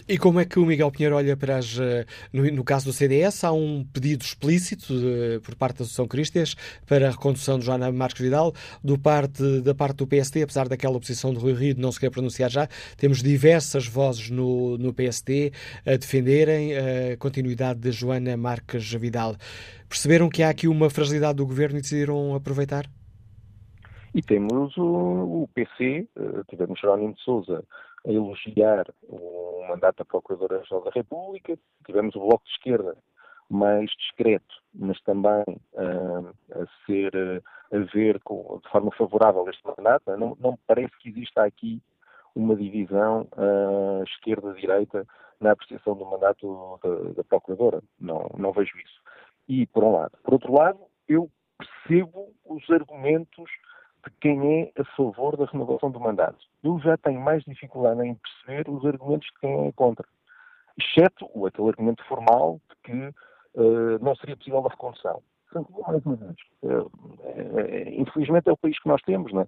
E 0.08 0.20
como 0.20 0.40
é 0.40 0.46
que 0.46 0.60
o 0.60 0.66
Miguel 0.68 0.92
Pinheiro 0.92 1.16
olha 1.16 1.36
para 1.36 1.58
as. 1.58 1.80
Eh, 1.80 2.06
no, 2.32 2.64
caso 2.64 2.86
do 2.86 2.94
CDS, 2.94 3.44
há 3.44 3.52
um 3.52 3.84
pedido 3.84 4.24
explícito 4.24 4.94
de, 4.94 5.40
por 5.40 5.56
parte 5.56 5.78
da 5.78 5.82
Associação 5.82 6.08
Cristas 6.08 6.56
para 6.86 7.08
a 7.08 7.12
recondução 7.12 7.58
de 7.58 7.66
Joana 7.66 7.92
Marques 7.92 8.22
Vidal, 8.22 8.54
do 8.84 9.00
parte, 9.00 9.62
da 9.62 9.74
parte 9.74 9.98
do 9.98 10.08
PSD, 10.08 10.44
apesar 10.44 10.70
daquela 10.70 10.96
oposição 10.96 11.34
de 11.34 11.40
Rui 11.40 11.54
Rio 11.54 11.74
de 11.74 11.82
não 11.82 11.92
se 11.92 12.00
quer 12.00 12.12
pronunciar 12.12 12.52
já, 12.52 12.68
temos 12.98 13.24
diversas 13.24 13.88
vozes 13.88 14.30
no, 14.30 14.78
no 14.78 14.94
PSD 14.94 15.52
a 15.84 15.98
defenderem 15.98 16.74
a 16.78 17.18
continuidade 17.18 17.80
de 17.80 17.92
Joana 17.92 18.38
Marques 18.38 18.94
Vidal. 18.94 19.36
Perceberam 19.90 20.30
que 20.30 20.44
há 20.44 20.50
aqui 20.50 20.68
uma 20.68 20.88
fragilidade 20.88 21.38
do 21.38 21.48
governo 21.48 21.80
e 21.80 21.82
decidiram 21.82 22.36
aproveitar? 22.36 22.86
E 24.14 24.22
temos 24.22 24.78
o, 24.78 24.84
o 25.44 25.50
PC, 25.52 26.08
eh, 26.16 26.42
tivemos 26.48 26.80
Jerónimo 26.80 27.16
de 27.16 27.22
Souza 27.24 27.66
a 28.06 28.12
elogiar 28.12 28.86
o 29.04 29.66
mandato 29.68 29.98
da 29.98 30.06
Procuradora-Geral 30.06 30.84
da 30.84 30.92
República, 30.92 31.58
tivemos 31.86 32.16
o 32.16 32.20
Bloco 32.20 32.44
de 32.46 32.52
Esquerda 32.52 32.96
mais 33.50 33.90
discreto, 33.92 34.56
mas 34.74 35.00
também 35.02 35.44
uh, 35.74 36.34
a 36.52 36.86
ser, 36.86 37.14
uh, 37.16 37.76
a 37.76 37.80
ver 37.94 38.20
com, 38.22 38.60
de 38.64 38.70
forma 38.70 38.92
favorável 38.92 39.48
este 39.50 39.62
mandato. 39.66 40.18
Não, 40.18 40.36
me 40.40 40.58
parece 40.68 40.98
que 41.00 41.10
exista 41.10 41.44
aqui 41.44 41.82
uma 42.36 42.56
divisão 42.56 43.28
uh, 43.38 44.04
esquerda-direita 44.04 45.06
na 45.40 45.52
apreciação 45.52 45.96
do 45.96 46.06
mandato 46.06 46.80
da, 46.84 47.14
da, 47.14 47.24
Procuradora. 47.24 47.82
Não, 48.00 48.30
não 48.38 48.52
vejo 48.52 48.78
isso. 48.78 49.02
E, 49.48 49.66
por 49.68 49.84
um 49.84 49.92
lado. 49.94 50.18
Por 50.24 50.34
outro 50.34 50.54
lado, 50.54 50.80
eu 51.08 51.30
percebo 51.58 52.34
os 52.46 52.68
argumentos 52.70 53.50
de 54.06 54.12
quem 54.22 54.62
é 54.62 54.72
a 54.80 54.86
favor 54.96 55.36
da 55.36 55.46
renovação 55.46 55.90
do 55.90 56.00
mandato. 56.00 56.38
Eu 56.64 56.80
já 56.80 56.98
tenho 56.98 57.20
mais 57.20 57.44
dificuldade 57.44 58.02
em 58.02 58.16
perceber 58.16 58.70
os 58.70 58.86
argumentos 58.86 59.28
de 59.28 59.40
quem 59.40 59.68
é 59.68 59.72
contra. 59.72 60.08
Exceto 60.78 61.30
o 61.34 61.46
aquele 61.46 61.70
argumento 61.70 62.04
formal 62.06 62.60
de 62.70 62.76
que 62.84 63.08
uh, 63.56 64.00
não 64.02 64.16
seria 64.16 64.38
possível 64.38 64.66
a 64.66 64.70
recondução. 64.70 65.22
Uh, 65.56 66.80
uh, 66.82 66.90
infelizmente 67.98 68.50
é 68.50 68.52
o 68.52 68.58
país 68.58 68.78
que 68.80 68.90
nós 68.90 69.02
temos, 69.04 69.32
não 69.32 69.42
é? 69.42 69.48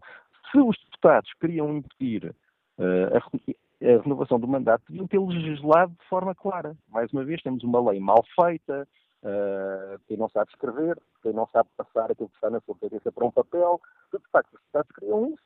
Se 0.51 0.57
os 0.59 0.77
deputados 0.85 1.31
queriam 1.41 1.75
impedir 1.75 2.33
a, 2.79 3.17
a 3.17 4.01
renovação 4.01 4.39
do 4.39 4.47
mandato, 4.47 4.83
deviam 4.87 5.07
ter 5.07 5.19
legislado 5.19 5.91
de 5.91 6.07
forma 6.07 6.33
clara. 6.33 6.73
Mais 6.87 7.11
uma 7.11 7.25
vez, 7.25 7.41
temos 7.41 7.63
uma 7.63 7.91
lei 7.91 7.99
mal 7.99 8.23
feita, 8.39 8.87
Uh, 9.27 9.99
quem 10.07 10.15
não 10.15 10.29
sabe 10.29 10.49
escrever, 10.51 10.97
quem 11.21 11.33
não 11.33 11.47
sabe 11.47 11.67
passar 11.75 12.09
aquilo 12.09 12.29
que 12.29 12.35
está 12.35 12.49
na 12.49 12.61
sua 12.61 12.75
cabeça 12.77 13.11
para 13.11 13.25
um 13.25 13.31
papel, 13.31 13.81
de 14.13 14.29
facto 14.31 14.53
os 14.53 14.61
Estados 14.61 14.89
criam 14.93 15.33
isso, 15.33 15.43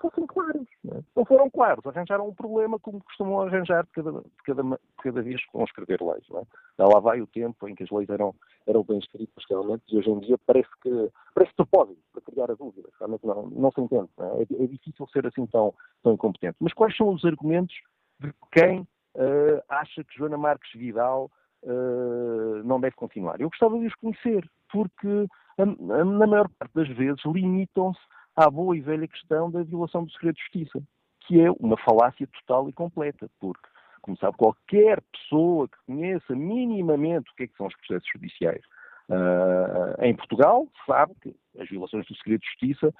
fossem 0.00 0.26
claros. 0.26 0.66
Não, 0.82 0.96
é? 0.96 1.02
não 1.14 1.24
foram 1.26 1.50
claros, 1.50 1.84
arranjaram 1.84 2.26
um 2.26 2.34
problema 2.34 2.78
como 2.78 3.04
costumam 3.04 3.42
arranjar 3.42 3.84
de 3.84 3.90
cada, 3.90 4.12
de 4.12 4.42
cada, 4.46 4.62
de 4.62 4.78
cada 5.02 5.22
vez 5.22 5.44
que 5.44 5.52
vão 5.52 5.64
escrever 5.64 6.00
leis. 6.00 6.24
Não 6.30 6.40
é? 6.40 6.84
lá 6.86 7.00
vai 7.00 7.20
o 7.20 7.26
tempo 7.26 7.68
em 7.68 7.74
que 7.74 7.82
as 7.82 7.90
leis 7.90 8.08
eram, 8.08 8.34
eram 8.66 8.82
bem 8.82 8.98
escritas 8.98 9.44
realmente 9.50 9.82
e 9.88 9.98
hoje 9.98 10.10
em 10.10 10.20
dia 10.20 10.38
parece 10.46 10.70
que, 10.80 11.12
parece 11.34 11.52
pode 11.70 11.94
para 12.12 12.22
criar 12.22 12.46
tirar 12.46 12.52
as 12.52 12.58
dúvidas. 12.58 12.92
Realmente 12.98 13.26
não, 13.26 13.46
não 13.48 13.70
se 13.72 13.80
entende. 13.80 14.08
Não 14.16 14.38
é? 14.38 14.40
é? 14.40 14.64
é? 14.64 14.66
difícil 14.66 15.06
ser 15.08 15.26
assim 15.26 15.46
tão, 15.46 15.74
tão 16.02 16.14
incompetente. 16.14 16.56
Mas 16.60 16.72
quais 16.72 16.96
são 16.96 17.10
os 17.10 17.24
argumentos 17.24 17.76
de 18.20 18.32
quem 18.52 18.80
uh, 18.80 19.62
acha 19.68 20.02
que 20.04 20.16
Joana 20.16 20.38
Marques 20.38 20.72
Vidal 20.72 21.30
uh, 21.62 22.62
não 22.64 22.80
deve 22.80 22.96
continuar? 22.96 23.40
Eu 23.40 23.48
gostava 23.48 23.78
de 23.78 23.86
os 23.86 23.94
conhecer, 23.94 24.48
porque 24.70 25.26
na 25.58 26.26
maior 26.26 26.48
parte 26.58 26.74
das 26.74 26.88
vezes 26.88 27.20
limitam-se 27.24 28.00
à 28.36 28.48
boa 28.48 28.76
e 28.76 28.80
velha 28.80 29.08
questão 29.08 29.50
da 29.50 29.62
violação 29.62 30.04
do 30.04 30.12
segredo 30.12 30.36
de 30.36 30.42
justiça, 30.42 30.82
que 31.26 31.40
é 31.40 31.50
uma 31.58 31.76
falácia 31.78 32.28
total 32.28 32.68
e 32.68 32.72
completa, 32.72 33.28
porque, 33.40 33.66
como 34.00 34.16
sabe, 34.18 34.36
qualquer 34.36 35.02
pessoa 35.12 35.68
que 35.68 35.76
conheça 35.86 36.34
minimamente 36.34 37.30
o 37.30 37.34
que, 37.34 37.44
é 37.44 37.46
que 37.48 37.56
são 37.56 37.66
os 37.66 37.76
processos 37.76 38.08
judiciais 38.12 38.62
uh, 39.08 40.04
em 40.04 40.14
Portugal 40.14 40.66
sabe 40.86 41.14
que 41.20 41.34
as 41.58 41.68
violações 41.68 42.06
do 42.06 42.16
segredo 42.16 42.40
de 42.40 42.46
justiça 42.46 42.94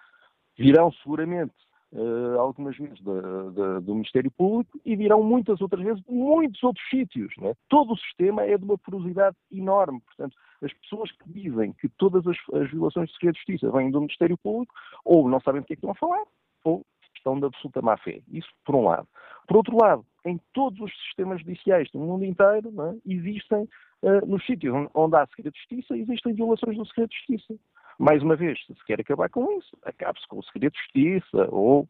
virão 0.56 0.90
seguramente 0.92 1.54
uh, 1.92 2.38
algumas 2.38 2.76
vezes 2.76 3.00
do 3.00 3.94
Ministério 3.94 4.30
Público 4.30 4.80
e 4.84 4.96
virão 4.96 5.22
muitas 5.22 5.60
outras 5.60 5.82
vezes 5.82 6.02
de 6.02 6.12
muitos 6.12 6.62
outros 6.62 6.84
sítios. 6.88 7.32
É? 7.42 7.54
Todo 7.68 7.92
o 7.92 7.98
sistema 7.98 8.42
é 8.42 8.56
de 8.56 8.64
uma 8.64 8.78
porosidade 8.78 9.36
enorme. 9.50 10.00
Portanto, 10.00 10.36
as 10.62 10.72
pessoas 10.74 11.10
que 11.12 11.32
dizem 11.32 11.72
que 11.72 11.88
todas 11.90 12.26
as, 12.26 12.36
as 12.54 12.70
violações 12.70 13.08
de 13.08 13.14
segredo 13.14 13.34
de 13.34 13.40
justiça 13.40 13.70
vêm 13.70 13.90
do 13.90 14.00
Ministério 14.00 14.36
Público 14.38 14.74
ou 15.04 15.28
não 15.28 15.40
sabem 15.40 15.60
do 15.60 15.66
que 15.66 15.74
é 15.74 15.76
que 15.76 15.80
estão 15.80 15.90
a 15.90 15.94
falar 15.94 16.24
ou 16.64 16.84
estão 17.18 17.38
de 17.38 17.46
absoluta 17.46 17.82
má 17.82 17.96
fé. 17.96 18.20
Isso 18.28 18.48
por 18.64 18.74
um 18.74 18.84
lado. 18.84 19.06
Por 19.46 19.56
outro 19.56 19.76
lado, 19.76 20.04
em 20.24 20.40
todos 20.52 20.80
os 20.80 20.92
sistemas 21.06 21.40
judiciais 21.40 21.90
do 21.90 21.98
mundo 21.98 22.24
inteiro 22.24 22.72
é? 22.82 22.96
existem, 23.06 23.68
uh, 24.02 24.26
nos 24.26 24.44
sítios 24.44 24.88
onde 24.94 25.16
há 25.16 25.26
segredo 25.26 25.52
de 25.52 25.58
justiça, 25.58 25.96
existem 25.96 26.34
violações 26.34 26.76
do 26.76 26.86
segredo 26.86 27.10
de 27.10 27.16
justiça. 27.16 27.54
Mais 27.98 28.22
uma 28.22 28.36
vez, 28.36 28.58
se 28.64 28.84
quer 28.86 29.00
acabar 29.00 29.28
com 29.28 29.58
isso, 29.58 29.76
acabe-se 29.82 30.26
com 30.28 30.38
o 30.38 30.44
segredo 30.44 30.72
de 30.72 30.78
justiça 30.78 31.48
ou. 31.50 31.88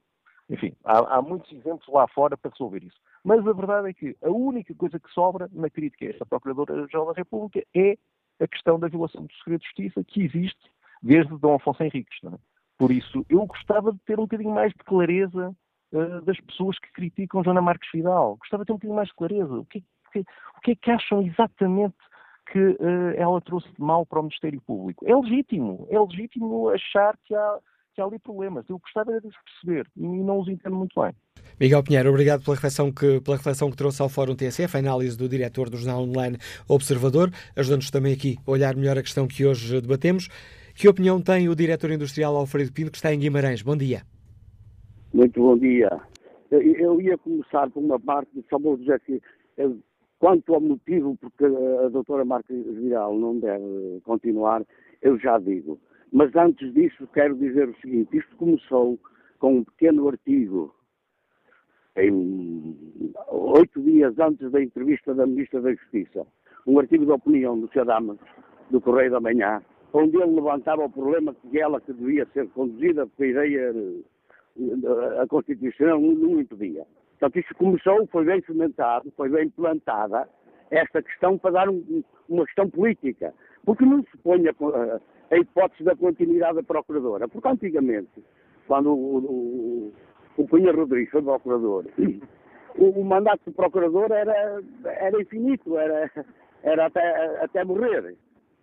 Enfim, 0.51 0.75
há, 0.83 1.17
há, 1.17 1.21
muitos 1.21 1.53
exemplos 1.53 1.87
lá 1.89 2.09
fora 2.09 2.35
para 2.35 2.51
resolver 2.51 2.83
isso. 2.83 2.97
Mas 3.23 3.47
a 3.47 3.53
verdade 3.53 3.91
é 3.91 3.93
que 3.93 4.17
a 4.23 4.31
única 4.31 4.75
coisa 4.75 4.99
que 4.99 5.11
sobra 5.11 5.47
na 5.53 5.69
crítica 5.69 6.07
a 6.07 6.09
esta 6.09 6.25
Procuradora-Geral 6.25 7.09
da 7.09 7.13
República 7.13 7.63
é 7.77 7.99
a 8.41 8.49
questão 8.49 8.79
da 8.79 8.89
violação 8.89 9.27
do 9.27 9.33
segredo 9.35 9.61
de 9.61 9.67
justiça 9.67 10.03
que 10.05 10.23
existe 10.23 10.71
desde 11.03 11.37
Dom 11.37 11.57
Afonso 11.57 11.83
Henriques. 11.83 12.19
É? 12.25 12.39
Por 12.79 12.91
isso, 12.91 13.27
eu 13.29 13.45
gostava 13.45 13.93
de 13.93 13.99
ter 14.07 14.19
um 14.19 14.23
bocadinho 14.23 14.55
mais 14.55 14.73
de 14.73 14.79
clareza 14.85 15.55
uh, 15.93 16.23
das 16.23 16.41
pessoas 16.41 16.79
que 16.79 16.93
criticam 16.93 17.45
Joana 17.45 17.61
Marques 17.61 17.91
Vidal. 17.93 18.37
Gostava 18.37 18.63
de 18.63 18.69
ter 18.69 18.73
um 18.73 18.77
bocadinho 18.77 18.97
mais 18.97 19.09
de 19.09 19.15
clareza. 19.15 19.53
O 19.53 19.65
que, 19.67 19.85
é 20.15 20.21
o 20.21 20.61
que 20.63 20.71
é 20.71 20.77
que 20.77 20.91
acham 20.91 21.23
exatamente 21.23 21.97
que 22.53 22.59
uh, 22.59 23.15
ela 23.17 23.41
trouxe 23.41 23.69
de 23.69 23.81
mal 23.81 24.07
para 24.07 24.21
o 24.21 24.23
Ministério 24.23 24.61
Público. 24.61 25.05
É 25.07 25.15
legítimo, 25.15 25.87
é 25.91 26.01
legítimo 26.01 26.69
achar 26.71 27.17
que 27.25 27.35
há, 27.35 27.59
que 27.95 28.01
há 28.01 28.05
ali 28.05 28.19
problemas. 28.19 28.65
Eu 28.69 28.79
gostava 28.79 29.21
de 29.21 29.27
os 29.27 29.35
perceber 29.45 29.87
e 29.97 30.03
não 30.03 30.41
os 30.41 30.49
entendo 30.49 30.77
muito 30.77 31.01
bem. 31.01 31.13
Miguel 31.61 31.83
Pinheiro, 31.83 32.11
obrigado 32.11 32.43
pela 32.43 32.57
reflexão 32.57 32.93
que, 32.93 33.21
pela 33.21 33.37
reflexão 33.37 33.71
que 33.71 33.77
trouxe 33.77 34.01
ao 34.01 34.09
Fórum 34.09 34.35
TSF, 34.35 34.77
a 34.77 34.81
análise 34.81 35.17
do 35.17 35.29
diretor 35.29 35.69
do 35.69 35.77
jornal 35.77 36.03
online 36.03 36.39
Observador, 36.69 37.31
ajudando-nos 37.57 37.91
também 37.91 38.13
aqui 38.13 38.37
a 38.47 38.51
olhar 38.51 38.75
melhor 38.77 38.97
a 38.97 39.03
questão 39.03 39.27
que 39.27 39.45
hoje 39.45 39.81
debatemos. 39.81 40.29
Que 40.75 40.89
opinião 40.89 41.21
tem 41.21 41.49
o 41.49 41.57
diretor 41.57 41.91
industrial 41.91 42.37
Alfredo 42.37 42.73
Pinto, 42.73 42.93
que 42.93 42.99
está 42.99 43.13
em 43.13 43.19
Guimarães? 43.19 43.63
Bom 43.63 43.77
dia. 43.77 44.03
Muito 45.13 45.41
bom 45.41 45.59
dia. 45.59 45.91
Eu, 46.51 46.61
eu 46.61 47.01
ia 47.01 47.19
começar 47.19 47.69
por 47.71 47.83
uma 47.83 47.99
parte, 47.99 48.31
só 48.49 48.59
vou 48.59 48.77
dizer 48.77 49.01
que 49.01 49.21
Quanto 50.19 50.55
ao 50.55 50.61
motivo 50.61 51.17
porque 51.21 51.45
a 51.45 51.89
doutora 51.89 52.25
Marta 52.25 52.53
Vidal 52.53 53.17
não 53.17 53.39
deve 53.39 54.01
continuar, 54.05 54.65
eu 55.01 55.19
já 55.19 55.39
digo. 55.39 55.79
Mas 56.13 56.35
antes 56.35 56.73
disso 56.75 57.07
quero 57.13 57.37
dizer 57.37 57.69
o 57.69 57.77
seguinte, 57.77 58.17
isto 58.17 58.37
começou 58.37 58.99
com 59.39 59.59
um 59.59 59.65
pequeno 59.65 60.09
artigo, 60.09 60.75
em 61.97 62.77
oito 63.29 63.81
dias 63.81 64.19
antes 64.19 64.51
da 64.51 64.63
entrevista 64.63 65.15
da 65.15 65.27
Ministra 65.27 65.61
da 65.61 65.73
Justiça, 65.73 66.27
um 66.67 66.79
artigo 66.79 67.05
de 67.05 67.13
opinião 67.13 67.59
do 67.59 67.69
Sr. 67.69 67.85
Damas, 67.85 68.19
do 68.71 68.81
Correio 68.81 69.13
da 69.13 69.21
Manhã, 69.21 69.63
onde 69.93 70.17
ele 70.17 70.35
levantava 70.35 70.85
o 70.85 70.91
problema 70.91 71.35
que 71.35 71.61
ela 71.61 71.81
que 71.81 71.93
devia 71.93 72.27
ser 72.33 72.49
conduzida 72.51 73.07
pela 73.07 73.47
ideia, 73.47 73.73
a 75.21 75.27
Constituição 75.29 76.01
não 76.01 76.41
impedia. 76.41 76.85
Portanto, 77.19 77.39
isto 77.41 77.55
começou, 77.57 78.07
foi 78.07 78.25
bem 78.25 78.41
fomentado, 78.43 79.13
foi 79.17 79.29
bem 79.29 79.51
plantada 79.51 80.29
esta 80.71 81.03
questão 81.03 81.37
para 81.37 81.51
dar 81.51 81.69
um, 81.69 82.05
uma 82.29 82.45
questão 82.45 82.71
política. 82.71 83.35
Porque 83.65 83.85
não 83.85 84.03
se 84.03 84.17
põe 84.19 84.47
a, 84.47 84.53
a, 85.31 85.37
hipótese 85.37 85.83
da 85.83 85.97
continuidade 85.97 86.57
da 86.57 86.63
Procuradora. 86.63 87.27
Porque 87.27 87.49
antigamente, 87.49 88.23
quando 88.69 88.91
o, 88.91 89.19
o, 89.19 89.95
o 90.37 90.47
Rodrigues 90.47 91.11
foi 91.11 91.23
Procurador, 91.23 91.87
o, 92.77 92.85
o, 92.85 93.05
mandato 93.05 93.41
do 93.47 93.53
Procurador 93.53 94.13
era, 94.13 94.63
era 94.85 95.21
infinito, 95.21 95.77
era, 95.77 96.11
era 96.63 96.87
até, 96.87 97.45
até 97.45 97.65
morrer. 97.65 98.15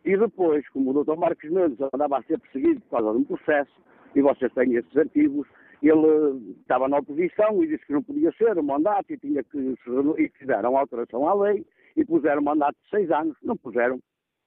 E 0.06 0.16
depois, 0.16 0.68
como 0.70 0.92
o 0.92 1.04
Dr. 1.04 1.18
Marcos 1.18 1.50
Mendes 1.50 1.78
andava 1.94 2.20
a 2.20 2.24
ser 2.24 2.40
perseguido 2.40 2.80
por 2.82 3.00
causa 3.00 3.12
de 3.12 3.18
um 3.18 3.24
processo, 3.26 3.82
e 4.16 4.22
vocês 4.22 4.54
têm 4.54 4.76
esses 4.76 4.96
artigos, 4.96 5.46
ele 5.90 6.56
estava 6.62 6.88
na 6.88 6.98
oposição 6.98 7.64
e 7.64 7.68
disse 7.68 7.86
que 7.86 7.94
não 7.94 8.04
podia 8.04 8.32
ser 8.34 8.58
o 8.58 8.64
mandato 8.64 9.12
e 9.12 9.18
tinha 9.18 9.44
que 9.44 9.76
e 10.18 10.30
fizeram 10.38 10.78
alteração 10.78 11.28
à 11.28 11.34
lei 11.34 11.66
e 11.96 12.06
puseram 12.06 12.42
mandato 12.42 12.76
de 12.84 12.90
seis 12.90 13.12
anos, 13.12 13.36
não 13.44 13.56
puseram 13.58 14.00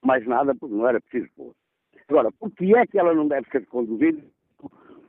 mais 0.03 0.25
nada 0.25 0.53
porque 0.55 0.75
não 0.75 0.87
era 0.87 1.01
preciso 1.01 1.29
pôr. 1.35 1.53
Agora, 2.07 2.31
por 2.31 2.51
que 2.51 2.75
é 2.75 2.85
que 2.85 2.97
ela 2.97 3.13
não 3.13 3.27
deve 3.27 3.49
ser 3.49 3.65
conduzida? 3.67 4.21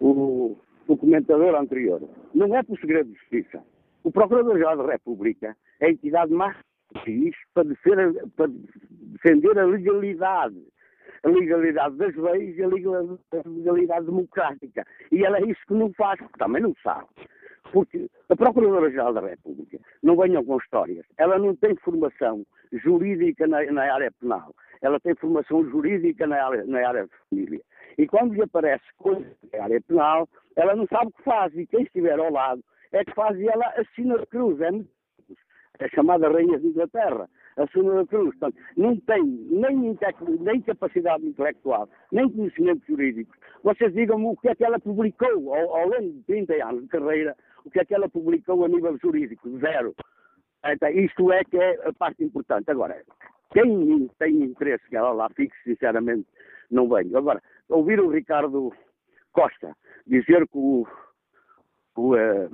O, 0.01 0.57
comentador 0.97 1.55
anterior. 1.55 2.03
Não 2.35 2.55
é 2.57 2.63
por 2.63 2.79
segredo 2.79 3.11
de 3.11 3.19
justiça. 3.19 3.63
O 4.03 4.11
Procurador-Geral 4.11 4.77
da 4.77 4.93
República 4.93 5.57
é 5.79 5.87
a 5.87 5.91
entidade 5.91 6.33
mais 6.33 6.57
para 7.55 7.65
defender, 7.65 8.27
para 8.37 8.51
defender 8.91 9.59
a 9.59 9.67
legalidade 9.67 10.61
a 11.23 11.29
legalidade 11.29 11.97
das 11.97 12.15
leis 12.17 12.57
e 12.57 12.63
a 12.63 12.69
legalidade 12.69 14.07
democrática. 14.07 14.85
E 15.13 15.25
ela 15.25 15.39
é 15.39 15.43
isso 15.43 15.61
que 15.67 15.75
não 15.75 15.93
faz, 15.93 16.19
porque 16.19 16.39
também 16.39 16.63
não 16.63 16.75
sabe. 16.83 17.07
Porque 17.73 18.09
a 18.29 18.37
Procuradora-Geral 18.37 19.13
da 19.13 19.21
República, 19.21 19.79
não 20.03 20.17
venham 20.17 20.45
com 20.45 20.57
histórias, 20.57 21.05
ela 21.19 21.39
não 21.39 21.55
tem 21.55 21.77
formação 21.77 22.45
jurídica 22.73 23.47
na, 23.47 23.63
na 23.71 23.95
área 23.95 24.11
penal, 24.19 24.55
ela 24.83 24.99
tem 24.99 25.15
formação 25.15 25.69
jurídica 25.69 26.27
na 26.27 26.45
área, 26.45 26.65
na 26.65 26.89
área 26.89 27.05
de 27.05 27.11
família. 27.29 27.61
E 27.99 28.07
quando 28.07 28.35
lhe 28.35 28.43
aparece 28.43 28.85
coisa 28.97 29.27
na 29.53 29.65
área 29.65 29.81
penal, 29.83 30.29
ela 30.57 30.75
não 30.75 30.87
sabe 30.87 31.09
o 31.09 31.13
que 31.13 31.23
faz, 31.23 31.55
e 31.55 31.67
quem 31.67 31.83
estiver 31.83 32.19
ao 32.19 32.33
lado 32.33 32.63
é 32.93 33.05
que 33.05 33.15
faz 33.15 33.39
e 33.39 33.47
ela 33.47 33.67
assina 33.77 34.19
de 34.19 34.27
cruz, 34.27 34.61
é, 34.61 34.71
é 35.79 35.89
chamada 35.91 36.31
Rainha 36.31 36.59
de 36.59 36.69
Inglaterra 36.69 37.29
a 37.63 37.67
Senhora 37.69 38.07
Cruz. 38.07 38.37
Portanto, 38.39 38.57
não 38.77 38.97
tem 39.01 39.23
nem, 39.23 39.97
nem 40.41 40.61
capacidade 40.63 41.27
intelectual, 41.27 41.89
nem 42.11 42.31
conhecimentos 42.31 42.87
jurídicos. 42.87 43.37
Vocês 43.63 43.93
digam-me 43.93 44.27
o 44.27 44.37
que 44.37 44.49
é 44.49 44.55
que 44.55 44.65
ela 44.65 44.79
publicou 44.79 45.55
ao, 45.55 45.77
ao, 45.77 45.89
longo 45.89 46.13
de 46.13 46.23
30 46.23 46.55
anos 46.65 46.83
de 46.83 46.89
carreira, 46.89 47.37
o 47.65 47.71
que 47.71 47.81
é 47.81 47.85
que 47.85 47.95
ela 47.95 48.09
publicou 48.09 48.65
a 48.65 48.69
nível 48.69 48.97
jurídico? 48.99 49.59
Zero. 49.59 49.95
Então, 50.65 50.89
isto 50.91 51.33
é 51.33 51.45
que 51.45 51.57
é 51.57 51.89
a 51.89 51.93
parte 51.93 52.25
importante. 52.25 52.71
Agora, 52.71 53.03
quem 53.53 54.09
tem 54.19 54.43
interesse 54.43 54.89
que 54.89 54.97
ela 54.97 55.13
lá 55.13 55.29
fique, 55.31 55.55
sinceramente, 55.65 56.27
não 56.71 56.89
venho. 56.89 57.17
Agora, 57.17 57.43
ouvir 57.69 58.01
o 58.01 58.11
Ricardo 58.11 58.73
Costa 59.33 59.77
dizer 60.07 60.47
que 60.49 60.59
o, 60.59 60.87
o 61.97 62.15
uh, 62.15 62.51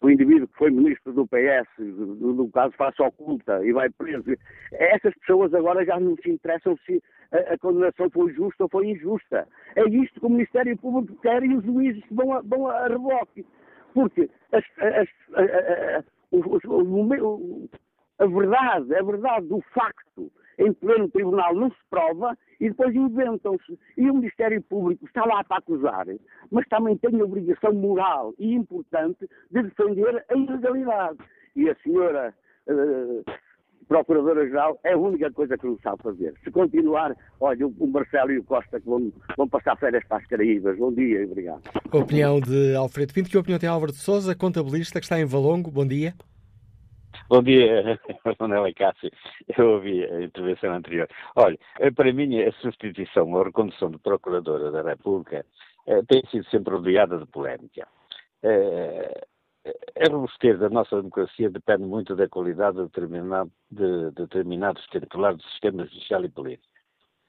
o 0.00 0.10
indivíduo 0.10 0.46
que 0.46 0.56
foi 0.56 0.70
ministro 0.70 1.12
do 1.12 1.26
PS, 1.26 1.68
do, 1.78 2.32
do 2.32 2.48
caso 2.48 2.72
face 2.76 3.02
oculta 3.02 3.64
e 3.64 3.72
vai 3.72 3.90
preso, 3.90 4.32
essas 4.72 5.14
pessoas 5.18 5.52
agora 5.52 5.84
já 5.84 5.98
não 5.98 6.16
se 6.16 6.30
interessam 6.30 6.76
se 6.86 7.02
a, 7.32 7.54
a, 7.54 7.58
condenação 7.58 8.08
foi 8.10 8.32
justa 8.32 8.64
ou 8.64 8.70
foi 8.70 8.88
injusta. 8.88 9.46
É 9.74 9.82
isto 9.88 10.20
que 10.20 10.26
o 10.26 10.30
Ministério 10.30 10.76
Público 10.78 11.20
quer 11.20 11.42
e 11.42 11.54
os 11.54 11.64
juízes 11.64 12.04
vão 12.10 12.32
a, 12.32 12.40
vão 12.42 12.68
a 12.68 12.86
reboque. 12.86 13.44
Porque 13.92 14.30
as, 14.52 14.64
as, 14.78 15.08
a, 15.34 16.04
o, 16.30 16.38
o, 16.38 17.68
a 18.18 18.26
verdade, 18.26 18.94
a 18.94 19.02
verdade 19.02 19.46
do 19.48 19.60
facto 19.74 20.30
em 20.58 20.72
pleno 20.72 21.08
tribunal 21.08 21.54
não 21.54 21.70
se 21.70 21.76
prova 21.88 22.36
e 22.60 22.68
depois 22.68 22.94
inventam-se. 22.94 23.78
E 23.96 24.10
o 24.10 24.14
Ministério 24.14 24.60
Público 24.62 25.06
está 25.06 25.24
lá 25.24 25.44
para 25.44 25.58
acusar, 25.58 26.06
mas 26.50 26.66
também 26.68 26.96
tem 26.96 27.20
a 27.20 27.24
obrigação 27.24 27.72
moral 27.72 28.34
e 28.38 28.54
importante 28.54 29.28
de 29.50 29.62
defender 29.62 30.24
a 30.28 30.34
ilegalidade. 30.34 31.18
E 31.54 31.68
a 31.70 31.74
senhora 31.76 32.34
uh, 32.68 33.24
Procuradora-Geral 33.88 34.78
é 34.84 34.92
a 34.92 34.98
única 34.98 35.30
coisa 35.32 35.56
que 35.56 35.66
não 35.66 35.78
sabe 35.78 36.02
fazer. 36.02 36.34
Se 36.44 36.50
continuar, 36.50 37.16
olha, 37.40 37.66
o 37.66 37.86
Marcelo 37.86 38.32
e 38.32 38.38
o 38.38 38.44
Costa 38.44 38.78
que 38.78 38.86
vão, 38.86 39.10
vão 39.36 39.48
passar 39.48 39.76
férias 39.78 40.04
para 40.06 40.18
as 40.18 40.26
Caraíbas. 40.26 40.76
Bom 40.76 40.92
dia 40.92 41.22
e 41.22 41.24
obrigado. 41.24 41.62
A 41.90 41.96
opinião 41.96 42.38
de 42.38 42.74
Alfredo 42.74 43.14
Pinto. 43.14 43.30
Que 43.30 43.38
opinião 43.38 43.58
tem 43.58 43.68
Álvaro 43.68 43.92
de 43.92 43.98
Souza, 43.98 44.34
contabilista 44.34 45.00
que 45.00 45.06
está 45.06 45.18
em 45.18 45.24
Valongo? 45.24 45.70
Bom 45.70 45.86
dia. 45.86 46.14
Bom 47.28 47.42
dia, 47.42 48.00
Manuela 48.40 48.72
Cássio. 48.72 49.10
Eu 49.58 49.72
ouvi 49.72 50.02
a 50.02 50.22
intervenção 50.22 50.72
anterior. 50.72 51.06
Olha, 51.36 51.58
eh, 51.78 51.90
para 51.90 52.10
mim 52.10 52.40
a 52.40 52.50
substituição 52.52 53.30
ou 53.34 53.42
recondução 53.42 53.90
de 53.90 53.98
Procuradora 53.98 54.70
da 54.70 54.80
República 54.80 55.44
eh, 55.86 56.02
tem 56.08 56.22
sido 56.30 56.48
sempre 56.48 56.72
rodeada 56.74 57.18
de 57.18 57.26
polémica. 57.26 57.86
Eh, 58.42 59.26
a 59.66 60.10
robustez 60.10 60.58
da 60.58 60.70
nossa 60.70 60.96
democracia 60.96 61.50
depende 61.50 61.84
muito 61.84 62.16
da 62.16 62.26
qualidade 62.30 62.78
de, 62.78 62.84
determinado, 62.84 63.52
de 63.70 64.10
determinados 64.12 64.82
titulares 64.86 65.36
do 65.36 65.44
sistema 65.50 65.84
judicial 65.84 66.24
e 66.24 66.30
político. 66.30 66.72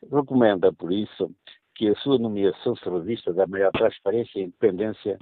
Recomenda, 0.09 0.71
por 0.71 0.93
isso, 0.93 1.29
que 1.75 1.89
a 1.89 1.95
sua 1.95 2.17
nomeação 2.17 2.73
se 2.77 2.89
revista 2.89 3.33
da 3.33 3.45
maior 3.45 3.71
transparência 3.73 4.39
e 4.39 4.43
independência 4.43 5.19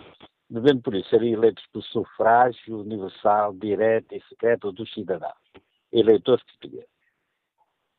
devendo 0.49 0.81
por 0.81 0.95
isso 0.95 1.09
ser 1.09 1.23
eleitos 1.23 1.65
por 1.71 1.83
sufrágio 1.83 2.79
universal, 2.79 3.53
direto 3.53 4.13
e 4.13 4.21
secreto 4.29 4.71
dos 4.71 4.91
cidadãos, 4.93 5.33
eleitores 5.91 6.43
portugueses. 6.43 6.97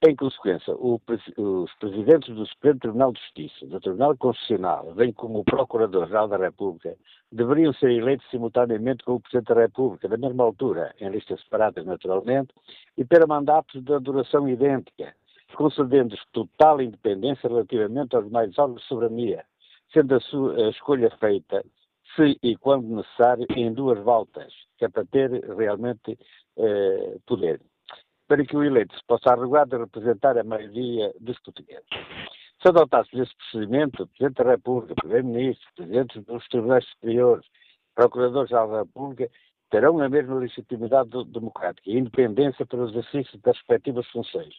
Em 0.07 0.15
consequência, 0.15 0.73
o, 0.77 1.01
os 1.37 1.75
presidentes 1.81 2.33
do 2.33 2.47
Supremo 2.47 2.79
Tribunal 2.79 3.13
de 3.13 3.21
Justiça, 3.21 3.67
do 3.67 3.81
Tribunal 3.81 4.17
Constitucional, 4.17 4.95
bem 4.95 5.13
como 5.13 5.41
o 5.41 5.45
Procurador-Geral 5.45 6.29
da 6.29 6.37
República, 6.37 6.97
deveriam 7.33 7.73
ser 7.73 7.91
eleitos 7.91 8.25
simultaneamente 8.31 9.03
com 9.03 9.15
o 9.15 9.21
Presidente 9.21 9.53
da 9.53 9.61
República, 9.61 10.09
da 10.09 10.17
mesma 10.17 10.45
altura, 10.45 10.95
em 11.01 11.11
listas 11.11 11.41
separadas 11.43 11.85
naturalmente, 11.85 12.55
e 12.97 13.05
ter 13.05 13.27
mandatos 13.27 13.83
de 13.83 13.99
duração 13.99 14.49
idêntica, 14.49 15.13
concedendo-lhes 15.57 16.25
total 16.33 16.81
independência 16.81 17.49
relativamente 17.49 18.15
aos 18.15 18.31
mais 18.31 18.57
órgãos 18.57 18.83
de 18.83 18.87
soberania, 18.87 19.45
sendo 19.93 20.15
a 20.15 20.21
sua 20.21 20.67
a 20.67 20.71
escolha 20.71 21.11
feita 21.19 21.65
se 22.19 22.37
e 22.43 22.57
quando 22.57 22.97
necessário, 22.97 23.47
em 23.51 23.73
duas 23.73 24.03
voltas, 24.03 24.53
que 24.77 24.85
é 24.85 24.89
para 24.89 25.07
ter 25.07 25.31
realmente 25.57 26.19
eh, 26.59 27.19
poder, 27.25 27.61
para 28.27 28.45
que 28.45 28.57
o 28.57 28.65
eleito 28.65 28.97
se 28.97 29.05
possa 29.07 29.31
arregar 29.31 29.67
de 29.67 29.77
representar 29.77 30.37
a 30.37 30.45
maioria 30.45 31.15
dos 31.21 31.39
portugueses. 31.41 31.87
Se 32.61 32.69
adotasse 32.69 33.17
esse 33.19 33.35
procedimento, 33.37 34.03
o 34.03 34.07
Presidente 34.09 34.43
da 34.43 34.51
República, 34.51 34.95
Primeiro-Ministro, 34.97 35.67
Presidentes 35.77 36.25
dos 36.25 36.49
Tribunais 36.49 36.85
Superiores, 36.89 37.47
Procuradores-Geral 37.95 38.71
da 38.71 38.79
República, 38.81 39.31
terão 39.71 40.01
a 40.01 40.09
mesma 40.09 40.35
legitimidade 40.35 41.11
democrática 41.27 41.89
e 41.89 41.99
independência 41.99 42.67
para 42.67 42.81
o 42.81 42.89
exercício 42.89 43.39
das 43.41 43.57
respectivas 43.57 44.07
funções. 44.09 44.55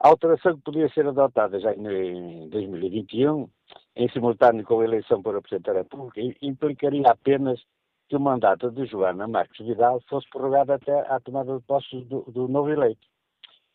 A 0.00 0.08
alteração 0.08 0.54
que 0.56 0.62
podia 0.62 0.88
ser 0.90 1.06
adotada 1.08 1.58
já 1.58 1.74
em 1.74 2.48
2021, 2.50 3.48
em 3.96 4.08
simultâneo 4.10 4.64
com 4.64 4.80
a 4.80 4.84
eleição 4.84 5.20
para 5.20 5.38
o 5.38 5.42
Presidente 5.42 5.66
da 5.66 5.80
República, 5.80 6.20
implicaria 6.40 7.08
apenas 7.08 7.60
que 8.08 8.14
o 8.16 8.20
mandato 8.20 8.70
de 8.70 8.86
Joana 8.86 9.26
Marques 9.26 9.66
Vidal 9.66 10.00
fosse 10.08 10.28
prorrogado 10.30 10.72
até 10.72 11.00
à 11.12 11.18
tomada 11.18 11.58
de 11.58 11.64
posse 11.64 12.00
do, 12.04 12.22
do 12.30 12.46
novo 12.46 12.70
eleito. 12.70 13.06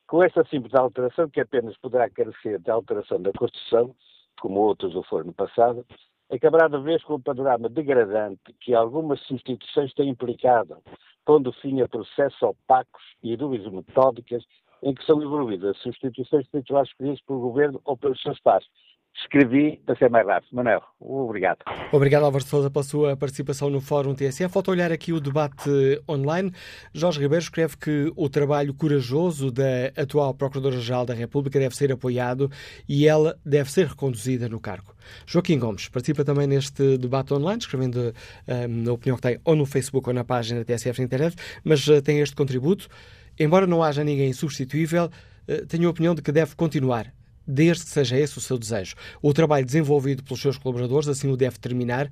Com 0.07 0.23
esta 0.23 0.45
simples 0.45 0.73
alteração, 0.73 1.29
que 1.29 1.41
apenas 1.41 1.77
poderá 1.77 2.09
carecer 2.09 2.57
de 2.59 2.71
alteração 2.71 3.21
da 3.21 3.33
Constituição, 3.33 3.93
como 4.39 4.61
outros 4.61 4.95
o 4.95 5.03
foram 5.03 5.27
no 5.27 5.33
passado, 5.33 5.85
acabará 6.31 6.69
de 6.69 6.81
vez 6.81 7.03
com 7.03 7.15
o 7.15 7.21
panorama 7.21 7.67
degradante 7.67 8.53
que 8.61 8.73
algumas 8.73 9.19
instituições 9.29 9.93
têm 9.93 10.09
implicado, 10.09 10.77
pondo 11.25 11.51
fim 11.51 11.81
a 11.81 11.87
processos 11.87 12.41
opacos 12.41 13.03
e 13.21 13.35
dúvidas 13.35 13.71
metódicas 13.71 14.43
em 14.83 14.93
que 14.93 15.05
são 15.05 15.21
envolvidas 15.21 15.77
substituições 15.77 16.45
de 16.45 16.59
titulares 16.59 16.89
escolhidos 16.89 17.21
pelo 17.21 17.39
Governo 17.39 17.81
ou 17.85 17.97
pelos 17.97 18.21
seus 18.21 18.39
pares. 18.41 18.67
Escrevi 19.15 19.79
para 19.85 19.95
ser 19.95 20.09
mais 20.09 20.25
rápido. 20.25 20.49
Manuel, 20.53 20.81
obrigado. 20.99 21.59
Obrigado, 21.91 22.25
Álvaro 22.25 22.43
Souza, 22.43 22.71
pela 22.71 22.83
sua 22.83 23.15
participação 23.15 23.69
no 23.69 23.79
Fórum 23.79 24.15
TSF. 24.15 24.51
Falta 24.51 24.71
olhar 24.71 24.91
aqui 24.91 25.13
o 25.13 25.19
debate 25.19 25.69
online. 26.09 26.51
Jorge 26.91 27.19
Ribeiro 27.19 27.43
escreve 27.43 27.77
que 27.77 28.11
o 28.15 28.27
trabalho 28.27 28.73
corajoso 28.73 29.51
da 29.51 29.91
atual 29.95 30.33
Procuradora-Geral 30.33 31.05
da 31.05 31.13
República 31.13 31.59
deve 31.59 31.75
ser 31.75 31.91
apoiado 31.91 32.49
e 32.89 33.07
ela 33.07 33.37
deve 33.45 33.71
ser 33.71 33.85
reconduzida 33.85 34.49
no 34.49 34.59
cargo. 34.59 34.95
Joaquim 35.27 35.59
Gomes 35.59 35.87
participa 35.89 36.25
também 36.25 36.47
neste 36.47 36.97
debate 36.97 37.35
online, 37.35 37.59
escrevendo 37.59 38.15
um, 38.47 38.89
a 38.89 38.93
opinião 38.93 39.15
que 39.15 39.21
tem 39.21 39.39
ou 39.45 39.55
no 39.55 39.67
Facebook 39.67 40.09
ou 40.09 40.13
na 40.13 40.23
página 40.23 40.63
da 40.63 40.65
TSF 40.65 40.99
na 40.99 41.05
internet, 41.05 41.35
mas 41.63 41.87
uh, 41.87 42.01
tem 42.01 42.19
este 42.19 42.35
contributo. 42.35 42.87
Embora 43.39 43.67
não 43.67 43.83
haja 43.83 44.03
ninguém 44.03 44.31
substituível, 44.33 45.09
eh, 45.47 45.65
tenho 45.67 45.87
a 45.87 45.91
opinião 45.91 46.15
de 46.15 46.21
que 46.21 46.31
deve 46.31 46.55
continuar, 46.55 47.13
desde 47.45 47.83
que 47.83 47.89
seja 47.89 48.17
esse 48.17 48.37
o 48.37 48.41
seu 48.41 48.57
desejo. 48.57 48.95
O 49.21 49.33
trabalho 49.33 49.65
desenvolvido 49.65 50.23
pelos 50.23 50.41
seus 50.41 50.57
colaboradores 50.57 51.07
assim 51.07 51.29
o 51.29 51.37
deve 51.37 51.57
terminar 51.59 52.09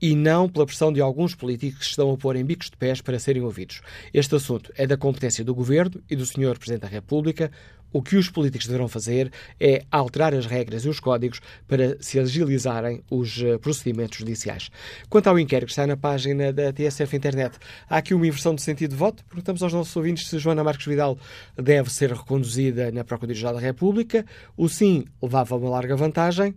e 0.00 0.14
não 0.14 0.48
pela 0.48 0.66
pressão 0.66 0.92
de 0.92 1.00
alguns 1.00 1.34
políticos 1.34 1.84
que 1.84 1.90
estão 1.90 2.12
a 2.12 2.16
pôr 2.16 2.36
em 2.36 2.44
bicos 2.44 2.68
de 2.68 2.76
pés 2.76 3.00
para 3.00 3.18
serem 3.18 3.42
ouvidos. 3.42 3.80
Este 4.12 4.34
assunto 4.34 4.72
é 4.76 4.86
da 4.86 4.96
competência 4.96 5.44
do 5.44 5.54
Governo 5.54 6.02
e 6.10 6.16
do 6.16 6.26
Sr. 6.26 6.58
Presidente 6.58 6.82
da 6.82 6.88
República. 6.88 7.50
O 7.94 8.02
que 8.02 8.16
os 8.16 8.28
políticos 8.28 8.66
deverão 8.66 8.88
fazer 8.88 9.30
é 9.60 9.84
alterar 9.88 10.34
as 10.34 10.46
regras 10.46 10.84
e 10.84 10.88
os 10.88 10.98
códigos 10.98 11.40
para 11.68 11.96
se 12.02 12.18
agilizarem 12.18 13.04
os 13.08 13.40
eh, 13.40 13.56
procedimentos 13.56 14.18
judiciais. 14.18 14.68
Quanto 15.08 15.28
ao 15.28 15.38
inquérito 15.38 15.66
que 15.66 15.72
está 15.72 15.86
na 15.86 15.96
página 15.96 16.52
da 16.52 16.72
TSF 16.72 17.16
Internet, 17.16 17.56
há 17.88 17.98
aqui 17.98 18.12
uma 18.12 18.26
inversão 18.26 18.52
de 18.52 18.62
sentido 18.62 18.90
de 18.90 18.96
voto. 18.96 19.24
Perguntamos 19.26 19.62
aos 19.62 19.72
nossos 19.72 19.94
ouvintes 19.94 20.26
se 20.26 20.40
Joana 20.40 20.64
Marques 20.64 20.84
Vidal 20.84 21.16
deve 21.56 21.88
ser 21.88 22.10
reconduzida 22.10 22.90
na 22.90 23.04
Procuradoria-Geral 23.04 23.54
da 23.54 23.60
República. 23.60 24.26
O 24.56 24.68
sim 24.68 25.04
levava 25.22 25.54
uma 25.54 25.70
larga 25.70 25.94
vantagem, 25.94 26.52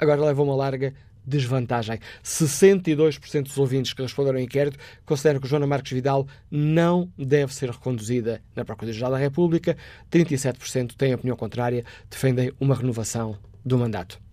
agora 0.00 0.20
leva 0.20 0.42
uma 0.42 0.56
larga 0.56 0.92
desvantagem. 1.26 1.98
62% 2.22 3.42
dos 3.42 3.58
ouvintes 3.58 3.92
que 3.92 4.02
responderam 4.02 4.38
ao 4.38 4.44
inquérito 4.44 4.78
consideram 5.04 5.40
que 5.40 5.48
Joana 5.48 5.66
Marques 5.66 5.92
Vidal 5.92 6.26
não 6.50 7.10
deve 7.18 7.54
ser 7.54 7.70
reconduzida 7.70 8.40
na 8.54 8.64
Procuradoria-Geral 8.64 9.12
da 9.12 9.18
República. 9.18 9.76
37% 10.10 10.94
têm 10.96 11.14
opinião 11.14 11.36
contrária, 11.36 11.84
defendem 12.08 12.52
uma 12.60 12.74
renovação 12.74 13.38
do 13.64 13.76
mandato. 13.76 14.25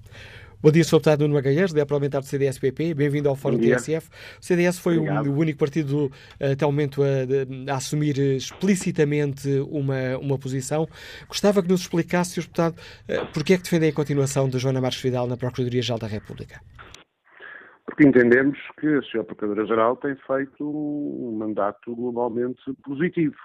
Bom 0.63 0.71
dia, 0.71 0.81
Sr. 0.81 0.95
Deputado 0.95 1.19
Nuno 1.19 1.33
Magalhães, 1.33 1.75
é 1.75 1.85
parlamentar 1.85 2.21
do 2.21 2.25
CDS-PP. 2.25 2.93
Bem-vindo 2.93 3.27
ao 3.27 3.35
Fórum 3.35 3.59
TSF. 3.59 4.07
O 4.39 4.45
CDS 4.45 4.79
foi 4.79 4.97
o, 4.97 5.03
o, 5.03 5.37
único 5.37 5.59
partido 5.59 6.09
até 6.39 6.65
o 6.65 6.71
momento 6.71 7.01
a, 7.03 7.69
a, 7.69 7.75
assumir 7.75 8.17
explicitamente 8.17 9.49
uma, 9.69 10.17
uma 10.21 10.39
posição. 10.39 10.87
Gostava 11.27 11.61
que 11.61 11.67
nos 11.67 11.81
explicasse, 11.81 12.35
Sr. 12.35 12.43
Deputado, 12.43 12.75
eh, 13.09 13.25
porquê 13.33 13.55
é 13.55 13.57
que 13.57 13.63
defendem 13.63 13.89
a 13.89 13.93
continuação 13.93 14.47
de 14.47 14.57
Joana 14.57 14.79
Marques 14.79 15.01
Vidal 15.01 15.27
na 15.27 15.35
Procuradoria-Geral 15.35 15.99
da 15.99 16.07
República? 16.07 16.61
Porque 17.85 18.07
entendemos 18.07 18.57
que 18.79 18.87
a 18.87 18.99
Sra. 18.99 19.25
Procuradora-Geral 19.25 19.97
tem 19.97 20.15
feito 20.25 20.63
um 20.63 21.35
mandato 21.39 21.93
globalmente 21.93 22.61
positivo. 22.85 23.35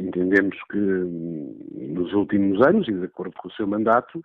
Entendemos 0.00 0.56
que 0.72 0.78
nos 0.78 2.10
últimos 2.14 2.66
anos, 2.66 2.88
e 2.88 2.92
de 2.92 3.04
acordo 3.04 3.34
com 3.36 3.48
o 3.48 3.52
seu 3.52 3.66
mandato, 3.66 4.22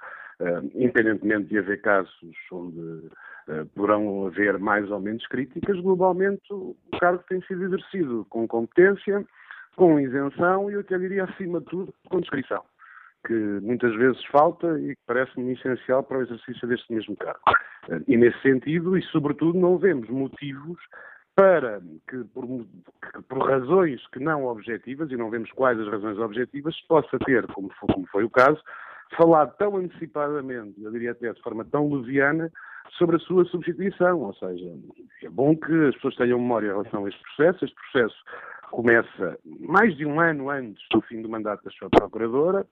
independentemente 0.73 1.49
de 1.49 1.59
haver 1.59 1.81
casos 1.81 2.35
onde 2.51 2.79
uh, 2.79 3.65
poderão 3.75 4.27
haver 4.27 4.57
mais 4.57 4.89
ou 4.89 4.99
menos 4.99 5.25
críticas, 5.27 5.79
globalmente 5.79 6.41
o 6.51 6.75
cargo 6.99 7.23
tem 7.27 7.41
sido 7.41 7.63
exercido 7.65 8.25
com 8.29 8.47
competência, 8.47 9.25
com 9.75 9.99
isenção 9.99 10.69
e 10.69 10.73
eu 10.73 10.79
até 10.81 10.97
diria 10.97 11.25
acima 11.25 11.59
de 11.59 11.65
tudo 11.65 11.93
com 12.09 12.19
descrição 12.19 12.63
que 13.25 13.33
muitas 13.33 13.93
vezes 13.95 14.23
falta 14.25 14.79
e 14.79 14.95
que 14.95 15.01
parece-me 15.05 15.53
essencial 15.53 16.03
para 16.03 16.19
o 16.19 16.21
exercício 16.21 16.67
deste 16.67 16.93
mesmo 16.93 17.17
cargo. 17.17 17.41
E 18.07 18.15
nesse 18.15 18.39
sentido, 18.41 18.97
e 18.97 19.01
sobretudo, 19.03 19.59
não 19.59 19.77
vemos 19.77 20.09
motivos 20.09 20.79
para 21.35 21.81
que 22.07 22.23
por, 22.33 22.45
que, 22.45 23.21
por, 23.27 23.39
razões 23.39 24.05
que 24.07 24.19
não 24.19 24.45
objetivas, 24.45 25.09
e 25.11 25.15
não 25.15 25.29
vemos 25.29 25.51
quais 25.51 25.79
as 25.79 25.87
razões 25.87 26.17
objetivas, 26.17 26.75
se 26.75 26.85
possa 26.87 27.17
ter, 27.19 27.47
como 27.47 27.69
foi, 27.79 27.93
como 27.93 28.07
foi 28.07 28.23
o 28.23 28.29
caso, 28.29 28.61
falado 29.15 29.55
tão 29.57 29.77
antecipadamente, 29.77 30.81
eu 30.81 30.91
diria 30.91 31.11
até 31.11 31.31
de 31.31 31.41
forma 31.41 31.65
tão 31.65 31.91
leviana, 31.91 32.51
sobre 32.97 33.17
a 33.17 33.19
sua 33.19 33.45
substituição. 33.45 34.19
Ou 34.21 34.33
seja, 34.35 34.75
é 35.23 35.29
bom 35.29 35.55
que 35.55 35.73
as 35.87 35.95
pessoas 35.95 36.15
tenham 36.15 36.39
memória 36.39 36.67
em 36.67 36.71
relação 36.71 37.05
a 37.05 37.09
este 37.09 37.21
processo. 37.23 37.65
Este 37.65 37.75
processo 37.75 38.15
começa 38.71 39.37
mais 39.59 39.95
de 39.95 40.05
um 40.05 40.19
ano 40.19 40.49
antes 40.49 40.83
do 40.91 41.01
fim 41.01 41.21
do 41.21 41.29
mandato 41.29 41.63
da 41.63 41.71
sua 41.71 41.89
procuradora 41.89 42.65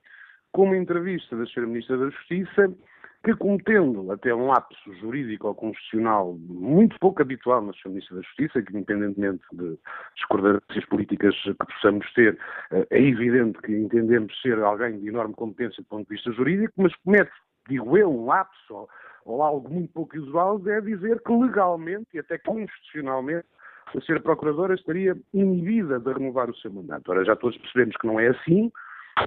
com 0.51 0.63
uma 0.63 0.77
entrevista 0.77 1.35
da 1.35 1.43
Sra. 1.43 1.67
Ministra 1.67 1.97
da 1.97 2.09
Justiça, 2.09 2.73
que, 3.23 3.35
cometendo 3.35 4.11
até 4.11 4.33
um 4.33 4.47
lapso 4.47 4.93
jurídico 4.95 5.47
ou 5.47 5.55
constitucional 5.55 6.37
muito 6.39 6.97
pouco 6.99 7.21
habitual 7.21 7.61
na 7.61 7.71
Sra. 7.73 7.89
Ministra 7.89 8.15
da 8.17 8.21
Justiça, 8.21 8.61
que, 8.61 8.71
independentemente 8.71 9.43
de 9.53 9.77
discordâncias 10.15 10.85
políticas 10.85 11.35
que 11.41 11.53
possamos 11.53 12.11
ter, 12.13 12.37
eh, 12.71 12.87
é 12.89 13.01
evidente 13.01 13.59
que 13.61 13.73
entendemos 13.73 14.33
ser 14.41 14.59
alguém 14.59 14.99
de 14.99 15.07
enorme 15.09 15.33
competência 15.33 15.83
do 15.83 15.87
ponto 15.87 16.07
de 16.07 16.15
vista 16.15 16.31
jurídico, 16.31 16.73
mas 16.77 16.95
comete, 16.97 17.31
digo 17.67 17.97
eu, 17.97 18.09
um 18.09 18.25
lapso 18.25 18.73
ou, 18.73 18.89
ou 19.25 19.43
algo 19.43 19.69
muito 19.69 19.91
pouco 19.93 20.17
usual, 20.17 20.61
é 20.67 20.79
dizer 20.81 21.21
que 21.21 21.31
legalmente 21.31 22.07
e 22.13 22.19
até 22.19 22.37
constitucionalmente 22.37 23.47
a 23.95 23.99
Sra. 23.99 24.19
Procuradora 24.19 24.75
estaria 24.75 25.15
inibida 25.33 25.99
de 25.99 26.13
renovar 26.13 26.49
o 26.49 26.55
seu 26.55 26.71
mandato. 26.71 27.09
Ora, 27.09 27.25
já 27.25 27.35
todos 27.35 27.57
percebemos 27.57 27.95
que 27.97 28.07
não 28.07 28.19
é 28.19 28.27
assim, 28.27 28.71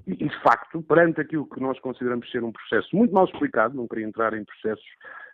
e, 0.06 0.14
de 0.14 0.42
facto, 0.42 0.82
perante 0.82 1.20
aquilo 1.20 1.46
que 1.46 1.60
nós 1.60 1.78
consideramos 1.80 2.30
ser 2.30 2.42
um 2.42 2.52
processo 2.52 2.94
muito 2.94 3.12
mal 3.12 3.24
explicado, 3.24 3.76
não 3.76 3.88
queria 3.88 4.06
entrar 4.06 4.34
em 4.34 4.44
processos 4.44 4.84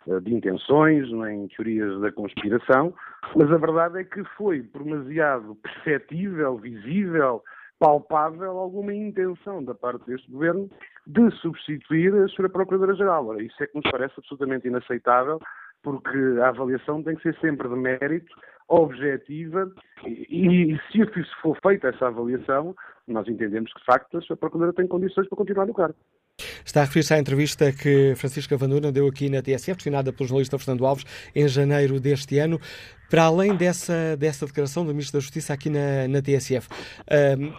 uh, 0.07 0.21
de 0.21 0.33
intenções, 0.33 1.11
nem 1.11 1.47
teorias 1.47 1.99
da 2.01 2.11
conspiração, 2.11 2.93
mas 3.35 3.51
a 3.51 3.57
verdade 3.57 3.99
é 3.99 4.03
que 4.03 4.23
foi 4.35 4.61
demasiado 4.61 5.55
perceptível, 5.55 6.57
visível, 6.57 7.43
palpável 7.79 8.57
alguma 8.57 8.93
intenção 8.93 9.63
da 9.63 9.75
parte 9.75 10.05
deste 10.05 10.29
governo 10.31 10.69
de 11.05 11.29
substituir 11.37 12.13
a 12.15 12.25
Sra. 12.25 12.49
Procuradora-Geral. 12.49 13.27
Ora, 13.27 13.43
isso 13.43 13.61
é 13.61 13.67
que 13.67 13.75
nos 13.75 13.89
parece 13.89 14.15
absolutamente 14.17 14.67
inaceitável, 14.67 15.39
porque 15.83 16.17
a 16.41 16.49
avaliação 16.49 17.03
tem 17.03 17.15
que 17.15 17.21
ser 17.21 17.39
sempre 17.39 17.69
de 17.69 17.75
mérito, 17.75 18.33
objetiva, 18.67 19.71
e, 20.05 20.73
e 20.73 20.79
se 20.91 21.05
for 21.41 21.57
feita 21.61 21.87
essa 21.87 22.07
avaliação, 22.07 22.75
nós 23.07 23.27
entendemos 23.27 23.71
que, 23.71 23.79
de 23.79 23.85
facto, 23.85 24.17
a. 24.17 24.35
Procuradora 24.35 24.73
tem 24.73 24.87
condições 24.87 25.27
para 25.27 25.37
continuar 25.37 25.65
no 25.65 25.73
cargo. 25.73 25.95
Está 26.63 26.81
a 26.81 26.83
referir-se 26.83 27.13
à 27.13 27.17
entrevista 27.17 27.71
que 27.71 28.13
Francisca 28.15 28.57
Vanduna 28.57 28.91
deu 28.91 29.07
aqui 29.07 29.29
na 29.29 29.41
TSF, 29.41 29.75
destinada 29.75 30.11
pelo 30.13 30.27
jornalista 30.27 30.59
Fernando 30.59 30.85
Alves, 30.85 31.05
em 31.33 31.47
janeiro 31.47 31.99
deste 31.99 32.37
ano. 32.37 32.59
Para 33.09 33.23
além 33.23 33.55
dessa, 33.55 34.15
dessa 34.17 34.45
declaração 34.45 34.85
do 34.85 34.91
Ministro 34.91 35.17
da 35.17 35.21
Justiça 35.21 35.53
aqui 35.53 35.69
na, 35.69 36.07
na 36.07 36.21
TSF, 36.21 36.67
um, 37.39 37.53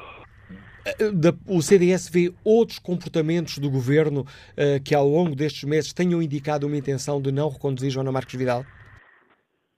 o 1.47 1.61
CDS 1.61 2.09
vê 2.09 2.33
outros 2.45 2.79
comportamentos 2.79 3.59
do 3.59 3.71
governo 3.71 4.21
uh, 4.21 4.83
que 4.85 4.95
ao 4.95 5.09
longo 5.09 5.35
destes 5.35 5.65
meses 5.65 5.93
tenham 5.93 6.23
indicado 6.23 6.67
uma 6.67 6.77
intenção 6.77 7.21
de 7.21 7.33
não 7.33 7.49
reconduzir 7.49 7.91
Joana 7.91 8.13
Marcos 8.13 8.35
Vidal? 8.35 8.65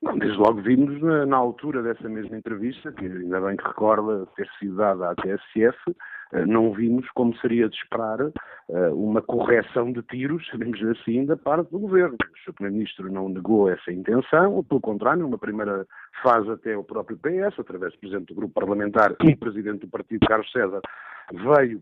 Não, 0.03 0.17
desde 0.17 0.39
logo 0.39 0.63
vimos 0.63 0.99
na, 1.03 1.27
na, 1.27 1.37
altura 1.37 1.83
dessa 1.83 2.09
mesma 2.09 2.39
entrevista, 2.39 2.91
que 2.93 3.05
ainda 3.05 3.39
bem 3.39 3.57
que 3.57 3.69
recorda 3.69 4.27
ter 4.35 4.49
sido 4.59 4.77
dada 4.77 5.11
à 5.11 5.15
TSF, 5.15 5.77
uh, 5.91 6.47
não 6.47 6.73
vimos, 6.73 7.07
como 7.11 7.37
seria 7.37 7.69
de 7.69 7.77
esperar, 7.77 8.19
uh, 8.23 8.33
uma 8.95 9.21
correção 9.21 9.93
de 9.93 10.03
tiros, 10.05 10.47
sabemos 10.49 10.83
assim, 10.85 11.27
da 11.27 11.37
parte 11.37 11.71
do 11.71 11.79
governo. 11.79 12.17
O. 12.49 12.53
Primeiro-Ministro 12.55 13.13
não 13.13 13.29
negou 13.29 13.69
essa 13.69 13.93
intenção, 13.93 14.65
pelo 14.65 14.81
contrário, 14.81 15.23
numa 15.23 15.37
primeira 15.37 15.87
fase 16.23 16.51
até 16.51 16.75
o 16.75 16.83
próprio 16.83 17.19
PS, 17.19 17.59
através 17.59 17.93
do 17.93 17.99
Presidente 17.99 18.29
do 18.29 18.35
Grupo 18.35 18.55
Parlamentar 18.55 19.15
e 19.23 19.37
Presidente 19.37 19.81
do 19.81 19.89
Partido, 19.89 20.27
Carlos 20.27 20.51
César, 20.51 20.81
veio 21.31 21.81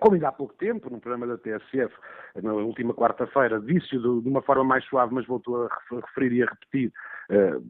como 0.00 0.14
ainda 0.14 0.28
há 0.28 0.32
pouco 0.32 0.52
tempo, 0.54 0.90
no 0.90 1.00
programa 1.00 1.26
da 1.26 1.38
TSF, 1.38 1.94
na 2.42 2.52
última 2.52 2.92
quarta-feira, 2.92 3.58
disse 3.60 3.98
de 3.98 4.06
uma 4.06 4.42
forma 4.42 4.64
mais 4.64 4.84
suave, 4.84 5.14
mas 5.14 5.26
voltou 5.26 5.64
a 5.64 5.68
referir 5.90 6.32
e 6.34 6.42
a 6.42 6.46
repetir 6.46 6.92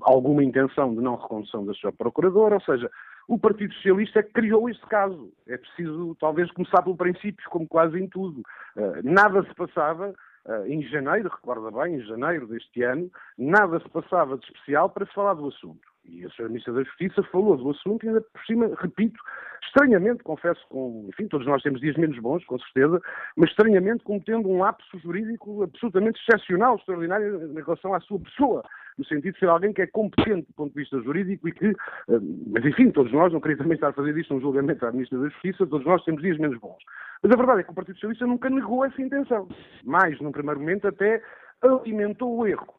alguma 0.03 0.45
intenção 0.45 0.95
de 0.95 1.01
não 1.01 1.17
recondução 1.17 1.65
da 1.65 1.73
sua 1.75 1.93
procuradora, 1.93 2.57
ou 2.57 2.61
seja, 2.61 2.91
o 3.29 3.39
Partido 3.39 3.75
Socialista 3.75 4.21
é 4.21 4.23
que 4.23 4.33
criou 4.33 4.69
este 4.69 4.87
caso. 4.87 5.33
É 5.49 5.57
preciso, 5.57 6.17
talvez, 6.21 6.51
começar 6.53 6.83
pelo 6.83 6.97
princípio, 6.97 7.49
como 7.51 7.67
quase 7.67 7.99
em 7.99 8.07
tudo. 8.07 8.43
Uh, 8.77 9.01
nada 9.03 9.43
se 9.43 9.55
passava 9.55 10.15
uh, 10.45 10.67
em 10.67 10.83
janeiro, 10.83 11.29
recorda 11.29 11.71
bem, 11.71 11.97
em 11.97 12.01
janeiro 12.03 12.47
deste 12.47 12.83
ano, 12.83 13.11
nada 13.37 13.81
se 13.81 13.89
passava 13.89 14.39
de 14.39 14.45
especial 14.45 14.91
para 14.91 15.07
se 15.07 15.13
falar 15.13 15.35
do 15.35 15.49
assunto. 15.49 15.96
E 16.09 16.25
a 16.25 16.29
Sra. 16.29 16.49
Ministra 16.49 16.73
da 16.73 16.83
Justiça 16.83 17.23
falou 17.25 17.57
do 17.57 17.71
assunto 17.71 18.05
e 18.05 18.09
ainda 18.09 18.21
por 18.21 18.45
cima, 18.45 18.71
repito, 18.79 19.21
estranhamente, 19.65 20.23
confesso, 20.23 20.65
com, 20.69 21.07
enfim, 21.09 21.27
todos 21.29 21.47
nós 21.47 21.63
temos 21.63 21.81
dias 21.81 21.97
menos 21.97 22.19
bons, 22.19 22.45
com 22.45 22.59
certeza, 22.59 23.01
mas 23.37 23.51
estranhamente 23.51 24.05
cometendo 24.05 24.49
um 24.49 24.59
lapso 24.59 24.99
jurídico 24.99 25.65
absolutamente 25.65 26.21
excepcional, 26.21 26.77
extraordinário 26.77 27.51
em 27.51 27.63
relação 27.63 27.93
à 27.93 28.01
sua 28.01 28.21
pessoa, 28.21 28.63
no 28.97 29.05
sentido 29.05 29.35
de 29.35 29.39
ser 29.41 29.49
alguém 29.49 29.73
que 29.73 29.83
é 29.83 29.87
competente 29.87 30.47
do 30.47 30.55
ponto 30.55 30.73
de 30.73 30.81
vista 30.81 31.01
jurídico 31.01 31.49
e 31.49 31.53
que, 31.53 31.67
eh, 31.67 32.21
mas 32.47 32.65
enfim, 32.65 32.91
todos 32.91 33.13
nós, 33.13 33.33
não 33.33 33.41
queria 33.41 33.59
também 33.59 33.75
estar 33.75 33.89
a 33.89 33.93
fazer 33.93 34.17
isto 34.17 34.35
um 34.35 34.41
julgamento 34.41 34.87
à 34.87 34.93
Ministra 34.93 35.19
da 35.19 35.29
Justiça, 35.29 35.67
todos 35.67 35.87
nós 35.87 36.05
temos 36.05 36.23
dias 36.23 36.39
menos 36.39 36.59
bons. 36.59 36.83
Mas 37.23 37.33
a 37.33 37.37
verdade 37.37 37.61
é 37.61 37.63
que 37.65 37.71
o 37.71 37.75
Partido 37.75 37.97
Socialista 37.97 38.27
nunca 38.27 38.49
negou 38.49 38.85
essa 38.85 39.03
intenção. 39.03 39.49
Mais, 39.85 40.19
num 40.21 40.33
primeiro 40.33 40.61
momento, 40.61 40.87
até 40.87 41.23
alimentou 41.63 42.37
o 42.37 42.47
erro. 42.47 42.75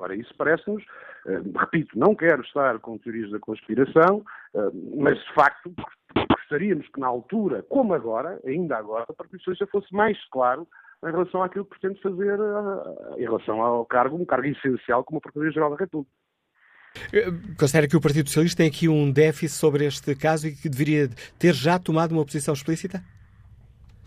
Agora, 0.00 0.16
isso 0.16 0.34
parece-nos, 0.34 0.82
uh, 1.26 1.58
repito, 1.58 1.98
não 1.98 2.14
quero 2.14 2.40
estar 2.40 2.78
com 2.78 2.96
teorias 2.96 3.30
da 3.30 3.38
conspiração, 3.38 4.24
uh, 4.54 4.96
mas 4.96 5.18
de 5.18 5.34
facto 5.34 5.74
gostaríamos 6.30 6.88
que 6.88 6.98
na 6.98 7.06
altura, 7.06 7.62
como 7.68 7.92
agora, 7.92 8.40
ainda 8.46 8.78
agora, 8.78 9.04
o 9.10 9.14
Partido 9.14 9.40
Socialista 9.40 9.66
fosse 9.66 9.92
mais 9.94 10.16
claro 10.30 10.66
em 11.04 11.10
relação 11.10 11.42
àquilo 11.42 11.66
que 11.66 11.78
pretende 11.78 12.00
fazer 12.00 12.40
uh, 12.40 13.14
em 13.18 13.24
relação 13.24 13.60
ao 13.60 13.84
cargo, 13.84 14.16
um 14.16 14.24
cargo 14.24 14.46
essencial 14.46 15.04
como 15.04 15.18
a 15.18 15.20
Procuradoria-Geral 15.20 15.68
da 15.68 15.76
República. 15.76 16.10
Considera 17.58 17.86
que 17.86 17.96
o 17.96 18.00
Partido 18.00 18.28
Socialista 18.28 18.56
tem 18.56 18.68
aqui 18.68 18.88
um 18.88 19.12
déficit 19.12 19.50
sobre 19.50 19.84
este 19.84 20.16
caso 20.16 20.48
e 20.48 20.56
que 20.56 20.70
deveria 20.70 21.10
ter 21.38 21.52
já 21.52 21.78
tomado 21.78 22.12
uma 22.12 22.24
posição 22.24 22.54
explícita? 22.54 23.04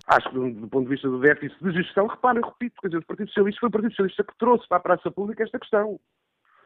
Acho 0.07 0.29
que, 0.29 0.37
do, 0.37 0.67
ponto 0.67 0.83
de 0.83 0.89
vista 0.89 1.07
do 1.07 1.19
déficit 1.19 1.57
de 1.63 1.71
gestão, 1.71 2.07
reparem, 2.07 2.43
repito, 2.43 2.75
quer 2.81 2.89
dizer, 2.89 2.99
o 2.99 3.05
Partido 3.05 3.27
Socialista 3.27 3.59
foi 3.61 3.69
o 3.69 3.71
Partido 3.71 3.91
Socialista 3.91 4.23
que 4.23 4.37
trouxe 4.37 4.67
para 4.67 4.77
a 4.77 4.81
praça 4.81 5.11
pública 5.11 5.43
esta 5.43 5.59
questão. 5.59 5.99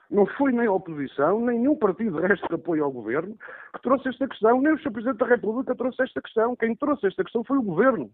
Não 0.09 0.25
foi 0.25 0.51
nem 0.51 0.67
a 0.67 0.71
oposição, 0.71 1.41
nem 1.41 1.59
nenhum 1.59 1.75
partido 1.75 2.19
resto 2.19 2.47
de 2.47 2.55
apoio 2.55 2.83
ao 2.83 2.91
governo 2.91 3.37
que 3.73 3.81
trouxe 3.81 4.07
esta 4.07 4.27
questão, 4.27 4.61
nem 4.61 4.73
o 4.73 4.79
Sr. 4.79 4.91
Presidente 4.91 5.17
da 5.17 5.27
República 5.27 5.75
trouxe 5.75 6.01
esta 6.01 6.21
questão. 6.21 6.55
Quem 6.55 6.75
trouxe 6.75 7.07
esta 7.07 7.23
questão 7.23 7.43
foi 7.43 7.57
o 7.57 7.61
governo, 7.61 8.09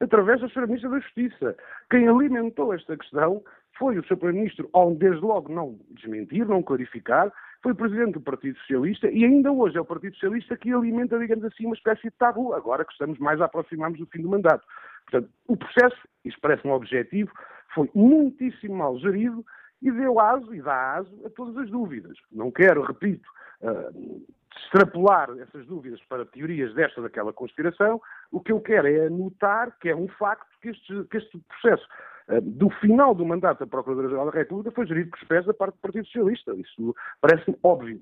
através 0.00 0.40
da 0.40 0.46
Sra. 0.48 0.66
Ministra 0.66 0.90
da 0.90 1.00
Justiça. 1.00 1.56
Quem 1.90 2.08
alimentou 2.08 2.72
esta 2.74 2.96
questão 2.96 3.42
foi 3.78 3.98
o 3.98 4.04
Sr. 4.04 4.16
Primeiro-Ministro, 4.16 4.70
ao 4.72 4.94
desde 4.94 5.20
logo 5.20 5.52
não 5.52 5.78
desmentir, 5.90 6.46
não 6.46 6.62
clarificar, 6.62 7.32
foi 7.62 7.72
o 7.72 7.76
Presidente 7.76 8.12
do 8.12 8.20
Partido 8.20 8.58
Socialista 8.58 9.10
e 9.10 9.24
ainda 9.24 9.50
hoje 9.50 9.78
é 9.78 9.80
o 9.80 9.84
Partido 9.84 10.14
Socialista 10.14 10.56
que 10.56 10.72
alimenta, 10.72 11.18
digamos 11.18 11.44
assim, 11.44 11.66
uma 11.66 11.74
espécie 11.74 12.02
de 12.02 12.10
tabu, 12.10 12.52
agora 12.52 12.84
que 12.84 12.92
estamos 12.92 13.18
mais 13.18 13.40
a 13.40 13.46
aproximar-nos 13.46 13.98
do 13.98 14.06
fim 14.06 14.20
do 14.20 14.28
mandato. 14.28 14.64
Portanto, 15.10 15.32
o 15.48 15.56
processo, 15.56 15.96
isso 16.24 16.36
parece 16.40 16.66
um 16.66 16.72
objetivo, 16.72 17.32
foi 17.74 17.90
muitíssimo 17.94 18.76
mal 18.76 18.98
gerido 18.98 19.44
e 19.80 19.90
deu 19.90 20.20
aso 20.20 20.54
e 20.54 20.60
dá 20.60 20.96
aso 20.96 21.10
a 21.24 21.30
todas 21.30 21.56
as 21.56 21.70
dúvidas. 21.70 22.16
Não 22.30 22.50
quero, 22.50 22.82
repito, 22.82 23.28
uh, 23.62 24.22
extrapolar 24.62 25.30
essas 25.38 25.66
dúvidas 25.66 26.00
para 26.08 26.24
teorias 26.26 26.74
desta 26.74 27.02
daquela 27.02 27.32
conspiração. 27.32 28.00
O 28.30 28.40
que 28.40 28.52
eu 28.52 28.60
quero 28.60 28.88
é 28.88 29.06
anotar 29.06 29.76
que 29.78 29.88
é 29.88 29.96
um 29.96 30.08
facto 30.08 30.46
que 30.60 30.70
este, 30.70 31.04
que 31.04 31.16
este 31.16 31.38
processo 31.48 31.86
eh, 32.28 32.40
do 32.40 32.70
final 32.80 33.14
do 33.14 33.24
mandato 33.24 33.60
da 33.60 33.66
Procuradora-Geral 33.66 34.30
da 34.30 34.38
República 34.38 34.70
foi 34.70 34.86
gerido 34.86 35.10
os 35.14 35.28
pés 35.28 35.44
da 35.44 35.54
parte 35.54 35.74
do 35.74 35.80
Partido 35.80 36.06
Socialista. 36.06 36.54
Isso 36.54 36.94
parece-me 37.20 37.56
óbvio. 37.62 38.00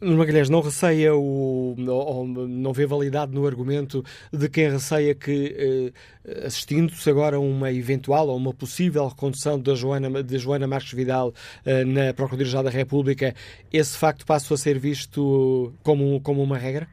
Nuno 0.00 0.18
Magalhães, 0.18 0.50
não 0.50 0.60
receia 0.60 1.14
o, 1.14 1.74
ou 1.88 2.26
não 2.26 2.72
vê 2.72 2.86
validade 2.86 3.32
no 3.32 3.46
argumento 3.46 4.02
de 4.30 4.48
quem 4.48 4.70
receia 4.70 5.14
que, 5.14 5.92
eh, 6.26 6.46
assistindo-se 6.46 7.08
agora 7.08 7.36
a 7.36 7.40
uma 7.40 7.72
eventual 7.72 8.28
ou 8.28 8.36
uma 8.36 8.52
possível 8.52 9.08
recondução 9.08 9.58
da 9.58 9.74
Joana, 9.74 10.22
de 10.22 10.38
Joana 10.38 10.66
Marques 10.66 10.92
Vidal 10.92 11.32
eh, 11.64 11.84
na 11.84 12.12
Procuradoria-Geral 12.12 12.64
da 12.64 12.70
República, 12.70 13.34
esse 13.72 13.98
facto 13.98 14.26
passa 14.26 14.52
a 14.52 14.56
ser 14.58 14.78
visto 14.78 15.72
como, 15.82 16.20
como 16.20 16.42
uma 16.42 16.58
regra? 16.58 16.86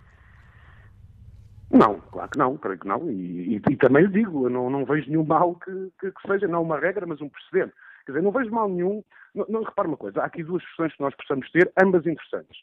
Não, 1.70 2.00
claro 2.12 2.30
que 2.30 2.38
não, 2.38 2.56
creio 2.56 2.80
que 2.80 2.88
não. 2.88 3.10
E, 3.10 3.56
e, 3.56 3.62
e 3.70 3.76
também 3.76 4.06
lhe 4.06 4.14
digo, 4.14 4.46
eu 4.46 4.50
não, 4.50 4.70
não 4.70 4.86
vejo 4.86 5.10
nenhum 5.10 5.26
mal 5.26 5.56
que, 5.56 5.72
que, 6.00 6.12
que, 6.12 6.28
seja, 6.28 6.48
não 6.48 6.62
uma 6.62 6.80
regra, 6.80 7.06
mas 7.06 7.20
um 7.20 7.28
precedente. 7.28 7.74
Quer 8.06 8.14
dizer, 8.14 8.24
não 8.24 8.32
vejo 8.32 8.52
mal 8.52 8.70
nenhum. 8.70 9.04
Não, 9.34 9.46
não 9.50 9.64
repare 9.64 9.88
uma 9.88 9.98
coisa, 9.98 10.22
há 10.22 10.26
aqui 10.26 10.44
duas 10.44 10.64
questões 10.66 10.94
que 10.96 11.02
nós 11.02 11.16
possamos 11.16 11.50
ter, 11.52 11.72
ambas 11.82 12.06
interessantes. 12.06 12.58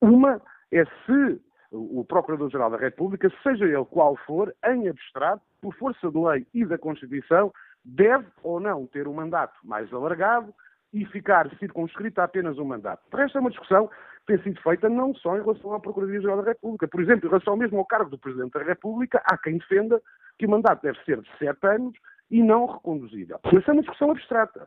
Uma 0.00 0.40
é 0.72 0.84
se 0.84 1.40
o 1.70 2.04
Procurador-Geral 2.04 2.70
da 2.70 2.76
República, 2.76 3.30
seja 3.42 3.64
ele 3.64 3.84
qual 3.86 4.16
for, 4.24 4.54
em 4.64 4.88
abstrato, 4.88 5.42
por 5.60 5.74
força 5.74 6.10
de 6.10 6.18
lei 6.18 6.46
e 6.54 6.64
da 6.64 6.78
Constituição, 6.78 7.52
deve 7.84 8.26
ou 8.42 8.60
não 8.60 8.86
ter 8.86 9.06
um 9.06 9.12
mandato 9.12 9.54
mais 9.64 9.92
alargado 9.92 10.54
e 10.92 11.04
ficar 11.06 11.50
circunscrito 11.58 12.20
a 12.20 12.24
apenas 12.24 12.58
um 12.58 12.64
mandato. 12.64 13.02
De 13.10 13.16
resto, 13.16 13.36
é 13.36 13.40
uma 13.40 13.50
discussão 13.50 13.90
tem 14.26 14.42
sido 14.42 14.60
feita 14.60 14.88
não 14.88 15.14
só 15.14 15.36
em 15.36 15.40
relação 15.40 15.72
à 15.72 15.80
Procuradoria-Geral 15.80 16.42
da 16.42 16.50
República. 16.50 16.88
Por 16.88 17.00
exemplo, 17.00 17.26
em 17.26 17.30
relação 17.30 17.56
mesmo 17.56 17.78
ao 17.78 17.86
cargo 17.86 18.10
do 18.10 18.18
Presidente 18.18 18.52
da 18.52 18.62
República, 18.62 19.22
há 19.24 19.38
quem 19.38 19.58
defenda 19.58 20.02
que 20.38 20.46
o 20.46 20.50
mandato 20.50 20.82
deve 20.82 20.98
ser 21.04 21.20
de 21.20 21.28
sete 21.38 21.64
anos 21.66 21.96
e 22.30 22.42
não 22.42 22.66
reconduzível. 22.66 23.38
Essa 23.44 23.70
é 23.70 23.72
uma 23.72 23.82
discussão 23.82 24.10
abstrata. 24.10 24.66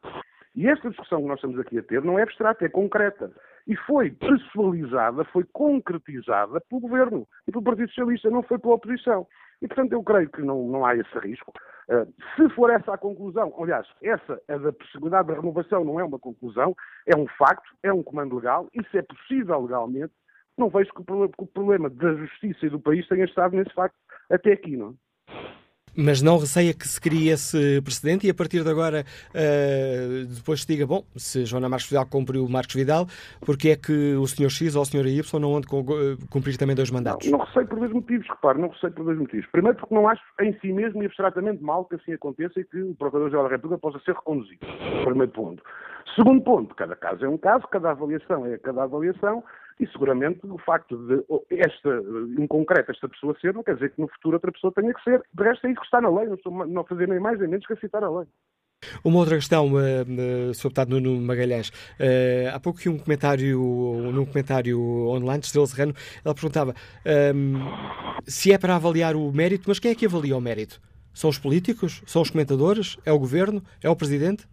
E 0.55 0.67
esta 0.67 0.89
discussão 0.89 1.21
que 1.21 1.27
nós 1.27 1.37
estamos 1.37 1.59
aqui 1.59 1.77
a 1.77 1.83
ter 1.83 2.03
não 2.03 2.17
é 2.17 2.23
abstrata, 2.23 2.65
é 2.65 2.69
concreta. 2.69 3.31
E 3.67 3.75
foi 3.75 4.11
pessoalizada, 4.11 5.23
foi 5.25 5.43
concretizada 5.53 6.59
pelo 6.61 6.81
Governo 6.81 7.27
e 7.47 7.51
pelo 7.51 7.63
Partido 7.63 7.89
Socialista, 7.89 8.29
não 8.29 8.41
foi 8.43 8.57
pela 8.57 8.75
oposição. 8.75 9.27
E, 9.61 9.67
portanto, 9.67 9.91
eu 9.93 10.03
creio 10.03 10.29
que 10.29 10.41
não, 10.41 10.67
não 10.67 10.85
há 10.85 10.95
esse 10.95 11.19
risco. 11.19 11.53
Uh, 11.89 12.11
se 12.35 12.49
for 12.55 12.69
essa 12.69 12.93
a 12.93 12.97
conclusão, 12.97 13.53
aliás, 13.59 13.87
essa 14.01 14.41
da 14.47 14.71
possibilidade 14.71 15.27
da 15.27 15.35
renovação 15.35 15.83
não 15.83 15.99
é 15.99 16.03
uma 16.03 16.19
conclusão, 16.19 16.75
é 17.05 17.15
um 17.15 17.27
facto, 17.27 17.69
é 17.83 17.91
um 17.91 18.03
comando 18.03 18.35
legal, 18.35 18.67
isso 18.73 18.95
é 18.95 19.01
possível 19.01 19.61
legalmente, 19.61 20.13
não 20.57 20.69
vejo 20.69 20.91
que 20.93 21.01
o 21.01 21.47
problema 21.47 21.89
da 21.89 22.13
justiça 22.13 22.65
e 22.65 22.69
do 22.69 22.79
país 22.79 23.07
tenha 23.07 23.25
estado 23.25 23.55
nesse 23.55 23.73
facto 23.73 23.95
até 24.29 24.51
aqui, 24.51 24.77
não 24.77 24.89
é? 24.89 25.08
Mas 25.95 26.21
não 26.21 26.37
receia 26.37 26.73
que 26.73 26.87
se 26.87 26.99
crie 26.99 27.29
esse 27.29 27.81
precedente 27.81 28.27
e 28.27 28.29
a 28.29 28.33
partir 28.33 28.63
de 28.63 28.69
agora 28.69 29.05
uh, 29.29 30.25
depois 30.25 30.61
se 30.61 30.67
diga, 30.67 30.85
bom, 30.85 31.03
se 31.15 31.45
Joana 31.45 31.69
Marcos 31.69 31.89
Vidal 31.89 32.05
cumpriu 32.05 32.45
o 32.45 32.49
Marcos 32.49 32.75
Vidal, 32.75 33.07
porque 33.41 33.69
é 33.69 33.75
que 33.75 34.15
o 34.15 34.25
Sr. 34.27 34.49
X 34.49 34.75
ou 34.75 34.81
o 34.81 34.85
Sr. 34.85 35.07
Y 35.07 35.39
não 35.39 35.53
onde 35.53 35.67
cumprir 36.29 36.57
também 36.57 36.75
dois 36.75 36.91
mandatos? 36.91 37.29
Não, 37.29 37.39
não 37.39 37.45
receio 37.45 37.67
por 37.67 37.79
dois 37.79 37.91
motivos, 37.91 38.27
repare, 38.27 38.59
não 38.59 38.69
receio 38.69 38.93
por 38.93 39.05
dois 39.05 39.17
motivos. 39.17 39.45
Primeiro 39.51 39.77
porque 39.77 39.95
não 39.95 40.07
acho 40.07 40.21
em 40.41 40.57
si 40.59 40.71
mesmo 40.71 41.03
e 41.03 41.05
abstratamente 41.05 41.63
mal 41.63 41.85
que 41.85 41.95
assim 41.95 42.13
aconteça 42.13 42.59
e 42.59 42.63
que 42.63 42.81
o 42.81 42.95
Procurador-Geral 42.95 43.45
da 43.45 43.51
República 43.51 43.79
possa 43.79 43.99
ser 43.99 44.13
reconduzido. 44.13 44.65
Primeiro 45.05 45.31
ponto. 45.31 45.63
Segundo 46.15 46.41
ponto, 46.41 46.75
cada 46.75 46.95
caso 46.95 47.25
é 47.25 47.29
um 47.29 47.37
caso, 47.37 47.67
cada 47.67 47.91
avaliação 47.91 48.45
é 48.45 48.57
cada 48.57 48.83
avaliação, 48.83 49.43
e 49.79 49.87
seguramente 49.87 50.39
o 50.43 50.57
facto 50.57 50.97
de 51.07 51.23
esta, 51.57 51.89
em 52.37 52.45
concreto, 52.47 52.91
esta 52.91 53.07
pessoa 53.07 53.35
ser, 53.39 53.53
não 53.53 53.63
quer 53.63 53.75
dizer 53.75 53.91
que 53.91 54.01
no 54.01 54.09
futuro 54.09 54.35
outra 54.35 54.51
pessoa 54.51 54.73
tenha 54.73 54.93
que 54.93 55.03
ser. 55.03 55.23
De 55.33 55.43
resto 55.43 55.67
é 55.67 55.71
isso 55.71 55.79
que 55.79 55.85
está 55.85 56.01
na 56.01 56.09
lei, 56.09 56.27
não, 56.27 56.35
estou, 56.35 56.67
não 56.67 56.83
fazer 56.83 57.07
nem 57.07 57.19
mais 57.19 57.39
nem 57.39 57.49
menos 57.49 57.65
que 57.65 57.73
aceitar 57.73 58.03
a 58.03 58.09
lei. 58.09 58.27
Uma 59.03 59.19
outra 59.19 59.35
questão, 59.35 59.73
uh, 59.73 59.77
uh, 59.77 60.53
Sr. 60.53 60.63
Deputado 60.63 60.89
Nuno 60.89 61.21
Magalhães. 61.21 61.69
Uh, 61.69 62.53
há 62.53 62.59
pouco 62.59 62.79
um 62.89 62.97
comentário, 62.97 63.59
num 64.13 64.25
comentário 64.25 64.79
online 65.07 65.39
de 65.39 65.47
Estrela 65.47 65.67
Serrano, 65.67 65.93
ela 66.23 66.33
perguntava 66.33 66.73
um, 67.35 67.55
se 68.25 68.51
é 68.51 68.57
para 68.57 68.75
avaliar 68.75 69.15
o 69.15 69.31
mérito, 69.31 69.65
mas 69.67 69.79
quem 69.79 69.91
é 69.91 69.95
que 69.95 70.05
avalia 70.05 70.35
o 70.35 70.41
mérito? 70.41 70.81
São 71.13 71.29
os 71.29 71.37
políticos? 71.37 72.01
São 72.05 72.21
os 72.21 72.29
comentadores? 72.29 72.97
É 73.05 73.11
o 73.11 73.19
Governo? 73.19 73.61
É 73.83 73.89
o 73.89 73.95
Presidente? 73.95 74.47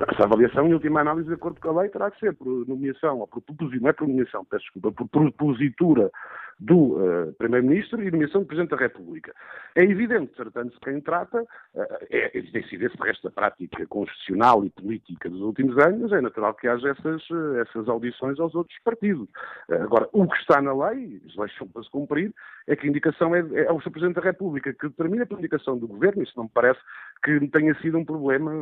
Essa 0.00 0.24
avaliação, 0.24 0.66
em 0.68 0.74
última 0.74 1.00
análise, 1.00 1.26
de 1.28 1.34
acordo 1.34 1.60
com 1.60 1.70
a 1.70 1.82
lei, 1.82 1.90
terá 1.90 2.10
que 2.10 2.20
ser 2.20 2.34
por 2.34 2.66
nomeação, 2.68 3.18
ou 3.18 3.26
por 3.26 3.42
propositura, 3.42 3.82
não 3.82 3.90
é 3.90 3.92
por 3.92 4.06
nomeação, 4.06 4.44
peço 4.44 4.62
desculpa, 4.64 4.92
por 4.92 5.08
propositura 5.08 6.10
do 6.58 6.96
uh, 6.96 7.32
Primeiro-Ministro 7.34 8.02
e 8.02 8.10
nomeação 8.10 8.40
do 8.40 8.46
Presidente 8.46 8.70
da 8.70 8.76
República. 8.76 9.32
É 9.74 9.82
evidente, 9.82 10.32
tratando-se 10.34 10.78
quem 10.80 11.00
trata, 11.00 11.42
uh, 11.42 11.86
é, 12.10 12.36
evidencia-se 12.36 12.76
de 12.76 13.02
resto 13.02 13.28
da 13.28 13.30
prática 13.30 13.86
constitucional 13.86 14.64
e 14.64 14.70
política 14.70 15.30
dos 15.30 15.40
últimos 15.40 15.78
anos, 15.78 16.12
é 16.12 16.20
natural 16.20 16.54
que 16.54 16.66
haja 16.66 16.90
essas, 16.90 17.28
uh, 17.30 17.58
essas 17.60 17.88
audições 17.88 18.40
aos 18.40 18.54
outros 18.54 18.76
partidos. 18.84 19.28
agora, 19.70 20.08
o 20.12 20.26
que 20.26 20.36
está 20.38 20.60
na 20.60 20.72
lei, 20.72 21.20
as 21.26 21.36
leis 21.36 21.54
são 21.56 21.68
para 21.68 21.82
se 21.82 21.90
cumprir, 21.90 22.34
é 22.66 22.74
que 22.74 22.86
a 22.86 22.90
indicação 22.90 23.34
é, 23.34 23.40
é 23.54 23.68
ao 23.68 23.80
Sr. 23.80 23.90
Presidente 23.90 24.16
da 24.16 24.22
República, 24.22 24.72
que 24.72 24.88
determina 24.88 25.26
a 25.30 25.34
indicação 25.34 25.78
do 25.78 25.86
Governo, 25.86 26.22
isso 26.22 26.34
não 26.36 26.44
me 26.44 26.50
parece 26.52 26.80
que 27.22 27.48
tenha 27.48 27.74
sido 27.80 27.98
um 27.98 28.04
problema 28.04 28.52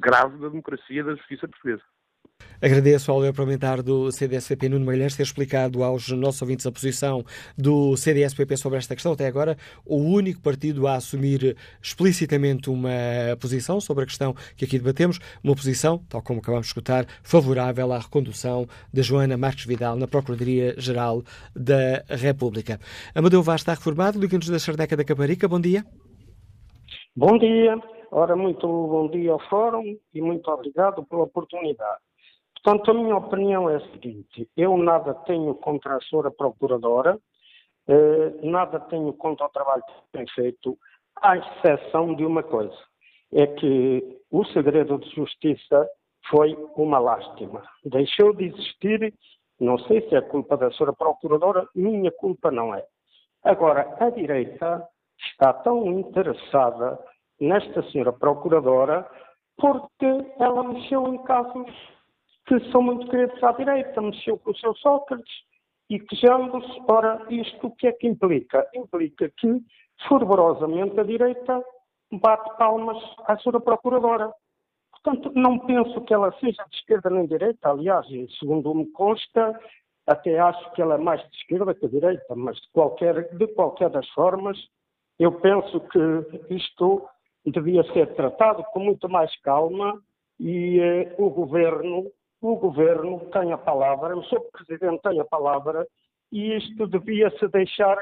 grave 0.00 0.38
da 0.38 0.48
democracia 0.48 1.00
e 1.00 1.04
da 1.04 1.14
justiça 1.14 1.48
portuguesa. 1.48 1.82
Agradeço 2.62 3.10
ao 3.10 3.20
parlamentar 3.32 3.82
do 3.82 4.12
CDSPP, 4.12 4.68
Nuno 4.68 4.84
Magalhães, 4.84 5.16
ter 5.16 5.22
explicado 5.22 5.82
aos 5.82 6.10
nossos 6.10 6.42
ouvintes 6.42 6.66
a 6.66 6.72
posição 6.72 7.24
do 7.56 7.96
CDSPP 7.96 8.56
sobre 8.56 8.78
esta 8.78 8.94
questão. 8.94 9.12
Até 9.12 9.26
agora, 9.26 9.56
o 9.86 9.96
único 9.96 10.42
partido 10.42 10.86
a 10.86 10.96
assumir 10.96 11.56
explicitamente 11.82 12.68
uma 12.68 12.90
posição 13.40 13.80
sobre 13.80 14.04
a 14.04 14.06
questão 14.06 14.34
que 14.56 14.66
aqui 14.66 14.78
debatemos, 14.78 15.18
uma 15.42 15.54
posição, 15.54 15.98
tal 16.08 16.20
como 16.20 16.40
acabamos 16.40 16.66
de 16.66 16.70
escutar, 16.70 17.06
favorável 17.22 17.92
à 17.92 17.98
recondução 17.98 18.66
de 18.92 19.02
Joana 19.02 19.38
Marques 19.38 19.64
Vidal 19.64 19.96
na 19.96 20.06
Procuradoria-Geral 20.06 21.22
da 21.56 22.04
República. 22.08 22.78
Amadeu 23.14 23.42
Vaz 23.42 23.62
está 23.62 23.72
reformado, 23.72 24.20
liga-nos 24.20 24.50
da 24.50 24.58
Charneca 24.58 24.96
da 24.96 25.04
Caparica. 25.04 25.48
Bom 25.48 25.60
dia. 25.60 25.84
Bom 27.16 27.38
dia. 27.38 27.80
Ora, 28.10 28.36
muito 28.36 28.66
bom 28.66 29.08
dia 29.08 29.32
ao 29.32 29.40
Fórum 29.48 29.96
e 30.12 30.20
muito 30.20 30.50
obrigado 30.50 31.04
pela 31.04 31.22
oportunidade. 31.22 32.00
Portanto, 32.62 32.90
a 32.90 32.94
minha 32.94 33.16
opinião 33.16 33.70
é 33.70 33.76
a 33.76 33.90
seguinte: 33.92 34.48
eu 34.56 34.76
nada 34.76 35.14
tenho 35.26 35.54
contra 35.54 35.96
a 35.96 36.00
senhora 36.02 36.30
Procuradora, 36.30 37.18
eh, 37.88 38.32
nada 38.42 38.78
tenho 38.80 39.12
contra 39.14 39.46
o 39.46 39.50
trabalho 39.50 39.82
que 39.82 39.92
tem 40.12 40.26
feito, 40.28 40.76
à 41.16 41.36
exceção 41.36 42.14
de 42.14 42.24
uma 42.24 42.42
coisa: 42.42 42.76
é 43.32 43.46
que 43.46 44.20
o 44.30 44.44
segredo 44.46 44.98
de 44.98 45.10
justiça 45.14 45.88
foi 46.28 46.56
uma 46.76 46.98
lástima. 46.98 47.62
Deixou 47.84 48.34
de 48.34 48.44
existir, 48.44 49.14
não 49.58 49.78
sei 49.78 50.06
se 50.08 50.14
é 50.14 50.20
culpa 50.20 50.56
da 50.56 50.70
senhora 50.72 50.92
Procuradora, 50.92 51.66
minha 51.74 52.10
culpa 52.12 52.50
não 52.50 52.74
é. 52.74 52.84
Agora, 53.42 53.96
a 53.98 54.10
direita 54.10 54.86
está 55.18 55.54
tão 55.54 55.86
interessada 55.86 56.98
nesta 57.40 57.82
senhora 57.90 58.12
Procuradora 58.12 59.08
porque 59.56 60.06
ela 60.38 60.62
mexeu 60.62 61.06
em 61.08 61.22
casos 61.22 61.70
que 62.50 62.72
são 62.72 62.82
muito 62.82 63.08
queridos 63.08 63.40
à 63.44 63.52
direita, 63.52 64.02
mexeu 64.02 64.36
com 64.36 64.50
o 64.50 64.56
seu 64.56 64.74
Sócrates 64.74 65.32
e 65.88 66.00
quejamos, 66.00 66.64
ora, 66.88 67.24
isto 67.30 67.68
o 67.68 67.70
que 67.70 67.86
é 67.86 67.92
que 67.92 68.08
implica? 68.08 68.68
Implica 68.74 69.30
que, 69.36 69.60
fervorosamente, 70.08 70.98
a 70.98 71.04
direita 71.04 71.62
bate 72.10 72.56
palmas 72.58 72.98
à 73.26 73.36
sua 73.36 73.60
procuradora. 73.60 74.32
Portanto, 74.90 75.30
não 75.36 75.60
penso 75.60 76.00
que 76.00 76.12
ela 76.12 76.32
seja 76.40 76.64
de 76.68 76.76
esquerda 76.76 77.08
nem 77.08 77.22
de 77.22 77.38
direita, 77.38 77.70
aliás, 77.70 78.04
segundo 78.40 78.74
me 78.74 78.86
consta, 78.90 79.56
até 80.04 80.36
acho 80.40 80.72
que 80.72 80.82
ela 80.82 80.96
é 80.96 80.98
mais 80.98 81.20
de 81.22 81.36
esquerda 81.36 81.72
que 81.72 81.86
de 81.86 82.00
direita, 82.00 82.34
mas 82.34 82.56
de 82.56 82.68
qualquer, 82.72 83.32
de 83.32 83.46
qualquer 83.54 83.90
das 83.90 84.08
formas, 84.08 84.58
eu 85.20 85.30
penso 85.40 85.78
que 85.82 86.52
isto 86.52 87.08
devia 87.46 87.84
ser 87.92 88.12
tratado 88.16 88.64
com 88.72 88.80
muito 88.80 89.08
mais 89.08 89.34
calma 89.42 90.02
e 90.40 90.80
eh, 90.80 91.14
o 91.16 91.30
governo 91.30 92.10
o 92.40 92.56
governo 92.56 93.20
tem 93.32 93.52
a 93.52 93.58
palavra, 93.58 94.16
o 94.16 94.24
Sr. 94.24 94.40
Presidente 94.52 95.02
tem 95.02 95.20
a 95.20 95.24
palavra 95.24 95.86
e 96.32 96.56
isto 96.56 96.86
devia-se 96.86 97.46
deixar 97.48 97.98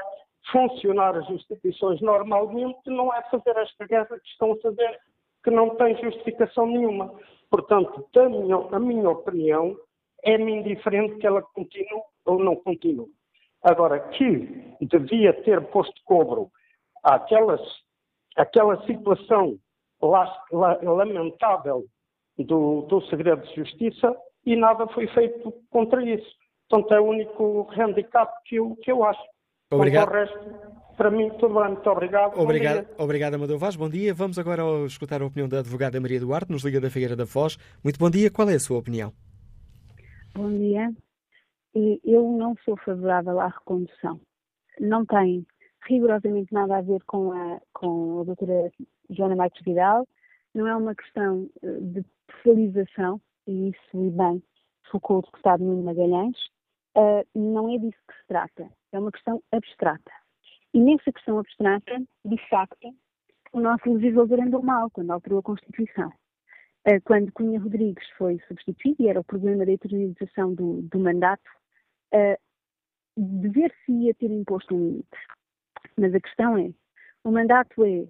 funcionar 0.51 1.15
as 1.15 1.29
instituições 1.29 2.01
normalmente, 2.01 2.79
não 2.87 3.13
é 3.13 3.21
fazer 3.23 3.55
esta 3.57 3.85
guerra 3.85 4.19
que 4.19 4.27
estão 4.27 4.53
a 4.53 4.57
fazer, 4.57 4.99
que 5.43 5.51
não 5.51 5.75
tem 5.75 5.97
justificação 6.01 6.65
nenhuma. 6.65 7.13
Portanto, 7.49 8.07
a 8.15 8.29
minha, 8.29 8.55
a 8.55 8.79
minha 8.79 9.09
opinião 9.09 9.75
é-me 10.23 10.53
indiferente 10.53 11.17
que 11.17 11.27
ela 11.27 11.41
continue 11.41 12.01
ou 12.25 12.39
não 12.39 12.55
continue. 12.55 13.07
Agora, 13.63 13.99
que 13.99 14.75
devia 14.81 15.33
ter 15.43 15.61
posto 15.67 16.01
cobro 16.05 16.49
àquelas, 17.03 17.61
àquela 18.37 18.81
situação 18.85 19.57
lamentável 20.01 21.85
do, 22.37 22.83
do 22.83 23.01
segredo 23.07 23.45
de 23.47 23.55
justiça, 23.55 24.15
e 24.45 24.55
nada 24.55 24.87
foi 24.87 25.07
feito 25.07 25.53
contra 25.69 26.03
isso. 26.03 26.27
Portanto, 26.69 26.93
é 26.93 26.99
o 26.99 27.05
único 27.05 27.67
handicap 27.75 28.31
que 28.45 28.55
eu, 28.57 28.75
que 28.81 28.91
eu 28.91 29.03
acho. 29.03 29.21
Obrigado. 29.71 30.09
o 30.09 30.11
resto, 30.11 30.39
para 30.97 31.11
mim, 31.11 31.29
tudo 31.39 31.55
bem. 31.55 31.71
Muito 31.71 31.89
obrigado. 31.89 32.39
Obrigado, 32.39 32.87
obrigado 32.97 33.33
Amadeu 33.35 33.57
Vaz. 33.57 33.75
Bom 33.75 33.89
dia. 33.89 34.13
Vamos 34.13 34.37
agora 34.37 34.63
escutar 34.85 35.21
a 35.21 35.25
opinião 35.25 35.49
da 35.49 35.59
advogada 35.59 35.99
Maria 35.99 36.19
Duarte, 36.19 36.51
nos 36.51 36.63
Liga 36.63 36.79
da 36.79 36.89
Figueira 36.89 37.15
da 37.15 37.25
Foz. 37.25 37.57
Muito 37.83 37.99
bom 37.99 38.09
dia. 38.09 38.31
Qual 38.31 38.49
é 38.49 38.55
a 38.55 38.59
sua 38.59 38.79
opinião? 38.79 39.11
Bom 40.35 40.49
dia. 40.49 40.91
Eu 42.03 42.31
não 42.31 42.55
sou 42.65 42.77
favorável 42.77 43.39
à 43.39 43.47
recondução. 43.47 44.19
Não 44.79 45.05
tem 45.05 45.45
rigorosamente 45.87 46.53
nada 46.53 46.77
a 46.77 46.81
ver 46.81 47.01
com 47.05 47.31
a, 47.31 47.59
com 47.73 48.21
a 48.21 48.23
doutora 48.23 48.71
Joana 49.09 49.35
Marques 49.35 49.63
Vidal. 49.63 50.07
Não 50.53 50.67
é 50.67 50.75
uma 50.75 50.95
questão 50.95 51.47
eh, 51.63 51.77
de 51.81 52.05
pessoalização 52.27 53.21
e 53.49 53.69
isso 53.69 54.05
e 54.05 54.11
bem 54.11 54.43
focou 54.91 55.19
o 55.19 55.21
deputado 55.21 55.63
Nuno 55.63 55.83
Magalhães, 55.83 56.37
uh, 56.97 57.25
não 57.35 57.73
é 57.73 57.77
disso 57.77 57.97
que 58.07 58.13
se 58.15 58.27
trata. 58.27 58.69
É 58.91 58.99
uma 58.99 59.11
questão 59.11 59.41
abstrata. 59.51 60.11
E 60.73 60.79
nessa 60.79 61.11
questão 61.11 61.39
abstrata, 61.39 61.99
de 62.25 62.49
facto, 62.49 62.93
o 63.51 63.59
nosso 63.59 63.91
legislador 63.91 64.39
andou 64.39 64.61
mal 64.61 64.89
quando 64.91 65.11
alterou 65.11 65.39
a 65.39 65.43
Constituição. 65.43 66.09
Uh, 66.87 67.01
quando 67.05 67.31
Cunha 67.31 67.59
Rodrigues 67.59 68.07
foi 68.17 68.39
substituído, 68.47 69.03
e 69.03 69.07
era 69.07 69.19
o 69.19 69.23
problema 69.23 69.65
da 69.65 69.71
eternização 69.71 70.53
do, 70.53 70.81
do 70.83 70.99
mandato, 70.99 71.49
uh, 72.13 72.37
dever-se-ia 73.17 74.13
ter 74.15 74.31
imposto 74.31 74.75
um 74.75 74.85
limite. 74.85 75.17
Mas 75.97 76.13
a 76.13 76.19
questão 76.19 76.57
é, 76.57 76.71
o 77.23 77.31
mandato 77.31 77.83
é 77.83 78.07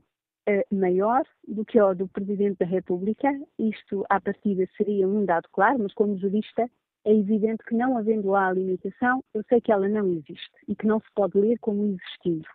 maior 0.72 1.24
do 1.48 1.64
que 1.64 1.80
o 1.80 1.94
do 1.94 2.08
Presidente 2.08 2.58
da 2.60 2.66
República. 2.66 3.30
Isto, 3.58 4.06
à 4.10 4.20
partida, 4.20 4.68
seria 4.78 5.08
um 5.08 5.26
dado 5.26 5.48
claro, 5.52 5.80
mas 5.80 5.94
como 5.94 6.18
jurista, 6.18 6.70
é 7.06 7.14
evidente 7.14 7.64
que 7.64 7.76
não 7.76 7.98
havendo 7.98 8.30
lá 8.30 8.48
a 8.48 8.54
limitação, 8.54 9.24
eu 9.34 9.44
sei 9.48 9.62
que 9.62 9.72
ela 9.72 9.88
não 9.88 10.06
existe 10.14 10.52
e 10.68 10.76
que 10.76 10.86
não 10.86 11.00
se 11.00 11.08
pode 11.16 11.38
ler 11.38 11.58
como 11.60 11.86
existindo. 11.86 12.48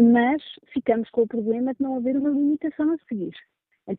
Mas 0.00 0.42
ficamos 0.72 1.08
com 1.10 1.22
o 1.22 1.26
problema 1.26 1.72
de 1.74 1.82
não 1.82 1.96
haver 1.96 2.16
uma 2.16 2.30
limitação 2.30 2.92
a 2.92 2.98
seguir. 3.08 3.34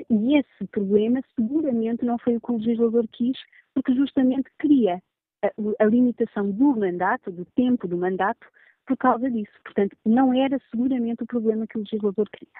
E 0.10 0.38
esse 0.38 0.68
problema 0.72 1.22
seguramente 1.36 2.04
não 2.04 2.18
foi 2.18 2.38
o 2.38 2.42
que 2.42 2.52
o 2.52 2.58
legislador 2.58 3.08
quis, 3.12 3.38
porque 3.74 3.94
justamente 3.94 4.50
queria 4.60 5.02
a, 5.44 5.52
a 5.80 5.86
limitação 5.86 6.52
do 6.52 6.76
mandato, 6.76 7.32
do 7.32 7.46
tempo 7.56 7.88
do 7.88 7.98
mandato, 7.98 8.48
por 8.86 8.98
causa 8.98 9.30
disso. 9.30 9.54
Portanto, 9.64 9.96
não 10.06 10.34
era 10.34 10.60
seguramente 10.72 11.24
o 11.24 11.28
problema 11.28 11.68
que 11.68 11.78
o 11.78 11.82
legislador 11.82 12.28
queria. 12.30 12.60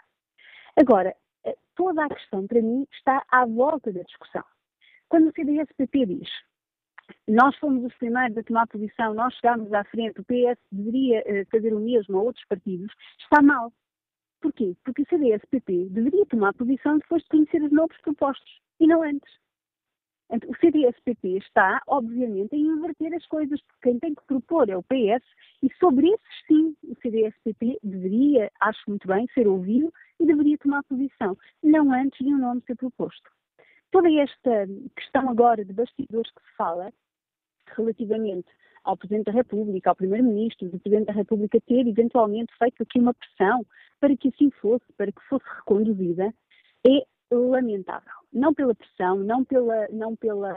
Agora, 0.76 1.16
eh, 1.46 1.56
toda 1.76 2.06
a 2.06 2.10
questão 2.10 2.46
para 2.48 2.62
mim 2.62 2.86
está 2.92 3.24
à 3.30 3.46
volta 3.46 3.92
da 3.92 4.02
discussão. 4.04 4.44
Quando 5.08 5.30
o 5.30 5.34
CDS-PP 5.34 6.06
diz 6.06 6.30
nós 7.28 7.56
fomos 7.58 7.84
os 7.84 7.94
primeiros 7.96 8.38
a 8.38 8.44
tomar 8.44 8.68
posição, 8.68 9.14
nós 9.14 9.34
chegámos 9.36 9.72
à 9.74 9.84
frente, 9.86 10.20
o 10.20 10.26
PS 10.26 10.60
deveria 10.72 11.22
uh, 11.22 11.46
fazer 11.52 11.74
o 11.74 11.80
mesmo 11.80 12.18
a 12.18 12.22
outros 12.22 12.46
partidos, 12.46 12.92
está 13.20 13.42
mal. 13.42 13.72
Porquê? 14.42 14.76
Porque 14.84 15.02
o 15.02 15.06
CDS-PP 15.08 15.90
deveria 15.90 16.26
tomar 16.26 16.54
posição 16.54 16.98
depois 16.98 17.24
de 17.24 17.30
conhecer 17.30 17.62
os 17.64 17.72
novos 17.72 17.98
propostos, 18.02 18.60
e 18.80 18.88
não 18.88 19.02
antes. 19.02 19.30
O 20.48 20.56
CDS-PP 20.56 21.38
está, 21.38 21.82
obviamente, 21.88 22.56
a 22.56 22.58
inverter 22.58 23.14
as 23.14 23.26
coisas, 23.28 23.62
porque 23.62 23.90
quem 23.90 24.00
tem 24.00 24.16
que 24.16 24.26
propor 24.26 24.70
é 24.70 24.76
o 24.76 24.84
PS, 24.84 25.24
e 25.62 25.72
sobre 25.76 26.08
esses 26.08 26.46
sim 26.48 26.76
o 26.84 26.96
CDS-PP 27.02 27.80
deveria, 27.84 28.52
acho 28.60 28.82
muito 28.88 29.08
bem, 29.08 29.28
ser 29.34 29.48
ouvido 29.48 29.94
e 30.20 30.26
deveria 30.26 30.58
tomar 30.58 30.84
posição, 30.84 31.38
não 31.62 31.92
antes 31.92 32.26
de 32.26 32.34
um 32.34 32.38
nome 32.38 32.62
ser 32.66 32.76
proposto. 32.76 33.30
toda 33.92 34.12
esta 34.12 34.68
questão 34.96 35.30
agora 35.30 35.64
de 35.64 35.72
bastidores 35.72 36.30
que 36.32 36.42
se 36.42 36.56
fala 36.58 36.92
relativamente 37.76 38.48
ao 38.84 38.98
Presidente 38.98 39.26
da 39.26 39.32
República, 39.32 39.90
ao 39.90 39.96
Primeiro-Ministro, 39.96 40.70
do 40.70 40.80
Presidente 40.80 41.08
da 41.08 41.14
República 41.14 41.60
ter 41.62 41.88
eventualmente 41.88 42.54
feito 42.58 42.84
aqui 42.84 43.00
uma 43.00 43.14
pressão 43.14 43.66
para 44.00 44.16
que 44.16 44.30
assim 44.30 44.52
fosse, 44.62 44.86
para 44.98 45.12
que 45.12 45.22
fosse 45.28 45.46
reconduzida, 45.58 46.34
é 46.88 47.06
lamentável. 47.32 48.14
Não 48.32 48.54
pela 48.54 48.76
pressão, 48.76 49.18
não 49.18 49.44
pela, 49.44 49.88
não 49.90 50.16
pela, 50.16 50.54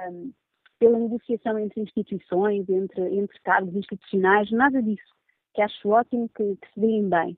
pela 0.78 0.98
negociação 0.98 1.58
entre 1.58 1.80
instituições, 1.80 2.68
entre, 2.68 3.14
entre 3.16 3.40
cargos 3.40 3.74
institucionais, 3.74 4.50
nada 4.50 4.82
disso. 4.82 5.14
Que 5.54 5.62
acho 5.62 5.88
ótimo 5.88 6.28
que, 6.28 6.56
que 6.56 6.68
se 6.74 6.80
deem 6.80 7.08
bem. 7.08 7.36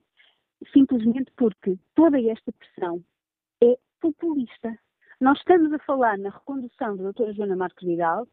Simplesmente 0.71 1.31
porque 1.35 1.77
toda 1.95 2.19
esta 2.21 2.51
pressão 2.51 3.03
é 3.63 3.77
populista. 3.99 4.77
Nós 5.19 5.37
estamos 5.37 5.71
a 5.73 5.79
falar 5.79 6.17
na 6.17 6.29
recondução 6.29 6.95
da 6.97 7.03
doutora 7.03 7.33
Joana 7.33 7.55
Marques 7.55 7.87
Vidal 7.87 8.27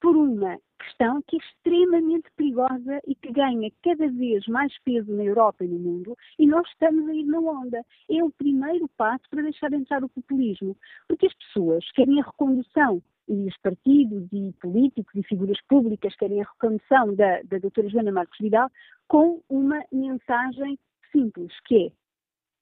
por 0.00 0.16
uma 0.16 0.58
questão 0.78 1.22
que 1.26 1.36
é 1.36 1.38
extremamente 1.38 2.28
perigosa 2.36 3.00
e 3.06 3.14
que 3.14 3.32
ganha 3.32 3.70
cada 3.82 4.06
vez 4.08 4.46
mais 4.46 4.76
peso 4.80 5.10
na 5.10 5.24
Europa 5.24 5.64
e 5.64 5.68
no 5.68 5.78
mundo, 5.78 6.14
e 6.38 6.46
nós 6.46 6.68
estamos 6.68 7.08
a 7.08 7.14
ir 7.14 7.24
na 7.24 7.38
onda. 7.38 7.82
É 8.10 8.22
o 8.22 8.30
primeiro 8.30 8.86
passo 8.98 9.24
para 9.30 9.42
deixar 9.42 9.70
de 9.70 9.76
entrar 9.76 10.04
o 10.04 10.08
populismo, 10.10 10.76
porque 11.08 11.26
as 11.26 11.34
pessoas 11.34 11.90
querem 11.92 12.20
a 12.20 12.24
recondução, 12.24 13.02
e 13.26 13.48
os 13.48 13.56
partidos 13.62 14.28
e 14.30 14.52
políticos 14.60 15.14
e 15.14 15.22
figuras 15.22 15.58
públicas 15.66 16.14
querem 16.16 16.42
a 16.42 16.46
recondução 16.46 17.14
da, 17.14 17.40
da 17.44 17.58
doutora 17.58 17.88
Joana 17.88 18.12
Marcos 18.12 18.36
Vidal 18.38 18.70
com 19.08 19.40
uma 19.48 19.82
mensagem 19.90 20.78
simples, 21.14 21.52
que 21.66 21.86
é 21.86 21.92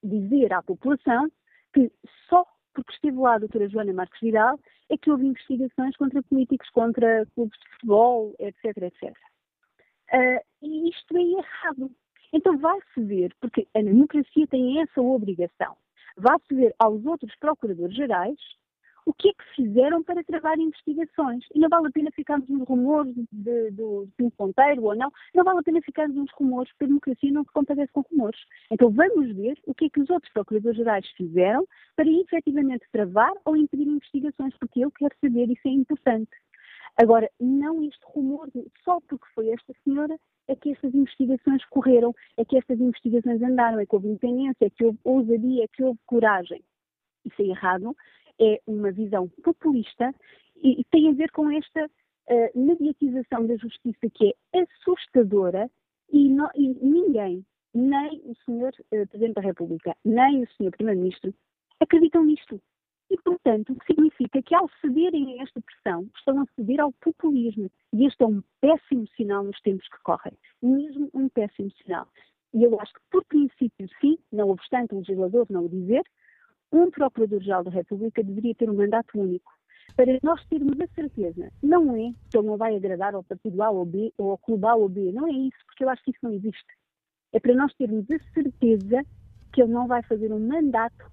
dizer 0.02 0.52
à 0.52 0.62
população 0.62 1.30
que 1.72 1.90
só 2.28 2.44
porque 2.74 2.92
esteve 2.92 3.18
lá 3.18 3.34
a 3.34 3.38
doutora 3.38 3.68
Joana 3.68 3.92
Marques 3.92 4.20
Vidal, 4.20 4.58
é 4.88 4.96
que 4.96 5.10
houve 5.10 5.26
investigações 5.26 5.96
contra 5.96 6.22
políticos, 6.22 6.68
contra 6.70 7.26
clubes 7.34 7.58
de 7.58 7.68
futebol, 7.74 8.34
etc, 8.38 8.64
etc. 8.78 9.14
Uh, 10.12 10.40
e 10.62 10.88
isto 10.88 11.16
é 11.16 11.22
errado. 11.22 11.90
Então 12.32 12.56
vai-se 12.58 13.00
ver, 13.00 13.34
porque 13.40 13.66
a 13.74 13.82
democracia 13.82 14.46
tem 14.46 14.80
essa 14.80 15.00
obrigação, 15.00 15.76
vai-se 16.16 16.54
ver 16.54 16.74
aos 16.78 17.04
outros 17.04 17.34
procuradores 17.36 17.94
gerais 17.94 18.38
o 19.06 19.12
que 19.12 19.28
é 19.28 19.32
que 19.32 19.54
fizeram 19.56 20.02
para 20.02 20.22
travar 20.24 20.58
investigações. 20.58 21.44
E 21.54 21.58
não 21.58 21.68
vale 21.68 21.88
a 21.88 21.90
pena 21.90 22.10
ficarmos 22.12 22.48
nos 22.48 22.66
rumores 22.66 23.14
de, 23.32 23.70
do 23.72 24.08
Pinto 24.16 24.36
Ponteiro 24.36 24.84
ou 24.84 24.94
não, 24.94 25.10
não 25.34 25.44
vale 25.44 25.60
a 25.60 25.62
pena 25.62 25.80
ficarmos 25.82 26.16
nos 26.16 26.30
rumores, 26.32 26.70
porque 26.72 26.84
a 26.84 26.88
democracia 26.88 27.32
não 27.32 27.44
se 27.44 27.52
compadece 27.52 27.92
com 27.92 28.02
rumores. 28.02 28.40
Então 28.70 28.90
vamos 28.90 29.34
ver 29.34 29.58
o 29.66 29.74
que 29.74 29.86
é 29.86 29.90
que 29.90 30.00
os 30.00 30.10
outros 30.10 30.32
procuradores 30.32 30.76
gerais 30.76 31.06
fizeram 31.16 31.66
para 31.96 32.08
efetivamente 32.08 32.86
travar 32.92 33.32
ou 33.44 33.56
impedir 33.56 33.86
investigações, 33.86 34.54
porque 34.58 34.80
eu 34.80 34.90
quero 34.90 35.14
saber, 35.20 35.50
isso 35.50 35.66
é 35.66 35.70
importante. 35.70 36.30
Agora, 36.96 37.30
não 37.40 37.82
este 37.82 38.04
rumor, 38.04 38.50
só 38.84 39.00
porque 39.08 39.24
foi 39.34 39.48
esta 39.48 39.72
senhora, 39.82 40.18
é 40.46 40.54
que 40.54 40.70
estas 40.70 40.94
investigações 40.94 41.64
correram, 41.66 42.14
é 42.36 42.44
que 42.44 42.58
estas 42.58 42.78
investigações 42.78 43.42
andaram, 43.42 43.78
é 43.78 43.86
que 43.86 43.94
houve 43.94 44.08
independência, 44.08 44.66
é 44.66 44.70
que 44.70 44.84
houve 44.84 44.98
ousadia, 45.04 45.64
é 45.64 45.68
que 45.68 45.82
houve 45.82 45.98
coragem. 46.06 46.62
Isso 47.24 47.40
é 47.40 47.46
errado 47.46 47.96
é 48.40 48.60
uma 48.66 48.90
visão 48.90 49.28
populista 49.42 50.14
e, 50.56 50.80
e 50.80 50.84
tem 50.84 51.08
a 51.08 51.12
ver 51.12 51.30
com 51.30 51.50
esta 51.50 51.86
uh, 51.86 52.58
mediatização 52.58 53.46
da 53.46 53.56
justiça 53.56 54.08
que 54.14 54.34
é 54.54 54.60
assustadora 54.62 55.70
e, 56.10 56.28
no, 56.28 56.48
e 56.54 56.68
ninguém, 56.68 57.44
nem 57.74 58.20
o 58.24 58.34
Sr. 58.44 58.72
Uh, 58.92 59.06
Presidente 59.08 59.34
da 59.34 59.40
República, 59.40 59.96
nem 60.04 60.42
o 60.42 60.46
Sr. 60.52 60.70
Primeiro-Ministro, 60.70 61.34
acreditam 61.80 62.24
nisto. 62.24 62.60
E, 63.10 63.16
portanto, 63.18 63.72
o 63.72 63.76
que 63.78 63.86
significa 63.86 64.40
que 64.40 64.54
ao 64.54 64.70
cederem 64.80 65.38
a 65.38 65.42
esta 65.42 65.60
pressão, 65.60 66.08
estão 66.16 66.40
a 66.40 66.46
ceder 66.56 66.80
ao 66.80 66.92
populismo. 66.92 67.70
E 67.92 68.06
este 68.06 68.22
é 68.22 68.26
um 68.26 68.42
péssimo 68.58 69.06
sinal 69.16 69.44
nos 69.44 69.60
tempos 69.60 69.86
que 69.88 70.02
correm. 70.02 70.32
Mesmo 70.62 71.10
um 71.12 71.28
péssimo 71.28 71.70
sinal. 71.82 72.08
E 72.54 72.64
eu 72.64 72.80
acho 72.80 72.92
que, 72.94 73.00
por 73.10 73.22
princípio, 73.26 73.86
sim, 74.00 74.18
não 74.32 74.48
obstante 74.48 74.94
o 74.94 74.98
legislador 74.98 75.46
não 75.50 75.66
o 75.66 75.68
dizer, 75.68 76.02
um 76.72 76.90
Procurador-Geral 76.90 77.64
da 77.64 77.70
República 77.70 78.22
deveria 78.22 78.54
ter 78.54 78.70
um 78.70 78.74
mandato 78.74 79.18
único. 79.18 79.52
Para 79.94 80.18
nós 80.22 80.42
termos 80.46 80.80
a 80.80 80.86
certeza, 80.94 81.52
não 81.62 81.94
é 81.94 82.12
que 82.30 82.38
ele 82.38 82.46
não 82.46 82.56
vai 82.56 82.74
agradar 82.74 83.14
ao 83.14 83.22
partido 83.22 83.62
A 83.62 83.70
ou 83.70 83.84
B, 83.84 84.12
ou 84.16 84.30
ao 84.30 84.38
clube 84.38 84.64
A 84.66 84.74
ou 84.74 84.88
B, 84.88 85.12
não 85.12 85.26
é 85.26 85.32
isso, 85.32 85.58
porque 85.66 85.84
eu 85.84 85.90
acho 85.90 86.02
que 86.02 86.10
isso 86.10 86.20
não 86.22 86.32
existe. 86.32 86.64
É 87.32 87.38
para 87.38 87.54
nós 87.54 87.74
termos 87.74 88.06
a 88.10 88.18
certeza 88.32 89.04
que 89.52 89.62
ele 89.62 89.72
não 89.72 89.86
vai 89.86 90.02
fazer 90.02 90.32
um 90.32 90.40
mandato 90.40 91.10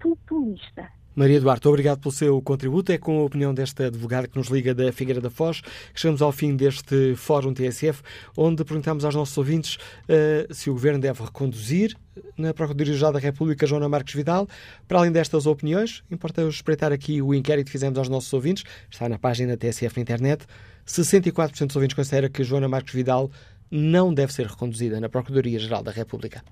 populista. 0.00 0.90
Maria 1.14 1.38
Duarte, 1.38 1.68
obrigado 1.68 2.00
pelo 2.00 2.10
seu 2.10 2.40
contributo. 2.40 2.90
É 2.90 2.96
com 2.96 3.20
a 3.20 3.24
opinião 3.24 3.52
desta 3.52 3.88
advogada 3.88 4.26
que 4.26 4.38
nos 4.38 4.48
liga 4.48 4.74
da 4.74 4.90
Figueira 4.90 5.20
da 5.20 5.28
Foz 5.28 5.60
que 5.60 5.68
chegamos 6.00 6.22
ao 6.22 6.32
fim 6.32 6.56
deste 6.56 7.14
Fórum 7.16 7.52
TSF, 7.52 8.02
onde 8.34 8.64
perguntamos 8.64 9.04
aos 9.04 9.14
nossos 9.14 9.36
ouvintes 9.36 9.76
uh, 9.76 10.54
se 10.54 10.70
o 10.70 10.72
Governo 10.72 10.98
deve 10.98 11.22
reconduzir 11.22 11.94
na 12.34 12.54
Procuradoria-Geral 12.54 13.12
da 13.12 13.18
República 13.18 13.66
Joana 13.66 13.90
Marques 13.90 14.14
Vidal. 14.14 14.48
Para 14.88 15.00
além 15.00 15.12
destas 15.12 15.44
opiniões, 15.44 16.02
importa 16.10 16.40
espreitar 16.48 16.92
aqui 16.92 17.20
o 17.20 17.34
inquérito 17.34 17.66
que 17.66 17.72
fizemos 17.72 17.98
aos 17.98 18.08
nossos 18.08 18.32
ouvintes, 18.32 18.64
está 18.90 19.06
na 19.06 19.18
página 19.18 19.54
TSF 19.54 19.96
na 19.96 20.02
internet. 20.02 20.46
64% 20.86 21.66
dos 21.66 21.76
ouvintes 21.76 21.94
considera 21.94 22.30
que 22.30 22.42
Joana 22.42 22.68
Marques 22.68 22.94
Vidal 22.94 23.30
não 23.70 24.14
deve 24.14 24.32
ser 24.32 24.46
reconduzida 24.46 24.98
na 24.98 25.10
Procuradoria-Geral 25.10 25.82
da 25.82 25.90
República. 25.90 26.42